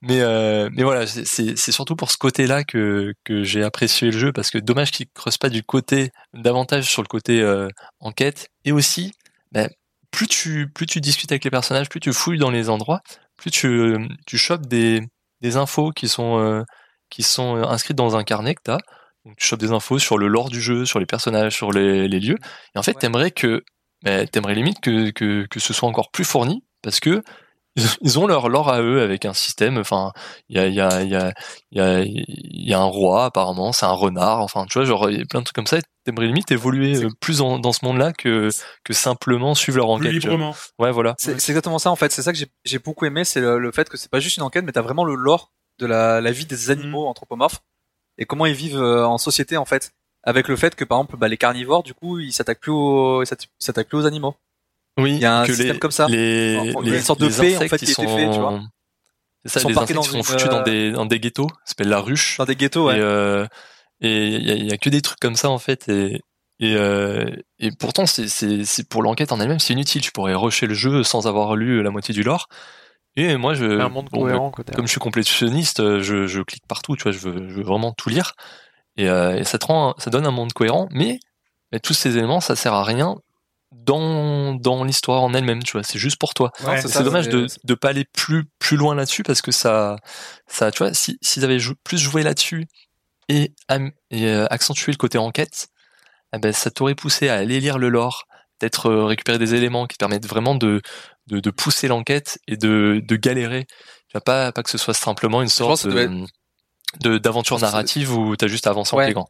[0.00, 4.32] Mais euh, mais voilà, c'est- surtout pour ce côté-là que que j'ai apprécié le jeu
[4.32, 7.68] parce que dommage qu'il creuse pas du côté davantage sur le côté euh,
[8.00, 9.12] enquête et aussi
[9.52, 9.68] ben,
[10.12, 13.00] plus tu plus tu discutes avec les personnages, plus tu fouilles dans les endroits,
[13.36, 13.96] plus tu
[14.26, 15.02] tu chopes des
[15.40, 16.64] des infos qui sont
[17.10, 18.78] qui sont inscrites dans un carnet que t'as.
[19.24, 22.08] Donc tu chopes des infos sur le lore du jeu, sur les personnages, sur les,
[22.08, 22.38] les lieux.
[22.74, 23.64] Et en fait, t'aimerais que
[24.02, 27.22] ben, t'aimerais limite que, que que ce soit encore plus fourni parce que
[28.02, 29.78] ils- ont leur lore à eux avec un système.
[29.78, 30.12] Enfin,
[30.48, 31.32] il y a il y a il y a
[31.70, 34.40] il y a il y a un roi apparemment, c'est un renard.
[34.40, 35.78] Enfin, tu vois, genre il y a plein de trucs comme ça.
[35.78, 38.48] et T'aimerais limite évoluer euh, plus en- dans ce monde-là que
[38.84, 40.10] que simplement suivre leur enquête.
[40.12, 40.54] librement.
[40.78, 41.14] Ouais, voilà.
[41.18, 42.10] C'est exactement ça en fait.
[42.12, 44.36] C'est ça que j'ai- j'ai beaucoup aimé, c'est le, le fait que c'est pas juste
[44.38, 47.08] une enquête, mais t'as vraiment le lore de la, la vie des animaux Mm.
[47.10, 47.60] anthropomorphes
[48.18, 49.92] et comment ils vivent euh, en société en fait?
[50.24, 53.24] Avec le fait que par exemple bah, les carnivores, du coup, ils s'attaquent plus aux,
[53.24, 54.34] s'attaquent- plus aux animaux.
[54.98, 56.08] Oui, Il y a un que système les, comme ça.
[56.08, 58.30] Les, Alors, il y a une sorte de paix, en fait, qui a été fait,
[58.30, 58.60] tu vois.
[59.44, 61.06] C'est ça, Ils sont les insectes dans ils sont une, foutus dans euh, des, dans
[61.06, 62.36] des ghettos, ça s'appelle la ruche.
[62.38, 62.96] Dans des ghettos, ouais.
[62.96, 63.46] Et euh,
[64.00, 66.20] il y a, il y a que des trucs comme ça en fait et
[66.60, 67.30] et, euh,
[67.60, 70.02] et pourtant c'est pour l'enquête en elle-même c'est inutile.
[70.02, 72.48] Tu pourrais rusher le jeu sans avoir lu la moitié du lore.
[73.18, 74.76] Et moi je Un monde bon, cohérent, quoi, d'ailleurs.
[74.76, 77.62] comme je suis complétionniste, euh, je je clique partout, tu vois, je veux je veux
[77.64, 78.34] vraiment tout lire.
[78.96, 81.18] Et, euh, et ça te rend ça donne un monde cohérent, mais,
[81.72, 83.16] mais tous ces éléments ça sert à rien
[83.72, 86.52] dans dans l'histoire en elle-même, tu vois, c'est juste pour toi.
[86.64, 89.96] Ouais, c'est dommage de de pas aller plus plus loin là-dessus parce que ça
[90.46, 92.66] ça tu vois si s'ils avaient jou- plus joué là-dessus
[93.28, 93.52] et,
[94.10, 95.68] et euh, accentué le côté enquête,
[96.34, 98.27] eh ben ça t'aurait poussé à aller lire le lore,
[98.58, 100.80] peut-être euh, récupérer des éléments qui te permettent vraiment de
[101.26, 103.64] de, de pousser l'enquête et de de galérer.
[104.08, 105.86] Tu vois pas pas que ce soit simplement une sorte
[107.00, 109.12] de d'aventure narrative où t'as juste avancé en Ouais.
[109.12, 109.20] Tu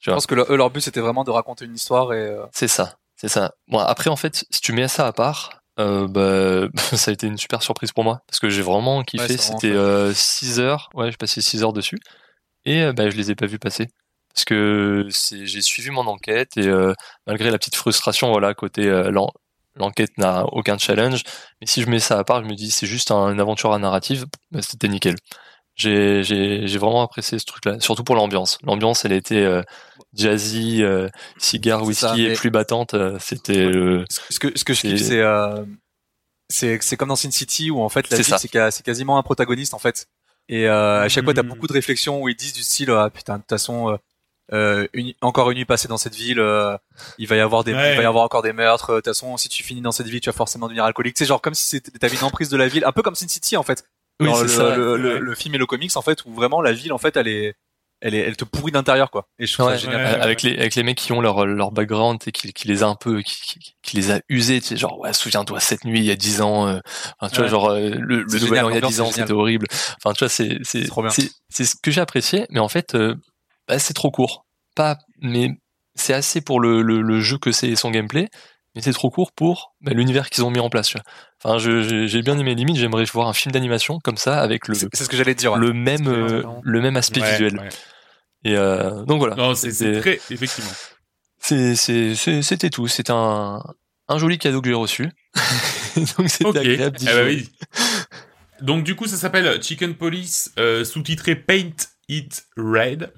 [0.00, 2.44] Je pense que le- eux, leur but c'était vraiment de raconter une histoire et euh,
[2.52, 3.52] C'est ça, c'est ça.
[3.68, 7.26] Bon, après, en fait, si tu mets ça à part, euh, bah, ça a été
[7.26, 9.32] une super surprise pour moi parce que j'ai vraiment kiffé.
[9.32, 11.98] Ouais, C'était euh, 6 heures, ouais, j'ai passé 6 heures dessus
[12.66, 13.88] et euh, bah, je les ai pas vus passer
[14.34, 16.92] parce que j'ai suivi mon enquête et euh,
[17.26, 19.32] malgré la petite frustration, voilà, côté euh, l'en-
[19.76, 21.22] l'enquête n'a aucun challenge,
[21.60, 23.72] mais si je mets ça à part, je me dis c'est juste un- une aventure
[23.72, 25.16] à narrative, bah, c'était nickel.
[25.76, 26.22] J'ai,
[26.78, 28.58] vraiment apprécié ce truc-là, surtout pour l'ambiance.
[28.62, 29.62] L'ambiance, elle était euh,
[30.14, 31.08] jazzy, euh,
[31.38, 32.94] cigare, whisky ça, et plus battante.
[32.94, 33.70] euh, C'était
[34.30, 35.64] ce que ce que je kiffe c'est euh,
[36.48, 39.74] c'est c'est comme dans Sin City où en fait la C'est ville quasiment un protagoniste
[39.74, 40.06] en fait
[40.48, 41.48] et euh, à chaque fois t'as Mhm.
[41.48, 43.98] beaucoup de réflexions où ils disent du style ah putain de toute façon
[44.52, 46.76] euh, une- encore une nuit passée dans cette ville euh,
[47.18, 47.92] il va y avoir des Ouais.
[47.92, 48.90] il va y avoir encore des meurtres.
[48.92, 51.16] De toute façon si tu finis dans cette ville tu vas forcément devenir alcoolique.
[51.18, 53.28] C'est genre comme si c'était t'avais une emprise de la ville un peu comme Sin
[53.28, 53.84] City en fait.
[54.20, 55.18] Oui, le, ça, le, le- ouais.
[55.20, 57.54] le film et le comics en fait où vraiment la ville en fait elle est
[58.00, 59.26] elle est elle te pourrit d'intérieur quoi.
[59.38, 60.02] Et je trouve Ouais, ça génial.
[60.04, 60.20] Ouais.
[60.20, 62.86] avec les avec les mecs qui ont leur leur background et qui, qui les a
[62.86, 66.00] un peu qui, qui, qui les a usés tu sais genre ouais souviens-toi cette nuit
[66.00, 66.78] il y a 10 ans euh,
[67.18, 68.94] enfin, tu vois genre euh, le, le C'est nouvel an il y a l'ambiance, 10
[68.96, 69.26] c'est ans génial.
[69.28, 69.66] c'était horrible.
[69.96, 70.86] Enfin tu vois c'est c'est
[71.48, 73.14] c'est ce que j'ai apprécié mais en fait euh,
[73.68, 74.46] bah, c'est trop court
[74.76, 75.50] pas mais
[75.94, 78.28] c'est assez pour le, le le jeu que c'est et son gameplay
[78.74, 81.04] mais c'est trop court pour bah, l'univers qu'ils ont mis en place tu vois.
[81.44, 84.88] enfin j'ai bien aimé limite j'aimerais voir un film d'animation comme ça avec le c'est
[84.94, 87.68] ce que j'allais dire le même euh, le même aspect Ouais, visuel ouais.
[88.44, 90.70] et euh, donc voilà c'est très, effectivement.
[91.38, 92.88] c'était tout.
[92.88, 93.62] C'était un,
[94.08, 95.10] un joli cadeau que j'ai reçu.
[95.96, 97.48] Donc c'était agréable Eh ben oui.
[98.60, 101.72] Donc du coup, ça s'appelle Chicken Police, euh, sous-titré Paint
[102.08, 103.12] It Red.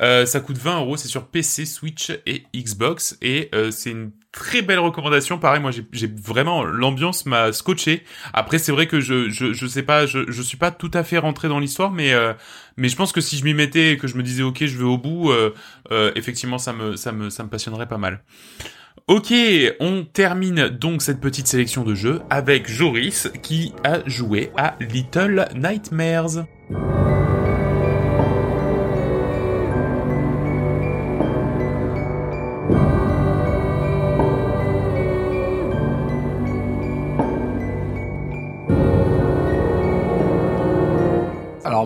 [0.00, 0.96] Euh, ça coûte 20 euros.
[0.96, 3.18] C'est sur PC, Switch et Xbox.
[3.22, 5.38] Et euh, c'est une très belle recommandation.
[5.38, 8.04] Pareil, moi, j'ai vraiment l'ambiance m'a scotché.
[8.32, 11.02] Après, c'est vrai que je, je, je sais pas, je, je suis pas tout à
[11.02, 12.32] fait rentré dans l'histoire, mais euh,
[12.76, 14.76] mais je pense que si je m'y mettais et que je me disais ok, je
[14.76, 15.54] vais au bout, euh,
[15.90, 18.22] euh, effectivement, ça me ça me ça me passionnerait pas mal.
[19.06, 19.32] Ok,
[19.80, 25.48] on termine donc cette petite sélection de jeux avec Joris qui a joué à Little
[25.54, 26.44] Nightmares.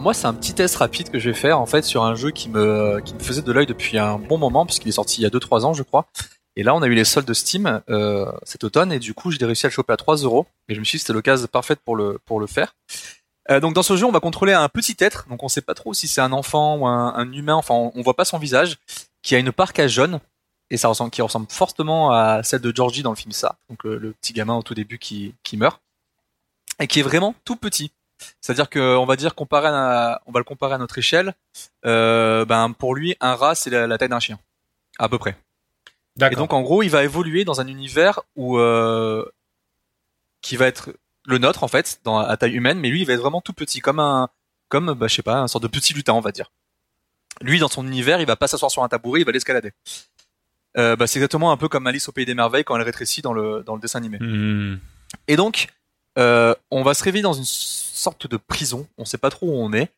[0.03, 2.33] Moi c'est un petit test rapide que je vais faire en fait sur un jeu
[2.33, 5.31] qui me faisait de l'œil depuis un bon moment puisqu'il est sorti il y a
[5.31, 6.07] 2-3 ans je crois.
[6.57, 9.31] Et là on a eu les soldes de Steam euh, cet automne et du coup
[9.31, 11.15] j'ai réussi à le choper à 3 euros et je me suis dit que c'était
[11.15, 12.75] l'occasion parfaite pour le faire.
[13.51, 15.75] Euh, donc dans ce jeu on va contrôler un petit être donc on sait pas
[15.75, 18.79] trop si c'est un enfant ou un, humain enfin on, on voit pas son visage
[19.23, 20.21] qui a une à jaune
[20.71, 23.85] et ça ressemble qui ressemble fortement à celle de Georgie dans le film ça donc
[23.85, 25.81] le, le petit gamin au tout début qui qui meurt
[26.81, 27.93] et qui est vraiment tout petit.
[28.41, 31.35] C'est-à-dire que on va dire comparé à, on va le comparer à notre échelle.
[31.85, 34.39] Euh, ben pour lui, un rat c'est la, la taille d'un chien,
[34.99, 35.37] à peu près.
[36.21, 39.25] Et donc en gros, il va évoluer dans un univers où euh,
[40.43, 40.93] qui va être
[41.25, 43.53] le nôtre en fait, dans à taille humaine, mais lui il va être vraiment tout
[43.53, 44.29] petit, comme un,
[44.69, 46.53] comme bah je sais pas, un sorte de petit lutin on va dire.
[47.41, 49.73] Lui dans son univers, il va pas s'asseoir sur un tabouret, il va l'escalader.
[50.79, 53.23] Euh, bah, c'est exactement un peu comme Alice au pays des merveilles quand elle rétrécit
[53.23, 54.19] dans le dans le dessin animé.
[54.19, 54.79] Hmm.
[55.29, 55.69] Et donc,
[56.19, 58.87] euh, on va se réveiller dans une sorte de prison.
[58.99, 59.91] On sait pas trop où on est,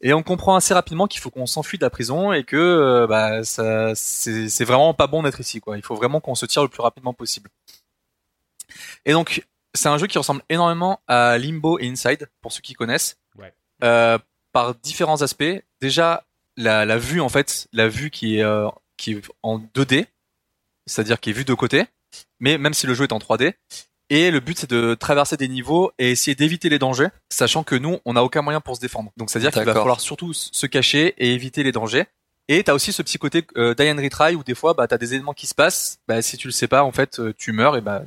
[0.00, 3.06] et on comprend assez rapidement qu'il faut qu'on s'enfuit de la prison et que euh,
[3.06, 5.60] bah, ça, c'est, c'est vraiment pas bon d'être ici.
[5.60, 5.76] Quoi.
[5.76, 7.50] Il faut vraiment qu'on se tire le plus rapidement possible.
[9.04, 12.74] Et donc, c'est un jeu qui ressemble énormément à Limbo et Inside pour ceux qui
[12.74, 13.52] connaissent, Ouais.
[13.84, 14.18] euh,
[14.52, 15.44] par différents aspects.
[15.80, 16.24] Déjà,
[16.56, 18.68] la, la vue en fait, la vue qui est euh,
[18.98, 20.06] qui est en 2D,
[20.86, 21.86] c'est-à-dire qui est vue de côté,
[22.38, 23.54] mais même si le jeu est en 3D.
[24.14, 27.74] Et le but c'est de traverser des niveaux et essayer d'éviter les dangers, sachant que
[27.74, 29.10] nous on n'a aucun moyen pour se défendre.
[29.16, 32.04] Donc c'est à dire qu'il va falloir surtout se cacher et éviter les dangers.
[32.48, 34.98] Et t'as aussi ce petit côté euh, die and retry où des fois bah t'as
[34.98, 37.52] des éléments qui se passent, bah si tu le sais pas en fait euh, tu
[37.52, 38.02] meurs et bah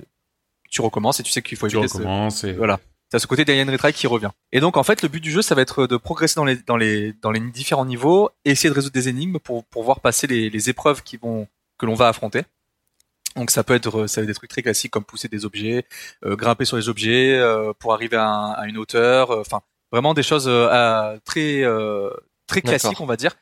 [0.70, 2.54] tu recommences et tu sais qu'il faut Tu éviter ce- recommences et...
[2.54, 2.80] voilà.
[3.10, 4.30] T'as ce côté die and retry qui revient.
[4.52, 6.58] Et donc en fait le but du jeu ça va être de progresser dans les
[6.58, 10.02] dans les dans les différents niveaux, et essayer de résoudre des énigmes pour pour voir
[10.02, 11.48] passer les, les épreuves qui vont
[11.80, 12.44] que l'on va affronter.
[13.36, 15.86] Donc ça peut être ça va être des trucs très classiques comme pousser des objets,
[16.26, 19.62] euh, grimper sur les objets euh, pour arriver à, un- à une hauteur, euh, enfin
[19.92, 22.10] vraiment des choses euh, à- très euh,
[22.48, 23.36] très classiques on va dire.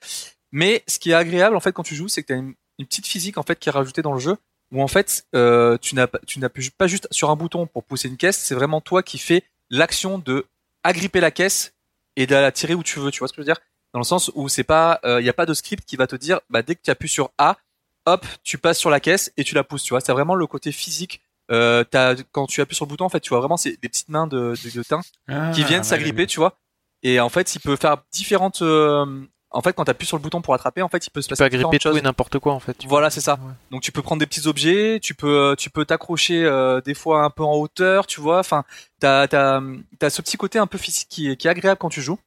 [0.52, 2.54] Mais ce qui est agréable en fait quand tu joues, c'est que tu as une,
[2.80, 4.38] une petite physique en fait qui est rajoutée dans le jeu
[4.72, 7.84] où en fait euh, tu n'as pas- tu n'appuies pas juste sur un bouton pour
[7.84, 10.46] pousser une caisse, c'est vraiment toi qui fais l'action de
[10.84, 11.74] agripper la caisse
[12.16, 13.62] et de la tirer où tu veux, tu vois ce que je veux dire?
[13.94, 16.16] Dans le sens où c'est pas il y a pas de script qui va te
[16.16, 17.58] dire bah dès que tu appuies sur A,
[18.06, 20.48] hop, tu passes sur la caisse et tu la pousses, tu vois, c'est vraiment le
[20.48, 21.22] côté physique
[21.52, 23.90] euh, t'as- quand tu appuies sur le bouton, en fait, tu vois vraiment c'est des
[23.90, 26.58] petites mains de, de, de thym Ah, qui viennent s'agripper, tu vois.
[27.04, 28.62] Et en fait, il peut faire différentes.
[28.62, 29.06] euh,
[29.52, 31.28] en fait, quand tu appuies sur le bouton pour attraper, en fait, il peut se
[31.28, 32.78] Tu peux agripper tout et n'importe quoi en fait.
[32.88, 33.38] Voilà, c'est ça.
[33.72, 36.94] Donc tu peux prendre des petits objets, tu peux euh, tu peux t'accrocher euh, des
[36.94, 38.40] fois un peu en hauteur, tu vois.
[38.40, 38.64] Enfin,
[39.02, 39.62] t'as t'as
[40.00, 42.20] t'as ce petit côté un peu physique qui est qui est agréable quand tu joues.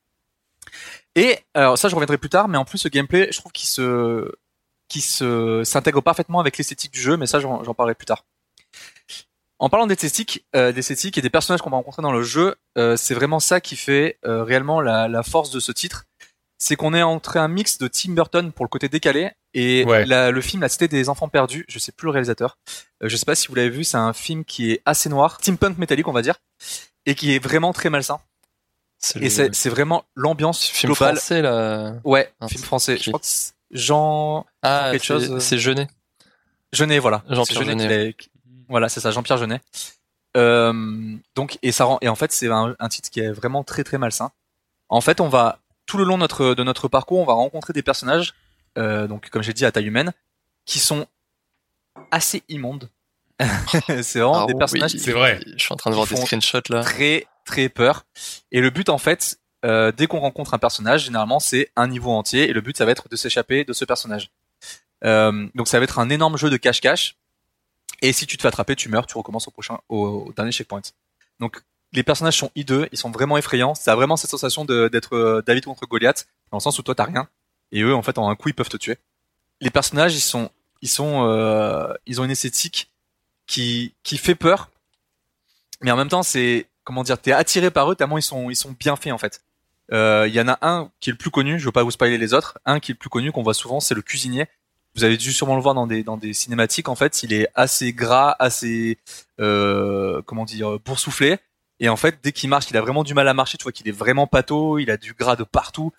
[1.15, 3.69] Et alors ça, je reviendrai plus tard, mais en plus le gameplay, je trouve qu'il
[3.69, 4.31] se
[4.89, 8.25] qui se s'intègre parfaitement avec l'esthétique du jeu, mais ça j'en j'en parlerai plus tard.
[9.59, 12.97] En parlant d'esthétique, euh, d'esthétique et des personnages qu'on va rencontrer dans le jeu, euh,
[12.97, 16.05] c'est vraiment ça qui fait euh, réellement la, la force de ce titre.
[16.59, 20.05] C'est qu'on est entre un mix de Tim Burton pour le côté décalé et Ouais.
[20.07, 21.65] la- le film La Cité des Enfants Perdus.
[21.69, 22.59] Je sais plus le réalisateur.
[23.03, 23.85] Euh, je sais pas si vous l'avez vu.
[23.85, 26.37] C'est un film qui est assez noir, steampunk métallique on va dire,
[27.07, 28.21] et qui est vraiment très malsain.
[28.99, 31.17] C'est Et c'est c'est vraiment l'ambiance film globale.
[31.17, 31.95] français là.
[32.05, 32.97] Ouais, Un film français.
[32.99, 35.30] Je crois que c'est Jean Ah, quelque c'est- chose.
[35.32, 35.88] euh, c'est Jeunet.
[36.72, 37.22] Jeunet, voilà.
[37.28, 38.30] Jean-Pierre Jeunet qui
[38.68, 39.60] Voilà, c'est ça, Jean-Pierre Jeunet.
[40.36, 43.64] Euh, donc, et ça rend, et en fait, c'est un, un titre qui est vraiment
[43.64, 44.32] très très malsain.
[44.88, 47.72] En fait, on va tout le long de notre de notre parcours, on va rencontrer
[47.72, 48.34] des personnages,
[48.76, 50.12] euh, donc comme j'ai dit à taille humaine,
[50.66, 51.06] qui sont
[52.10, 52.90] assez immondes.
[54.02, 55.40] c'est vraiment Ah des oui, personnages qui C'est vrai.
[55.56, 56.82] Je suis en train de voir des screenshots là.
[56.82, 58.05] très très peur.
[58.52, 62.12] Et le but en fait, euh, dès qu'on rencontre un personnage, généralement c'est un niveau
[62.12, 64.30] entier et le but ça va être de s'échapper de ce personnage.
[65.05, 67.16] Euh, donc ça va être un énorme jeu de cache-cache.
[68.02, 70.82] Et si tu te fais attraper, tu meurs, tu recommences au prochain, au, dernier checkpoint.
[71.40, 71.62] Donc
[71.93, 73.74] les personnages sont hideux, ils sont vraiment effrayants.
[73.74, 76.94] Ça a vraiment cette sensation d'être euh, David contre Goliath, dans le sens où toi
[76.94, 77.28] t'as rien
[77.72, 78.98] et eux en fait en un coup ils peuvent te tuer.
[79.60, 80.51] Les personnages ils sont
[80.82, 82.90] ils sont euh, ils ont une esthétique
[83.47, 84.70] qui qui fait peur,
[85.80, 88.56] mais en même temps c'est comment dire t'es attiré par eux tellement ils sont ils
[88.56, 89.43] sont bien faits en fait.
[89.93, 91.91] Euh, Il y en a un qui est le plus connu, je veux pas vous
[91.91, 92.59] spoiler les autres.
[92.65, 94.47] Un qui est le plus connu qu'on voit souvent, c'est le cuisinier.
[94.95, 96.89] Vous avez dû sûrement le voir dans des dans des cinématiques.
[96.89, 98.99] En fait, il est assez gras, assez
[99.41, 101.39] euh, comment dire boursouflé.
[101.81, 103.59] Et en fait, dès qu'il marche, il a vraiment du mal à marcher.
[103.59, 104.79] Tu vois qu'il est vraiment pâteau.
[104.79, 105.93] Il a du gras de partout.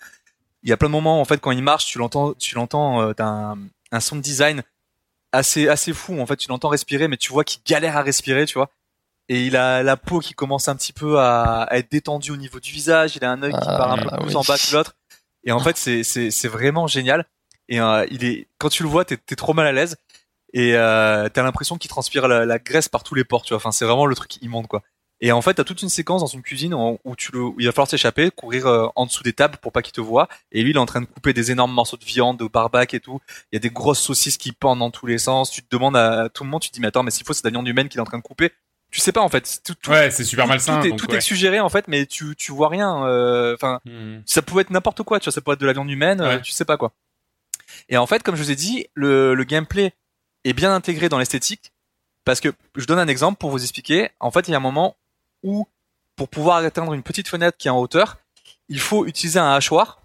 [0.64, 3.02] Il y a plein de moments en fait quand il marche, tu l'entends, tu l'entends,
[3.02, 3.56] euh, t'as un,
[4.00, 4.64] de design
[5.32, 6.20] assez assez fou.
[6.20, 8.70] En fait, tu l'entends respirer, mais tu vois qu'il galère à respirer, tu vois.
[9.30, 12.38] Et il a la peau qui commence un petit peu à, à être détendue au
[12.38, 13.16] niveau du visage.
[13.16, 14.36] Il a un œil qui Ah, part un peu plus oui.
[14.36, 14.96] en bas que l'autre.
[15.44, 17.26] Et en fait, c'est c'est c'est vraiment génial.
[17.70, 19.98] Et euh, il est quand tu le vois, t'es t'es trop mal à l'aise.
[20.54, 23.58] Et euh, t'as l'impression qu'il transpire la, la graisse par tous les pores, tu vois.
[23.58, 24.82] Enfin, c'est vraiment le truc immonde, quoi.
[25.20, 27.56] Et en fait, t'as toute une séquence dans une cuisine où, où tu le, où
[27.60, 30.28] il va falloir s'échapper, courir euh, en dessous des tables pour pas qu'il te voie.
[30.52, 32.94] Et lui, il est en train de couper des énormes morceaux de viande, de barbac
[32.94, 33.20] et tout.
[33.52, 35.50] Il y a des grosses saucisses qui pendent dans tous les sens.
[35.50, 37.34] Tu te demandes à tout le monde, tu te dis mais attends, mais s'il faut,
[37.34, 38.52] c'est de la viande humaine qu'il est en train de couper.
[38.92, 39.60] Tu sais pas en fait.
[39.66, 40.80] Tout, tout- Ouais, c'est super tout- malsain.
[40.82, 41.18] Tout, est, tout ouais.
[41.18, 43.06] est suggéré en fait, mais tu tu vois rien.
[43.06, 44.20] euh, Enfin, Hmm.
[44.26, 45.20] ça pouvait être n'importe quoi.
[45.20, 46.22] Tu vois, ça peut être de la viande humaine.
[46.22, 46.94] euh, tu sais pas quoi.
[47.90, 49.94] Et en fait, comme je vous ai dit, le, le gameplay
[50.46, 51.74] est bien intégré dans l'esthétique
[52.24, 54.10] parce que je donne un exemple pour vous expliquer.
[54.20, 54.96] En fait, il y a un moment
[55.44, 55.68] où
[56.16, 58.18] pour pouvoir atteindre une petite fenêtre qui est en hauteur,
[58.70, 60.02] il faut utiliser un hachoir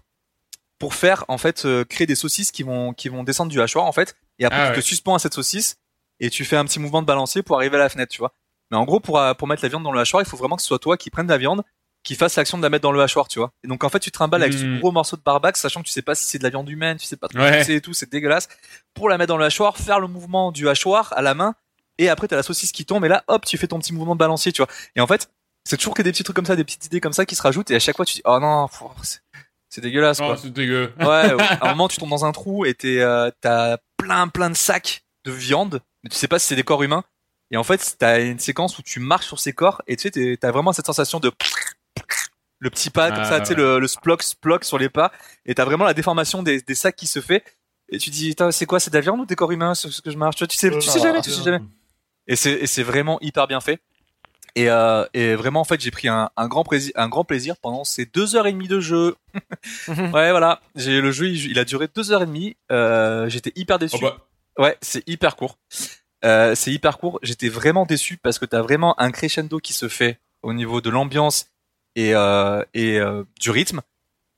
[0.77, 3.85] pour faire en fait euh, créer des saucisses qui vont qui vont descendre du hachoir
[3.85, 4.81] en fait et après Ah tu ouais.
[4.81, 5.77] te suspends à cette saucisse
[6.19, 8.33] et tu fais un petit mouvement de balancier pour arriver à la fenêtre, tu vois.
[8.73, 10.55] Mais en gros pour euh, pour mettre la viande dans le hachoir, il faut vraiment
[10.55, 11.63] que ce soit toi qui prenne la viande
[12.03, 13.51] qui fasse l'action de la mettre dans le hachoir, tu vois.
[13.63, 14.79] Et donc en fait, tu te trimbales avec ce Mm.
[14.79, 16.97] gros morceau de barbac, sachant que tu sais pas si c'est de la viande humaine,
[16.97, 17.63] tu sais pas trop Ouais.
[17.63, 18.49] c'est et tout, c'est dégueulasse.
[18.93, 21.55] Pour la mettre dans le hachoir, faire le mouvement du hachoir à la main,
[21.99, 24.15] et après t'as la saucisse qui tombe, et là, hop, tu fais ton petit mouvement
[24.15, 24.67] de balancier, tu vois.
[24.97, 25.29] Et en fait,
[25.63, 27.41] c'est toujours que des petits trucs comme ça, des petites idées comme ça qui se
[27.41, 28.67] rajoutent, et à chaque fois tu dis, oh non,
[29.03, 30.91] c'est- dégueulasse, Oh, c'est dégueu.
[30.99, 31.41] Ouais, ouais.
[31.61, 34.55] à un moment tu tombes dans un trou et t'es, euh, t'as plein plein de
[34.57, 37.05] sacs de viande, mais tu sais pas si c'est des corps humains.
[37.53, 40.37] Et en fait, t'as une séquence où tu marches sur ces corps et tu sais,
[40.37, 41.31] t'as vraiment cette sensation de
[42.57, 45.11] le petit pas comme Ah, ça, tu sais, le, le splock splock sur les pas,
[45.45, 47.43] et t'as vraiment la déformation des, des sacs qui se fait.
[47.89, 50.01] Et tu dis, c'est quoi, c'est de la viande ou des corps humains, ce ce
[50.01, 51.61] que je marche, tu sais, tu sais jamais, tu sais jamais.
[52.25, 53.79] Et c'est, vraiment hyper bien fait.
[54.55, 57.55] Et, euh, et vraiment, en fait, j'ai pris un, un grand plaisir, un grand plaisir
[57.57, 59.15] pendant ces deux heures et demie de jeu.
[59.87, 60.59] ouais, voilà.
[60.75, 62.57] J'ai le jeu, il, il a duré deux heures et demie.
[62.71, 63.97] Euh, j'étais hyper déçu.
[63.99, 64.17] Oh bah.
[64.57, 65.59] Ouais, c'est hyper court.
[66.25, 67.19] Euh, c'est hyper court.
[67.21, 70.89] J'étais vraiment déçu parce que t'as vraiment un crescendo qui se fait au niveau de
[70.89, 71.47] l'ambiance
[71.95, 73.81] et euh, et euh, du rythme.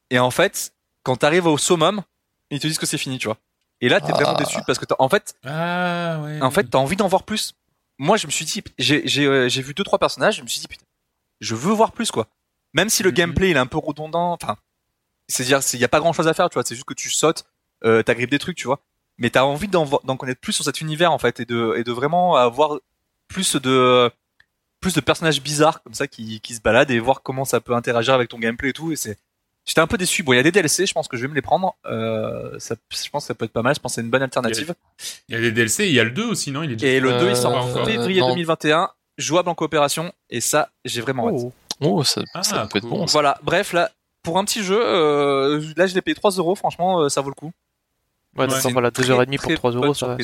[0.09, 2.01] Et en fait, quand t'arrives au summum,
[2.49, 3.37] ils te disent que c'est fini, tu vois.
[3.81, 4.15] Et là, t'es Ah.
[4.15, 6.41] vraiment déçu parce que t'as- en fait, Ah ouais.
[6.41, 7.53] en fait, t'as envie d'en voir plus.
[7.97, 10.47] Moi, je me suis dit, j'ai j'ai euh, j'ai vu deux trois personnages, je me
[10.47, 10.85] suis dit putain,
[11.41, 12.27] je veux voir plus quoi.
[12.73, 14.57] Même si le gameplay il est un peu redondant, enfin,
[15.27, 16.63] c'est-à-dire il y a pas grand chose à faire, tu vois.
[16.65, 17.45] C'est juste que tu sautes,
[17.83, 18.81] euh, t'agrippes des trucs, tu vois.
[19.17, 19.85] Mais t'as envie d'en
[20.17, 22.77] connaître plus sur cet univers en fait et de et de vraiment avoir
[23.27, 24.11] plus de
[24.81, 27.73] plus de personnages bizarres comme ça qui qui se baladent et voir comment ça peut
[27.73, 28.91] interagir avec ton gameplay et tout.
[28.91, 29.17] Et c'est
[29.67, 30.21] J'étais un peu déçu.
[30.21, 31.75] Bon, il y a des DLC, je pense que je vais me les prendre.
[31.87, 33.73] Euh, ça, je pense que ça peut être pas mal.
[33.73, 34.75] Je pense que c'est une bonne alternative.
[35.27, 36.61] Il y a des DLC, il y a le 2 aussi, non?
[36.61, 37.83] Il est déjà Et le 2 il sort en encore.
[37.87, 38.27] février non.
[38.29, 41.51] 2021, jouable en coopération, et ça, j'ai vraiment hâte.
[41.81, 43.07] Oh, ça, Ah, ça peut être bon.
[43.07, 43.11] ça.
[43.13, 43.89] Voilà, bref, là,
[44.21, 47.29] pour un petit jeu, euh, là je l'ai payé 3 euros, franchement, euh, ça vaut
[47.29, 47.51] le coup.
[48.35, 50.17] Ouais, une voilà, très, 2h30 pour très 3 euros, ça va.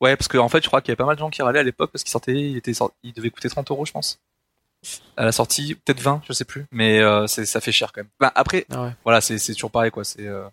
[0.00, 1.58] Ouais, parce qu'en fait, je crois qu'il y avait pas mal de gens qui râlaient
[1.58, 2.72] à l'époque parce qu'il sortait, il était
[3.02, 4.18] il devait coûter 30 euros, je pense.
[5.18, 8.00] À la sortie, peut-être 20, je sais plus, mais euh, c'est, ça fait cher quand
[8.00, 8.08] même.
[8.18, 8.90] Bah, après, Ah ouais.
[9.04, 10.04] voilà, c'est, c'est toujours pareil, quoi.
[10.04, 10.44] C'est, euh,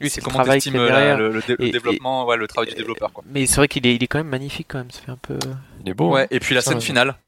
[0.00, 1.18] Oui, c'est comment t'estimes derrière.
[1.18, 3.22] le, le dé- le Et- développement, ouais, le travail du développeur, quoi.
[3.26, 5.16] Mais c'est vrai qu'il est, il est quand même magnifique quand même, ça fait un
[5.18, 5.38] peu...
[5.82, 6.10] Il est beau.
[6.14, 6.26] Ouais, hein.
[6.30, 6.80] et puis la scène ouais.
[6.80, 7.18] finale.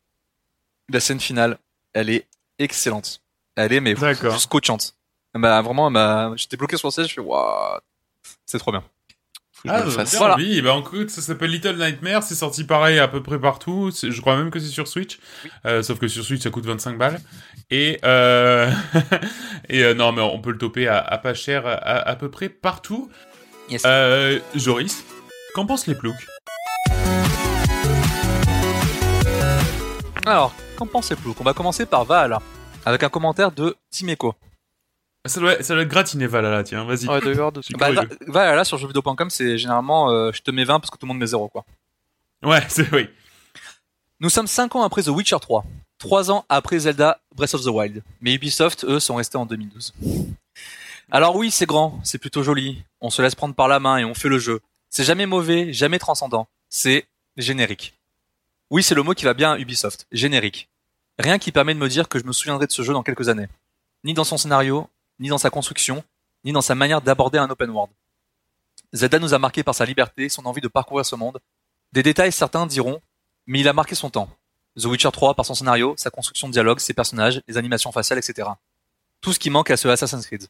[0.88, 1.58] La scène finale,
[1.92, 2.26] elle est
[2.58, 3.20] excellente.
[3.56, 3.94] Elle est, mais
[4.38, 4.94] scotchante.
[5.34, 7.78] Bah, vraiment, m'a- j'étais bloqué sur le siège, je fais, waouh,
[8.46, 8.82] c'est trop bien.
[9.52, 10.16] Faut que je Ah, le fasse.
[10.16, 10.34] Voilà.
[10.34, 10.62] envie.
[10.62, 13.90] Bah, écoute, ça s'appelle Little Nightmare, c'est sorti pareil à peu près partout.
[14.02, 15.18] Je crois même que c'est sur Switch.
[15.66, 17.20] Euh, sauf que sur Switch, ça coûte 25 balles.
[17.70, 18.70] Et, euh...
[19.68, 22.30] et euh, non, mais on peut le toper à, à pas cher à, à peu
[22.30, 23.10] près partout.
[23.68, 23.82] Yes.
[23.84, 25.04] Euh, Joris,
[25.54, 26.16] qu'en pensent les ploucs?
[30.26, 32.40] Alors, qu'en pensez Plouk On va commencer par Valhalla,
[32.84, 34.34] avec un commentaire de Timeco.
[35.26, 37.06] Ça doit, ça doit être gratiné, Valhalla, tiens, vas-y.
[37.06, 37.74] Ouais, de dessus.
[37.74, 37.90] Bah,
[38.26, 41.18] Valhalla sur jeuxvideo.com, c'est généralement, euh, je te mets 20 parce que tout le monde
[41.18, 41.64] met 0, quoi.
[42.42, 43.08] Ouais, c'est oui.
[44.20, 45.64] Nous sommes 5 ans après The Witcher 3.
[45.98, 48.02] 3 ans après Zelda Breath of the Wild.
[48.20, 49.94] Mais Ubisoft, eux, sont restés en 2012.
[51.10, 52.84] Alors oui, c'est grand, c'est plutôt joli.
[53.00, 54.60] On se laisse prendre par la main et on fait le jeu.
[54.88, 56.48] C'est jamais mauvais, jamais transcendant.
[56.68, 57.06] C'est
[57.36, 57.94] générique.
[58.70, 60.06] Oui, c'est le mot qui va bien à Ubisoft.
[60.12, 60.68] Générique.
[61.18, 63.28] Rien qui permet de me dire que je me souviendrai de ce jeu dans quelques
[63.28, 63.48] années.
[64.04, 64.88] Ni dans son scénario,
[65.20, 66.02] ni dans sa construction,
[66.44, 67.92] ni dans sa manière d'aborder un open world.
[68.92, 71.38] Zelda nous a marqué par sa liberté, son envie de parcourir ce monde.
[71.92, 73.00] Des détails certains diront,
[73.46, 74.28] mais il a marqué son temps.
[74.76, 78.18] The Witcher 3 par son scénario, sa construction de dialogue, ses personnages, les animations faciales,
[78.18, 78.48] etc.
[79.20, 80.46] Tout ce qui manque à ce Assassin's Creed.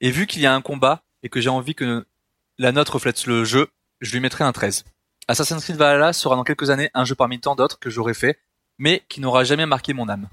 [0.00, 2.04] Et vu qu'il y a un combat et que j'ai envie que
[2.58, 3.68] la note reflète le jeu,
[4.00, 4.84] je lui mettrai un 13.
[5.28, 8.40] Assassin's Creed Valhalla sera dans quelques années un jeu parmi tant d'autres que j'aurais fait,
[8.78, 10.28] mais qui n'aura jamais marqué mon âme.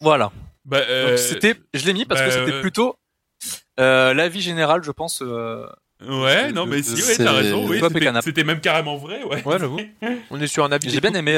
[0.00, 0.32] Voilà.
[0.64, 2.96] Bah, euh, c'était, je l'ai mis parce que bah, c'était euh, plutôt
[3.78, 5.22] euh, l'avis général, je pense.
[5.22, 5.66] euh,
[6.02, 7.78] Ouais, non, de- mais si, ouais, t'as raison, oui,
[8.22, 9.42] c'était- même carrément vrai, ouais.
[9.44, 9.80] Ouais, j'avoue.
[10.30, 10.88] On est sur un avis.
[10.88, 11.32] J'ai bien aimé.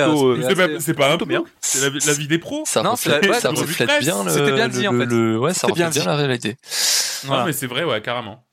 [0.79, 1.45] C'est pas, un bien.
[1.61, 2.63] c'est la, la vie des pros.
[2.65, 5.07] Ça Non, reflète, ouais, ça reflète bien le, C'était bien dit, en le- fait.
[5.07, 6.17] le- ouais, ça C'était bien reflète bien dit.
[6.17, 6.57] la réalité.
[7.27, 8.45] Non, mais c'est vrai, ouais, carrément.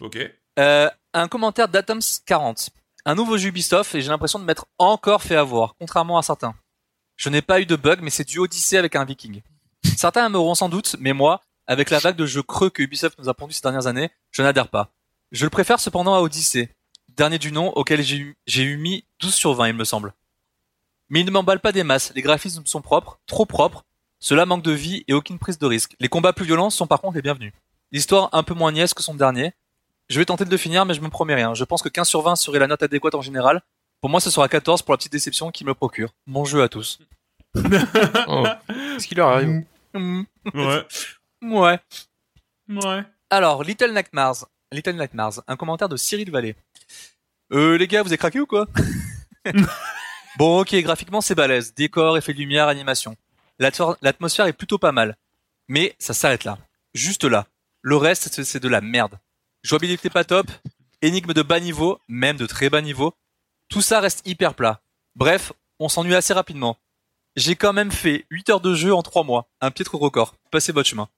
[0.00, 0.18] Ok.
[0.56, 2.68] Un commentaire d'Atoms40.
[3.04, 6.54] Un nouveau jeu Ubisoft et j'ai l'impression de m'être encore fait avoir, contrairement à certains.
[7.16, 9.42] Je n'ai pas eu de bug, mais c'est du Odyssey avec un viking.
[9.96, 13.28] Certains aimeront sans doute, mais moi, avec la vague de jeux creux que Ubisoft nous
[13.28, 14.90] a pondu ces dernières années, je n'adhère pas.
[15.30, 16.74] Je le préfère cependant à Odyssey,
[17.08, 18.18] dernier du nom auquel j'ai
[18.62, 20.12] eu, mis 12 sur 20, il me semble.
[21.08, 23.84] Mais il ne m'emballe pas des masses, les graphismes sont propres, trop propres,
[24.18, 25.94] cela manque de vie et aucune prise de risque.
[26.00, 27.52] Les combats plus violents sont par contre les bienvenus.
[27.90, 29.52] L'histoire un peu moins niaise que son dernier,
[30.08, 31.54] je vais tenter de le finir, mais je me promets rien.
[31.54, 33.62] Je pense que 15 sur 20 serait la note adéquate en général.
[34.00, 36.12] Pour moi, ce sera 14 pour la petite déception qu'il me procure.
[36.26, 36.98] Bon jeu à tous.
[38.28, 38.44] Oh.
[38.68, 39.64] Qu'est-ce qu'il leur arrive.
[39.94, 40.86] Ouais.
[41.42, 41.80] Ouais.
[42.68, 43.02] Ouais.
[43.30, 44.46] Alors, Little Nightmares.
[44.70, 45.42] Little Nightmares.
[45.48, 46.56] Un commentaire de Cyril Vallée.
[47.52, 48.66] Euh, les gars, vous avez craqué ou quoi
[50.38, 51.74] Bon, ok, graphiquement c'est balèze.
[51.74, 53.16] Décor, effet de lumière, animation.
[53.58, 55.16] L'atmosphère est plutôt pas mal.
[55.68, 56.58] Mais ça s'arrête là.
[56.94, 57.46] Juste là.
[57.82, 59.18] Le reste, c'est- c'est de la merde.
[59.62, 60.46] Jouabilité pas top.
[61.02, 63.12] Énigme de bas niveau, même de très bas niveau.
[63.68, 64.80] Tout ça reste hyper plat.
[65.16, 66.78] Bref, on s'ennuie assez rapidement.
[67.36, 69.48] J'ai quand même fait 8 heures de jeu en 3 mois.
[69.60, 70.34] Un piètre record.
[70.50, 71.08] Passez votre chemin.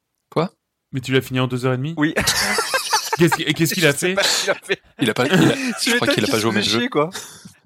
[0.92, 2.14] Mais tu l'as fini en 2h30 Oui.
[3.18, 4.12] Qu'est-ce qu'il qu'est-ce qu'il a fait
[4.44, 4.82] Il a fait.
[5.00, 5.36] Il a pas, il a-
[5.84, 6.88] je crois qu'il a pas joué au même jeu.
[6.88, 7.10] quoi.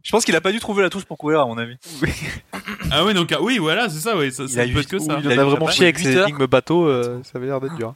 [0.03, 1.77] Je pense qu'il a pas dû trouver la touche pour courir, à mon avis.
[2.91, 4.79] Ah oui, donc ah, oui, voilà, c'est ça, oui, ça, Il ça a peut eu-
[4.79, 5.19] être que ça.
[5.21, 6.29] Il en a vraiment chié avec huit ses heures.
[6.29, 7.95] énigmes bateau, euh, ça avait l'air d'être dur.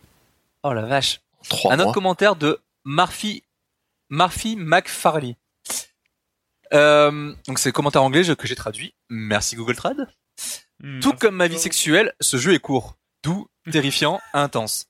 [0.65, 1.21] Oh la vache.
[1.49, 3.43] Trois Un autre commentaire de Murphy,
[4.11, 5.37] Murphy McFarley.
[6.75, 8.95] Euh, donc c'est le commentaire anglais que j'ai traduit.
[9.11, 9.97] Merci Google Trad.
[10.83, 11.01] Hmm.
[11.01, 14.87] Tout comme ma vie sexuelle, ce jeu est court, doux, terrifiant, intense.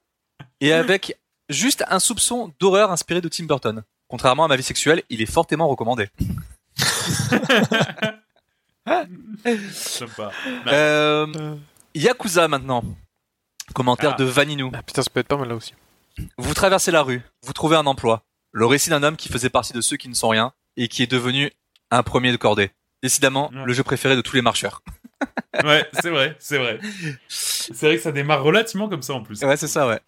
[0.61, 3.83] Et avec juste un soupçon d'horreur inspiré de Tim Burton.
[4.09, 6.09] Contrairement à ma vie sexuelle, il est fortement recommandé.
[9.73, 10.31] Sympa.
[10.67, 11.57] Euh,
[11.95, 12.83] Yakuza maintenant.
[13.75, 14.19] Commentaire Ah.
[14.19, 14.71] de Vaninou.
[14.75, 15.73] Ah, putain, ça peut être pas mal là aussi.
[16.37, 18.23] Vous traversez la rue, vous trouvez un emploi.
[18.51, 21.03] Le récit d'un homme qui faisait partie de ceux qui ne sont rien et qui
[21.03, 21.51] est devenu
[21.91, 22.71] un premier de cordée.
[23.03, 23.65] Décidément, Ouais.
[23.65, 24.83] le jeu préféré de tous les marcheurs.
[25.65, 26.81] Ouais, c'est vrai, c'est vrai.
[27.29, 29.41] C'est vrai que ça démarre relativement comme ça en plus.
[29.43, 30.01] Ouais, c'est ça, ouais.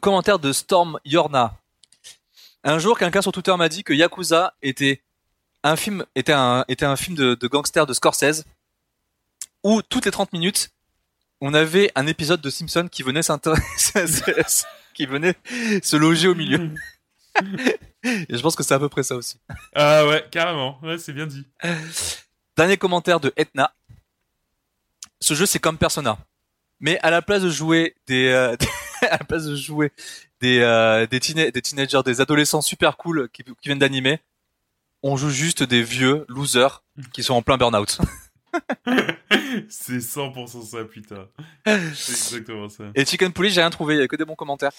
[0.00, 1.56] Commentaire de Storm Yorna.
[2.64, 5.02] Un jour, quelqu'un sur Twitter m'a dit que Yakuza était
[5.62, 8.44] un film, était un, était un film de, de gangster de Scorsese
[9.62, 10.70] où toutes les 30 minutes,
[11.40, 13.20] on avait un épisode de Simpson qui venait
[14.94, 15.34] qui venait
[15.82, 16.70] se loger au milieu.
[18.04, 19.38] Et je pense que c'est à peu près ça aussi.
[19.74, 20.78] Ah ouais, carrément.
[20.82, 21.46] Ouais, c'est bien dit.
[22.56, 23.72] Dernier commentaire de Etna.
[25.24, 26.18] Ce jeu c'est comme Persona,
[26.80, 28.54] mais à la place de jouer des, euh,
[29.02, 29.90] à la place de jouer
[30.40, 34.20] des euh, des, teen- des teenagers, des adolescents super cool qui, qui viennent d'animer,
[35.02, 36.82] on joue juste des vieux losers
[37.14, 37.98] qui sont en plein burn-out.
[39.68, 41.26] C'est 100% ça, putain.
[41.94, 42.84] C'est exactement ça.
[42.94, 44.72] Et Chicken Police, j'ai rien trouvé, il y a que des bons commentaires.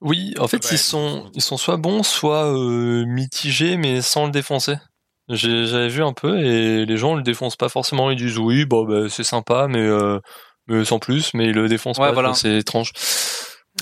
[0.00, 4.26] Oui, en fait, Ouais, ils sont, ils sont soit bons, soit euh, mitigés, mais sans
[4.26, 4.76] le défoncer.
[5.30, 8.10] J'avais vu un peu et les gens le défoncent pas forcément.
[8.10, 10.18] Ils disent oui, bon, bah, c'est sympa, mais, euh,
[10.66, 12.12] mais sans plus, mais ils le défoncent Ouais, pas.
[12.12, 12.34] voilà.
[12.34, 12.92] C'est étrange.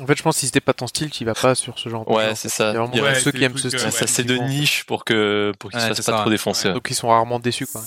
[0.03, 1.89] En fait, je pense que si c'était pas ton style, tu vas pas sur ce
[1.89, 2.70] genre de Ouais, c'est ça.
[2.70, 3.83] Il y a vraiment Ouais, ceux qui aiment ce style.
[3.85, 3.91] ouais.
[3.91, 6.69] ça, c'est de niche pour que pour qu'ils Ouais, se fassent pas ça, trop défoncer.
[6.69, 6.75] ouais.
[6.75, 7.81] Donc ils sont rarement déçus, quoi.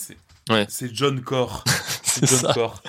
[0.68, 1.64] C'est- John Core.
[2.04, 2.54] C'est John ça.
[2.54, 2.82] Core.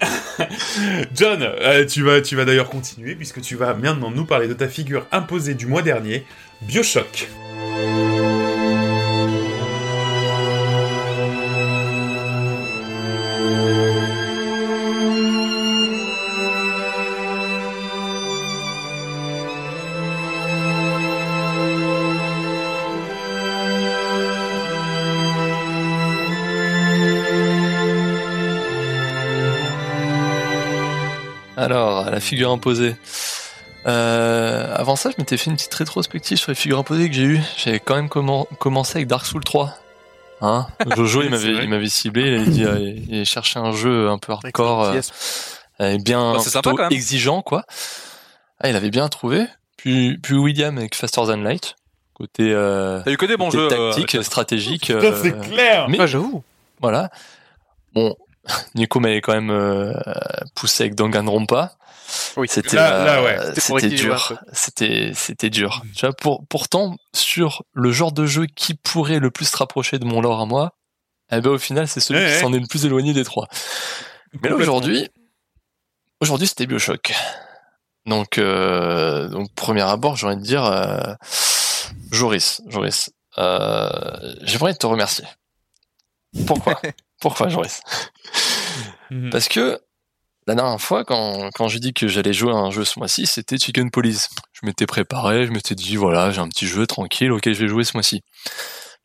[1.14, 4.54] John, euh, tu vas, tu vas d'ailleurs continuer puisque tu vas maintenant nous parler de
[4.54, 6.24] ta figure imposée du mois dernier,
[6.62, 7.28] Bioshock.
[32.20, 32.94] La figure imposée.
[33.86, 37.22] Euh, avant ça, je m'étais fait une petite rétrospective sur les figures imposées que j'ai
[37.24, 37.40] eues.
[37.56, 39.74] J'avais quand même commen- commencé avec Dark Souls 3.
[40.42, 40.66] Hein?
[40.96, 41.64] Jojo, il m'avait, vrai.
[41.64, 45.00] il m'avait ciblé, il avait dit, euh, il cherchait un jeu un peu hardcore, euh,
[45.80, 46.92] euh, bien Bah, c'est sympa, plutôt quand même.
[46.92, 47.64] exigeant, quoi.
[48.60, 49.46] Ah, il avait bien trouvé.
[49.78, 51.74] Puis, puis William avec Faster Than Light,
[52.12, 53.80] côté, euh, T'as eu que des bons côté jeux.
[53.80, 54.90] euh, tactique, stratégique.
[54.90, 56.42] Euh, c'est clair mais- Ah, j'avoue.
[56.82, 57.10] voilà.
[57.94, 58.14] Bon,
[58.74, 59.94] Nico m'avait quand même euh,
[60.54, 61.72] poussé avec Danganronpa.
[62.36, 62.46] Oui.
[62.48, 63.88] C'était ouais.
[63.88, 64.34] Dur.
[64.52, 65.82] C'était c'était dur.
[65.94, 69.98] Tu vois, pour, pourtant sur le genre de jeu qui pourrait le plus se rapprocher
[69.98, 70.72] de mon lore à moi,
[71.32, 72.40] eh ben au final c'est celui Ouais, qui ouais.
[72.40, 73.46] s'en est le plus éloigné des trois.
[74.42, 75.08] Mais là aujourd'hui,
[76.20, 77.12] aujourd'hui c'était BioShock.
[78.06, 81.14] Donc euh, donc premier abord, j'ai envie de dire euh,
[82.10, 83.88] Joris, Joris, euh,
[84.42, 85.24] j'aimerais te remercier.
[86.46, 86.80] Pourquoi?
[87.20, 87.82] Pourquoi Joris?
[89.10, 89.30] Mhm.
[89.30, 89.80] Parce que
[90.50, 93.56] la dernière fois, quand, j'ai dit que j'allais jouer à un jeu ce mois-ci, c'était
[93.56, 94.28] Chicken Police.
[94.52, 97.68] Je m'étais préparé, je m'étais dit, voilà, j'ai un petit jeu tranquille auquel je vais
[97.68, 98.22] jouer ce mois-ci.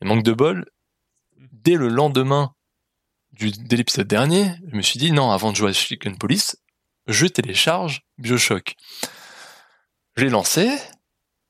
[0.01, 0.65] Et manque de bol,
[1.51, 2.55] dès le lendemain
[3.31, 6.57] du, de l'épisode dernier, je me suis dit, non, avant de jouer à Chicken Police,
[7.05, 8.73] je télécharge Bioshock.
[10.15, 10.75] Je l'ai lancé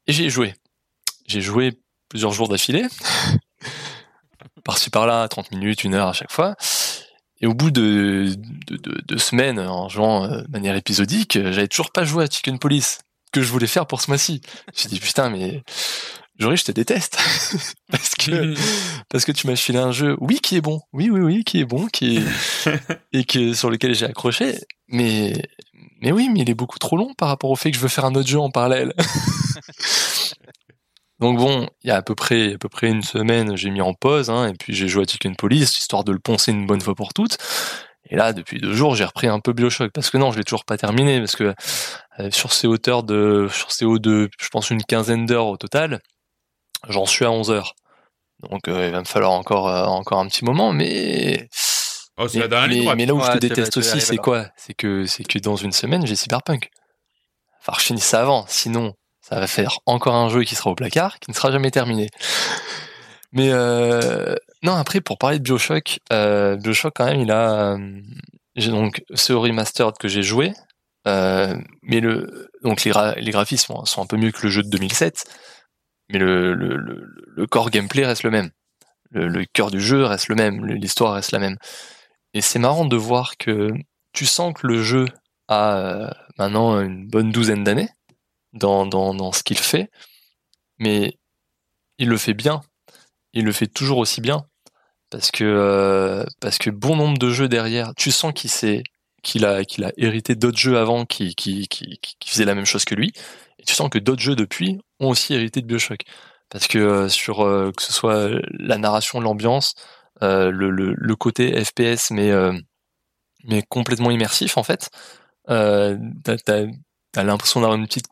[0.08, 0.56] et j'ai joué.
[1.26, 2.86] J'ai joué plusieurs jours d'affilée.
[4.66, 6.58] Par-ci par-là, 30 minutes, une heure à chaque fois.
[7.42, 8.34] Et au bout de,
[8.68, 12.24] de, de- de semaines en jouant euh, de manière épisodique, euh, j'avais toujours pas joué
[12.24, 13.00] à Chicken Police
[13.32, 14.42] que je voulais faire pour ce mois-ci.
[14.76, 15.62] J'ai dit putain mais
[16.40, 17.18] Jory, je te déteste
[17.92, 18.54] parce que
[19.10, 21.60] parce que tu m'as filé un jeu, oui, qui est bon, oui, oui, oui, qui
[21.60, 22.24] est bon, qui est
[23.14, 24.58] et que sur lequel j'ai accroché,
[24.88, 25.34] mais
[26.02, 27.88] mais oui, mais il est beaucoup trop long par rapport au fait que je veux
[27.90, 28.94] faire un autre jeu en parallèle.
[31.26, 33.82] Donc bon, il y a à peu près à peu près une semaine, j'ai mis
[33.82, 36.68] en pause, hein, et puis j'ai joué à Chicken Police histoire de le poncer une
[36.68, 37.40] bonne fois pour toutes.
[38.12, 40.44] Et là, depuis deux jours, j'ai repris un peu Bioshock parce que non, je l'ai
[40.44, 41.56] toujours pas terminé parce que
[42.20, 45.58] euh, sur ces hauteurs de sur ces hauts de, je pense une quinzaine d'heures au
[45.58, 46.00] total,
[46.90, 47.74] j'en suis à 11 heures.
[48.48, 51.50] Donc euh, il va me falloir encore euh, encore un petit moment, mais
[52.18, 54.46] Oh, c'est mais, la mais, mais là où je te déteste aussi, c'est quoi?
[54.58, 56.70] C'est que c'est que dans une semaine, j'ai Cyberpunk.
[57.62, 58.94] Enfin, je finis ça avant, sinon
[59.28, 62.10] ça va faire encore un jeu qui sera au placard, qui ne sera jamais terminé.
[63.32, 68.02] Mais euh, non, après pour parler de BioShock, euh, BioShock quand même, il a euh,
[68.56, 70.54] j'ai donc ce remastered que j'ai joué,
[71.08, 74.70] euh, mais le donc les, les graphismes sont, un peu mieux que le jeu de
[74.70, 75.26] 2007,
[76.10, 78.52] mais le le, le, le core gameplay reste le même.
[79.12, 81.58] Le, cœur du jeu reste le même, l'histoire reste la même.
[82.34, 83.72] Et c'est marrant de voir que
[84.14, 85.06] tu sens que le jeu
[85.48, 87.90] a maintenant une bonne douzaine d'années
[88.56, 89.92] dans, dans, dans ce qu'il fait,
[90.80, 91.18] mais
[91.98, 92.62] il le fait bien.
[93.34, 94.46] Il le fait toujours aussi bien.
[95.10, 98.84] Parce que, euh, parce que bon nombre de jeux derrière, tu sens qu'il s'est,
[99.24, 102.86] qu'il a, a hérité d'autres jeux avant qui, qui, qui, qui faisaient la même chose
[102.86, 103.14] que lui.
[103.60, 106.02] Et tu sens que d'autres jeux depuis ont aussi hérité de Bioshock.
[106.50, 109.76] Parce que euh, sur, euh, que ce soit la narration, l'ambiance,
[110.22, 112.32] le, le, le côté FPS, mais,
[113.44, 114.90] mais complètement immersif en fait.
[115.48, 116.38] T'as,
[117.12, 118.08] t'as l'impression d'avoir une petite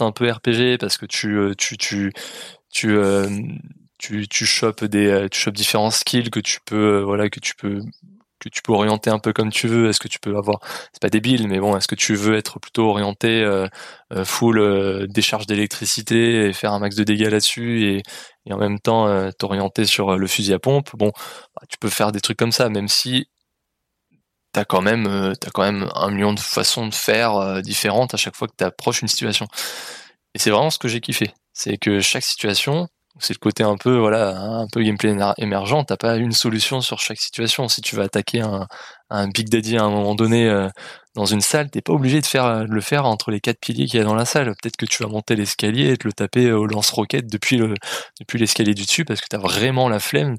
[0.00, 2.12] un peu RPG parce que tu, euh, tu, tu,
[2.70, 3.28] tu, euh,
[3.98, 7.54] tu, tu chopes des, euh, tu chopes différents skills que tu peux, voilà, que tu
[7.54, 7.80] peux,
[8.40, 9.88] que tu peux orienter un peu comme tu veux.
[9.88, 10.60] Est-ce que tu peux avoir,
[10.92, 13.46] c'est pas débile, mais bon, est-ce que tu veux être plutôt orienté
[14.24, 18.02] full décharge d'électricité et faire un max de dégâts là-dessus et,
[18.46, 20.90] et en même temps t'orienter sur le fusil à pompe?
[20.96, 21.10] Bon,
[21.56, 23.28] bah, tu peux faire des trucs comme ça, même si
[24.54, 28.14] t'as quand même euh, t'as quand même un million de façons de faire euh, différentes
[28.14, 29.46] à chaque fois que tu approches une situation.
[30.34, 32.88] Et c'est vraiment ce que j'ai kiffé, c'est que chaque situation,
[33.20, 35.84] c'est le côté un peu voilà un peu gameplay émer- émergent.
[35.86, 37.68] T'as pas une solution sur chaque situation.
[37.68, 38.66] Si tu vas attaquer un,
[39.10, 40.68] un Big Daddy à un moment donné euh,
[41.16, 43.86] dans une salle, t'es pas obligé de faire de le faire entre les quatre piliers
[43.86, 44.46] qu'il y a dans la salle.
[44.62, 47.74] Peut-être que tu vas monter l'escalier et te le taper au lance-roquette depuis le
[48.20, 50.36] depuis l'escalier du dessus parce que t'as vraiment la flemme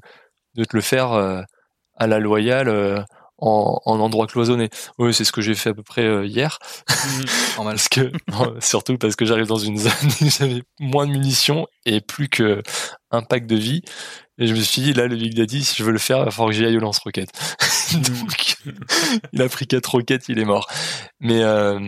[0.56, 3.04] de te le faire à la loyale
[3.38, 4.70] en, en endroit cloisonné.
[4.98, 6.58] Oui, c'est ce que j'ai fait à peu près euh, hier.
[7.56, 11.66] parce que non, surtout parce que j'arrive dans une zone où j'avais moins de munitions
[11.84, 12.62] et plus que
[13.10, 13.82] un pack de vie.
[14.38, 16.24] Et je me suis dit là, le Big Daddy, si je veux le faire, il
[16.26, 17.30] va falloir que j'y aille au lance-roquette.
[17.94, 18.56] Donc,
[19.32, 20.68] il a pris quatre roquettes, il est mort.
[21.20, 21.78] Mais euh,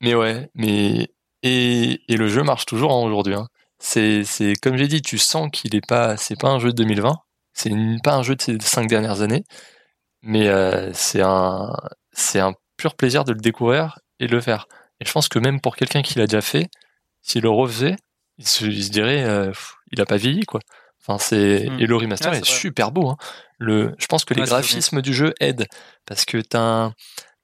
[0.00, 1.08] mais ouais, mais
[1.42, 3.34] et, et le jeu marche toujours hein, aujourd'hui.
[3.34, 3.48] Hein.
[3.78, 6.76] C'est c'est comme j'ai dit, tu sens qu'il est pas, c'est pas un jeu de
[6.76, 7.14] 2020,
[7.54, 9.44] c'est une- pas un jeu de ces cinq dernières années,
[10.26, 11.72] mais euh, c'est un
[12.12, 14.66] c'est un pur plaisir de le découvrir et de le faire.
[15.00, 16.68] Et je pense que même pour quelqu'un qui l'a déjà fait,
[17.22, 17.96] s'il le refaisait,
[18.38, 20.60] il se, il se dirait, euh, pff, il a pas vieilli quoi.
[21.00, 21.78] Enfin c'est Hmm.
[21.80, 23.08] et le remaster Ouais, est, super beau.
[23.10, 23.16] Hein.
[23.58, 25.66] Le, je pense que les Ouais, graphismes du jeu aident
[26.06, 26.90] parce que t'as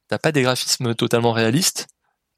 [0.08, 1.86] t'as pas des graphismes totalement réalistes.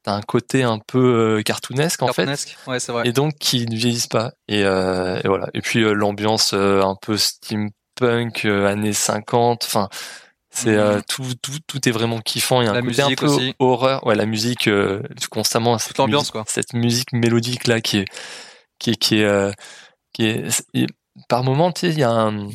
[0.03, 3.07] T'as un côté un peu euh, cartoonesque en Cartoonesque, fait, ouais, vrai.
[3.09, 4.33] et donc qui ne vieillissent pas.
[4.47, 5.47] Et, euh, et voilà.
[5.55, 9.63] Et puis l'ambiance un peu steampunk années 50.
[9.65, 9.89] Enfin,
[10.55, 12.61] c'est euh, tout, tout, tout est vraiment kiffant.
[12.61, 13.53] Il y a un côté un peu aussi.
[13.59, 14.05] horreur.
[14.05, 15.77] Ouais, la musique euh, constamment.
[15.77, 16.43] Cette l'ambiance, musique- quoi.
[16.47, 18.05] Cette musique mélodique là qui est,
[18.79, 19.51] qui est, qui est, euh,
[20.13, 20.87] qui est.
[21.29, 22.49] par moment, tu sais, il y a un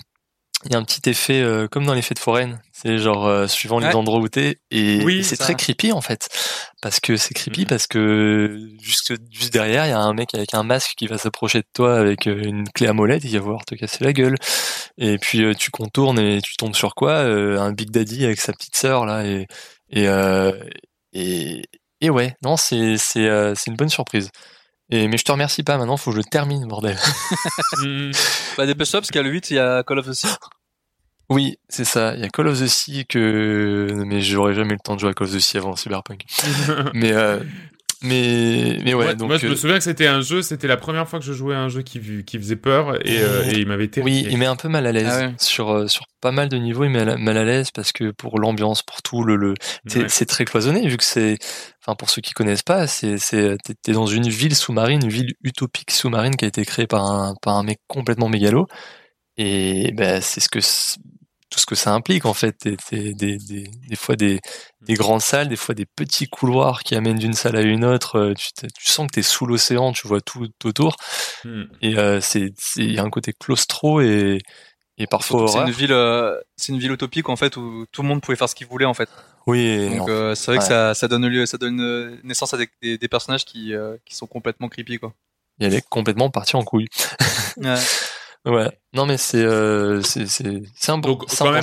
[0.66, 3.46] il y a un petit effet euh, comme dans l'effet de foraine, c'est genre euh,
[3.46, 4.58] suivant les endroits où t'es.
[4.70, 6.28] Et, Oui, et c'est très creepy en fait.
[6.82, 7.66] Parce que c'est creepy Mhm.
[7.66, 11.16] parce que juste juste derrière il y a un mec avec un masque qui va
[11.16, 14.04] s'approcher de toi avec euh, une clé à molette et il va vouloir te casser
[14.04, 14.36] la gueule.
[14.98, 18.52] Et puis euh, tu contournes et tu tombes sur quoi un Big Daddy avec sa
[18.52, 19.46] petite sœur là et
[19.90, 20.06] et
[21.12, 21.62] et,
[22.02, 22.36] et ouais.
[22.42, 24.30] Non c'est c'est c'est une bonne surprise
[24.90, 26.96] et mais je te remercie pas maintenant faut que je termine bordel.
[28.56, 30.28] Bah, dépêche-toi, parce qu'à le 8, il y a Call of the Sea.
[31.28, 32.14] Oui, c'est ça.
[32.14, 35.00] Il y a Call of the Sea que, mais j'aurais jamais eu le temps de
[35.00, 36.24] jouer à Call of the Sea avant Cyberpunk.
[36.94, 37.40] mais, euh,
[38.02, 39.28] mais, mais ouais, moi, donc.
[39.28, 41.32] moi, je me euh, souviens que c'était un jeu, c'était la première fois que je
[41.32, 44.28] jouais à un jeu qui, qui faisait peur et, euh, et il m'avait Oui, terrifié.
[44.30, 45.34] il met un peu mal à l'aise Ah ouais.
[45.38, 46.84] sur euh, sur pas mal de niveaux.
[46.84, 49.54] Il met mal à l'aise parce que pour l'ambiance, pour tout le le,
[49.86, 50.08] c'est Ouais.
[50.08, 51.36] c'est très cloisonné vu que c'est,
[51.84, 55.34] enfin pour ceux qui connaissent pas, c'est c'est t'es- dans une ville sous-marine, une ville
[55.44, 58.66] utopique sous-marine qui a été créée par un par un mec complètement mégalo
[59.36, 60.60] et ben c'est ce que
[61.50, 62.52] tout ce que ça implique en fait.
[62.58, 62.76] T'es
[63.14, 64.40] des, des, des fois des,
[64.82, 68.16] des grandes salles, des fois des petits couloirs qui amènent d'une salle à une autre.
[68.18, 70.96] euh, Tu, tu sens que tu es sous l'océan, tu vois tout autour.
[71.44, 71.64] Hmm.
[71.82, 74.38] Et euh, c'est il y a un côté claustro et
[74.96, 78.08] et parfois C'est une ville, euh, c'est une ville utopique en fait où tout le
[78.08, 79.08] monde pouvait faire ce qu'il voulait en fait.
[79.46, 82.58] Oui, Donc en- euh, c'est vrai que ça, ça donne lieu, ça donne naissance à
[82.58, 83.72] des, personnages qui,
[84.04, 85.14] qui sont complètement creepy quoi.
[85.58, 86.88] il allait complètement partir en couille.
[87.56, 87.74] Ouais.
[88.46, 88.70] Ouais.
[88.94, 91.62] Non mais c'est euh, c'est un bon Donc, un quand même,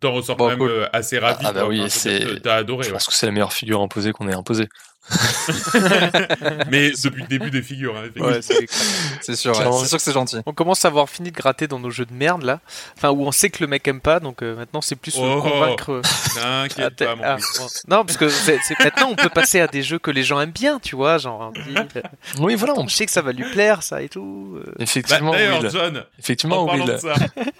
[0.00, 0.70] t'en ressors, Bon, quand même cool.
[0.70, 1.44] euh, assez ravi.
[1.46, 2.92] Ah bah oui, c'est- T'as adoré, Je ouais.
[2.94, 4.68] pense que c'est la meilleure figure imposée qu'on ait imposée.
[6.70, 8.08] Mais depuis le début des figures, hein.
[8.20, 9.58] Ouais, c'est sûr, ouais.
[9.58, 9.78] Clairement.
[9.78, 10.36] c'est sûr que c'est gentil.
[10.46, 12.60] On commence à avoir fini de gratter dans nos jeux de merde là.
[12.96, 15.20] Enfin, où on sait que le mec aime pas, donc euh, maintenant c'est plus euh,
[15.36, 15.42] Oh.
[15.42, 15.90] convaincre.
[16.38, 17.58] euh, pas, mon ah, fils.
[17.88, 17.96] bon.
[17.96, 20.40] Non, parce que c'est c'est- maintenant on peut passer à des jeux que les gens
[20.40, 21.74] aiment bien, tu vois, genre dit,
[22.38, 22.74] Oui, voilà.
[22.76, 22.86] On...
[22.86, 24.54] je sais que ça va lui plaire, ça et tout.
[24.58, 24.64] euh.
[24.66, 25.70] Bah, Effectivement, D'ailleurs, Will.
[25.70, 26.94] John, Effectivement, en parlant Will.
[26.94, 27.14] de ça,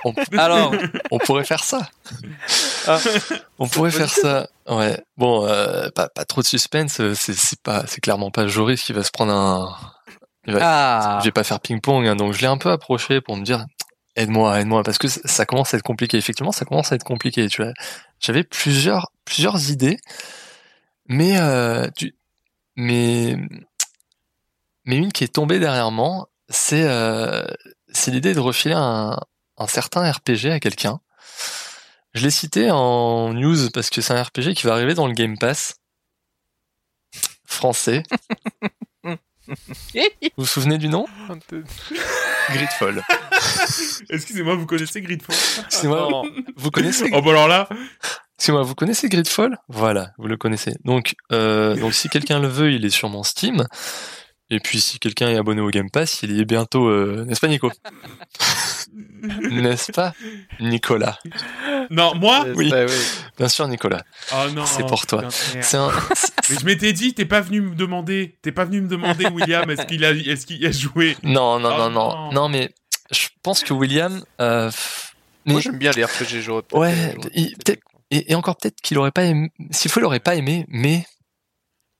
[0.05, 0.15] On...
[0.39, 0.73] Alors,
[1.11, 1.89] on pourrait faire ça.
[2.87, 2.99] Ah.
[3.59, 4.49] On pourrait faire ça.
[4.71, 5.03] Ouais.
[5.17, 7.01] Bon, euh, pas, pas trop de suspense.
[7.01, 9.77] euh, C'est c'est pas, c'est clairement pas Joris qui va se prendre un.
[10.47, 13.21] il va- ah, Je vais pas faire ping-pong, hein, donc je l'ai un peu approché
[13.21, 13.65] pour me dire
[14.17, 16.17] aide-moi, aide-moi, parce que ça ça commence à être compliqué.
[16.19, 17.49] Effectivement, ça commence à être compliqué.
[17.49, 17.73] Tu vois,
[18.21, 19.99] j'avais plusieurs plusieurs idées,
[21.09, 22.15] mais euh, tu,
[22.77, 23.37] mais
[24.85, 27.43] mais une qui est tombée derrière moi, c'est euh,
[27.93, 29.19] c'est l'idée de refiler un
[29.59, 31.01] un certain RPG à quelqu'un.
[32.15, 35.13] Je l'ai cité en news parce que c'est un RPG qui va arriver dans le
[35.13, 35.77] Game Pass
[37.45, 38.03] français.
[39.07, 41.07] Vous vous souvenez du nom?
[41.29, 41.65] Un peu.
[42.51, 43.03] Gridfall.
[44.11, 45.35] excusez-moi, vous connaissez Gridfall?
[45.67, 46.23] Excusez-moi,
[46.57, 47.69] vous connaissez Oh, bah alors là,
[48.37, 49.59] Excusez-moi, vous connaissez Gridfall?
[49.69, 50.75] Voilà, vous le connaissez.
[50.85, 53.67] Donc, euh, donc si quelqu'un le veut, il est sur mon Steam.
[54.51, 57.41] Et puis si quelqu'un est abonné au Game Pass, il y est bientôt, euh, n'est-ce
[57.41, 57.71] pas Nico?
[59.51, 60.15] N'est-ce pas
[60.61, 61.19] Nicolas
[61.91, 62.71] non, moi oui.
[63.37, 64.03] Bien sûr Nicolas.
[64.33, 64.65] Oh non.
[64.65, 65.25] C'est pour toi.
[65.25, 65.29] un,
[66.51, 69.69] Mais je m'étais dit, t'es pas venu me demander, t'es pas venu me demander, William,
[69.71, 72.33] est-ce qu'il a, qu'il a joué Non, non, Oh non, non, non.
[72.33, 72.73] non, mais
[73.11, 74.71] je pense que William, euh,
[75.47, 77.55] mais Moi j'aime bien les RPG, j'aurais Ouais, il-
[78.13, 81.05] et encore peut-être qu'il aurait pas aimé, s'il faut, il aurait pas aimé, mais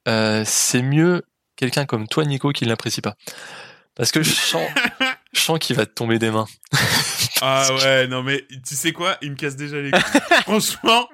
[0.09, 1.23] euh, c'est mieux
[1.57, 3.15] quelqu'un comme toi, Nico, qui ne l'apprécie pas,
[3.97, 4.69] parce que je sens,
[5.33, 6.47] je sens qu'il va te tomber des mains.
[7.43, 10.21] Ah ouais, non mais tu sais quoi, il me casse déjà les couilles.
[10.43, 11.09] Franchement,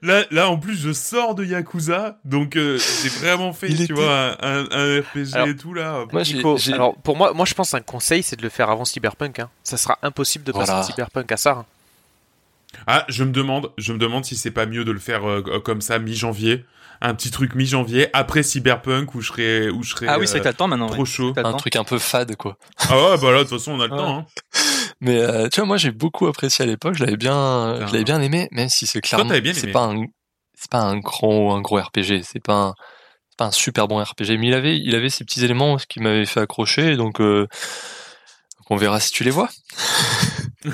[0.00, 3.82] là, là en plus je sors de Yakuza, donc euh, j'ai vraiment fait, Il tu
[3.82, 6.06] était- vois, un, un- RPG Alors, et tout là.
[6.10, 8.48] Moi, j'ai, Nico, j'ai- alors pour moi, moi je pense un conseil, c'est de le
[8.48, 9.40] faire avant Cyberpunk.
[9.40, 9.50] Hein.
[9.62, 11.50] Ça sera impossible de passer de Cyberpunk à ça.
[11.50, 11.66] hein.
[12.86, 15.60] Ah, je me demande, je me demande si c'est pas mieux de le faire euh,
[15.62, 16.64] comme ça mi-janvier,
[17.04, 20.38] un petit truc mi-janvier après Cyberpunk où je serais, où je serais ah oui, c'est
[20.38, 20.86] vrai euh, que t'as le temps maintenant.
[20.86, 21.04] trop ouais.
[21.04, 21.32] chaud.
[21.36, 21.56] Le un temps.
[21.58, 22.56] truc un peu fade, quoi.
[22.88, 23.98] Ah ouais, bah là de toute façon on a le Ouais.
[23.98, 24.18] temps.
[24.18, 24.26] Hein.
[25.00, 26.94] Mais euh, tu vois, moi, j'ai beaucoup apprécié à l'époque.
[26.94, 30.04] Je l'avais bien, je l'avais bien aimé, même si c'est clairement, c'est pas un,
[30.54, 32.22] c'est pas un gros, un gros RPG.
[32.22, 32.74] C'est pas un,
[33.30, 34.38] c'est pas un super bon RPG.
[34.38, 36.96] Mais il avait, il avait ces petits éléments qui m'avaient fait accrocher.
[36.96, 37.50] Donc, euh, donc
[38.70, 39.48] on verra si tu les vois.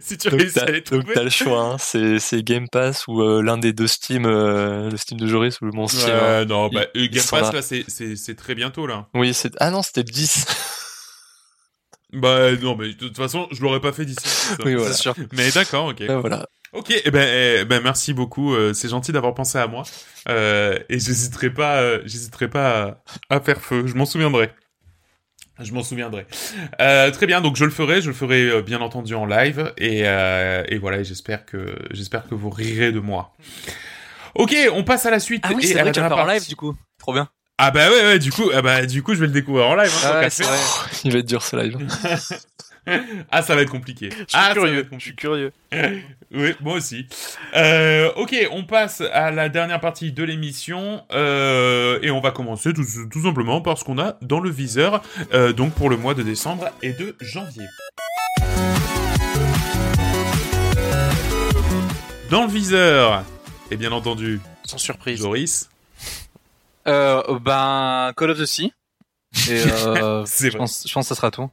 [0.00, 1.60] si tu Donc réussis à t'as, les donc t'as le choix.
[1.62, 1.76] hein.
[1.78, 5.66] C'est, Game Pass ou euh, l'un des deux Steam, euh, le Steam de Joris ou
[5.66, 6.10] mon Steam.
[6.14, 6.44] hein.
[6.44, 7.62] Non, bah, euh, Game Pass là.
[7.62, 9.06] c'est, très bientôt là.
[9.14, 10.46] Oui, c'est, ah non, c'était le 10.
[12.12, 14.20] Bah non, mais de toute façon, je l'aurais pas fait d'ici.
[14.24, 14.54] ça.
[14.64, 14.92] oui, voilà.
[14.92, 15.16] C'est sûr.
[15.32, 15.98] Mais d'accord, ok.
[15.98, 16.46] Ouais, voilà.
[16.72, 17.26] Ok, eh ben,
[17.60, 18.54] eh ben merci beaucoup.
[18.54, 19.82] euh, c'est gentil d'avoir pensé à moi.
[20.28, 23.88] Euh, et j'hésiterai pas, euh, j'hésiterai pas à, à faire feu.
[23.88, 24.52] Je m'en souviendrai.
[25.60, 26.26] Je m'en souviendrai.
[26.80, 29.72] Euh, très bien, donc je le ferai, je le ferai euh, bien entendu en live
[29.78, 30.98] et, euh, et voilà.
[30.98, 33.32] Et j'espère que j'espère que vous rirez de moi.
[34.34, 35.44] Ok, on passe à la suite.
[35.46, 36.74] Ah oui, et c'est à vrai la que tu en live du coup.
[36.98, 37.28] Trop bien.
[37.56, 39.76] Ah bah ouais, ouais, du coup, ah bah du coup, je vais le découvrir en
[39.76, 39.92] live.
[40.04, 40.58] hein, Ah ouais, vrai.
[41.04, 41.78] Il va être dur ce live.
[43.30, 44.10] Ah, ça va être compliqué.
[44.10, 44.86] Je suis ah, curieux.
[44.92, 45.52] Je suis curieux.
[46.32, 47.06] oui, moi aussi.
[47.56, 52.72] Euh, ok, on passe à la dernière partie de l'émission euh, et on va commencer
[52.72, 56.14] tout, tout simplement par ce qu'on a dans le viseur, euh, donc pour le mois
[56.14, 57.66] de décembre et de janvier.
[62.30, 63.24] Dans le viseur,
[63.70, 65.20] et bien entendu, Sans surprise.
[65.20, 65.68] Joris.
[66.86, 68.72] Euh, ben, Call of the Sea.
[69.48, 71.48] Et euh, je pense, je pense que ça sera tout.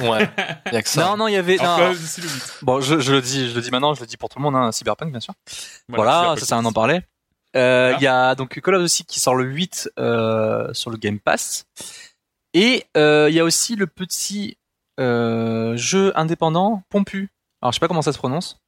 [0.00, 0.28] Ouais.
[0.72, 1.04] Y a que ça.
[1.06, 1.56] Non, non, il y avait.
[1.56, 1.92] Non.
[2.62, 4.42] Bon, je, je le dis, je le dis maintenant, je le dis pour tout le
[4.42, 5.34] monde, hein, Cyberpunk, bien sûr.
[5.88, 6.72] Voilà, ça sert à Six.
[6.74, 7.00] parler.
[7.56, 10.98] Euh, Il y a donc Call of Duty qui sort le 8 euh, sur le
[10.98, 11.64] Game Pass.
[12.52, 14.58] Et euh, il y a aussi le petit
[14.98, 17.30] jeu indépendant Pompu.
[17.62, 18.60] Alors je sais pas comment ça se prononce.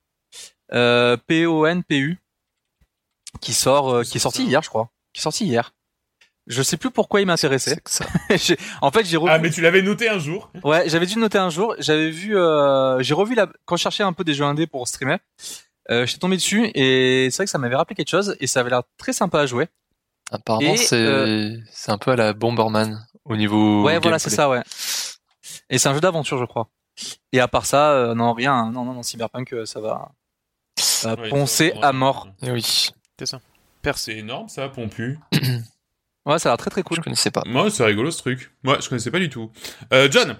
[0.72, 2.18] Euh, P-O-N-P-U.
[3.40, 4.90] Qui sort, qui est sorti hier, je crois.
[5.12, 5.72] Qui est sorti hier.
[6.50, 7.78] Je sais plus pourquoi il m'intéressait.
[8.82, 9.30] En fait, j'ai revu.
[9.32, 10.50] Ah, mais tu l'avais noté un jour.
[10.64, 11.76] Ouais, j'avais dû noter un jour.
[11.78, 14.86] J'avais vu, euh, j'ai revu la, quand je cherchais un peu des jeux indés pour
[14.88, 15.18] streamer,
[15.90, 18.60] euh, j'étais tombé dessus et c'est vrai que ça m'avait rappelé quelque chose et ça
[18.60, 19.68] avait l'air très sympa à jouer.
[20.32, 23.84] Apparemment, Et, c'est, euh, c'est un peu à la Bomberman au niveau.
[23.84, 24.62] Ouais, voilà, c'est ça, ouais.
[25.68, 26.68] Et c'est un jeu d'aventure, je crois.
[27.32, 28.54] Et à part ça, euh, non, rien.
[28.54, 28.70] hein.
[28.72, 30.10] Non, non, non, Cyberpunk, euh, ça va,
[30.76, 32.28] ça va poncer ça va à mort.
[32.42, 32.90] Eh oui.
[33.18, 33.40] C'est ça.
[33.94, 35.18] C'est énorme ça, Pompu.
[36.30, 36.96] Ouais, ça a l'air très très cool.
[36.98, 37.42] Je connaissais pas.
[37.46, 38.54] Moi, c'est rigolo ce truc.
[38.62, 39.50] Moi, je connaissais pas du tout.
[39.92, 40.36] Euh, John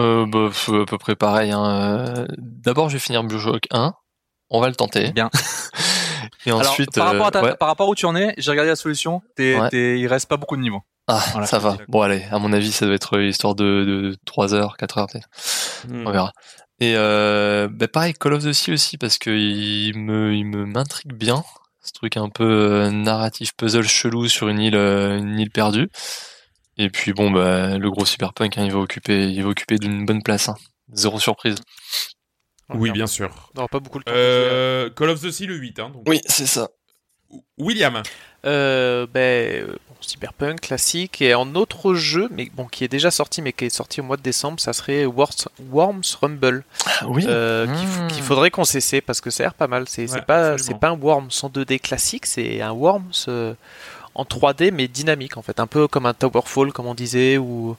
[0.00, 0.48] Euh, bah,
[0.82, 1.50] à peu près pareil.
[1.52, 1.64] Hein.
[1.64, 3.92] Euh, D'abord, je vais finir Bioshock 1.
[4.50, 5.12] On va le tenter.
[5.12, 5.30] Bien.
[6.46, 7.56] Et ensuite, Alors, par, rapport à euh, ta- ouais.
[7.56, 9.22] par rapport où tu en es, j'ai regardé la solution.
[9.36, 9.68] T'es, Ouais.
[9.70, 10.82] t'es- il reste pas beaucoup de niveaux.
[11.06, 11.76] Ah, Voilà, ça va.
[11.88, 15.06] Bon, allez, à mon avis, ça doit être histoire de, de 3 heures, 4 heures
[15.10, 15.28] peut-être.
[15.88, 16.06] Hmm.
[16.06, 16.32] On verra.
[16.80, 21.12] Et euh, bah, pareil, Call of Duty aussi, parce que il me, il me m'intrigue
[21.12, 21.44] bien.
[21.84, 25.90] Ce truc un peu euh, narratif puzzle chelou sur une île, euh, une île perdue.
[26.78, 30.06] Et puis bon, bah, le gros cyberpunk, hein, il va occuper, il va occuper d'une
[30.06, 30.48] bonne place.
[30.48, 30.56] Hein.
[30.92, 31.56] Zéro surprise.
[32.70, 33.50] Oui, bien sûr.
[33.54, 34.12] Non, pas beaucoup le temps.
[34.14, 35.78] Euh, Call of Duty le 8.
[35.78, 36.04] Hein, donc.
[36.08, 36.70] Oui, c'est ça.
[37.58, 38.02] William
[38.46, 43.42] Euh, ben, euh, Cyberpunk classique et en autre jeu, mais bon, qui est déjà sorti,
[43.42, 46.64] mais qui est sorti au mois de décembre, ça serait Worms, Rumble.
[47.00, 47.24] Ah oui.
[47.28, 48.08] Euh, qu'il Mmh.
[48.08, 49.84] qu'il faudrait qu'on cesse parce que ça a l'air pas mal.
[49.88, 53.54] C'est Ouais, pas, pas un Worms en 2D classique, c'est un Worms euh,
[54.14, 57.76] en 3D mais dynamique en fait, un peu comme un Towerfall comme on disait ou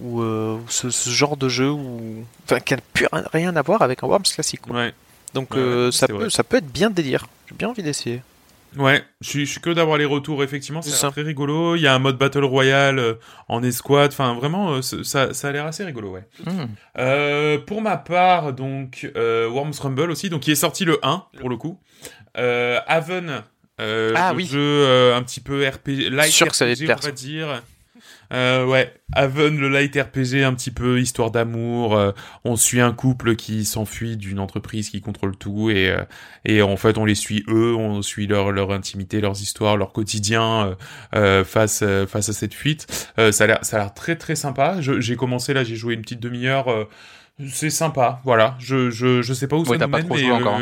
[0.00, 3.82] ou euh, ce, ce genre de jeu où enfin qui n'a plus rien à voir
[3.82, 4.66] avec un Worms classique.
[4.68, 4.92] Ouais.
[5.34, 6.30] Donc Ouais, euh, ça peut vrai.
[6.30, 7.26] ça peut être bien délire.
[7.48, 8.22] J'ai bien envie d'essayer.
[8.78, 11.74] Ouais, je suis, je suis que d'avoir les retours, effectivement, c'est très rigolo.
[11.74, 13.14] Il y a un mode Battle Royale euh,
[13.48, 16.24] en escouade, enfin vraiment, euh, ça, ça a l'air assez rigolo, ouais.
[16.46, 16.66] Hmm.
[16.96, 21.48] Euh, pour ma part, donc, Worms Rumble aussi, donc qui est sorti le 1, pour
[21.48, 21.80] le coup.
[22.34, 23.42] Haven,
[23.78, 24.46] Ah le oui.
[24.46, 27.62] jeu un petit peu RPG, light Sûr que ça RPG, plaire, on va dire.
[28.32, 31.96] Euh, ouais, Haven, le light RPG, un petit peu histoire d'amour.
[31.96, 32.12] euh,
[32.44, 36.04] on suit un couple qui s'enfuit d'une entreprise qui contrôle tout et euh,
[36.44, 39.92] et en fait on les suit eux, on suit leur leur intimité, leurs histoires, leur
[39.92, 40.74] quotidien euh,
[41.14, 43.10] euh, face euh, face à cette fuite.
[43.18, 44.76] Euh, ça a l'air ça a l'air très très sympa.
[44.80, 46.68] J'ai commencé là, j'ai joué une petite demi-heure.
[46.68, 46.84] euh,
[47.48, 48.56] c'est sympa, voilà.
[48.58, 50.58] Je, je, je sais pas où Ouais, ça nous pas mène, mais encore,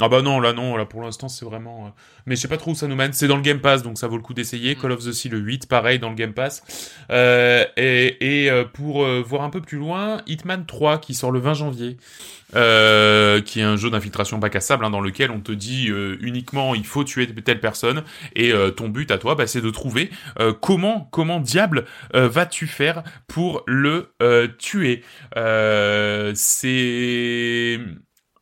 [0.00, 1.92] ah bah non, là non, là pour l'instant c'est vraiment.
[2.26, 3.12] Mais je sais pas trop où ça nous mène.
[3.12, 4.74] C'est dans le Game Pass, donc ça vaut le coup d'essayer.
[4.74, 6.62] Call of the Sea le 8, pareil dans le Game Pass.
[7.10, 11.30] Euh, et et euh, pour euh, voir un peu plus loin, Hitman 3 qui sort
[11.30, 11.96] le 20 janvier,
[12.54, 15.88] euh, qui est un jeu d'infiltration bac à sable hein, dans lequel on te dit
[15.90, 19.60] euh, uniquement il faut tuer telle personne et euh, ton but à toi, bah, c'est
[19.60, 25.02] de trouver euh, comment comment diable euh, vas-tu faire pour le euh, tuer.
[25.36, 27.80] Euh, c'est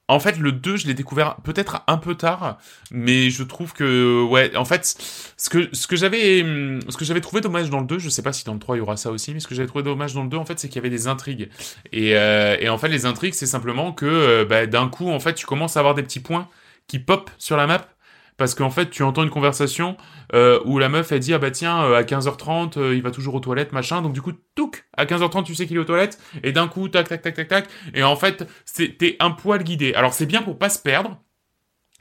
[0.08, 2.58] en fait, le 2, je l'ai découvert peut-être un peu tard,
[2.90, 4.96] mais je trouve que, ouais, en fait,
[5.36, 8.10] ce que, ce que j'avais, hum, ce que j'avais trouvé dommage dans le 2, je
[8.10, 9.68] sais pas si dans le 3 il y aura ça aussi, mais ce que j'avais
[9.68, 11.48] trouvé dommage dans le 2, en fait, c'est qu'il y avait des intrigues.
[11.92, 15.20] Et, euh, et en fait, les intrigues, c'est simplement que, euh, bah, d'un coup, en
[15.20, 16.48] fait, tu commences à avoir des petits points
[16.86, 17.88] qui pop sur la map,
[18.36, 19.96] parce qu'en fait, tu entends une conversation
[20.34, 23.10] euh, où la meuf, elle dit, ah bah tiens, euh, à 15h30, euh, il va
[23.10, 25.84] toujours aux toilettes, machin, donc du coup, touc, à 15h30, tu sais qu'il est aux
[25.84, 29.62] toilettes, et d'un coup, tac, tac, tac, tac, tac, et en fait, t'es un poil
[29.62, 29.94] guidé.
[29.94, 31.20] Alors, c'est bien pour pas se perdre,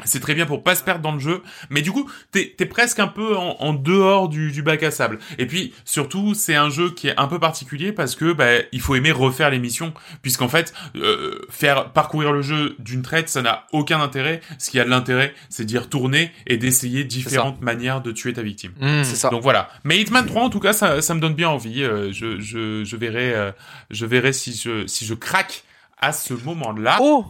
[0.06, 2.65] c'est très bien pour pas se perdre dans le jeu, mais du coup, t'es es
[2.65, 5.19] presque un peu en, en dehors du, du bac à sable.
[5.38, 8.80] Et puis, surtout, c'est un jeu qui est un peu particulier parce que bah, il
[8.82, 13.41] faut aimer refaire les missions, puisqu'en fait, euh, faire parcourir le jeu d'une traite, ça
[13.41, 14.41] n'a aucun intérêt.
[14.59, 18.41] Ce qui a de l'intérêt, c'est d'y retourner et d'essayer différentes manières de tuer ta
[18.41, 18.72] victime.
[18.80, 19.30] Mmh, c'est ça.
[19.30, 19.69] Donc voilà.
[19.83, 21.83] Mais Hitman 3, en tout cas, ça, ça me donne bien envie.
[21.83, 23.51] Euh, je, je, je verrai, euh,
[23.90, 25.64] je verrai si je, si je craque
[25.98, 26.98] à ce moment-là.
[27.01, 27.25] Oh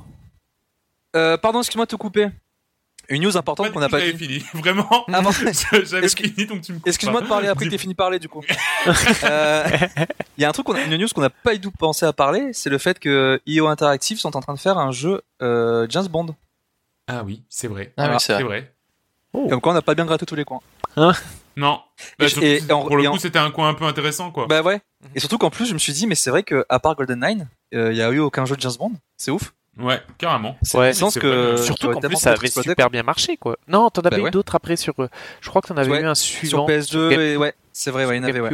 [1.16, 2.30] Euh, Pardon, excuse-moi de te couper.
[3.10, 4.40] Une news importante qu'on n'a pas J'avais dit.
[4.40, 5.06] fini, vraiment.
[5.12, 5.32] Ah bon
[5.84, 8.20] J'avais Excuse- fini, donc tu me Excuse-moi de parler après que t'aies fini de parler
[8.20, 8.42] du coup.
[9.24, 9.68] Euh,
[10.38, 12.06] Il y a un truc, qu'on a- une news qu'on n'a pas du tout pensé
[12.06, 15.22] à parler, c'est le fait que IO Interactive sont en train de faire un jeu
[15.42, 16.36] euh, James Bond.
[17.08, 17.94] Ah oui, c'est vrai.
[17.98, 18.72] Ah oui, c'est c'est vrai.
[19.34, 19.50] vrai.
[19.50, 20.62] Comme quoi on n'a pas bien gratté tous les coins.
[20.98, 21.14] Non.
[21.58, 24.32] Bah, Et- surtout, et en- pour le coup, en- c'était un coin un peu intéressant,
[24.32, 24.48] quoi.
[24.48, 24.82] Bah ouais.
[25.16, 27.46] Et surtout qu'en plus je me suis dit mais c'est vrai que à part GoldenEye,
[27.76, 28.94] euh, il y a eu aucun jeu de James Bond.
[29.18, 29.54] C'est ouf.
[29.80, 30.56] Ouais, carrément.
[30.62, 31.58] C'est Ouais, le sens c'est que vrai.
[31.66, 33.58] Surtout qu'en plus ça avait super bien marché quoi.
[33.68, 34.32] Non, t'en avais Bah eu ouais.
[34.32, 34.94] d'autres après sur.
[35.00, 35.08] euh,
[35.42, 37.90] Je crois que t'en avais Ouais, eu un sur suivant PS2 Game- et ouais, c'est
[37.90, 38.52] vrai, ouais, il y en avait ouais.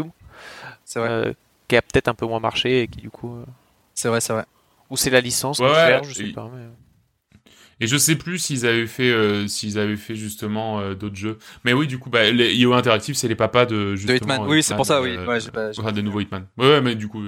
[0.85, 1.09] C'est vrai.
[1.09, 1.33] euh,
[1.67, 3.35] qui a peut-être un peu moins marché et qui du coup.
[3.35, 3.45] euh,
[3.93, 4.45] C'est vrai, c'est vrai.
[4.89, 6.49] Ou c'est la licence Ouais, qui ouais, cher, je sais et- pas.
[6.53, 6.65] mais-
[7.82, 11.38] Et je sais plus s'ils avaient fait, euh, s'ils avaient fait justement euh, d'autres jeux.
[11.64, 14.16] Mais oui, du coup, bah, les IO Interactive, c'est les papas de justement.
[14.35, 14.41] Hitman.
[14.41, 15.17] euh, Oui, c'est pour ça, oui.
[15.17, 16.45] Ouais, pas- enfin, des nouveaux Hitman.
[16.58, 17.24] Ouais, ouais, mais du coup,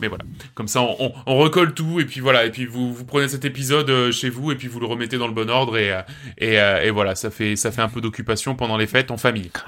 [0.00, 0.24] mais voilà.
[0.54, 2.44] Comme ça, on, on, on recolle tout et puis voilà.
[2.44, 5.26] Et puis vous, vous prenez cet épisode chez vous et puis vous le remettez dans
[5.28, 5.98] le bon ordre et
[6.38, 9.50] et, et voilà, ça fait ça fait un peu d'occupation pendant les fêtes en famille.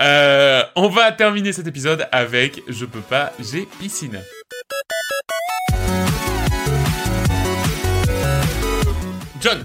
[0.00, 4.20] Euh, on va terminer cet épisode avec je peux pas, j'ai piscine.
[9.40, 9.64] John,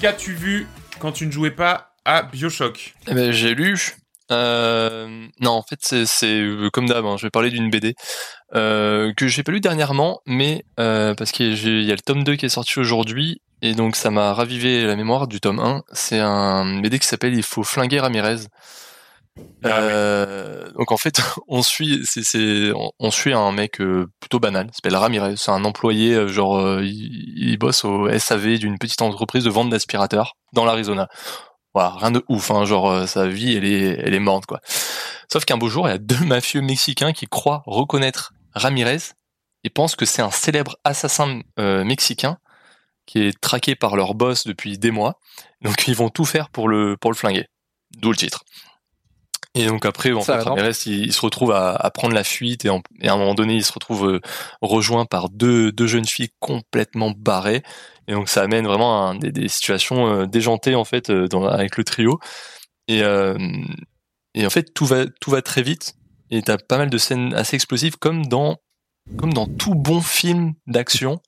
[0.00, 0.66] qu'as-tu vu
[0.98, 3.78] quand tu ne jouais pas à Bioshock Eh ben, j'ai lu
[4.30, 7.02] Euh, non, en fait, c'est- euh, comme d'hab.
[7.06, 7.94] hein, je vais parler d'une BD
[8.54, 11.54] euh, que j'ai pas lu dernièrement, mais euh, parce qu'il
[11.84, 14.96] y a le tome 2 qui est sorti aujourd'hui, et donc ça m'a ravivé la
[14.96, 15.82] mémoire du tome 1.
[15.92, 18.40] C'est un BD qui s'appelle Il faut flinguer Ramirez.
[19.64, 22.02] Euh, donc en fait, on suit,
[22.98, 25.36] on, suit un mec euh, plutôt banal, s'appelle Ramirez.
[25.36, 30.36] C'est un employé, euh, genre, il, bosse au SAV d'une petite entreprise de vente d'aspirateurs
[30.52, 31.08] dans l'Arizona.
[31.74, 34.60] Rien de ouf, hein, genre sa vie, elle est, elle est morte quoi.
[35.32, 38.98] Sauf qu'un beau jour, il y a deux mafieux mexicains qui croient reconnaître Ramirez
[39.62, 42.38] et pensent que c'est un célèbre assassin mexicain
[43.06, 45.20] qui est traqué par leur boss depuis des mois.
[45.62, 47.46] Donc ils vont tout faire pour le pour le flinguer.
[47.96, 48.42] D'où le titre.
[49.54, 52.22] Et donc après, en Ça fait, Ramirez, il, il se retrouve à, à prendre la
[52.24, 54.20] fuite et, en- et à un moment donné, il se retrouve euh,
[54.62, 57.62] rejoint par deux, deux jeunes filles complètement barrées.
[58.06, 61.26] Et donc ça amène vraiment à un- des, des situations euh, déjantées en fait euh,
[61.28, 62.20] dans, avec le trio.
[62.86, 63.36] Et, euh,
[64.34, 65.94] et en fait, tout va tout va très vite.
[66.30, 68.58] Et t'as pas mal de scènes assez explosives, comme dans
[69.16, 71.20] comme dans tout bon film d'action.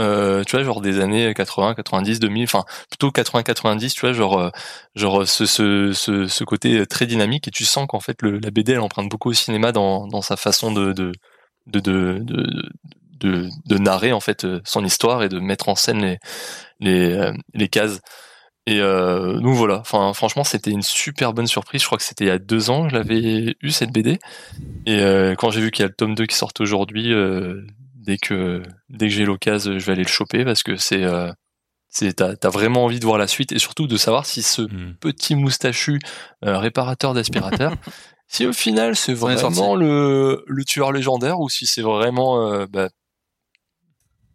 [0.00, 4.12] Euh, tu vois, genre des années 80, 90, 2000, enfin plutôt 80, 90, tu vois,
[4.12, 4.50] genre euh,
[4.94, 8.50] genre ce, ce, ce, ce côté très dynamique et tu sens qu'en fait le, la
[8.50, 11.12] BD elle emprunte beaucoup au cinéma dans, dans sa façon de de
[11.66, 12.20] de de,
[13.20, 16.18] de, de, narrer en fait euh, son histoire et de mettre en scène les
[16.80, 18.00] les, euh, les cases.
[18.68, 21.82] Et euh, donc voilà, enfin franchement c'était une super bonne surprise.
[21.82, 24.18] Je crois que c'était il y a deux ans que je l'avais eu cette BD.
[24.86, 27.62] Et euh, quand j'ai vu qu'il y a le tome 2 qui sort aujourd'hui, euh,
[28.06, 31.30] dès que dès que j'ai l'occasion, je vais aller le choper parce que c'est euh,
[31.88, 34.62] c'est t'as t'as vraiment envie de voir la suite et surtout de savoir si ce
[35.00, 35.98] petit moustachu
[36.44, 37.74] euh, réparateur d'aspirateur,
[38.28, 42.88] si au final c'est vraiment le le tueur légendaire ou si c'est vraiment euh, bah,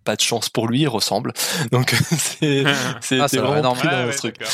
[0.04, 1.34] pas de chance pour lui, il ressemble.
[1.72, 4.40] Donc c'est Ah, va, vraiment pris dans Ouais, ce ouais, truc.
[4.40, 4.54] d'accord.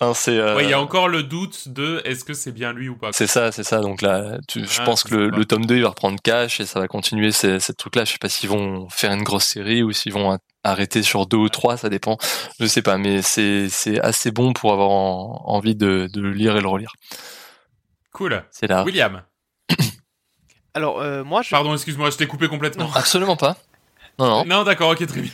[0.00, 2.72] Enfin c'est euh, Ouais, il y a encore le doute de est-ce que c'est bien
[2.72, 3.10] lui ou pas.
[3.12, 3.80] c'est ça, c'est ça.
[3.80, 6.66] Donc là, tu- je Ah, pense que le, tome 2 il va reprendre cash et
[6.66, 8.04] ça va continuer ces, ces trucs-là.
[8.04, 11.26] Je sais pas s'ils vont faire une grosse série ou s'ils vont a- arrêter sur
[11.26, 12.16] deux ou trois, ça dépend.
[12.58, 16.32] Je sais pas, mais c'est c'est assez bon pour avoir en- envie de, de le
[16.32, 16.92] lire et le relire.
[18.12, 18.42] Cool.
[18.50, 18.82] C'est là.
[18.82, 19.22] William.
[20.74, 21.50] Alors, euh, moi, je...
[21.50, 22.90] Pardon, excuse-moi, je t'ai coupé complètement.
[22.94, 23.56] Absolument pas.
[24.18, 24.44] Non, non.
[24.46, 25.32] Non, d'accord, ok, très bien.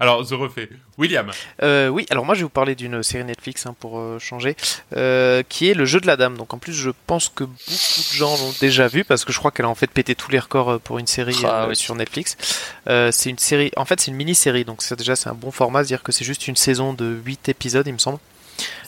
[0.00, 0.70] Alors, je refais.
[0.96, 1.30] William.
[1.62, 4.56] Euh, oui, alors moi je vais vous parler d'une série Netflix hein, pour euh, changer,
[4.96, 6.36] euh, qui est le jeu de la dame.
[6.38, 9.38] Donc en plus je pense que beaucoup de gens l'ont déjà vu parce que je
[9.38, 11.76] crois qu'elle a en fait pété tous les records pour une série Ah euh, oui.
[11.76, 12.36] sur Netflix.
[12.88, 15.50] Euh, c'est une série, en fait c'est une mini-série, donc c'est déjà c'est un bon
[15.50, 18.18] format, c'est-à-dire que c'est juste une saison de 8 épisodes il me semble.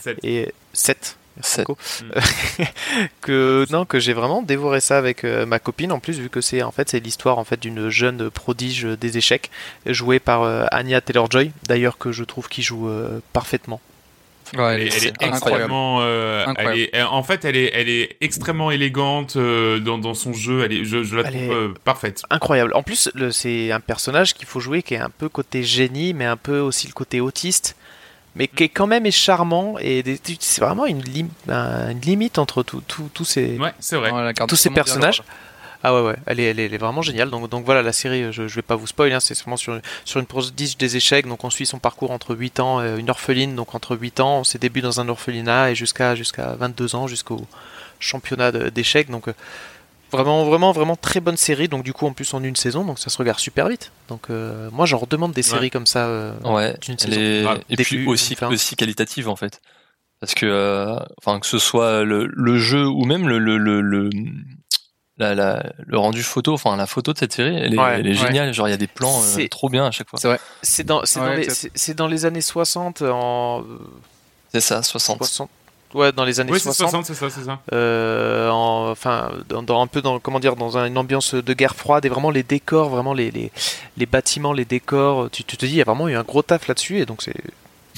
[0.00, 0.18] Sept.
[0.22, 1.16] Et 7.
[1.42, 1.66] Sept.
[3.20, 6.40] que non que j'ai vraiment dévoré ça avec euh, ma copine en plus vu que
[6.40, 9.50] c'est en fait c'est l'histoire en fait d'une jeune prodige des échecs
[9.86, 13.80] jouée par euh, Anya Taylor-Joy d'ailleurs que je trouve qu'il joue euh, parfaitement
[14.56, 15.34] Ouais, Elle est, elle est incroyable.
[15.64, 15.98] extrêmement.
[16.02, 16.76] euh, Incroyable.
[16.76, 20.32] elle est- elle- en fait, elle est, elle est extrêmement élégante euh, dans, dans son
[20.32, 20.62] jeu.
[20.64, 22.22] Elle est, je, je la Elle trouve euh, parfaite.
[22.30, 26.14] incroyable en plus c'est un personnage qu'il faut jouer qui est un peu côté génie
[26.14, 27.74] mais un peu aussi le côté autiste
[28.36, 30.04] mais qui est quand même est charmant et
[30.40, 34.10] c'est vraiment une, lim- un- une limite entre tous ces Ouais, vrai.
[34.46, 35.22] Tous ces personnages.
[35.82, 37.30] Ah ouais ouais, elle est, elle est, elle est vraiment géniale.
[37.30, 39.78] Donc, donc voilà la série, je, je vais pas vous spoiler, hein, c'est vraiment sur,
[40.04, 41.26] sur une prodige des échecs.
[41.28, 44.42] Donc on suit son parcours entre 8 ans, euh, une orpheline, donc entre 8 ans,
[44.42, 47.46] ses débuts dans un orphelinat et jusqu'à jusqu'à 22 ans, jusqu'au
[48.00, 49.10] championnat d'échecs.
[49.10, 49.32] Donc euh,
[50.16, 51.68] vraiment vraiment vraiment très bonne série.
[51.68, 53.92] Donc du coup en plus en une saison, donc ça se regarde super vite.
[54.08, 55.70] Donc euh, moi j'en redemande des séries Ouais.
[55.70, 56.06] comme ça.
[56.06, 56.74] euh, Ouais.
[56.82, 57.20] d'une elle saison.
[57.20, 58.48] est- Ah, et début, puis aussi fin.
[58.48, 59.60] aussi qualitative en fait.
[60.20, 63.80] Parce que euh, enfin que ce soit le, le jeu ou même le le le,
[63.82, 64.10] le
[65.18, 68.06] la, la- le rendu photo, enfin la photo de cette série, elle est, Ouais, elle
[68.06, 68.14] est ouais.
[68.26, 68.52] géniale.
[68.52, 70.18] Genre il y a des plans euh, trop bien à chaque fois.
[70.20, 70.40] C'est vrai.
[70.62, 73.64] C'est dans, c'est Ouais, dans dans les années 60 en
[74.52, 75.18] C'est ça, 60.
[75.18, 75.50] 60.
[75.96, 77.04] Ouais, dans les années Oui, c'est 60.
[77.04, 77.60] 60, c'est ça, c'est ça.
[77.72, 81.52] euh, en- enfin dans, dans un peu dans comment dire dans un- une ambiance de
[81.54, 83.50] guerre froide et vraiment les décors vraiment les, les,
[83.96, 86.42] les bâtiments les décors tu, tu te dis il y a vraiment eu un gros
[86.42, 87.34] taf là-dessus et donc c'est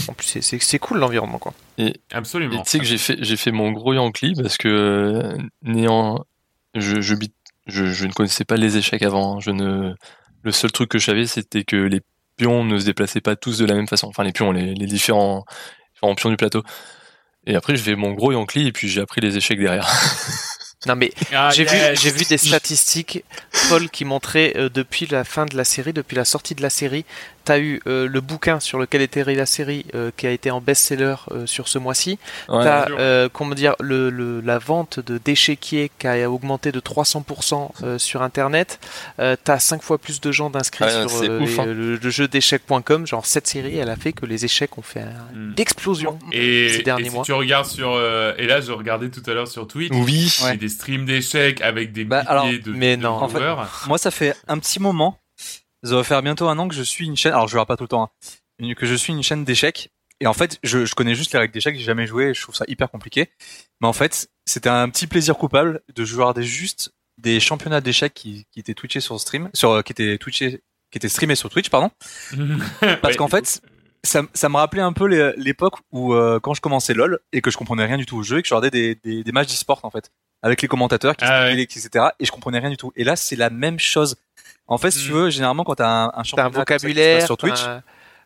[0.08, 2.54] en plus c'est- c'est c'est cool l'environnement quoi Et Absolument.
[2.60, 6.24] Et tu sais que j'ai fait, j'ai fait mon gros Yankee parce que euh, néant,
[6.74, 7.34] je, je, bit-
[7.66, 9.36] je, je ne connaissais pas les échecs avant.
[9.36, 9.40] hein.
[9.40, 9.94] Je ne,
[10.42, 12.00] le seul truc que je savais, c'était que les
[12.36, 14.06] pions ne se déplaçaient pas tous de la même façon.
[14.06, 15.44] Enfin, les pions, les, les différents,
[15.94, 16.62] différents pions du plateau.
[17.48, 19.88] Et après, je fais mon gros Yankee et puis j'ai appris les échecs derrière.
[20.86, 21.72] non mais Ah, j'ai yes.
[21.72, 23.24] vu j'ai vu des statistiques
[23.68, 26.70] Paul qui montraient euh, depuis la fin de la série depuis la sortie de la
[26.70, 27.04] série
[27.48, 30.60] t'as eu euh, le bouquin sur lequel était la série euh, qui a été en
[30.60, 32.18] best-seller euh, sur ce mois-ci.
[32.50, 32.62] Ouais.
[32.62, 37.70] t'as, euh, comment dire, le, le- la vente de d'échiquiers qui a augmenté de 300%
[37.84, 38.78] euh, sur Internet.
[39.18, 41.64] Euh, t'as 5 fois plus de gens d'inscrits Ouais, sur c'est euh, ouf, les- hein.
[41.66, 43.06] le, le jeu d'échecs.com.
[43.06, 45.52] Genre cette série, elle a fait que les échecs ont fait un- Mm.
[45.52, 47.24] une explosion Et, ces derniers et si mois.
[47.24, 50.30] tu regardes sur euh, et là je regardais tout à l'heure sur Twitch Oui.
[50.44, 53.10] a des streams d'échecs avec des Bah, milliers alors, de, mais de non.
[53.10, 53.40] En fait,
[53.86, 55.18] moi, ça fait un petit moment.
[55.84, 57.32] Ça va faire bientôt un an que je suis une chaîne.
[57.32, 58.10] Alors, je regarde pas tout le temps.
[58.60, 59.90] hein, que je suis une chaîne d'échecs.
[60.20, 61.76] Et en fait, je, je connais juste les règles d'échecs.
[61.76, 62.34] J'ai jamais joué.
[62.34, 63.30] Je trouve ça hyper compliqué.
[63.80, 68.14] Mais en fait, c'était un petit plaisir coupable de jouer des juste des championnats d'échecs
[68.14, 71.50] qui, qui étaient twitchés sur stream, sur euh, qui étaient twitchés, qui étaient streamés sur
[71.50, 71.90] Twitch, pardon.
[72.80, 73.60] Parce Ouais, qu'en fait,
[74.04, 77.50] ça, ça me rappelait un peu l'époque où euh, quand je commençais LoL et que
[77.50, 79.48] je comprenais rien du tout au jeu et que je regardais des, des, des matchs
[79.48, 80.10] d'e-sport en fait
[80.42, 82.04] avec les commentateurs qui Ah expliquaient, etc.
[82.20, 82.92] Et je comprenais rien du tout.
[82.94, 84.14] Et là, c'est la même chose.
[84.68, 85.14] En fait, si tu Mm.
[85.14, 87.60] veux, généralement quand t'as un, un T'as un championnat vocabulaire sur Twitch,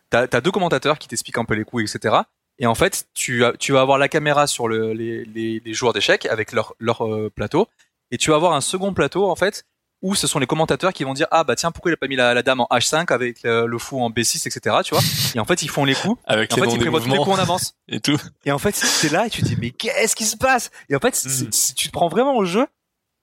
[0.09, 2.15] t'as un- t'as as deux commentateurs qui t'expliquent un peu les coups, etc.
[2.59, 5.73] Et en fait, tu, as, tu vas avoir la caméra sur le, les, les, les
[5.73, 7.67] joueurs d'échecs avec leur, leur euh, plateau,
[8.11, 9.63] et tu vas avoir un second plateau en fait
[10.03, 12.07] où ce sont les commentateurs qui vont dire ah bah tiens pourquoi il a pas
[12.09, 15.01] mis la, la dame en H5 avec le, le fou en B6 etc tu vois
[15.33, 17.09] et en fait ils font les coups Avec et en les fait ils prévoient tous
[17.09, 18.19] les coups en avance et tout.
[18.43, 20.71] et en fait c'est là et tu te dis mais qu'est-ce qui se passe?
[20.89, 22.67] Et en fait c'est- c'est- tu te prends vraiment au jeu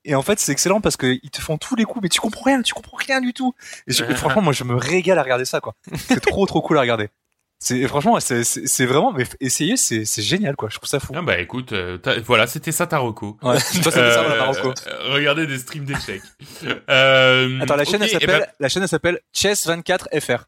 [0.04, 2.20] et en fait c'est excellent parce que ils te font tous les coups mais tu
[2.20, 3.54] comprends rien tu comprends rien du tout.
[3.86, 5.74] Et, je- et franchement moi je me régale à regarder ça quoi.
[6.08, 7.08] C'est trop trop cool à regarder.
[7.62, 10.70] C'est franchement c'est vraiment mais essayez c'est c'est génial quoi.
[10.70, 11.12] Je trouve ça fou.
[11.14, 13.36] Ah bah écoute, euh, voilà, c'était ça ta reco.
[13.42, 13.58] ouais.
[13.84, 14.52] Pas ça, euh,
[15.12, 16.22] regardez des streams d'échecs.
[16.88, 20.44] Euh, attends la chaîne elle eh s'appelle ben- la chaîne elle s'appelle Chess 24 FR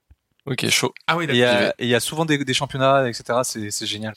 [0.46, 0.92] Ok, chaud.
[1.06, 1.72] ah oui, et il y d'accord.
[1.78, 4.14] il y a souvent des, des championnats etc c'est c'est génial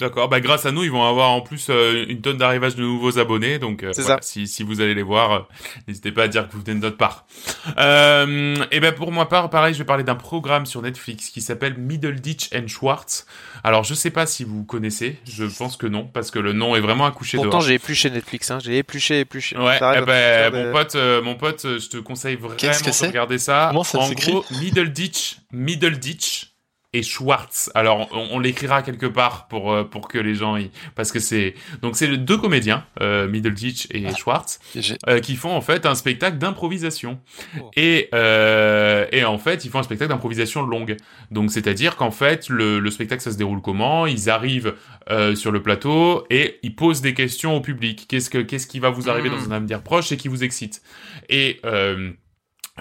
[0.00, 2.82] D'accord, bah grâce à nous, ils vont avoir en plus euh, une tonne d'arrivage de
[2.82, 4.28] nouveaux abonnés, donc euh, C'est voilà, ça.
[4.28, 5.40] si, si vous allez les voir, euh,
[5.86, 7.24] n'hésitez pas à dire que vous venez de notre part.
[7.78, 11.40] Euh, et ben pour moi part, pareil, je vais parler d'un programme sur Netflix qui
[11.40, 13.26] s'appelle Middle Ditch and Schwartz.
[13.62, 16.74] Alors je sais pas si vous connaissez, je pense que non, parce que le nom
[16.76, 18.58] est vraiment accouché Pourtant, j'ai épluché Netflix, hein.
[18.62, 19.56] j'ai épluché, épluché.
[19.56, 23.68] Ouais, eh ben, mon pote, mon pote, je te conseille vraiment de regarder ça.
[23.70, 26.55] Comment ça en gros, Middle Ditch, Middle Ditch
[26.96, 27.70] et Schwartz.
[27.74, 31.20] Alors, on, on l'écrira quelque part pour euh, pour que les gens y, parce que
[31.20, 34.58] c'est donc c'est les deux comédiens, euh, Middle Ditch et Schwartz,
[35.08, 37.20] euh, qui font en fait un spectacle d'improvisation.
[37.60, 37.70] Oh.
[37.76, 40.96] Et euh, et en fait, ils font un spectacle d'improvisation longue.
[41.30, 44.06] Donc, c'est-à-dire qu'en fait, le, le spectacle ça se déroule comment?
[44.06, 44.74] Ils arrivent
[45.34, 48.06] sur le plateau et ils posent des questions au public.
[48.08, 50.82] Qu'est-ce que qu'est-ce qui va vous arriver dans un avenir proche et qui vous excite?
[51.28, 51.60] Et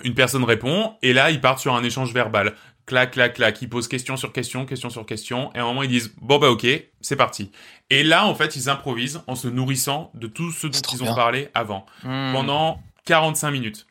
[0.03, 2.53] une personne répond et là ils partent sur un échange verbal.
[2.85, 3.61] Clac, clac, clac.
[3.61, 5.51] Ils posent question sur question, question sur question.
[5.55, 6.67] Et à un moment, ils disent, bon, bah, ok,
[7.01, 7.51] c'est parti.
[7.89, 11.07] Et là, en fait, ils improvisent en se nourrissant de tout ce dont ils ont
[11.07, 11.15] bien.
[11.15, 11.85] parlé avant.
[12.03, 12.31] Hmm.
[12.33, 13.87] Pendant 45 minutes.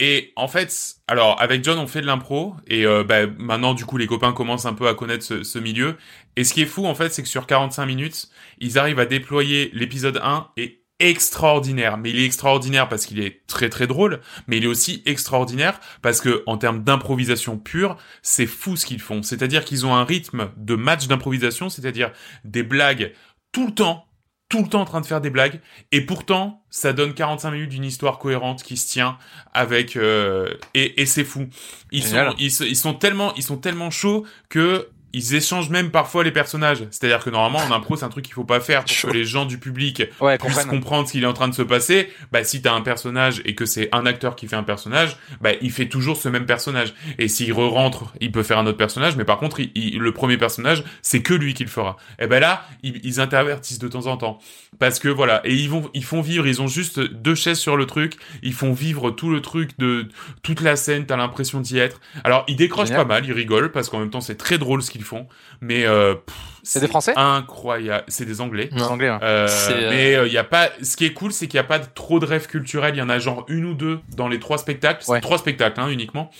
[0.00, 2.54] Et en fait, alors, avec John, on fait de l'impro.
[2.66, 5.58] Et euh, bah, maintenant, du coup, les copains commencent un peu à connaître ce, ce
[5.58, 5.96] milieu.
[6.36, 8.28] Et ce qui est fou, en fait, c'est que sur 45 minutes,
[8.60, 11.98] ils arrivent à déployer l'épisode 1 et extraordinaire.
[11.98, 15.80] Mais il est extraordinaire parce qu'il est très très drôle, mais il est aussi extraordinaire
[16.02, 19.22] parce que en termes d'improvisation pure, c'est fou ce qu'ils font.
[19.22, 22.12] C'est-à-dire qu'ils ont un rythme de match d'improvisation, c'est-à-dire
[22.44, 23.12] des blagues
[23.52, 24.04] tout le temps,
[24.48, 25.60] tout le temps en train de faire des blagues,
[25.92, 29.18] et pourtant ça donne 45 minutes d'une histoire cohérente qui se tient
[29.52, 31.48] avec euh, et, et c'est fou.
[31.92, 32.30] Ils Génial.
[32.30, 36.22] sont ils, se- ils sont tellement ils sont tellement chauds que ils échangent même parfois
[36.24, 36.84] les personnages.
[36.90, 39.08] C'est-à-dire que normalement en impro c'est un truc qu'il faut pas faire pour Chaud.
[39.08, 41.54] que les gens du public ouais puissent comprenne comprendre ce qu'il est en train de
[41.54, 44.62] se passer, bah si t'as un personnage et que c'est un acteur qui fait un
[44.62, 46.94] personnage, bah il fait toujours ce même personnage.
[47.18, 50.12] Et s'il re-rentre, il peut faire un autre personnage, mais par contre, il- il- le
[50.12, 51.96] premier personnage, c'est que lui qui le fera.
[52.18, 54.38] Et ben là, ils, ils intervertissent de temps en temps,
[54.78, 57.76] parce que voilà, et ils vont, ils font vivre, ils ont juste deux chaises sur
[57.76, 60.08] le truc, ils font vivre tout le truc de
[60.42, 62.00] toute la scène, t'as l'impression d'y être.
[62.24, 63.06] Alors ils décrochent Génial.
[63.06, 65.26] pas mal, ils rigolent parce qu'en même temps c'est très drôle ce qu'ils font,
[65.60, 66.14] mais euh,
[66.62, 68.70] C'est des Français Incroyable, c'est des Anglais.
[68.80, 69.18] anglais ouais.
[69.22, 70.68] Euh, euh, mais il y a pas.
[70.82, 72.94] Ce qui est cool, c'est qu'il y a pas trop de rêves culturels.
[72.94, 75.02] Il y en a genre une ou deux dans les trois spectacles.
[75.04, 75.20] C'est Ouais.
[75.20, 76.30] trois spectacles hein, uniquement.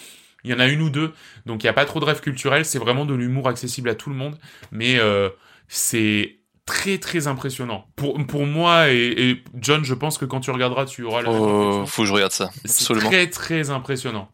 [0.45, 1.13] Il y en a une ou deux,
[1.47, 2.65] donc il y a pas trop de rêves culturels.
[2.65, 4.39] C'est vraiment de l'humour accessible à tout le monde.
[4.71, 5.29] Mais euh,
[5.67, 7.87] c'est très très impressionnant.
[7.97, 8.97] Pour pour moi et,
[9.31, 12.13] et John, je pense que quand tu regarderas, tu auras la même Faut, que je
[12.13, 12.51] regarde ça.
[12.65, 13.09] C'est Absolument.
[13.11, 14.29] très très impressionnant.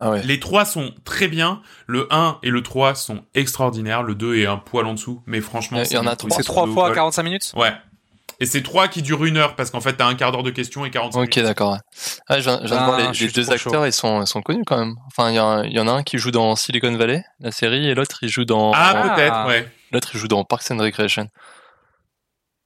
[0.00, 0.22] Ah ouais.
[0.22, 1.60] Les trois sont très bien.
[1.86, 4.02] Le 1 et le 3 sont extraordinaires.
[4.02, 5.22] Le 2 est un poil en dessous.
[5.26, 6.36] Mais franchement, Il y- il y en a c'est trois.
[6.36, 6.94] c'est trois de fois vol.
[6.94, 7.52] 45 minutes?
[7.56, 7.72] Ouais.
[8.40, 10.50] Et c'est trois qui durent une heure parce qu'en fait t'as un quart d'heure de
[10.50, 11.48] questions et 45 Ok, minutes.
[11.48, 11.72] d'accord.
[11.74, 11.78] ouais.
[12.28, 13.68] Ah, je je Ah, les, je suis les deux chaud.
[13.68, 14.96] acteurs, ils sont, ils sont connus quand même.
[15.06, 18.18] Enfin, il y, en a un qui joue dans Silicon Valley, la série, et l'autre
[18.22, 18.72] il joue dans.
[18.74, 19.14] Ah, Ah.
[19.14, 19.72] peut-être, ouais.
[19.92, 21.28] L'autre il joue dans Parks and Recreation.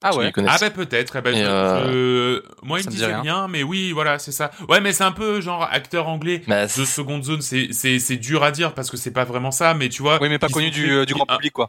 [0.03, 0.31] Ah ouais.
[0.47, 1.17] Ah bah peut-être.
[1.17, 3.21] eh ben, euh, je- Moi, il ça me me disait rien.
[3.23, 3.49] rien.
[3.49, 4.53] mais oui, voilà, c'est ça.
[4.69, 7.41] Ouais, mais c'est un peu genre acteur anglais Bah, de seconde zone.
[7.43, 10.21] C'est c'est c'est dur à dire parce que c'est pas vraiment ça, mais tu vois.
[10.23, 11.69] Oui, mais pas connu du, euh, du grand ah, public, quoi.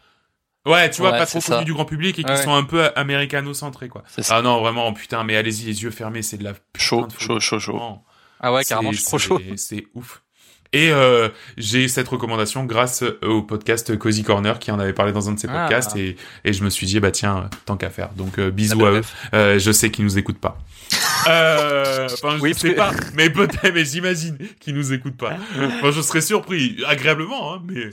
[0.67, 2.37] Ouais, tu vois, Ouais, pas c'est trop connu du grand public et qui Ouais.
[2.43, 4.03] sont un peu américano-centrés, quoi.
[4.07, 4.37] C'est ça.
[4.37, 7.59] Ah non, vraiment, putain, mais allez-y, les yeux fermés, c'est de la Chaud, chaud, chaud,
[7.59, 7.81] chaud.
[8.41, 9.41] Ah ouais, C'est- carrément, je suis trop c'est- chaud.
[9.55, 10.21] C'est ouf.
[10.71, 15.27] Et euh, j'ai cette recommandation grâce au podcast Cozy Corner qui en avait parlé dans
[15.27, 15.61] un de ses Ah.
[15.67, 16.15] podcasts et,
[16.45, 18.87] et je me suis dit bah tiens tant qu'à faire donc euh, bisous Ah bah,
[18.87, 19.15] à eux bref.
[19.33, 20.59] Euh, je sais qu'ils nous écoutent pas
[21.29, 26.21] euh, je sais pas mais peut-être mais j'imagine qu'ils nous écoutent pas enfin je serais
[26.21, 27.89] surpris agréablement hein, mais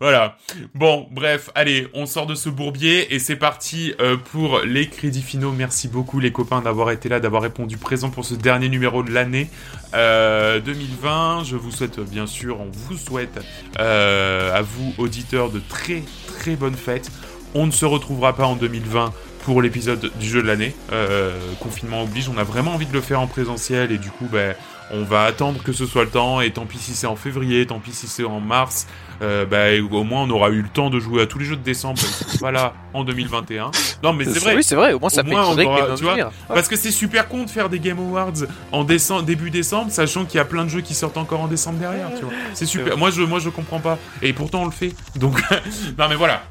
[0.00, 0.36] voilà
[0.74, 5.22] bon bref allez on sort de ce bourbier et c'est parti euh, pour les crédits
[5.22, 9.02] finaux merci beaucoup les copains d'avoir été là d'avoir répondu présent pour ce dernier numéro
[9.02, 9.48] de l'année
[9.94, 11.44] euh, 2020.
[11.44, 13.40] Je vous souhaite bien sûr, on vous souhaite
[13.78, 17.10] euh, à vous auditeurs de très très bonnes fêtes.
[17.54, 19.12] On ne se retrouvera pas en 2020
[19.46, 20.74] pour l'épisode du jeu de l'année.
[20.92, 24.26] Euh, confinement oblige, on a vraiment envie de le faire en présentiel et du coup,
[24.30, 24.56] ben,
[24.90, 26.40] on va attendre que ce soit le temps.
[26.40, 28.88] Et tant pis si c'est en février, tant pis si c'est en mars.
[29.22, 31.54] Euh, ben, au moins on aura eu le temps de jouer à tous les jeux
[31.56, 31.98] de décembre.
[32.02, 33.70] Ils seront pas là en 2021.
[34.02, 34.56] Non mais c'est vrai.
[34.56, 36.16] Oui, c'est vrai, au moins ça Au fait moins, on aura- tu vois.
[36.48, 38.32] Parce que c'est super con de faire des Game Awards
[38.72, 41.46] en décembre, début décembre, sachant qu'il y a plein de jeux qui sortent encore en
[41.46, 42.34] décembre derrière, tu vois.
[42.52, 42.98] C'est super.
[42.98, 43.96] Moi je, moi je comprends pas.
[44.22, 44.92] Et pourtant on le fait.
[45.14, 45.40] Donc,
[45.98, 46.42] non mais voilà.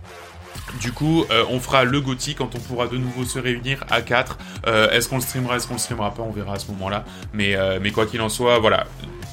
[0.80, 4.02] Du coup, euh, on fera le GOTY quand on pourra de nouveau se réunir à
[4.02, 4.38] 4.
[4.68, 7.06] Euh, est-ce qu'on le streamera, est-ce qu'on le streamera pas, on verra à ce moment-là.
[7.34, 8.86] Mais, euh, mais quoi qu'il en soit, voilà.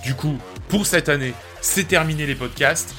[0.05, 0.39] Du coup,
[0.69, 2.95] pour cette année, c'est terminé les podcasts.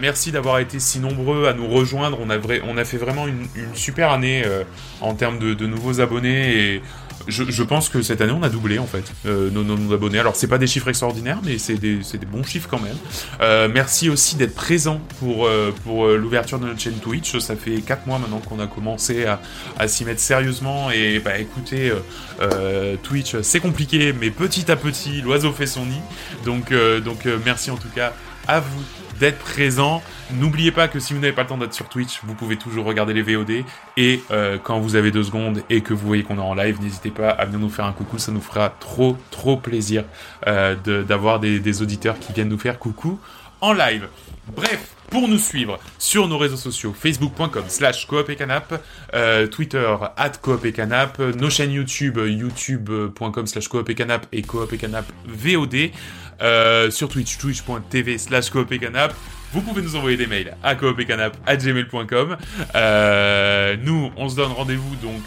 [0.00, 2.18] Merci d'avoir été si nombreux à nous rejoindre.
[2.22, 4.42] On a, fait vraiment une, super année
[5.02, 6.80] en termes de, nouveaux abonnés
[7.28, 10.18] je, pense que cette année on a doublé en fait euh, nos, nos, nos abonnés.
[10.18, 12.96] Alors c'est pas des chiffres extraordinaires, mais c'est des, bons chiffres quand même.
[13.40, 15.72] Euh, merci aussi d'être présent pour euh,
[16.16, 17.38] l'ouverture de notre chaîne Twitch.
[17.38, 21.92] Ça fait 4 mois maintenant qu'on a commencé à, s'y mettre sérieusement et bah écoutez,
[23.02, 26.00] Twitch c'est compliqué, mais petit à petit l'oiseau fait son nid.
[26.44, 26.72] Donc
[27.04, 28.12] donc merci en tout cas
[28.48, 28.82] à vous
[29.18, 30.02] d'être présent.
[30.32, 32.84] N'oubliez pas que si vous n'avez pas le temps d'être sur Twitch, vous pouvez toujours
[32.84, 33.64] regarder les VOD.
[33.96, 36.80] Et euh, quand vous avez deux secondes et que vous voyez qu'on est en live,
[36.80, 38.18] n'hésitez pas à venir nous faire un coucou.
[38.18, 40.04] Ça nous fera trop, trop plaisir
[40.46, 43.18] euh, d'avoir des, des auditeurs qui viennent nous faire coucou
[43.60, 44.08] en live.
[44.54, 48.82] Bref, pour nous suivre sur nos réseaux sociaux, facebook.com slash coop et canap,
[49.14, 54.42] euh, Twitter at coop et canap, nos chaînes YouTube, youtube.com slash coop et canap et
[54.42, 55.90] coop et canap VOD,
[56.42, 59.14] euh, sur Twitch, twitch.tv slash coop et canap.
[59.52, 62.36] Vous pouvez nous envoyer des mails à coopetcanap@gmail.com.
[62.74, 65.22] Euh, nous, on se donne rendez-vous donc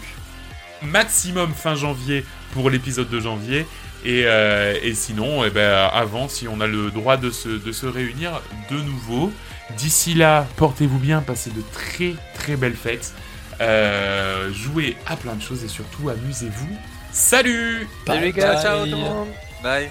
[0.82, 3.66] maximum fin janvier pour l'épisode de janvier.
[4.04, 7.72] Et, euh, et sinon, eh ben, avant, si on a le droit de se, de
[7.72, 8.40] se réunir
[8.70, 9.32] de nouveau.
[9.76, 13.12] D'ici là, portez-vous bien, passez de très très belles fêtes.
[13.60, 16.76] Euh, jouez à plein de choses et surtout amusez-vous.
[17.12, 19.28] Salut Salut les gars, ciao tout le monde
[19.62, 19.90] Bye.